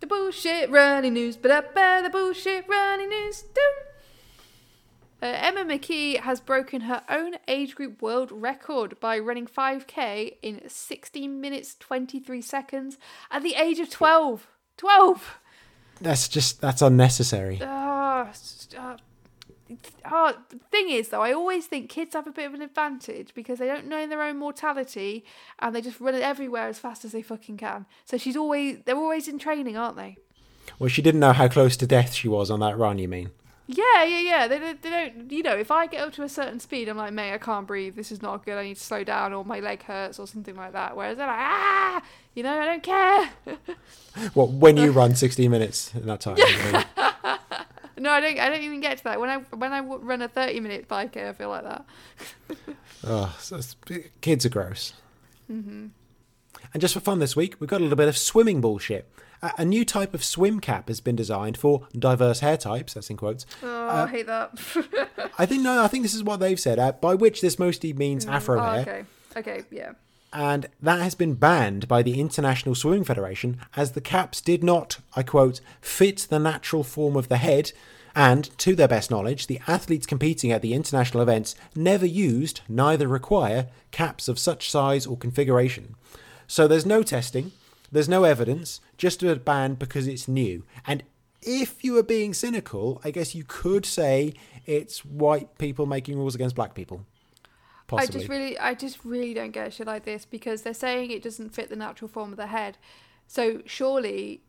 the 0.00 0.06
bullshit 0.08 0.68
running 0.70 1.14
news, 1.14 1.36
but 1.36 1.50
up 1.52 1.74
the 1.74 2.10
bullshit 2.10 2.68
running 2.68 3.08
news. 3.08 3.42
Doo. 3.54 3.87
Uh, 5.20 5.26
Emma 5.26 5.64
McKee 5.64 6.20
has 6.20 6.38
broken 6.38 6.82
her 6.82 7.02
own 7.08 7.34
age 7.48 7.74
group 7.74 8.00
world 8.00 8.30
record 8.30 9.00
by 9.00 9.18
running 9.18 9.46
5k 9.46 10.36
in 10.42 10.60
16 10.68 11.40
minutes 11.40 11.74
23 11.80 12.40
seconds 12.40 12.98
at 13.30 13.42
the 13.42 13.54
age 13.54 13.80
of 13.80 13.90
12. 13.90 14.46
12! 14.76 15.38
That's 16.00 16.28
just 16.28 16.60
that's 16.60 16.80
unnecessary. 16.82 17.58
Ah, 17.60 18.30
uh, 18.78 18.96
ah, 20.04 20.34
the 20.50 20.58
thing 20.70 20.90
is, 20.90 21.08
though, 21.08 21.22
I 21.22 21.32
always 21.32 21.66
think 21.66 21.90
kids 21.90 22.14
have 22.14 22.28
a 22.28 22.32
bit 22.32 22.46
of 22.46 22.54
an 22.54 22.62
advantage 22.62 23.34
because 23.34 23.58
they 23.58 23.66
don't 23.66 23.88
know 23.88 24.06
their 24.06 24.22
own 24.22 24.38
mortality 24.38 25.24
and 25.58 25.74
they 25.74 25.80
just 25.80 25.98
run 25.98 26.14
it 26.14 26.22
everywhere 26.22 26.68
as 26.68 26.78
fast 26.78 27.04
as 27.04 27.10
they 27.10 27.22
fucking 27.22 27.56
can. 27.56 27.86
So 28.04 28.16
she's 28.16 28.36
always, 28.36 28.78
they're 28.84 28.94
always 28.94 29.26
in 29.26 29.40
training, 29.40 29.76
aren't 29.76 29.96
they? 29.96 30.16
Well, 30.78 30.88
she 30.88 31.02
didn't 31.02 31.20
know 31.20 31.32
how 31.32 31.48
close 31.48 31.76
to 31.78 31.86
death 31.88 32.14
she 32.14 32.28
was 32.28 32.50
on 32.50 32.60
that 32.60 32.78
run. 32.78 32.98
You 32.98 33.08
mean? 33.08 33.30
Yeah, 33.70 34.02
yeah, 34.04 34.18
yeah. 34.20 34.48
They, 34.48 34.58
don't- 34.58 34.80
they 34.80 34.88
don't, 34.90 35.30
you 35.30 35.42
know, 35.42 35.54
if 35.56 35.70
I 35.70 35.86
get 35.86 36.00
up 36.00 36.14
to 36.14 36.22
a 36.22 36.28
certain 36.28 36.58
speed, 36.58 36.88
I'm 36.88 36.96
like, 36.96 37.12
mate, 37.12 37.34
I 37.34 37.38
can't 37.38 37.66
breathe. 37.66 37.96
This 37.96 38.10
is 38.10 38.22
not 38.22 38.44
good. 38.46 38.56
I 38.56 38.62
need 38.64 38.76
to 38.78 38.82
slow 38.82 39.04
down, 39.04 39.34
or 39.34 39.44
my 39.44 39.60
leg 39.60 39.82
hurts, 39.82 40.18
or 40.18 40.26
something 40.26 40.56
like 40.56 40.72
that. 40.72 40.96
Whereas 40.96 41.18
they're 41.18 41.26
like, 41.26 41.36
ah, 41.38 42.02
you 42.34 42.42
know, 42.42 42.58
I 42.58 42.64
don't 42.64 42.82
care. 42.82 43.30
Well, 44.34 44.48
when 44.48 44.76
you 44.76 44.90
run 44.90 45.14
16 45.14 45.48
minutes 45.48 45.94
in 45.94 46.06
that 46.06 46.20
time. 46.20 46.36
No, 48.00 48.10
I 48.12 48.20
don't. 48.20 48.38
I 48.38 48.48
don't 48.48 48.62
even 48.62 48.80
get 48.80 48.98
to 48.98 49.04
that. 49.04 49.18
When 49.20 49.28
I 49.28 49.38
when 49.56 49.72
I 49.72 49.80
run 49.80 50.22
a 50.22 50.28
30 50.28 50.60
minute 50.60 50.88
5k, 50.88 51.28
I 51.28 51.32
feel 51.32 51.48
like 51.48 51.64
that. 51.64 51.84
Oh, 53.04 53.36
so 53.40 53.58
kids 54.20 54.46
are 54.46 54.48
gross. 54.50 54.92
And 55.48 55.90
just 56.78 56.94
for 56.94 57.00
fun 57.00 57.18
this 57.18 57.34
week, 57.36 57.56
we've 57.58 57.68
got 57.70 57.80
a 57.80 57.82
little 57.82 57.96
bit 57.96 58.06
of 58.08 58.16
swimming 58.16 58.60
bullshit. 58.60 59.08
A, 59.42 59.64
new 59.64 59.84
type 59.84 60.14
of 60.14 60.24
swim 60.24 60.60
cap 60.60 60.88
has 60.88 61.00
been 61.00 61.16
designed 61.16 61.56
for 61.56 61.86
diverse 61.96 62.40
hair 62.40 62.56
types. 62.56 62.94
That's 62.94 63.08
in 63.10 63.16
quotes. 63.16 63.46
Oh, 63.62 63.88
Uh, 63.88 64.04
I 64.06 64.10
hate 64.10 64.26
that. 64.26 64.50
I 65.38 65.46
think 65.46 65.62
no, 65.62 65.82
I 65.82 65.88
think 65.88 66.02
this 66.02 66.14
is 66.14 66.24
what 66.24 66.40
they've 66.40 66.58
said. 66.58 66.78
Uh, 66.78 66.92
by 66.92 67.14
which 67.14 67.40
this 67.40 67.58
mostly 67.58 67.92
means 67.92 68.26
afro 68.26 68.58
oh, 68.60 68.62
hair, 68.62 68.80
okay. 68.80 69.04
Okay. 69.36 69.62
Yeah. 69.70 69.92
and 70.32 70.66
that 70.82 71.00
has 71.00 71.14
been 71.14 71.34
banned 71.34 71.86
by 71.86 72.02
the 72.02 72.20
International 72.20 72.74
Swimming 72.74 73.04
Federation 73.04 73.60
as 73.76 73.92
the 73.92 74.00
caps 74.00 74.40
did 74.40 74.64
not, 74.64 74.98
I 75.14 75.22
quote, 75.22 75.60
fit 75.80 76.26
the 76.28 76.38
natural 76.38 76.82
form 76.82 77.16
of 77.16 77.28
the 77.28 77.36
head 77.38 77.72
And, 78.16 78.50
to 78.58 78.74
their 78.74 78.88
best 78.88 79.10
knowledge, 79.12 79.46
the 79.46 79.60
athletes 79.68 80.06
competing 80.06 80.50
at 80.50 80.60
the 80.60 80.74
international 80.74 81.22
events 81.22 81.54
never 81.76 82.06
used, 82.06 82.62
neither 82.68 83.06
require, 83.06 83.68
caps 83.92 84.26
of 84.26 84.38
such 84.40 84.70
size 84.70 85.06
or 85.06 85.16
configuration. 85.16 85.94
So 86.48 86.66
there's 86.66 86.86
no 86.86 87.02
testing, 87.04 87.52
there's 87.90 88.08
no 88.08 88.24
evidence, 88.24 88.80
just 88.96 89.22
a 89.22 89.36
ban 89.36 89.74
because 89.74 90.06
it's 90.06 90.28
new. 90.28 90.64
And 90.86 91.02
if 91.42 91.84
you 91.84 91.94
were 91.94 92.02
being 92.02 92.34
cynical, 92.34 93.00
I 93.04 93.10
guess 93.10 93.34
you 93.34 93.44
could 93.46 93.86
say 93.86 94.34
it's 94.66 95.04
white 95.04 95.56
people 95.58 95.86
making 95.86 96.18
rules 96.18 96.34
against 96.34 96.54
black 96.54 96.74
people. 96.74 97.06
Possibly. 97.86 98.16
I 98.16 98.20
just 98.20 98.28
really, 98.28 98.58
I 98.58 98.74
just 98.74 99.04
really 99.04 99.32
don't 99.32 99.52
get 99.52 99.72
shit 99.72 99.86
like 99.86 100.04
this 100.04 100.26
because 100.26 100.62
they're 100.62 100.74
saying 100.74 101.10
it 101.10 101.22
doesn't 101.22 101.54
fit 101.54 101.70
the 101.70 101.76
natural 101.76 102.08
form 102.08 102.32
of 102.32 102.36
the 102.36 102.48
head. 102.48 102.76
So 103.26 103.62
surely, 103.64 104.42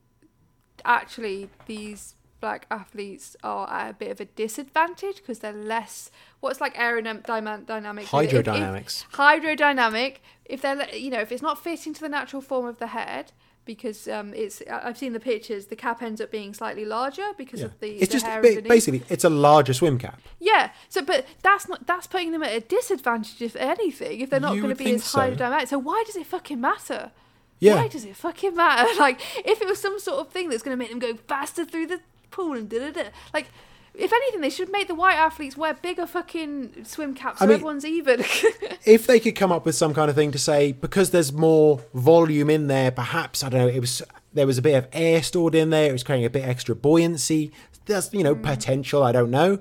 actually, 0.83 1.49
these 1.65 2.15
black 2.39 2.65
athletes 2.71 3.35
are 3.43 3.69
at 3.69 3.89
a 3.91 3.93
bit 3.93 4.11
of 4.11 4.19
a 4.19 4.25
disadvantage 4.25 5.17
because 5.17 5.39
they're 5.39 5.51
less 5.53 6.11
what's 6.39 6.61
like 6.61 6.75
aerodynamic 6.75 7.25
hydrodynamics 7.25 9.03
if, 9.03 9.11
hydrodynamic 9.11 10.17
if 10.45 10.61
they're 10.61 10.95
you 10.95 11.09
know 11.09 11.19
if 11.19 11.31
it's 11.31 11.41
not 11.41 11.61
fitting 11.61 11.93
to 11.93 12.01
the 12.01 12.09
natural 12.09 12.41
form 12.41 12.65
of 12.65 12.79
the 12.79 12.87
head 12.87 13.31
because 13.69 14.07
um, 14.07 14.33
it's 14.33 14.63
I've 14.67 14.97
seen 14.97 15.13
the 15.13 15.19
pictures. 15.19 15.67
The 15.67 15.75
cap 15.75 16.01
ends 16.01 16.19
up 16.19 16.31
being 16.31 16.55
slightly 16.55 16.85
larger 16.85 17.27
because 17.37 17.59
yeah. 17.59 17.67
of 17.67 17.79
the. 17.79 17.91
It's 17.97 18.07
the 18.07 18.19
just 18.19 18.25
ba- 18.25 18.67
basically 18.67 19.03
it's 19.09 19.23
a 19.23 19.29
larger 19.29 19.73
swim 19.73 19.99
cap. 19.99 20.19
Yeah. 20.39 20.71
So, 20.89 21.03
but 21.03 21.27
that's 21.43 21.69
not 21.69 21.85
that's 21.85 22.07
putting 22.07 22.31
them 22.31 22.41
at 22.41 22.51
a 22.51 22.61
disadvantage 22.61 23.39
if 23.43 23.55
anything. 23.55 24.21
If 24.21 24.31
they're 24.31 24.39
not 24.39 24.55
going 24.55 24.69
to 24.69 24.83
be 24.83 24.95
as 24.95 25.03
so. 25.03 25.19
hydrodynamic, 25.19 25.67
so 25.67 25.77
why 25.77 26.03
does 26.07 26.15
it 26.15 26.25
fucking 26.25 26.59
matter? 26.59 27.11
Yeah. 27.59 27.75
Why 27.75 27.87
does 27.89 28.05
it 28.05 28.15
fucking 28.15 28.55
matter? 28.55 28.89
Like, 28.99 29.21
if 29.45 29.61
it 29.61 29.67
was 29.67 29.79
some 29.79 29.99
sort 29.99 30.19
of 30.19 30.29
thing 30.33 30.49
that's 30.49 30.63
going 30.63 30.75
to 30.75 30.79
make 30.79 30.89
them 30.89 30.99
go 30.99 31.13
faster 31.15 31.63
through 31.63 31.87
the 31.87 31.99
pool 32.31 32.53
and 32.53 32.69
da 32.69 32.79
da 32.79 32.91
da. 32.91 33.09
Like, 33.33 33.47
if 33.93 34.13
anything, 34.13 34.41
they 34.41 34.49
should 34.49 34.71
make 34.71 34.87
the 34.87 34.95
white 34.95 35.15
athletes 35.15 35.57
wear 35.57 35.73
bigger 35.73 36.05
fucking 36.05 36.85
swim 36.85 37.13
caps 37.13 37.39
so 37.39 37.45
I 37.45 37.47
mean, 37.47 37.55
everyone's 37.55 37.85
even. 37.85 38.19
if 38.85 39.07
they 39.07 39.19
could 39.19 39.35
come 39.35 39.51
up 39.51 39.65
with 39.65 39.75
some 39.75 39.93
kind 39.93 40.09
of 40.09 40.15
thing 40.15 40.31
to 40.31 40.39
say, 40.39 40.71
because 40.71 41.11
there's 41.11 41.33
more 41.33 41.81
volume 41.93 42.49
in 42.49 42.67
there, 42.67 42.91
perhaps 42.91 43.43
I 43.43 43.49
don't 43.49 43.61
know, 43.61 43.67
it 43.67 43.79
was 43.79 44.01
there 44.33 44.47
was 44.47 44.57
a 44.57 44.61
bit 44.61 44.75
of 44.75 44.87
air 44.93 45.21
stored 45.23 45.55
in 45.55 45.69
there, 45.71 45.89
it 45.89 45.91
was 45.91 46.03
creating 46.03 46.25
a 46.25 46.29
bit 46.29 46.45
extra 46.45 46.75
buoyancy. 46.75 47.51
There's 47.85 48.13
you 48.13 48.23
know 48.23 48.35
mm. 48.35 48.43
potential, 48.43 49.03
I 49.03 49.11
don't 49.11 49.31
know. 49.31 49.59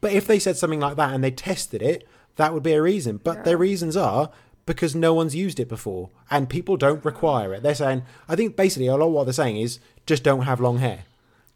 But 0.00 0.12
if 0.12 0.26
they 0.26 0.38
said 0.38 0.56
something 0.56 0.80
like 0.80 0.96
that 0.96 1.14
and 1.14 1.22
they 1.24 1.30
tested 1.30 1.80
it, 1.80 2.06
that 2.36 2.52
would 2.52 2.62
be 2.62 2.72
a 2.72 2.82
reason. 2.82 3.18
But 3.22 3.38
yeah. 3.38 3.42
their 3.42 3.56
reasons 3.56 3.96
are 3.96 4.30
because 4.66 4.94
no 4.94 5.14
one's 5.14 5.34
used 5.34 5.58
it 5.58 5.68
before 5.68 6.10
and 6.30 6.48
people 6.48 6.76
don't 6.76 7.04
require 7.04 7.54
it. 7.54 7.62
They're 7.62 7.74
saying, 7.74 8.02
I 8.28 8.36
think 8.36 8.56
basically 8.56 8.86
a 8.86 8.96
lot 8.96 9.06
of 9.06 9.12
what 9.12 9.24
they're 9.24 9.32
saying 9.32 9.56
is 9.56 9.78
just 10.06 10.22
don't 10.22 10.42
have 10.42 10.60
long 10.60 10.78
hair. 10.78 11.04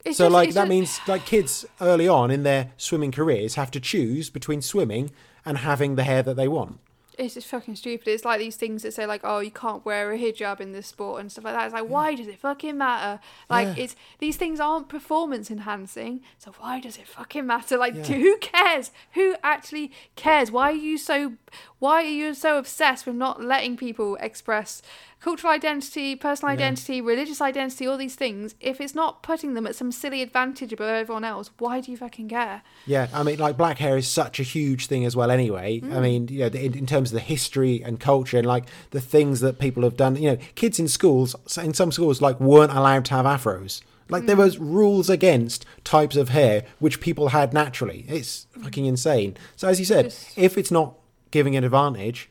It's 0.06 0.18
so 0.18 0.24
just, 0.24 0.32
like 0.32 0.48
that 0.50 0.62
just... 0.62 0.68
means 0.68 1.00
like 1.06 1.26
kids 1.26 1.66
early 1.80 2.08
on 2.08 2.30
in 2.30 2.42
their 2.42 2.70
swimming 2.76 3.12
careers 3.12 3.56
have 3.56 3.70
to 3.72 3.80
choose 3.80 4.30
between 4.30 4.62
swimming 4.62 5.10
and 5.44 5.58
having 5.58 5.96
the 5.96 6.04
hair 6.04 6.22
that 6.22 6.34
they 6.34 6.48
want 6.48 6.78
it's 7.18 7.34
just 7.34 7.48
fucking 7.48 7.76
stupid. 7.76 8.08
It's 8.08 8.24
like 8.24 8.38
these 8.38 8.56
things 8.56 8.82
that 8.82 8.92
say 8.92 9.06
like, 9.06 9.22
oh, 9.24 9.40
you 9.40 9.50
can't 9.50 9.84
wear 9.84 10.12
a 10.12 10.18
hijab 10.18 10.60
in 10.60 10.72
this 10.72 10.86
sport 10.86 11.20
and 11.20 11.30
stuff 11.32 11.44
like 11.44 11.54
that. 11.54 11.66
It's 11.66 11.74
like, 11.74 11.88
why 11.88 12.14
does 12.14 12.26
it 12.26 12.38
fucking 12.38 12.76
matter? 12.76 13.20
Like, 13.48 13.68
yeah. 13.68 13.84
it's 13.84 13.96
these 14.18 14.36
things 14.36 14.60
aren't 14.60 14.88
performance 14.88 15.50
enhancing, 15.50 16.20
so 16.38 16.52
why 16.58 16.80
does 16.80 16.96
it 16.98 17.06
fucking 17.06 17.46
matter? 17.46 17.76
Like, 17.76 17.94
yeah. 17.94 18.04
who 18.04 18.36
cares? 18.38 18.90
Who 19.12 19.36
actually 19.42 19.92
cares? 20.14 20.50
Why 20.50 20.70
are 20.70 20.74
you 20.74 20.98
so? 20.98 21.34
Why 21.78 22.02
are 22.02 22.08
you 22.08 22.34
so 22.34 22.58
obsessed 22.58 23.06
with 23.06 23.16
not 23.16 23.42
letting 23.42 23.76
people 23.76 24.16
express 24.20 24.82
cultural 25.20 25.52
identity, 25.52 26.14
personal 26.14 26.52
identity, 26.52 26.96
yeah. 26.96 27.02
religious 27.02 27.40
identity, 27.40 27.86
all 27.86 27.96
these 27.96 28.14
things, 28.14 28.54
if 28.60 28.80
it's 28.80 28.94
not 28.94 29.22
putting 29.22 29.54
them 29.54 29.66
at 29.66 29.74
some 29.74 29.90
silly 29.90 30.22
advantage 30.22 30.72
above 30.72 30.88
everyone 30.88 31.24
else, 31.24 31.50
why 31.58 31.80
do 31.80 31.90
you 31.90 31.96
fucking 31.96 32.28
care? 32.28 32.62
Yeah, 32.86 33.08
I 33.12 33.22
mean, 33.22 33.38
like 33.38 33.56
black 33.56 33.78
hair 33.78 33.96
is 33.96 34.06
such 34.06 34.38
a 34.38 34.42
huge 34.42 34.86
thing 34.86 35.04
as 35.04 35.16
well. 35.16 35.30
Anyway, 35.30 35.80
mm. 35.80 35.92
I 35.94 36.00
mean, 36.00 36.28
you 36.28 36.40
know, 36.40 36.46
in, 36.46 36.76
in, 36.76 36.86
terms 36.86 37.10
of 37.10 37.14
the 37.14 37.20
history 37.20 37.82
and 37.82 37.98
culture 37.98 38.38
and 38.38 38.46
like 38.46 38.64
the 38.90 39.00
things 39.00 39.40
that 39.40 39.58
people 39.58 39.82
have 39.82 39.96
done. 39.96 40.16
You 40.16 40.32
know, 40.32 40.38
kids 40.54 40.78
in 40.78 40.88
schools, 40.88 41.34
in 41.58 41.74
some 41.74 41.92
schools, 41.92 42.20
like 42.20 42.38
weren't 42.38 42.72
allowed 42.72 43.04
to 43.06 43.14
have 43.14 43.26
afros. 43.26 43.82
Like 44.08 44.24
mm. 44.24 44.26
there 44.26 44.36
was 44.36 44.58
rules 44.58 45.10
against 45.10 45.64
types 45.82 46.16
of 46.16 46.28
hair 46.28 46.64
which 46.78 47.00
people 47.00 47.28
had 47.28 47.52
naturally. 47.52 48.04
It's 48.08 48.46
fucking 48.62 48.86
insane. 48.86 49.36
So 49.56 49.68
as 49.68 49.78
you 49.78 49.84
said, 49.84 50.06
Just... 50.06 50.38
if 50.38 50.56
it's 50.56 50.70
not 50.70 50.94
giving 51.30 51.56
an 51.56 51.64
advantage, 51.64 52.30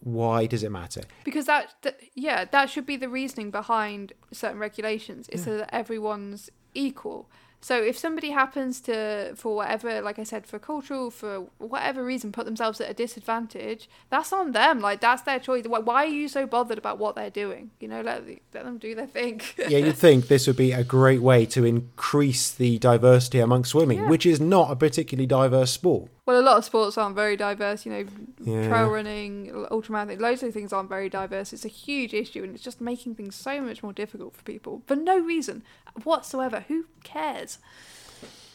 why 0.00 0.46
does 0.46 0.62
it 0.62 0.70
matter? 0.70 1.02
Because 1.24 1.46
that, 1.46 1.74
that 1.82 2.00
yeah, 2.14 2.44
that 2.44 2.70
should 2.70 2.86
be 2.86 2.96
the 2.96 3.08
reasoning 3.08 3.50
behind 3.50 4.12
certain 4.32 4.58
regulations 4.58 5.28
is 5.28 5.40
yeah. 5.40 5.44
so 5.44 5.56
that 5.58 5.74
everyone's 5.74 6.50
equal. 6.74 7.28
So 7.60 7.82
if 7.82 7.98
somebody 7.98 8.30
happens 8.30 8.80
to, 8.82 9.34
for 9.34 9.56
whatever, 9.56 10.00
like 10.00 10.18
I 10.18 10.22
said, 10.22 10.46
for 10.46 10.60
cultural, 10.60 11.10
for 11.10 11.48
whatever 11.58 12.04
reason, 12.04 12.30
put 12.30 12.44
themselves 12.44 12.80
at 12.80 12.88
a 12.88 12.94
disadvantage, 12.94 13.88
that's 14.10 14.32
on 14.32 14.52
them. 14.52 14.80
Like 14.80 15.00
that's 15.00 15.22
their 15.22 15.40
choice. 15.40 15.64
Why, 15.66 15.80
why 15.80 16.04
are 16.04 16.08
you 16.08 16.28
so 16.28 16.46
bothered 16.46 16.78
about 16.78 16.98
what 16.98 17.16
they're 17.16 17.30
doing? 17.30 17.72
You 17.80 17.88
know, 17.88 18.00
let 18.00 18.24
let 18.54 18.64
them 18.64 18.78
do 18.78 18.94
their 18.94 19.08
thing. 19.08 19.40
yeah, 19.58 19.78
you'd 19.78 19.96
think 19.96 20.28
this 20.28 20.46
would 20.46 20.56
be 20.56 20.70
a 20.70 20.84
great 20.84 21.20
way 21.20 21.46
to 21.46 21.64
increase 21.64 22.52
the 22.52 22.78
diversity 22.78 23.40
amongst 23.40 23.72
swimming, 23.72 23.98
yeah. 23.98 24.08
which 24.08 24.24
is 24.24 24.40
not 24.40 24.70
a 24.70 24.76
particularly 24.76 25.26
diverse 25.26 25.72
sport. 25.72 26.10
Well, 26.28 26.38
a 26.38 26.42
lot 26.42 26.58
of 26.58 26.64
sports 26.66 26.98
aren't 26.98 27.16
very 27.16 27.38
diverse. 27.38 27.86
You 27.86 27.92
know, 27.92 28.04
yeah. 28.42 28.68
trail 28.68 28.90
running, 28.90 29.46
ultramarathon, 29.70 30.20
loads 30.20 30.42
of 30.42 30.52
things 30.52 30.74
aren't 30.74 30.90
very 30.90 31.08
diverse. 31.08 31.54
It's 31.54 31.64
a 31.64 31.68
huge 31.68 32.12
issue, 32.12 32.44
and 32.44 32.54
it's 32.54 32.62
just 32.62 32.82
making 32.82 33.14
things 33.14 33.34
so 33.34 33.62
much 33.62 33.82
more 33.82 33.94
difficult 33.94 34.36
for 34.36 34.42
people 34.42 34.82
for 34.86 34.94
no 34.94 35.18
reason 35.18 35.62
whatsoever. 36.04 36.66
Who 36.68 36.84
cares? 37.02 37.56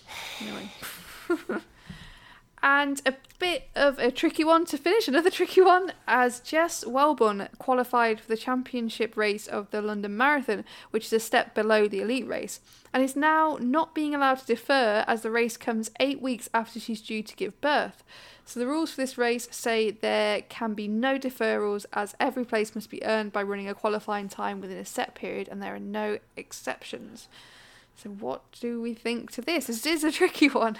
Anyway. 0.40 0.70
and 2.64 3.02
a 3.06 3.14
bit 3.40 3.68
of 3.76 4.00
a 4.00 4.10
tricky 4.10 4.46
one 4.46 4.64
to 4.66 4.78
finish, 4.78 5.10
another 5.10 5.30
tricky 5.40 5.60
one, 5.60 5.92
as 6.08 6.40
Jess 6.40 6.86
Welborn 6.86 7.50
qualified 7.60 8.22
for 8.22 8.28
the 8.30 8.38
championship 8.38 9.18
race 9.18 9.48
of 9.48 9.70
the 9.72 9.82
London 9.82 10.16
Marathon, 10.16 10.64
which 10.92 11.06
is 11.08 11.14
a 11.14 11.20
step 11.20 11.54
below 11.54 11.90
the 11.90 12.00
elite 12.00 12.26
race, 12.26 12.62
and 12.94 13.04
is 13.04 13.18
now 13.18 13.58
not 13.60 13.94
being 13.94 14.16
allowed 14.16 14.40
to 14.40 14.46
defer 14.46 15.04
as 15.08 15.22
the 15.22 15.30
race 15.30 15.58
comes 15.58 15.92
eight 16.00 16.22
weeks 16.22 16.50
after 16.54 16.80
she's 16.80 17.02
due 17.02 17.22
to 17.22 17.36
give 17.36 17.60
birth. 17.60 18.02
So 18.46 18.62
the 18.62 18.68
rules 18.68 18.92
for 18.92 19.02
this 19.02 19.18
race 19.18 19.48
say 19.52 19.92
there 19.92 20.42
can 20.44 20.74
be 20.74 20.88
no 20.88 21.20
deferrals 21.20 21.86
as 21.92 22.16
every 22.20 22.46
place 22.46 22.76
must 22.76 22.90
be 22.90 23.04
earned 23.04 23.34
by 23.34 23.44
running 23.44 23.68
a 23.68 23.74
qualifying 23.74 24.30
time 24.30 24.62
within 24.62 24.78
a 24.78 24.86
set 24.86 25.16
period 25.16 25.50
and 25.50 25.62
there 25.62 25.76
are 25.76 25.80
no 25.80 26.20
exceptions. 26.38 27.28
So 27.96 28.10
what 28.10 28.44
do 28.60 28.82
we 28.82 28.94
think 28.94 29.32
to 29.34 29.42
this? 29.42 29.68
This 29.68 29.86
is 29.86 30.04
a 30.04 30.12
tricky 30.20 30.50
one. 30.50 30.78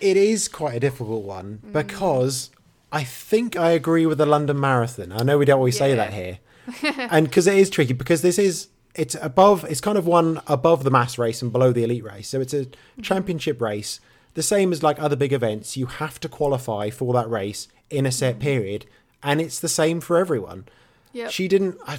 it 0.00 0.16
is 0.16 0.48
quite 0.48 0.74
a 0.74 0.80
difficult 0.80 1.24
one 1.24 1.60
mm. 1.64 1.72
because 1.72 2.50
I 2.92 3.04
think 3.04 3.56
I 3.56 3.70
agree 3.70 4.06
with 4.06 4.18
the 4.18 4.26
London 4.26 4.58
Marathon. 4.60 5.12
I 5.12 5.22
know 5.22 5.38
we 5.38 5.44
don't 5.44 5.58
always 5.58 5.76
yeah. 5.76 5.86
say 5.86 5.94
that 5.94 6.12
here. 6.12 6.38
and 7.10 7.26
because 7.26 7.46
it 7.46 7.56
is 7.56 7.70
tricky 7.70 7.94
because 7.94 8.20
this 8.20 8.38
is 8.38 8.68
it's 8.94 9.16
above 9.22 9.64
it's 9.64 9.80
kind 9.80 9.96
of 9.96 10.06
one 10.06 10.42
above 10.46 10.84
the 10.84 10.90
mass 10.90 11.16
race 11.16 11.40
and 11.40 11.50
below 11.50 11.72
the 11.72 11.84
elite 11.84 12.04
race. 12.04 12.28
So 12.28 12.40
it's 12.40 12.52
a 12.52 12.66
mm-hmm. 12.66 13.02
championship 13.02 13.60
race 13.60 14.00
the 14.38 14.42
same 14.44 14.70
as 14.70 14.84
like 14.84 15.00
other 15.00 15.16
big 15.16 15.32
events, 15.32 15.76
you 15.76 15.86
have 15.86 16.20
to 16.20 16.28
qualify 16.28 16.90
for 16.90 17.12
that 17.12 17.28
race 17.28 17.66
in 17.90 18.06
a 18.06 18.12
set 18.12 18.36
mm. 18.36 18.40
period, 18.40 18.86
and 19.20 19.40
it's 19.40 19.58
the 19.58 19.68
same 19.68 20.00
for 20.00 20.16
everyone. 20.16 20.66
Yep. 21.12 21.30
She 21.32 21.48
didn't. 21.48 21.78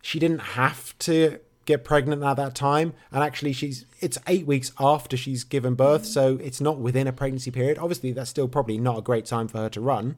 She 0.00 0.20
didn't 0.20 0.54
have 0.54 0.96
to 1.00 1.40
get 1.68 1.84
pregnant 1.84 2.24
at 2.24 2.38
that 2.38 2.54
time, 2.54 2.94
and 3.12 3.22
actually, 3.22 3.52
she's. 3.52 3.84
It's 4.00 4.18
eight 4.26 4.46
weeks 4.46 4.72
after 4.80 5.16
she's 5.16 5.44
given 5.44 5.74
birth, 5.74 6.06
so 6.06 6.38
it's 6.42 6.60
not 6.60 6.78
within 6.78 7.06
a 7.06 7.12
pregnancy 7.12 7.50
period. 7.50 7.78
Obviously, 7.78 8.10
that's 8.12 8.30
still 8.30 8.48
probably 8.48 8.78
not 8.78 8.98
a 8.98 9.02
great 9.02 9.26
time 9.26 9.48
for 9.48 9.58
her 9.58 9.68
to 9.68 9.80
run. 9.80 10.16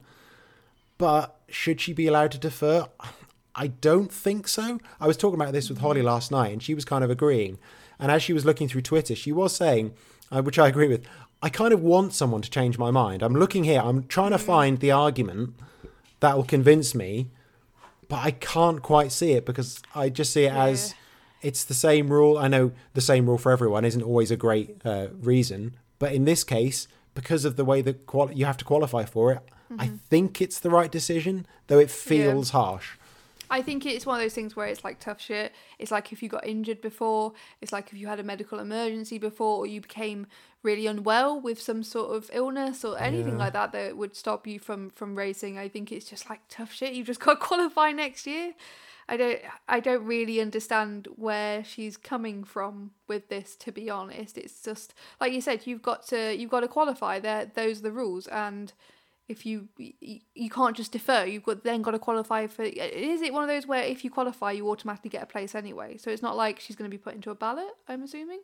But 0.97 1.35
should 1.49 1.81
she 1.81 1.93
be 1.93 2.07
allowed 2.07 2.31
to 2.31 2.37
defer? 2.37 2.87
I 3.53 3.67
don't 3.67 4.11
think 4.11 4.47
so. 4.47 4.79
I 4.99 5.07
was 5.07 5.17
talking 5.17 5.39
about 5.39 5.51
this 5.51 5.69
with 5.69 5.79
Holly 5.79 6.01
last 6.01 6.31
night, 6.31 6.53
and 6.53 6.63
she 6.63 6.73
was 6.73 6.85
kind 6.85 7.03
of 7.03 7.09
agreeing. 7.09 7.59
And 7.99 8.11
as 8.11 8.23
she 8.23 8.33
was 8.33 8.45
looking 8.45 8.69
through 8.69 8.83
Twitter, 8.83 9.13
she 9.13 9.33
was 9.33 9.53
saying, 9.53 9.93
uh, 10.31 10.41
which 10.41 10.57
I 10.57 10.69
agree 10.69 10.87
with, 10.87 11.05
I 11.43 11.49
kind 11.49 11.73
of 11.73 11.81
want 11.81 12.13
someone 12.13 12.41
to 12.41 12.49
change 12.49 12.77
my 12.77 12.91
mind. 12.91 13.21
I'm 13.21 13.35
looking 13.35 13.65
here, 13.65 13.81
I'm 13.83 14.05
trying 14.07 14.31
to 14.31 14.37
mm. 14.37 14.45
find 14.45 14.79
the 14.79 14.91
argument 14.91 15.55
that 16.21 16.37
will 16.37 16.45
convince 16.45 16.95
me, 16.95 17.29
but 18.07 18.19
I 18.19 18.31
can't 18.31 18.81
quite 18.81 19.11
see 19.11 19.33
it 19.33 19.45
because 19.45 19.81
I 19.93 20.09
just 20.09 20.31
see 20.31 20.45
it 20.45 20.53
yeah. 20.53 20.65
as 20.65 20.95
it's 21.41 21.63
the 21.63 21.73
same 21.73 22.09
rule. 22.09 22.37
I 22.37 22.47
know 22.47 22.71
the 22.93 23.01
same 23.01 23.27
rule 23.27 23.37
for 23.37 23.51
everyone 23.51 23.85
isn't 23.85 24.03
always 24.03 24.31
a 24.31 24.37
great 24.37 24.81
uh, 24.85 25.07
reason, 25.19 25.75
but 25.99 26.13
in 26.13 26.25
this 26.25 26.43
case, 26.43 26.87
because 27.13 27.45
of 27.45 27.55
the 27.55 27.65
way 27.65 27.81
that 27.81 28.05
quali- 28.05 28.35
you 28.35 28.45
have 28.45 28.57
to 28.57 28.65
qualify 28.65 29.05
for 29.05 29.31
it, 29.31 29.41
mm-hmm. 29.71 29.81
I 29.81 29.91
think 30.09 30.41
it's 30.41 30.59
the 30.59 30.69
right 30.69 30.91
decision, 30.91 31.45
though 31.67 31.79
it 31.79 31.91
feels 31.91 32.53
yeah. 32.53 32.59
harsh. 32.59 32.97
I 33.51 33.61
think 33.61 33.85
it's 33.85 34.05
one 34.05 34.15
of 34.15 34.23
those 34.23 34.33
things 34.33 34.55
where 34.55 34.67
it's 34.67 34.85
like 34.85 34.99
tough 35.01 35.19
shit. 35.19 35.51
It's 35.77 35.91
like 35.91 36.13
if 36.13 36.23
you 36.23 36.29
got 36.29 36.47
injured 36.47 36.79
before, 36.79 37.33
it's 37.59 37.73
like 37.73 37.91
if 37.91 37.97
you 37.97 38.07
had 38.07 38.17
a 38.17 38.23
medical 38.23 38.59
emergency 38.59 39.17
before, 39.17 39.57
or 39.57 39.67
you 39.67 39.81
became 39.81 40.27
really 40.63 40.87
unwell 40.87 41.39
with 41.39 41.59
some 41.59 41.83
sort 41.83 42.15
of 42.15 42.29
illness 42.31 42.85
or 42.85 42.97
anything 42.97 43.33
Yeah. 43.33 43.39
like 43.39 43.53
that 43.53 43.73
that 43.73 43.97
would 43.97 44.15
stop 44.15 44.47
you 44.47 44.57
from 44.57 44.89
from 44.91 45.17
racing. 45.17 45.57
I 45.57 45.67
think 45.67 45.91
it's 45.91 46.09
just 46.09 46.29
like 46.29 46.39
tough 46.47 46.71
shit. 46.71 46.93
You've 46.93 47.07
just 47.07 47.19
got 47.19 47.33
to 47.33 47.39
qualify 47.45 47.91
next 47.91 48.25
year. 48.25 48.53
I 49.11 49.17
don't 49.17 49.39
I 49.67 49.79
don't 49.87 50.05
really 50.05 50.39
understand 50.47 51.07
where 51.15 51.63
she's 51.63 51.97
coming 51.97 52.43
from 52.43 52.91
with 53.07 53.23
this 53.29 53.55
to 53.57 53.71
be 53.71 53.89
honest. 53.89 54.37
It's 54.37 54.63
just 54.63 54.93
like 55.19 55.33
you 55.33 55.41
said 55.41 55.67
you've 55.67 55.81
got 55.91 56.07
to 56.07 56.19
you've 56.39 56.49
got 56.49 56.61
to 56.61 56.67
qualify. 56.67 57.19
There 57.19 57.51
those 57.53 57.79
are 57.79 57.83
the 57.83 57.91
rules 57.91 58.25
and 58.27 58.71
if 59.27 59.45
you, 59.45 59.67
you 59.77 60.19
you 60.43 60.49
can't 60.49 60.75
just 60.75 60.91
defer 60.91 61.23
you've 61.25 61.43
got 61.43 61.63
then 61.63 61.81
got 61.81 61.91
to 61.91 61.99
qualify 61.99 62.47
for 62.47 62.63
is 62.63 63.21
it 63.21 63.31
one 63.31 63.43
of 63.43 63.49
those 63.49 63.65
where 63.65 63.83
if 63.83 64.03
you 64.03 64.09
qualify 64.09 64.51
you 64.51 64.69
automatically 64.69 65.09
get 65.09 65.23
a 65.23 65.25
place 65.25 65.55
anyway 65.55 65.95
so 65.95 66.11
it's 66.11 66.21
not 66.21 66.35
like 66.35 66.59
she's 66.59 66.75
going 66.75 66.89
to 66.89 66.95
be 66.97 67.01
put 67.01 67.13
into 67.13 67.29
a 67.31 67.35
ballot 67.35 67.71
i'm 67.87 68.03
assuming 68.03 68.41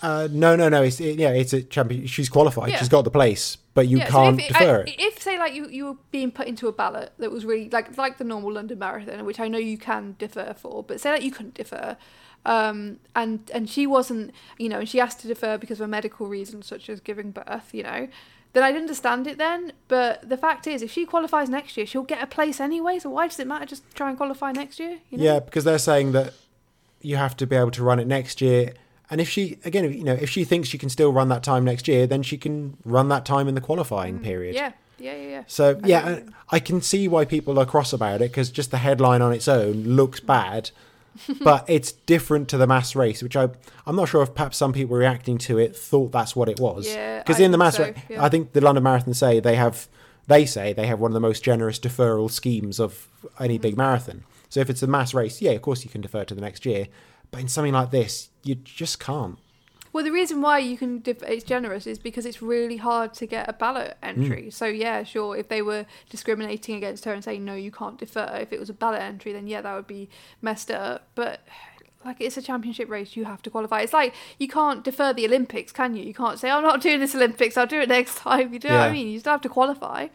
Uh, 0.00 0.28
no, 0.30 0.54
no, 0.56 0.68
no. 0.68 0.82
It's 0.82 1.00
it, 1.00 1.18
yeah, 1.18 1.30
it's 1.42 1.52
a 1.52 1.62
champion. 1.62 2.06
She's 2.06 2.28
qualified. 2.28 2.70
Yeah. 2.70 2.78
She's 2.78 2.88
got 2.96 3.04
the 3.04 3.10
place, 3.20 3.56
but 3.74 3.88
you 3.88 3.98
yeah, 3.98 4.08
can't 4.08 4.40
so 4.40 4.46
if, 4.46 4.48
defer 4.48 4.78
I, 4.80 4.90
it. 4.90 4.94
if 4.98 5.22
say 5.22 5.38
like 5.38 5.54
you 5.54 5.68
you 5.68 5.86
were 5.86 5.96
being 6.10 6.30
put 6.30 6.46
into 6.46 6.68
a 6.68 6.72
ballot 6.72 7.12
that 7.18 7.30
was 7.30 7.44
really 7.44 7.68
like 7.68 7.96
like 7.98 8.18
the 8.18 8.24
normal 8.24 8.52
London 8.52 8.78
Marathon, 8.78 9.24
which 9.24 9.40
I 9.40 9.48
know 9.48 9.58
you 9.58 9.76
can 9.76 10.16
defer 10.18 10.54
for, 10.54 10.82
but 10.82 11.00
say 11.00 11.10
that 11.10 11.22
you 11.22 11.30
couldn't 11.30 11.54
defer, 11.54 11.96
um, 12.46 12.98
and 13.14 13.50
and 13.52 13.68
she 13.68 13.86
wasn't, 13.86 14.32
you 14.58 14.68
know, 14.68 14.78
and 14.78 14.88
she 14.88 15.00
asked 15.00 15.20
to 15.20 15.28
defer 15.28 15.58
because 15.58 15.80
of 15.80 15.84
a 15.84 15.88
medical 15.88 16.26
reason 16.26 16.62
such 16.62 16.88
as 16.88 17.00
giving 17.00 17.32
birth, 17.32 17.74
you 17.74 17.82
know, 17.82 18.08
then 18.54 18.62
I'd 18.62 18.76
understand 18.76 19.26
it 19.26 19.36
then. 19.36 19.72
But 19.88 20.28
the 20.28 20.36
fact 20.36 20.66
is, 20.66 20.80
if 20.80 20.90
she 20.90 21.04
qualifies 21.04 21.50
next 21.50 21.76
year, 21.76 21.84
she'll 21.84 22.02
get 22.02 22.22
a 22.22 22.26
place 22.26 22.60
anyway. 22.60 23.00
So 23.00 23.10
why 23.10 23.26
does 23.26 23.38
it 23.40 23.46
matter? 23.46 23.66
Just 23.66 23.82
try 23.94 24.08
and 24.08 24.16
qualify 24.16 24.52
next 24.52 24.78
year. 24.78 25.00
You 25.10 25.18
know? 25.18 25.24
Yeah, 25.24 25.40
because 25.40 25.64
they're 25.64 25.78
saying 25.78 26.12
that 26.12 26.34
you 27.00 27.16
have 27.16 27.36
to 27.38 27.46
be 27.46 27.56
able 27.56 27.72
to 27.72 27.82
run 27.82 27.98
it 27.98 28.06
next 28.06 28.40
year. 28.40 28.74
And 29.10 29.20
if 29.20 29.28
she 29.28 29.58
again, 29.64 29.92
you 29.92 30.04
know, 30.04 30.14
if 30.14 30.30
she 30.30 30.44
thinks 30.44 30.68
she 30.68 30.78
can 30.78 30.88
still 30.88 31.12
run 31.12 31.28
that 31.28 31.42
time 31.42 31.64
next 31.64 31.86
year, 31.88 32.06
then 32.06 32.22
she 32.22 32.36
can 32.38 32.76
run 32.84 33.08
that 33.08 33.24
time 33.24 33.48
in 33.48 33.54
the 33.54 33.60
qualifying 33.60 34.18
period. 34.20 34.54
Mm, 34.54 34.58
Yeah. 34.58 34.72
Yeah. 34.98 35.16
Yeah. 35.16 35.28
Yeah. 35.28 35.42
So 35.46 35.80
I 35.82 35.86
yeah. 35.86 36.20
I 36.50 36.60
can 36.60 36.80
see 36.80 37.08
why 37.08 37.24
people 37.24 37.58
are 37.58 37.66
cross 37.66 37.92
about 37.92 38.22
it 38.22 38.30
because 38.30 38.50
just 38.50 38.70
the 38.70 38.78
headline 38.78 39.20
on 39.22 39.32
its 39.32 39.46
own 39.48 39.84
looks 39.84 40.20
bad, 40.20 40.70
but 41.42 41.64
it's 41.68 41.92
different 41.92 42.48
to 42.48 42.56
the 42.56 42.66
mass 42.66 42.96
race, 42.96 43.22
which 43.22 43.36
I 43.36 43.48
I'm 43.86 43.96
not 43.96 44.08
sure 44.08 44.22
if 44.22 44.34
perhaps 44.34 44.56
some 44.56 44.72
people 44.72 44.96
reacting 44.96 45.36
to 45.38 45.58
it 45.58 45.76
thought 45.76 46.12
that's 46.12 46.34
what 46.34 46.48
it 46.48 46.58
was. 46.60 46.86
Yeah, 46.86 47.18
because 47.18 47.40
in 47.40 47.50
the 47.50 47.58
mass, 47.58 47.76
so, 47.76 47.84
ra- 47.84 47.90
yeah. 48.08 48.24
I 48.24 48.28
think 48.28 48.52
the 48.52 48.60
London 48.60 48.84
Marathon 48.84 49.14
say 49.14 49.40
they 49.40 49.56
have 49.56 49.86
they 50.26 50.46
say 50.46 50.72
they 50.72 50.86
have 50.86 51.00
one 51.00 51.10
of 51.10 51.14
the 51.14 51.20
most 51.20 51.42
generous 51.44 51.78
deferral 51.78 52.30
schemes 52.30 52.80
of 52.80 53.08
any 53.38 53.58
Mm. 53.58 53.62
big 53.62 53.76
marathon. 53.76 54.24
So 54.48 54.60
if 54.60 54.70
it's 54.70 54.82
a 54.82 54.86
mass 54.86 55.12
race, 55.12 55.42
yeah, 55.42 55.50
of 55.50 55.60
course 55.62 55.84
you 55.84 55.90
can 55.90 56.00
defer 56.00 56.24
to 56.24 56.34
the 56.34 56.40
next 56.40 56.64
year, 56.64 56.86
but 57.34 57.40
in 57.40 57.48
something 57.48 57.72
like 57.72 57.90
this, 57.90 58.30
you 58.44 58.54
just 58.54 59.00
can't. 59.00 59.38
Well, 59.92 60.04
the 60.04 60.12
reason 60.12 60.40
why 60.40 60.60
you 60.60 60.76
can 60.76 61.00
def- 61.00 61.24
it's 61.24 61.42
generous 61.42 61.84
is 61.84 61.98
because 61.98 62.26
it's 62.26 62.40
really 62.40 62.76
hard 62.76 63.12
to 63.14 63.26
get 63.26 63.48
a 63.48 63.52
ballot 63.52 63.96
entry. 64.04 64.52
So 64.52 64.66
yeah, 64.66 65.02
sure, 65.02 65.36
if 65.36 65.48
they 65.48 65.60
were 65.60 65.84
discriminating 66.08 66.76
against 66.76 67.04
her 67.06 67.12
and 67.12 67.24
saying 67.24 67.44
no, 67.44 67.56
you 67.56 67.72
can't 67.72 67.98
defer, 67.98 68.38
if 68.40 68.52
it 68.52 68.60
was 68.60 68.70
a 68.70 68.72
ballot 68.72 69.02
entry, 69.02 69.32
then 69.32 69.48
yeah, 69.48 69.62
that 69.62 69.74
would 69.74 69.88
be 69.88 70.08
messed 70.42 70.70
up. 70.70 71.08
But 71.16 71.40
like 72.04 72.20
it's 72.20 72.36
a 72.36 72.42
championship 72.42 72.88
race, 72.88 73.16
you 73.16 73.24
have 73.24 73.42
to 73.42 73.50
qualify. 73.50 73.80
It's 73.80 73.92
like 73.92 74.14
you 74.38 74.46
can't 74.46 74.84
defer 74.84 75.12
the 75.12 75.26
Olympics, 75.26 75.72
can 75.72 75.96
you? 75.96 76.04
You 76.04 76.14
can't 76.14 76.38
say 76.38 76.50
I'm 76.50 76.62
not 76.62 76.80
doing 76.80 77.00
this 77.00 77.16
Olympics, 77.16 77.56
I'll 77.56 77.66
do 77.66 77.80
it 77.80 77.88
next 77.88 78.18
time. 78.18 78.52
You 78.52 78.60
know 78.60 78.78
what 78.78 78.90
I 78.90 78.92
mean? 78.92 79.08
You 79.08 79.18
still 79.18 79.32
have 79.32 79.42
to 79.42 79.48
qualify. 79.48 80.06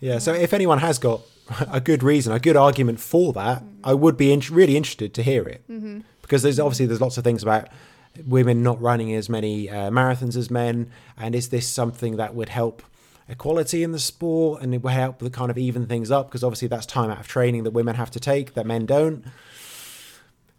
Yeah. 0.00 0.18
So 0.18 0.32
if 0.32 0.54
anyone 0.54 0.78
has 0.78 0.98
got 0.98 1.20
a 1.70 1.80
good 1.80 2.02
reason, 2.02 2.32
a 2.32 2.38
good 2.38 2.56
argument 2.56 3.00
for 3.00 3.34
that, 3.34 3.62
I 3.82 3.92
would 3.92 4.16
be 4.16 4.32
in- 4.32 4.42
really 4.50 4.78
interested 4.78 5.12
to 5.12 5.22
hear 5.22 5.46
it 5.46 5.62
mm-hmm. 5.70 6.00
Because 6.24 6.42
there's 6.42 6.58
obviously 6.58 6.86
there's 6.86 7.00
lots 7.00 7.18
of 7.18 7.24
things 7.24 7.42
about 7.42 7.68
women 8.26 8.62
not 8.62 8.80
running 8.80 9.12
as 9.14 9.28
many 9.28 9.68
uh, 9.68 9.90
marathons 9.90 10.36
as 10.36 10.50
men, 10.50 10.90
and 11.16 11.34
is 11.34 11.48
this 11.50 11.68
something 11.68 12.16
that 12.16 12.34
would 12.34 12.48
help 12.48 12.82
equality 13.28 13.82
in 13.82 13.92
the 13.92 13.98
sport 13.98 14.62
and 14.62 14.74
it 14.74 14.82
would 14.82 14.92
help 14.92 15.18
to 15.18 15.30
kind 15.30 15.50
of 15.50 15.56
even 15.56 15.86
things 15.86 16.10
up 16.10 16.28
because 16.28 16.44
obviously 16.44 16.68
that's 16.68 16.86
time 16.86 17.10
out 17.10 17.18
of 17.18 17.26
training 17.26 17.64
that 17.64 17.70
women 17.70 17.94
have 17.94 18.10
to 18.10 18.20
take 18.20 18.54
that 18.54 18.66
men 18.66 18.86
don't. 18.86 19.24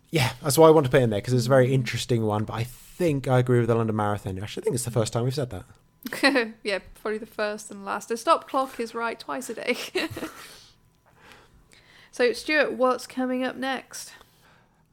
Yeah, 0.09 0.31
that's 0.41 0.57
why 0.57 0.67
I 0.67 0.71
want 0.71 0.85
to 0.85 0.89
put 0.89 1.01
in 1.01 1.09
there 1.09 1.19
because 1.19 1.33
it's 1.33 1.45
a 1.45 1.49
very 1.49 1.73
interesting 1.73 2.25
one. 2.25 2.45
But 2.45 2.53
I 2.53 2.63
think 2.63 3.27
I 3.27 3.39
agree 3.39 3.59
with 3.59 3.67
the 3.67 3.75
London 3.75 3.95
Marathon. 3.95 4.39
Actually, 4.41 4.61
I 4.61 4.65
think 4.65 4.75
it's 4.75 4.85
the 4.85 4.91
first 4.91 5.13
time 5.13 5.23
we've 5.23 5.35
said 5.35 5.49
that. 5.49 6.53
yeah, 6.63 6.79
probably 7.01 7.17
the 7.17 7.25
first 7.25 7.71
and 7.71 7.83
last. 7.83 8.09
The 8.09 8.17
stop 8.17 8.47
clock 8.47 8.79
is 8.79 8.93
right 8.93 9.19
twice 9.19 9.49
a 9.49 9.55
day. 9.55 9.77
so 12.11 12.31
Stuart, 12.33 12.73
what's 12.73 13.07
coming 13.07 13.43
up 13.43 13.55
next? 13.55 14.13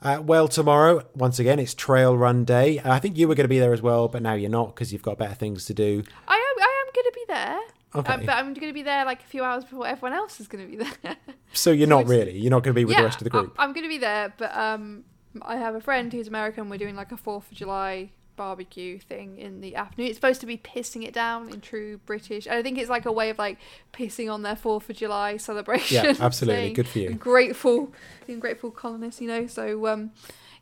Uh, 0.02 0.20
well, 0.20 0.48
tomorrow, 0.48 1.04
once 1.14 1.38
again, 1.38 1.58
it's 1.58 1.74
Trail 1.74 2.16
Run 2.16 2.44
Day. 2.44 2.80
I 2.84 2.98
think 2.98 3.16
you 3.16 3.28
were 3.28 3.34
going 3.34 3.44
to 3.44 3.48
be 3.48 3.60
there 3.60 3.72
as 3.72 3.80
well, 3.80 4.08
but 4.08 4.20
now 4.20 4.34
you're 4.34 4.50
not 4.50 4.74
because 4.74 4.92
you've 4.92 5.02
got 5.02 5.16
better 5.16 5.34
things 5.34 5.64
to 5.66 5.74
do. 5.74 6.02
I 6.26 6.34
am. 6.34 6.62
I 6.62 6.84
am 6.86 6.92
going 6.92 7.04
to 7.04 7.12
be 7.14 7.24
there. 7.28 7.60
Okay. 7.94 8.12
Um, 8.14 8.26
but 8.26 8.36
I'm 8.36 8.54
going 8.54 8.68
to 8.68 8.72
be 8.72 8.82
there 8.82 9.04
like 9.04 9.20
a 9.22 9.26
few 9.26 9.44
hours 9.44 9.64
before 9.64 9.86
everyone 9.86 10.18
else 10.18 10.40
is 10.40 10.48
going 10.48 10.64
to 10.68 10.76
be 10.76 10.82
there. 10.82 11.16
So 11.52 11.70
you're 11.70 11.88
not 11.88 12.06
really. 12.08 12.36
You're 12.36 12.50
not 12.50 12.62
going 12.62 12.74
to 12.74 12.78
be 12.80 12.84
with 12.84 12.96
the 12.96 13.02
rest 13.02 13.18
of 13.18 13.24
the 13.24 13.30
group. 13.30 13.54
I, 13.58 13.64
am 13.64 13.72
going 13.72 13.84
to 13.84 13.88
be 13.88 13.98
there, 13.98 14.32
but 14.36 14.56
um, 14.56 15.04
I 15.42 15.56
have 15.56 15.74
a 15.74 15.80
friend 15.80 16.12
who's 16.12 16.26
American. 16.26 16.68
We're 16.68 16.78
doing 16.78 16.96
like 16.96 17.12
a 17.12 17.16
Fourth 17.16 17.52
of 17.52 17.56
July 17.56 18.10
barbecue 18.36 18.98
thing 18.98 19.38
in 19.38 19.60
the 19.60 19.76
afternoon. 19.76 20.08
It's 20.08 20.16
supposed 20.16 20.40
to 20.40 20.46
be 20.46 20.56
pissing 20.56 21.06
it 21.06 21.12
down 21.12 21.50
in 21.50 21.60
true 21.60 21.98
British. 22.06 22.46
I 22.46 22.62
think 22.62 22.78
it's 22.78 22.90
like 22.90 23.06
a 23.06 23.12
way 23.12 23.30
of 23.30 23.38
like 23.38 23.58
pissing 23.92 24.32
on 24.32 24.42
their 24.42 24.56
Fourth 24.56 24.88
of 24.90 24.96
July 24.96 25.36
celebration. 25.38 26.04
Yeah, 26.04 26.14
absolutely. 26.20 26.72
Good 26.72 26.88
for 26.88 26.98
you. 26.98 27.14
Grateful, 27.14 27.92
being 28.26 28.40
grateful 28.40 28.70
colonists, 28.70 29.20
you 29.20 29.28
know. 29.28 29.46
So 29.46 29.86
um, 29.86 30.12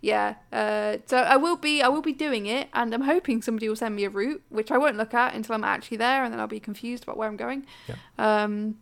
yeah. 0.01 0.37
Uh, 0.53 0.99
so 1.07 1.19
I 1.19 1.37
will 1.37 1.57
be 1.57 1.83
I 1.83 1.89
will 1.89 2.03
be 2.03 2.13
doing 2.13 2.47
it, 2.47 2.69
and 2.73 2.95
I'm 2.95 3.03
hoping 3.03 3.43
somebody 3.43 3.69
will 3.69 3.77
send 3.77 3.97
me 3.97 4.05
a 4.05 4.11
route, 4.11 4.43
which 4.49 4.71
I 4.71 4.79
won't 4.79 4.97
look 4.97 5.15
at 5.15 5.35
until 5.35 5.55
I'm 5.55 5.65
actually 5.65 5.99
there, 5.99 6.25
and 6.25 6.33
then 6.33 6.41
I'll 6.41 6.47
be 6.47 6.61
confused 6.61 7.03
about 7.03 7.17
where 7.17 7.29
I'm 7.29 7.37
going. 7.37 7.67
Yeah. 7.89 7.97
Um, 8.19 8.79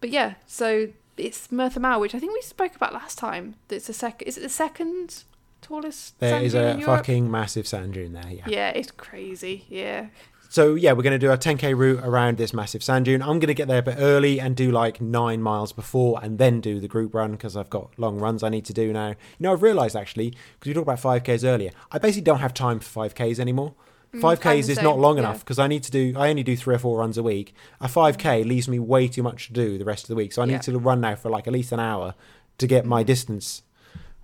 but 0.00 0.10
yeah, 0.10 0.34
so 0.46 0.88
it's 1.16 1.50
Merthyr 1.50 1.80
Mawr, 1.80 1.98
which 1.98 2.14
I 2.14 2.18
think 2.18 2.32
we 2.32 2.42
spoke 2.42 2.76
about 2.76 2.92
last 2.92 3.18
time. 3.18 3.56
It's 3.70 3.86
the 3.86 3.92
second. 3.92 4.28
Is 4.28 4.38
it 4.38 4.42
the 4.42 4.48
second 4.48 5.24
tallest? 5.60 6.18
There 6.20 6.40
is 6.42 6.54
a 6.54 6.70
in 6.70 6.80
fucking 6.82 7.30
massive 7.30 7.66
sand 7.66 7.94
dune 7.94 8.12
there. 8.12 8.30
Yeah. 8.30 8.44
Yeah, 8.48 8.68
it's 8.70 8.90
crazy. 8.90 9.64
Yeah. 9.68 10.06
So 10.50 10.74
yeah, 10.76 10.92
we're 10.92 11.02
going 11.02 11.12
to 11.12 11.18
do 11.18 11.30
a 11.30 11.36
10k 11.36 11.76
route 11.76 12.00
around 12.02 12.38
this 12.38 12.54
massive 12.54 12.82
sand 12.82 13.04
dune. 13.04 13.20
I'm 13.20 13.38
going 13.38 13.48
to 13.48 13.54
get 13.54 13.68
there 13.68 13.80
a 13.80 13.82
bit 13.82 13.96
early 13.98 14.40
and 14.40 14.56
do 14.56 14.70
like 14.70 14.98
nine 15.00 15.42
miles 15.42 15.72
before, 15.72 16.18
and 16.22 16.38
then 16.38 16.60
do 16.62 16.80
the 16.80 16.88
group 16.88 17.14
run 17.14 17.32
because 17.32 17.54
I've 17.54 17.68
got 17.68 17.90
long 17.98 18.18
runs 18.18 18.42
I 18.42 18.48
need 18.48 18.64
to 18.64 18.72
do 18.72 18.92
now. 18.92 19.08
You 19.08 19.16
know, 19.40 19.52
I've 19.52 19.62
realised 19.62 19.94
actually 19.94 20.30
because 20.58 20.68
we 20.68 20.72
talked 20.74 20.86
about 20.88 21.00
5ks 21.22 21.44
earlier, 21.44 21.70
I 21.92 21.98
basically 21.98 22.22
don't 22.22 22.38
have 22.38 22.54
time 22.54 22.80
for 22.80 23.08
5ks 23.08 23.38
anymore. 23.38 23.74
Mm, 24.14 24.22
5ks 24.22 24.46
I'm 24.64 24.70
is 24.70 24.80
not 24.80 24.98
long 24.98 25.16
yeah. 25.18 25.24
enough 25.24 25.40
because 25.40 25.58
I 25.58 25.66
need 25.66 25.82
to 25.82 25.90
do. 25.90 26.14
I 26.16 26.30
only 26.30 26.42
do 26.42 26.56
three 26.56 26.74
or 26.74 26.78
four 26.78 26.96
runs 26.98 27.18
a 27.18 27.22
week. 27.22 27.54
A 27.82 27.88
5k 27.88 28.46
leaves 28.46 28.66
me 28.68 28.78
way 28.78 29.06
too 29.06 29.22
much 29.22 29.48
to 29.48 29.52
do 29.52 29.76
the 29.76 29.84
rest 29.84 30.04
of 30.04 30.08
the 30.08 30.14
week, 30.14 30.32
so 30.32 30.40
I 30.40 30.46
Yeah. 30.46 30.52
need 30.54 30.62
to 30.62 30.78
run 30.78 31.02
now 31.02 31.14
for 31.14 31.28
like 31.28 31.46
at 31.46 31.52
least 31.52 31.72
an 31.72 31.80
hour 31.80 32.14
to 32.56 32.66
get 32.66 32.86
my 32.86 33.02
distance 33.02 33.62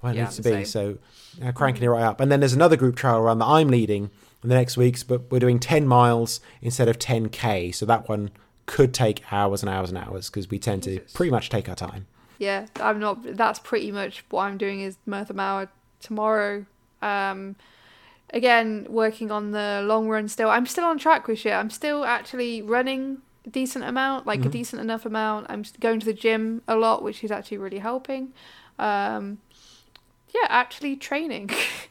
where 0.00 0.14
it 0.14 0.16
Yeah, 0.16 0.22
needs 0.24 0.36
to 0.36 0.42
be. 0.42 0.50
same. 0.50 0.64
So 0.64 0.98
uh, 1.42 1.52
cranking 1.52 1.82
it 1.82 1.88
right 1.88 2.02
up. 2.02 2.20
And 2.20 2.30
then 2.30 2.40
there's 2.40 2.52
another 2.52 2.76
group 2.76 2.96
trail 2.96 3.20
run 3.20 3.38
that 3.38 3.46
I'm 3.46 3.68
leading 3.68 4.10
in 4.42 4.48
the 4.48 4.54
next 4.54 4.76
weeks, 4.76 5.02
but 5.02 5.30
we're 5.30 5.38
doing 5.38 5.58
10 5.58 5.86
miles 5.86 6.40
instead 6.60 6.88
of 6.88 6.98
10k. 6.98 7.74
So 7.74 7.86
that 7.86 8.08
one 8.08 8.30
could 8.66 8.94
take 8.94 9.32
hours 9.32 9.62
and 9.62 9.70
hours 9.70 9.90
and 9.90 9.98
hours 9.98 10.30
because 10.30 10.50
we 10.50 10.58
tend 10.58 10.82
to 10.84 11.00
pretty 11.12 11.30
much 11.30 11.48
take 11.48 11.68
our 11.68 11.74
time. 11.74 12.06
Yeah, 12.38 12.66
I'm 12.80 12.98
not. 12.98 13.36
That's 13.36 13.58
pretty 13.58 13.92
much 13.92 14.24
what 14.30 14.44
I'm 14.44 14.58
doing. 14.58 14.80
Is 14.80 14.98
Merthyr 15.06 15.34
Mawr 15.34 15.68
tomorrow. 16.00 16.66
Um, 17.00 17.56
again, 18.30 18.86
working 18.88 19.30
on 19.30 19.52
the 19.52 19.82
long 19.84 20.08
run. 20.08 20.28
Still, 20.28 20.50
I'm 20.50 20.66
still 20.66 20.84
on 20.84 20.98
track 20.98 21.28
with 21.28 21.38
shit. 21.38 21.52
I'm 21.52 21.70
still 21.70 22.04
actually 22.04 22.60
running 22.60 23.18
a 23.46 23.50
decent 23.50 23.84
amount, 23.84 24.26
like 24.26 24.44
a 24.44 24.48
decent 24.48 24.80
enough 24.80 25.06
amount. 25.06 25.46
I'm 25.48 25.64
going 25.80 26.00
to 26.00 26.06
the 26.06 26.12
gym 26.12 26.62
a 26.66 26.76
lot, 26.76 27.02
which 27.02 27.22
is 27.22 27.30
actually 27.30 27.58
really 27.58 27.78
helping. 27.78 28.32
Um, 28.78 29.38
yeah, 30.34 30.46
actually 30.48 30.96
training. 30.96 31.50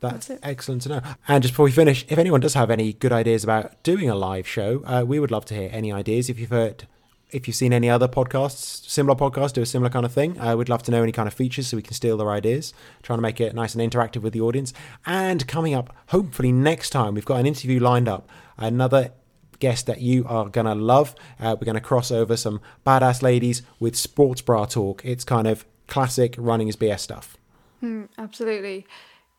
That's, 0.00 0.28
That's 0.28 0.40
excellent 0.42 0.82
to 0.82 0.88
know. 0.88 1.00
And 1.28 1.42
just 1.42 1.52
before 1.52 1.64
we 1.64 1.72
finish, 1.72 2.06
if 2.08 2.16
anyone 2.16 2.40
does 2.40 2.54
have 2.54 2.70
any 2.70 2.94
good 2.94 3.12
ideas 3.12 3.44
about 3.44 3.82
doing 3.82 4.08
a 4.08 4.14
live 4.14 4.48
show, 4.48 4.82
uh, 4.86 5.04
we 5.06 5.20
would 5.20 5.30
love 5.30 5.44
to 5.46 5.54
hear 5.54 5.68
any 5.72 5.92
ideas. 5.92 6.30
If 6.30 6.38
you've 6.38 6.50
heard, 6.50 6.86
if 7.30 7.46
you've 7.46 7.56
seen 7.56 7.74
any 7.74 7.90
other 7.90 8.08
podcasts, 8.08 8.88
similar 8.88 9.14
podcasts, 9.14 9.52
do 9.52 9.60
a 9.60 9.66
similar 9.66 9.90
kind 9.90 10.06
of 10.06 10.12
thing, 10.12 10.40
uh, 10.40 10.56
we'd 10.56 10.70
love 10.70 10.82
to 10.84 10.90
know 10.90 11.02
any 11.02 11.12
kind 11.12 11.28
of 11.28 11.34
features 11.34 11.66
so 11.66 11.76
we 11.76 11.82
can 11.82 11.92
steal 11.92 12.16
their 12.16 12.30
ideas. 12.30 12.72
Trying 13.02 13.18
to 13.18 13.22
make 13.22 13.42
it 13.42 13.54
nice 13.54 13.74
and 13.74 13.92
interactive 13.92 14.22
with 14.22 14.32
the 14.32 14.40
audience. 14.40 14.72
And 15.04 15.46
coming 15.46 15.74
up, 15.74 15.94
hopefully 16.08 16.50
next 16.50 16.90
time, 16.90 17.14
we've 17.14 17.26
got 17.26 17.38
an 17.40 17.46
interview 17.46 17.78
lined 17.78 18.08
up. 18.08 18.26
Another 18.56 19.12
guest 19.58 19.84
that 19.84 20.00
you 20.00 20.24
are 20.26 20.48
gonna 20.48 20.74
love. 20.74 21.14
Uh, 21.38 21.54
we're 21.60 21.66
gonna 21.66 21.78
cross 21.78 22.10
over 22.10 22.38
some 22.38 22.62
badass 22.86 23.20
ladies 23.20 23.60
with 23.78 23.94
sports 23.96 24.40
bra 24.40 24.64
talk. 24.64 25.02
It's 25.04 25.24
kind 25.24 25.46
of 25.46 25.66
classic 25.90 26.34
running 26.38 26.68
is 26.68 26.76
BS 26.76 27.00
stuff. 27.00 27.36
Hmm, 27.80 28.04
absolutely. 28.16 28.86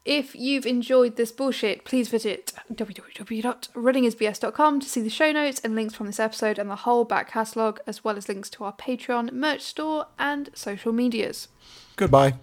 If 0.03 0.35
you've 0.35 0.65
enjoyed 0.65 1.15
this 1.15 1.31
bullshit, 1.31 1.85
please 1.85 2.09
visit 2.09 2.53
www.runningisbs.com 2.73 4.79
to 4.79 4.89
see 4.89 5.01
the 5.01 5.09
show 5.11 5.31
notes 5.31 5.61
and 5.63 5.75
links 5.75 5.93
from 5.93 6.07
this 6.07 6.19
episode 6.19 6.57
and 6.57 6.67
the 6.69 6.75
whole 6.75 7.05
back 7.05 7.31
catalogue, 7.31 7.79
as 7.85 8.03
well 8.03 8.17
as 8.17 8.27
links 8.27 8.49
to 8.51 8.63
our 8.63 8.73
Patreon, 8.73 9.31
merch 9.31 9.61
store, 9.61 10.07
and 10.17 10.49
social 10.55 10.91
medias. 10.91 11.49
Goodbye. 11.95 12.33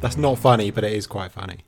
That's 0.00 0.16
not 0.16 0.38
funny, 0.38 0.70
but 0.70 0.84
it 0.84 0.92
is 0.92 1.06
quite 1.06 1.32
funny. 1.32 1.58